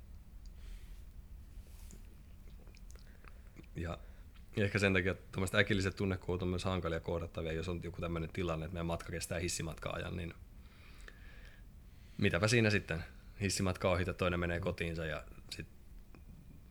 Ja 3.77 3.99
ehkä 4.57 4.79
sen 4.79 4.93
takia, 4.93 5.13
että 5.13 5.59
äkilliset 5.59 5.97
tunnekuvat 5.97 6.43
on 6.43 6.49
myös 6.49 6.65
hankalia 6.65 7.01
kohdattavia, 7.01 7.53
jos 7.53 7.69
on 7.69 7.81
joku 7.83 8.01
tämmöinen 8.01 8.31
tilanne, 8.33 8.67
että 8.67 8.75
meidän 8.75 8.87
matka 8.87 9.13
kestää 9.13 9.39
hissimatka 9.39 9.91
ajan, 9.91 10.17
niin 10.17 10.35
mitäpä 12.19 12.49
siinä 12.49 12.71
sitten, 12.71 13.05
hissimatka 13.41 13.91
ohita, 13.91 14.15
toinen 14.15 14.41
menee 14.41 14.61
kotiinsa 14.61 15.07
ja 15.07 15.25
sit 15.51 15.67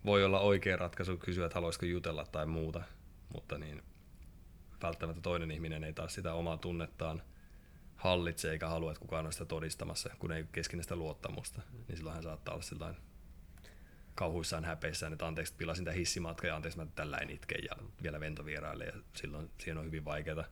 voi 0.06 0.24
olla 0.24 0.40
oikea 0.40 0.78
ratkaisu 0.78 1.18
kysyä, 1.18 1.46
että 1.46 1.56
haluaisiko 1.56 1.86
jutella 1.86 2.26
tai 2.26 2.46
muuta, 2.46 2.82
mutta 3.34 3.58
niin 3.58 3.84
välttämättä 4.84 5.22
toinen 5.22 5.52
ihminen 5.52 5.84
ei 5.84 5.94
taas 5.94 6.16
sitä 6.16 6.34
omaa 6.34 6.58
tunnettaan 6.58 7.22
hallitse 7.96 8.52
eikä 8.52 8.68
halua, 8.68 8.92
että 8.92 9.02
kukaan 9.02 9.26
on 9.26 9.34
sitä 9.34 9.46
todistamassa, 9.46 10.10
kun 10.20 10.32
ei 10.32 10.46
keskinäistä 10.52 10.96
luottamusta, 10.96 11.62
niin 11.88 11.98
silloin 11.98 12.14
hän 12.14 12.24
saattaa 12.24 12.54
olla 12.54 12.64
sillain 12.64 12.96
kauhuissaan 14.20 14.66
häpeissään, 14.66 15.14
että 15.14 15.28
anteeksi, 15.28 15.54
pilasin 15.58 15.86
tämän 15.86 15.98
hissimatka 15.98 16.48
ja 16.48 16.56
anteeksi, 16.56 16.80
mä 16.80 16.86
tälläin 16.96 17.30
itken 17.30 17.64
ja 17.64 17.76
vielä 18.04 18.20
ventovieraille 18.20 18.86
ja 18.86 18.94
silloin 19.16 19.52
siihen 19.58 19.78
on 19.78 19.86
hyvin 19.86 20.06
vaikeaa 20.06 20.44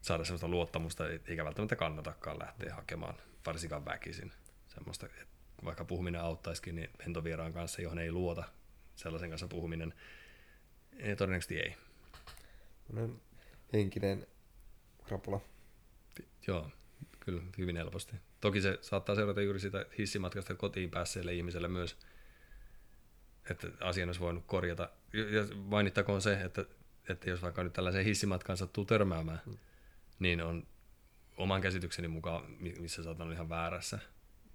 saada 0.00 0.24
sellaista 0.24 0.48
luottamusta, 0.48 1.04
eikä 1.08 1.44
välttämättä 1.44 1.76
kannatakaan 1.76 2.38
lähteä 2.38 2.74
hakemaan 2.74 3.14
varsinkaan 3.46 3.84
väkisin. 3.84 4.32
Semmoista, 4.66 5.06
että 5.06 5.26
vaikka 5.64 5.84
puhuminen 5.84 6.20
auttaisikin, 6.20 6.74
niin 6.74 6.90
ventovieraan 6.98 7.52
kanssa, 7.52 7.82
johon 7.82 7.98
ei 7.98 8.12
luota, 8.12 8.44
sellaisen 8.96 9.30
kanssa 9.30 9.48
puhuminen, 9.48 9.94
niin 10.92 11.16
todennäköisesti 11.16 11.58
ei. 11.60 11.76
henkinen 13.72 14.26
krapula. 15.04 15.40
Joo, 16.46 16.70
kyllä, 17.20 17.42
hyvin 17.58 17.76
helposti. 17.76 18.16
Toki 18.40 18.60
se 18.60 18.78
saattaa 18.80 19.14
seurata 19.14 19.42
juuri 19.42 19.60
sitä 19.60 19.86
hissimatkasta 19.98 20.54
kotiin 20.54 20.90
päässeelle 20.90 21.34
ihmiselle 21.34 21.68
myös, 21.68 21.96
että 23.50 23.68
asian 23.80 24.08
olisi 24.08 24.20
voinut 24.20 24.44
korjata. 24.46 24.90
Ja 25.12 25.56
mainittakoon 25.56 26.22
se, 26.22 26.40
että, 26.42 26.64
että 27.08 27.30
jos 27.30 27.42
vaikka 27.42 27.64
nyt 27.64 27.72
tällaisen 27.72 28.04
hissimatkan 28.04 28.56
sattuu 28.56 28.84
törmäämään, 28.84 29.40
hmm. 29.46 29.58
niin 30.18 30.42
on 30.42 30.66
oman 31.36 31.60
käsitykseni 31.60 32.08
mukaan, 32.08 32.44
missä 32.78 33.02
saatan 33.02 33.24
olla 33.24 33.34
ihan 33.34 33.48
väärässä, 33.48 33.98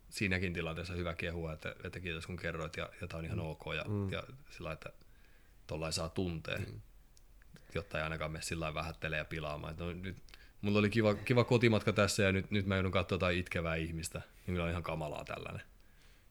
siinäkin 0.10 0.54
tilanteessa 0.54 0.94
hyvä 0.94 1.14
kehua, 1.14 1.54
että, 1.54 1.76
että 1.84 2.00
kiitos 2.00 2.28
kun 2.28 2.38
kerroit 2.38 2.78
ja, 2.78 2.90
ja 3.02 3.08
tämä 3.08 3.20
on 3.20 3.26
ihan 3.26 3.38
mm. 3.38 3.46
ok 3.46 3.66
ja, 3.76 3.84
mm. 3.84 4.12
ja 4.12 4.24
sillä 4.50 4.72
että 4.72 4.90
tuollain 5.68 5.94
saa 5.94 6.10
tunteen, 6.10 6.62
mm. 6.62 6.82
jotta 7.76 7.98
ei 7.98 8.04
ainakaan 8.04 8.32
mene 8.32 8.42
sillä 8.42 8.74
vähättelee 8.74 9.18
ja 9.18 9.26
pilaamaan. 9.26 9.72
Että 9.72 9.84
no, 9.84 9.94
nyt 9.94 10.18
mulla 10.62 10.80
oli 10.80 10.90
kiva, 10.90 11.16
kiva 11.16 11.44
kotimatka 11.44 11.94
tässä 11.94 12.24
ja 12.24 12.32
nyt, 12.32 12.52
nyt 12.52 12.66
mä 12.66 12.76
joudun 12.76 12.92
katsoa 12.92 13.16
jotain 13.16 13.38
itkevää 13.38 13.76
ihmistä. 13.76 14.20
Niin 14.20 14.54
kyllä 14.54 14.64
on 14.64 14.70
ihan 14.70 14.84
kamalaa 14.84 15.26
tällainen. 15.26 15.62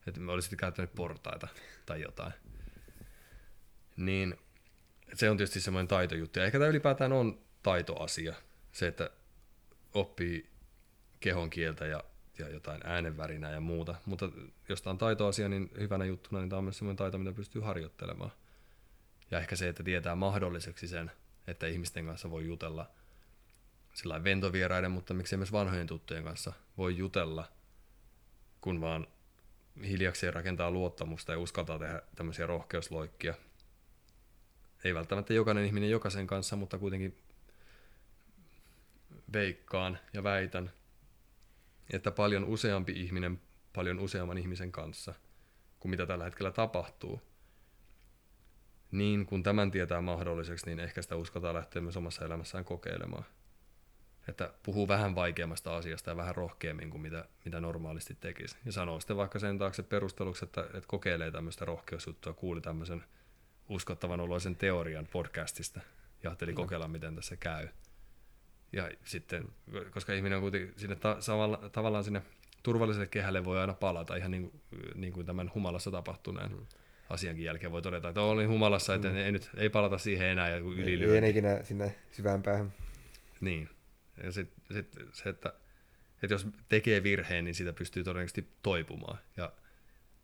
Että 0.07 0.20
mä 0.20 0.33
olisin 0.33 0.59
käyttänyt 0.59 0.95
portaita 0.95 1.49
tai 1.87 2.03
jotain. 2.03 2.33
Niin 3.97 4.39
se 5.15 5.31
on 5.31 5.37
tietysti 5.37 5.61
semmoinen 5.61 5.89
taitojuttu. 5.89 6.39
Ja 6.39 6.45
ehkä 6.45 6.59
tämä 6.59 6.69
ylipäätään 6.69 7.12
on 7.12 7.41
taitoasia. 7.62 8.35
Se, 8.73 8.87
että 8.87 9.11
oppii 9.95 10.51
kehon 11.20 11.51
kieltä 11.51 11.87
ja, 11.87 12.05
ja 12.39 12.49
jotain 12.49 12.81
äänenvärinää 12.85 13.53
ja 13.53 13.61
muuta. 13.61 13.95
Mutta 14.07 14.28
jos 14.69 14.83
tämä 14.83 14.93
on 14.93 14.99
taitoasia, 14.99 15.49
niin 15.49 15.70
hyvänä 15.78 16.05
juttuna, 16.05 16.41
niin 16.41 16.51
tämä 16.51 16.59
on 16.59 16.65
myös 16.65 16.78
semmoinen 16.78 16.97
taito, 16.97 17.19
mitä 17.19 17.33
pystyy 17.33 17.62
harjoittelemaan. 17.62 18.33
Ja 19.31 19.39
ehkä 19.39 19.57
se, 19.57 19.69
että 19.69 19.83
tietää 19.83 20.15
mahdolliseksi 20.15 20.89
sen, 20.89 21.11
että 21.47 21.66
ihmisten 21.66 22.07
kanssa 22.07 22.31
voi 22.31 22.47
jutella 22.47 22.91
sillä 23.95 24.24
ventovieraiden, 24.24 24.91
mutta 24.91 25.15
miksei 25.15 25.37
myös 25.37 25.53
vanhojen 25.53 25.87
tuttujen 25.87 26.24
kanssa 26.24 26.53
voi 26.78 26.97
jutella, 26.97 27.49
kun 28.61 28.81
vaan 28.81 29.07
hiljakseen 29.82 30.35
rakentaa 30.35 30.70
luottamusta 30.70 31.32
ja 31.32 31.39
uskaltaa 31.39 31.78
tehdä 31.78 32.03
tämmöisiä 32.15 32.47
rohkeusloikkia. 32.47 33.35
Ei 34.85 34.94
välttämättä 34.94 35.35
jokainen 35.35 35.65
ihminen 35.65 35.90
jokaisen 35.90 36.27
kanssa, 36.27 36.57
mutta 36.57 36.78
kuitenkin 36.78 37.19
veikkaan 39.32 39.98
ja 40.12 40.23
väitän, 40.23 40.73
että 41.90 42.11
paljon 42.11 42.44
useampi 42.44 42.93
ihminen 42.93 43.40
paljon 43.73 43.98
useamman 43.98 44.39
ihmisen 44.39 44.73
kanssa 44.73 45.15
kuin 45.81 45.90
mitä 45.90 46.07
tällä 46.07 46.24
hetkellä 46.24 46.51
tapahtuu. 46.51 47.23
Niin 48.90 49.27
kun 49.27 49.43
tämän 49.43 49.70
tietää 49.70 50.01
mahdolliseksi, 50.01 50.66
niin 50.66 50.81
ehkä 50.81 51.03
sitä 51.03 51.16
uskaltaa 51.16 51.55
lähteä 51.55 51.82
myös 51.82 51.97
omassa 51.97 52.24
elämässään 52.24 52.65
kokeilemaan. 52.65 53.24
Että 54.28 54.53
puhuu 54.62 54.89
vähän 54.89 55.15
vaikeammasta 55.15 55.77
asiasta 55.77 56.11
ja 56.11 56.16
vähän 56.16 56.35
rohkeammin 56.35 56.90
kuin 56.90 57.01
mitä, 57.01 57.24
mitä 57.44 57.61
normaalisti 57.61 58.15
tekisi. 58.20 58.57
Ja 58.65 58.73
sanoo 58.73 59.01
sitten 59.01 59.16
vaikka 59.16 59.39
sen 59.39 59.59
taakse 59.59 59.82
perusteluksi, 59.82 60.44
että, 60.44 60.61
että 60.61 60.86
kokeilee 60.86 61.31
tämmöistä 61.31 61.65
rohkeusjuttua, 61.65 62.32
kuuli 62.32 62.61
tämmöisen 62.61 63.05
uskottavan 63.69 64.20
oloisen 64.20 64.57
teorian 64.57 65.07
podcastista 65.07 65.81
ja 66.23 66.31
ajatteli 66.31 66.53
mm. 66.53 66.57
kokeilla, 66.57 66.89
miten 66.89 67.15
tässä 67.15 67.36
käy. 67.36 67.69
Ja 68.73 68.90
sitten, 69.05 69.44
koska 69.90 70.12
ihminen 70.12 70.36
on 70.36 70.43
kuitenkin 70.43 70.74
sinne 70.77 70.97
ta- 70.97 71.20
samalla, 71.20 71.70
tavallaan 71.73 72.05
sinne 72.05 72.23
turvalliselle 72.62 73.07
kehälle 73.07 73.44
voi 73.44 73.59
aina 73.59 73.74
palata 73.74 74.16
ihan 74.16 74.31
niin, 74.31 74.61
niin 74.94 75.12
kuin 75.12 75.27
tämän 75.27 75.51
humalassa 75.55 75.90
tapahtuneen 75.90 76.53
mm. 76.53 76.66
asiankin 77.09 77.44
jälkeen 77.44 77.73
voi 77.73 77.82
todeta, 77.82 78.09
että 78.09 78.20
olin 78.20 78.48
humalassa, 78.48 78.94
että 78.94 79.09
mm. 79.09 79.16
ei, 79.16 79.32
nyt, 79.32 79.51
ei 79.57 79.70
palata 79.70 79.98
siihen 79.98 80.27
enää 80.28 80.48
ja 80.48 80.57
ylilyönti. 80.57 81.16
Ei, 81.16 81.24
ei 81.24 81.31
ikinä 81.31 81.62
sinne 81.62 81.94
syvään 82.12 82.43
päähän. 82.43 82.73
Niin. 83.40 83.69
Ja 84.22 84.32
sitten 84.32 84.64
sit 84.74 84.98
se, 85.12 85.28
että, 85.28 85.52
että 86.22 86.34
jos 86.34 86.47
tekee 86.68 87.02
virheen, 87.02 87.44
niin 87.44 87.55
siitä 87.55 87.72
pystyy 87.72 88.05
todennäköisesti 88.05 88.48
toipumaan. 88.62 89.18
Ja 89.36 89.52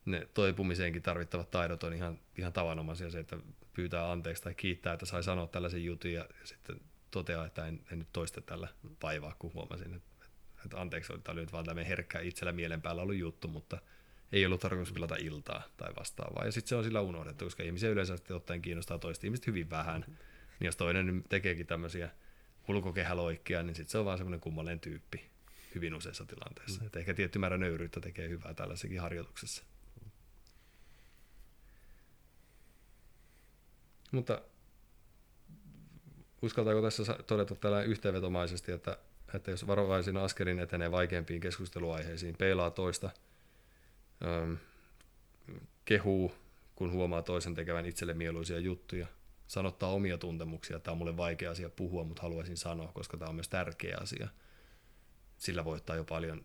ne 0.04 0.28
toipumiseenkin 0.34 1.02
tarvittavat 1.02 1.50
taidot 1.50 1.84
on 1.84 1.92
ihan, 1.92 2.18
ihan 2.38 2.52
tavanomaisia. 2.52 3.10
Se, 3.10 3.18
että 3.18 3.36
pyytää 3.72 4.12
anteeksi 4.12 4.42
tai 4.42 4.54
kiittää, 4.54 4.92
että 4.92 5.06
sai 5.06 5.22
sanoa 5.22 5.46
tällaisen 5.46 5.84
jutun 5.84 6.12
ja, 6.12 6.26
ja 6.40 6.46
sitten 6.46 6.80
toteaa, 7.10 7.46
että 7.46 7.66
en, 7.66 7.80
en 7.92 7.98
nyt 7.98 8.08
toista 8.12 8.40
tällä 8.40 8.68
vaivaa, 9.02 9.36
kun 9.38 9.54
huomasin, 9.54 9.94
että, 9.94 10.26
että 10.64 10.80
anteeksi, 10.80 11.12
tämä 11.12 11.32
oli 11.32 11.40
nyt 11.40 11.52
vaan 11.52 11.64
tämmöinen 11.64 11.88
herkkä 11.88 12.20
itsellä 12.20 12.52
mielen 12.52 12.82
päällä 12.82 13.02
ollut 13.02 13.16
juttu, 13.16 13.48
mutta 13.48 13.78
ei 14.32 14.46
ollut 14.46 14.60
tarkoitus 14.60 14.92
pilata 14.92 15.16
iltaa 15.16 15.62
tai 15.76 15.94
vastaavaa. 15.98 16.44
Ja 16.44 16.52
sitten 16.52 16.68
se 16.68 16.76
on 16.76 16.84
sillä 16.84 17.00
unohdettu, 17.00 17.44
koska 17.44 17.62
ihmisiä 17.62 17.90
yleensä 17.90 18.16
ottaen 18.30 18.62
kiinnostaa 18.62 18.98
toista 18.98 19.26
ihmiset 19.26 19.46
hyvin 19.46 19.70
vähän. 19.70 20.04
Niin 20.60 20.66
jos 20.66 20.76
toinen 20.76 21.24
tekeekin 21.28 21.66
tämmöisiä 21.66 22.10
ulkokehäloikkia, 22.68 23.62
niin 23.62 23.74
sitten 23.74 23.90
se 23.90 23.98
on 23.98 24.04
vaan 24.04 24.18
semmoinen 24.18 24.40
kummallinen 24.40 24.80
tyyppi 24.80 25.30
hyvin 25.74 25.94
useissa 25.94 26.24
tilanteissa. 26.24 26.80
Mm. 26.80 26.86
Et 26.86 26.96
ehkä 26.96 27.14
tietty 27.14 27.38
määrä 27.38 27.58
nöyryyttä 27.58 28.00
tekee 28.00 28.28
hyvää 28.28 28.54
tällaisessakin 28.54 29.00
harjoituksessa. 29.00 29.62
Mutta 34.12 34.42
uskaltaako 36.42 36.82
tässä 36.82 37.18
todeta 37.26 37.54
tällä 37.54 37.82
yhteenvetomaisesti, 37.82 38.72
että, 38.72 38.98
että 39.34 39.50
jos 39.50 39.66
varovaisin 39.66 40.16
askelin 40.16 40.58
etenee 40.58 40.90
vaikeampiin 40.90 41.40
keskusteluaiheisiin, 41.40 42.36
peilaa 42.38 42.70
toista, 42.70 43.10
ähm, 44.24 44.54
kehuu, 45.84 46.34
kun 46.74 46.92
huomaa 46.92 47.22
toisen 47.22 47.54
tekevän 47.54 47.86
itselle 47.86 48.14
mieluisia 48.14 48.58
juttuja, 48.58 49.06
sanottaa 49.52 49.90
omia 49.90 50.18
tuntemuksia, 50.18 50.78
tämä 50.78 50.92
on 50.92 50.98
mulle 50.98 51.16
vaikea 51.16 51.50
asia 51.50 51.70
puhua, 51.70 52.04
mutta 52.04 52.22
haluaisin 52.22 52.56
sanoa, 52.56 52.92
koska 52.92 53.16
tämä 53.16 53.28
on 53.28 53.34
myös 53.34 53.48
tärkeä 53.48 53.98
asia. 54.00 54.28
Sillä 55.38 55.64
voittaa 55.64 55.96
jo 55.96 56.04
paljon 56.04 56.44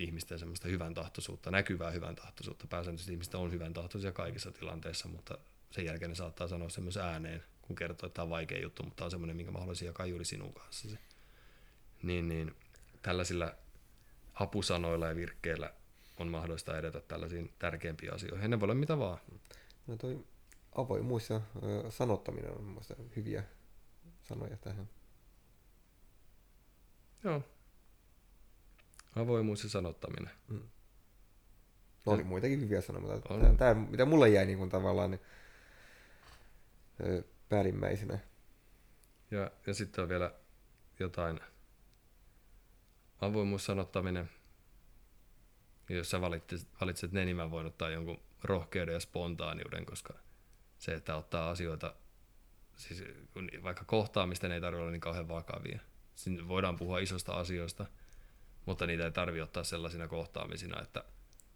ihmisten 0.00 0.38
semmoista 0.38 0.68
hyvän 0.68 0.94
tahtoisuutta, 0.94 1.50
näkyvää 1.50 1.90
hyvän 1.90 2.14
tahtoisuutta. 2.14 2.66
Pääsääntöisesti 2.66 3.12
ihmistä 3.12 3.38
on 3.38 3.52
hyvän 3.52 3.72
tahtoisia 3.72 4.12
kaikissa 4.12 4.52
tilanteissa, 4.52 5.08
mutta 5.08 5.38
sen 5.70 5.84
jälkeen 5.84 6.08
ne 6.08 6.14
saattaa 6.14 6.48
sanoa 6.48 6.68
sen 6.68 6.84
myös 6.84 6.96
ääneen, 6.96 7.44
kun 7.62 7.76
kertoo, 7.76 8.06
että 8.06 8.14
tämä 8.14 8.24
on 8.24 8.30
vaikea 8.30 8.62
juttu, 8.62 8.82
mutta 8.82 8.96
tämä 8.96 9.04
on 9.04 9.10
semmoinen, 9.10 9.36
minkä 9.36 9.52
mä 9.52 9.58
haluaisin 9.58 9.86
jakaa 9.86 10.06
juuri 10.06 10.24
sinun 10.24 10.54
kanssa. 10.54 10.88
Niin, 12.02 12.28
niin 12.28 12.56
tällaisilla 13.02 13.54
apusanoilla 14.34 15.06
ja 15.06 15.16
virkkeillä 15.16 15.72
on 16.18 16.28
mahdollista 16.28 16.78
edetä 16.78 17.00
tällaisiin 17.00 17.52
tärkeimpiin 17.58 18.14
asioihin. 18.14 18.50
Ne 18.50 18.60
voi 18.60 18.66
olla 18.66 18.74
mitä 18.74 18.98
vaan. 18.98 19.18
No 19.86 19.96
toi 19.96 20.24
avoimuus 20.74 21.30
ja 21.30 21.40
sanottaminen 21.88 22.50
on 22.50 22.64
mielestäni 22.64 23.10
hyviä 23.16 23.44
sanoja 24.22 24.56
tähän. 24.56 24.88
Joo. 27.24 27.42
Avoimuus 29.16 29.64
ja 29.64 29.70
sanottaminen. 29.70 30.30
Mm. 30.48 30.62
No, 32.06 32.12
oli 32.12 32.24
muitakin 32.24 32.60
hyviä 32.60 32.80
sanoja, 32.80 33.14
mutta 33.14 33.38
tämä, 33.38 33.54
tämä, 33.54 33.74
mitä 33.74 34.04
mulle 34.04 34.28
jäi 34.28 34.46
niin 34.46 34.58
kuin 34.58 34.70
tavallaan 34.70 35.10
niin, 35.10 35.20
päällimmäisenä. 37.48 38.18
Ja, 39.30 39.50
ja 39.66 39.74
sitten 39.74 40.02
on 40.02 40.08
vielä 40.08 40.34
jotain 40.98 41.40
avoimuus 43.20 43.64
sanottaminen. 43.64 44.30
Ja 45.88 45.96
jos 45.96 46.10
sä 46.10 46.20
valitset, 46.20 46.68
valitset 46.80 47.12
ne, 47.12 47.24
niin 47.24 47.36
mä 47.36 47.50
voin 47.50 47.66
ottaa 47.66 47.90
jonkun 47.90 48.20
rohkeuden 48.42 48.92
ja 48.92 49.00
spontaaniuden, 49.00 49.86
koska 49.86 50.14
se, 50.84 50.94
että 50.94 51.16
ottaa 51.16 51.50
asioita, 51.50 51.94
siis 52.76 53.04
vaikka 53.62 53.84
kohtaamisten 53.84 54.52
ei 54.52 54.60
tarvitse 54.60 54.80
olla 54.80 54.90
niin 54.90 55.00
kauhean 55.00 55.28
vakavia. 55.28 55.80
Siinä 56.14 56.48
voidaan 56.48 56.76
puhua 56.76 56.98
isosta 56.98 57.32
asioista, 57.32 57.86
mutta 58.66 58.86
niitä 58.86 59.04
ei 59.04 59.12
tarvitse 59.12 59.42
ottaa 59.42 59.64
sellaisina 59.64 60.08
kohtaamisina, 60.08 60.82
että 60.82 61.04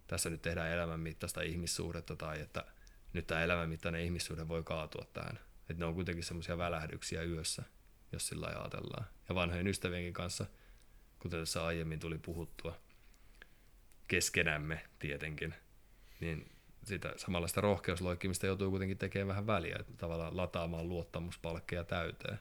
tässä 0.07 0.31
nyt 0.31 0.43
tehdään 0.43 0.71
elämänmittaista 0.71 1.43
ihmissuhdetta 1.43 2.17
tai 2.17 2.41
että 2.41 2.65
nyt 3.13 3.27
tämä 3.27 3.43
elämänmittainen 3.43 4.03
ihmissuhde 4.03 4.49
voi 4.49 4.63
kaatua 4.63 5.07
tähän. 5.13 5.39
Että 5.61 5.75
ne 5.83 5.85
on 5.85 5.95
kuitenkin 5.95 6.25
semmoisia 6.25 6.59
välähdyksiä 6.59 7.23
yössä, 7.23 7.63
jos 8.13 8.29
sillä 8.29 8.47
ajatellaan. 8.47 9.07
Ja 9.29 9.35
vanhojen 9.35 9.67
ystävienkin 9.67 10.13
kanssa, 10.13 10.47
kuten 11.19 11.41
tässä 11.41 11.67
aiemmin 11.67 12.01
tuli 12.01 12.19
puhuttua, 12.19 12.81
keskenämme 14.09 14.85
tietenkin, 14.99 15.55
niin 16.21 16.58
sitä 16.89 17.13
samanlaista 17.17 17.61
rohkeusloikkimista 17.61 18.47
joutuu 18.47 18.71
kuitenkin 18.71 18.99
tekemään 18.99 19.29
vähän 19.29 19.47
väliä, 19.47 19.77
että 19.81 19.93
tavallaan 19.97 20.37
lataamaan 20.37 20.89
luottamuspalkkeja 20.89 21.85
täyteen. 21.85 22.39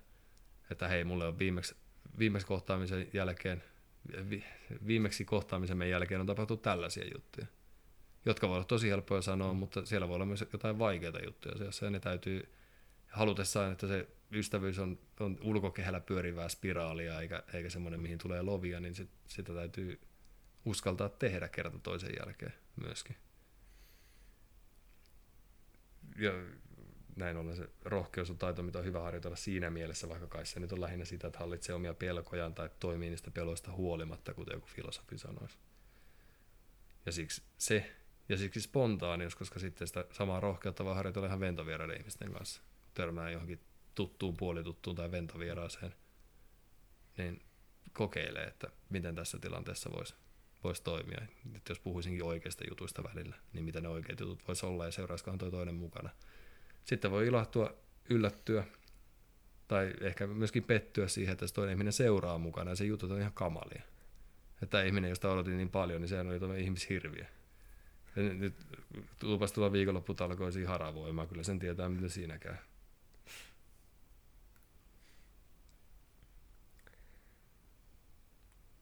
Että 0.71 0.87
hei, 0.87 1.03
mulle 1.03 1.27
on 1.27 1.39
viimeksi, 1.39 1.75
viimeksi 2.19 2.47
kohtaamisen 2.47 3.09
jälkeen, 3.13 3.63
vi, 4.29 4.43
viimeksi 4.87 5.25
kohtaamisen 5.25 5.89
jälkeen 5.89 6.21
on 6.21 6.27
tapahtunut 6.27 6.61
tällaisia 6.61 7.05
juttuja, 7.13 7.47
jotka 8.25 8.47
voi 8.47 8.55
olla 8.55 8.65
tosi 8.65 8.89
helppoja 8.89 9.21
sanoa, 9.21 9.53
mm. 9.53 9.59
mutta 9.59 9.85
siellä 9.85 10.07
voi 10.07 10.15
olla 10.15 10.25
myös 10.25 10.45
jotain 10.53 10.79
vaikeita 10.79 11.25
juttuja, 11.25 11.65
jossa 11.65 11.89
ne 11.89 11.99
täytyy 11.99 12.53
halutessaan, 13.07 13.71
että 13.71 13.87
se 13.87 14.07
ystävyys 14.31 14.79
on, 14.79 14.99
on 15.19 15.37
ulkokehällä 15.41 15.99
pyörivää 15.99 16.49
spiraalia 16.49 17.21
eikä, 17.21 17.43
eikä 17.53 17.69
semmoinen, 17.69 17.99
mihin 17.99 18.17
tulee 18.17 18.41
lovia, 18.41 18.79
niin 18.79 18.95
sit, 18.95 19.09
sitä 19.27 19.53
täytyy 19.53 20.01
uskaltaa 20.65 21.09
tehdä 21.09 21.47
kerta 21.47 21.79
toisen 21.79 22.13
jälkeen 22.19 22.53
myöskin 22.75 23.15
ja 26.17 26.31
näin 27.15 27.37
ollen 27.37 27.55
se 27.55 27.69
rohkeus 27.85 28.29
on 28.29 28.37
taito, 28.37 28.63
mitä 28.63 28.79
on 28.79 28.85
hyvä 28.85 29.01
harjoitella 29.01 29.35
siinä 29.35 29.69
mielessä, 29.69 30.09
vaikka 30.09 30.27
kai 30.27 30.45
se 30.45 30.59
nyt 30.59 30.71
on 30.71 30.81
lähinnä 30.81 31.05
sitä, 31.05 31.27
että 31.27 31.39
hallitsee 31.39 31.75
omia 31.75 31.93
pelkojaan 31.93 32.53
tai 32.53 32.69
toimii 32.79 33.09
niistä 33.09 33.31
peloista 33.31 33.71
huolimatta, 33.71 34.33
kuten 34.33 34.53
joku 34.53 34.67
filosofi 34.67 35.17
sanoisi. 35.17 35.57
Ja 37.05 37.11
siksi 37.11 37.43
se, 37.57 37.95
ja 38.29 38.37
siksi 38.37 38.61
spontaanius, 38.61 39.35
koska 39.35 39.59
sitten 39.59 39.87
sitä 39.87 40.05
samaa 40.11 40.39
rohkeutta 40.39 40.85
voi 40.85 40.95
harjoitella 40.95 41.27
ihan 41.27 41.39
ventovieraiden 41.39 41.97
ihmisten 41.97 42.33
kanssa. 42.33 42.61
Törmää 42.93 43.29
johonkin 43.29 43.59
tuttuun, 43.95 44.37
puolituttuun 44.37 44.95
tai 44.95 45.11
ventovieraaseen, 45.11 45.95
niin 47.17 47.41
kokeilee, 47.93 48.43
että 48.43 48.67
miten 48.89 49.15
tässä 49.15 49.39
tilanteessa 49.39 49.91
voisi 49.91 50.15
voisi 50.63 50.83
toimia. 50.83 51.21
Että 51.55 51.71
jos 51.71 51.79
puhuisinkin 51.79 52.23
oikeista 52.23 52.63
jutuista 52.69 53.03
välillä, 53.03 53.35
niin 53.53 53.65
mitä 53.65 53.81
ne 53.81 53.87
oikeat 53.87 54.19
jutut 54.19 54.47
voisi 54.47 54.65
olla 54.65 54.85
ja 54.85 54.91
seuraisikohan 54.91 55.37
toi 55.37 55.51
toinen 55.51 55.75
mukana. 55.75 56.09
Sitten 56.85 57.11
voi 57.11 57.27
ilahtua, 57.27 57.73
yllättyä 58.09 58.63
Tai 59.67 59.93
ehkä 60.01 60.27
myöskin 60.27 60.63
pettyä 60.63 61.07
siihen, 61.07 61.33
että 61.33 61.47
se 61.47 61.53
toinen 61.53 61.73
ihminen 61.73 61.93
seuraa 61.93 62.37
mukana 62.37 62.71
ja 62.71 62.75
se 62.75 62.85
jutut 62.85 63.11
on 63.11 63.19
ihan 63.19 63.33
kamalia. 63.33 63.81
Että 64.61 64.83
ihminen, 64.83 65.09
josta 65.09 65.31
odotin 65.31 65.57
niin 65.57 65.69
paljon, 65.69 66.01
niin 66.01 66.09
sehän 66.09 66.27
oli 66.27 66.39
tuollainen 66.39 66.65
ihmishirviö. 66.65 67.25
Ja 68.15 68.23
nyt 68.23 68.53
lupas 69.21 69.51
tulla 69.51 69.71
viikonlopputalkoisiin 69.71 70.67
haravoimaan, 70.67 71.27
kyllä 71.27 71.43
sen 71.43 71.59
tietää, 71.59 71.89
miten 71.89 72.09
siinä 72.09 72.37
käy. 72.37 72.55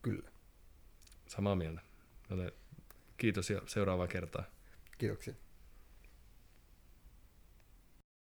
Kyllä. 0.02 0.35
Samaa 1.28 1.56
mieltä. 1.56 1.82
Joten 2.30 2.52
kiitos 3.18 3.50
ja 3.50 3.62
seuraavaa 3.66 4.08
kertaa. 4.08 4.44
Kiitoksia. 4.98 5.34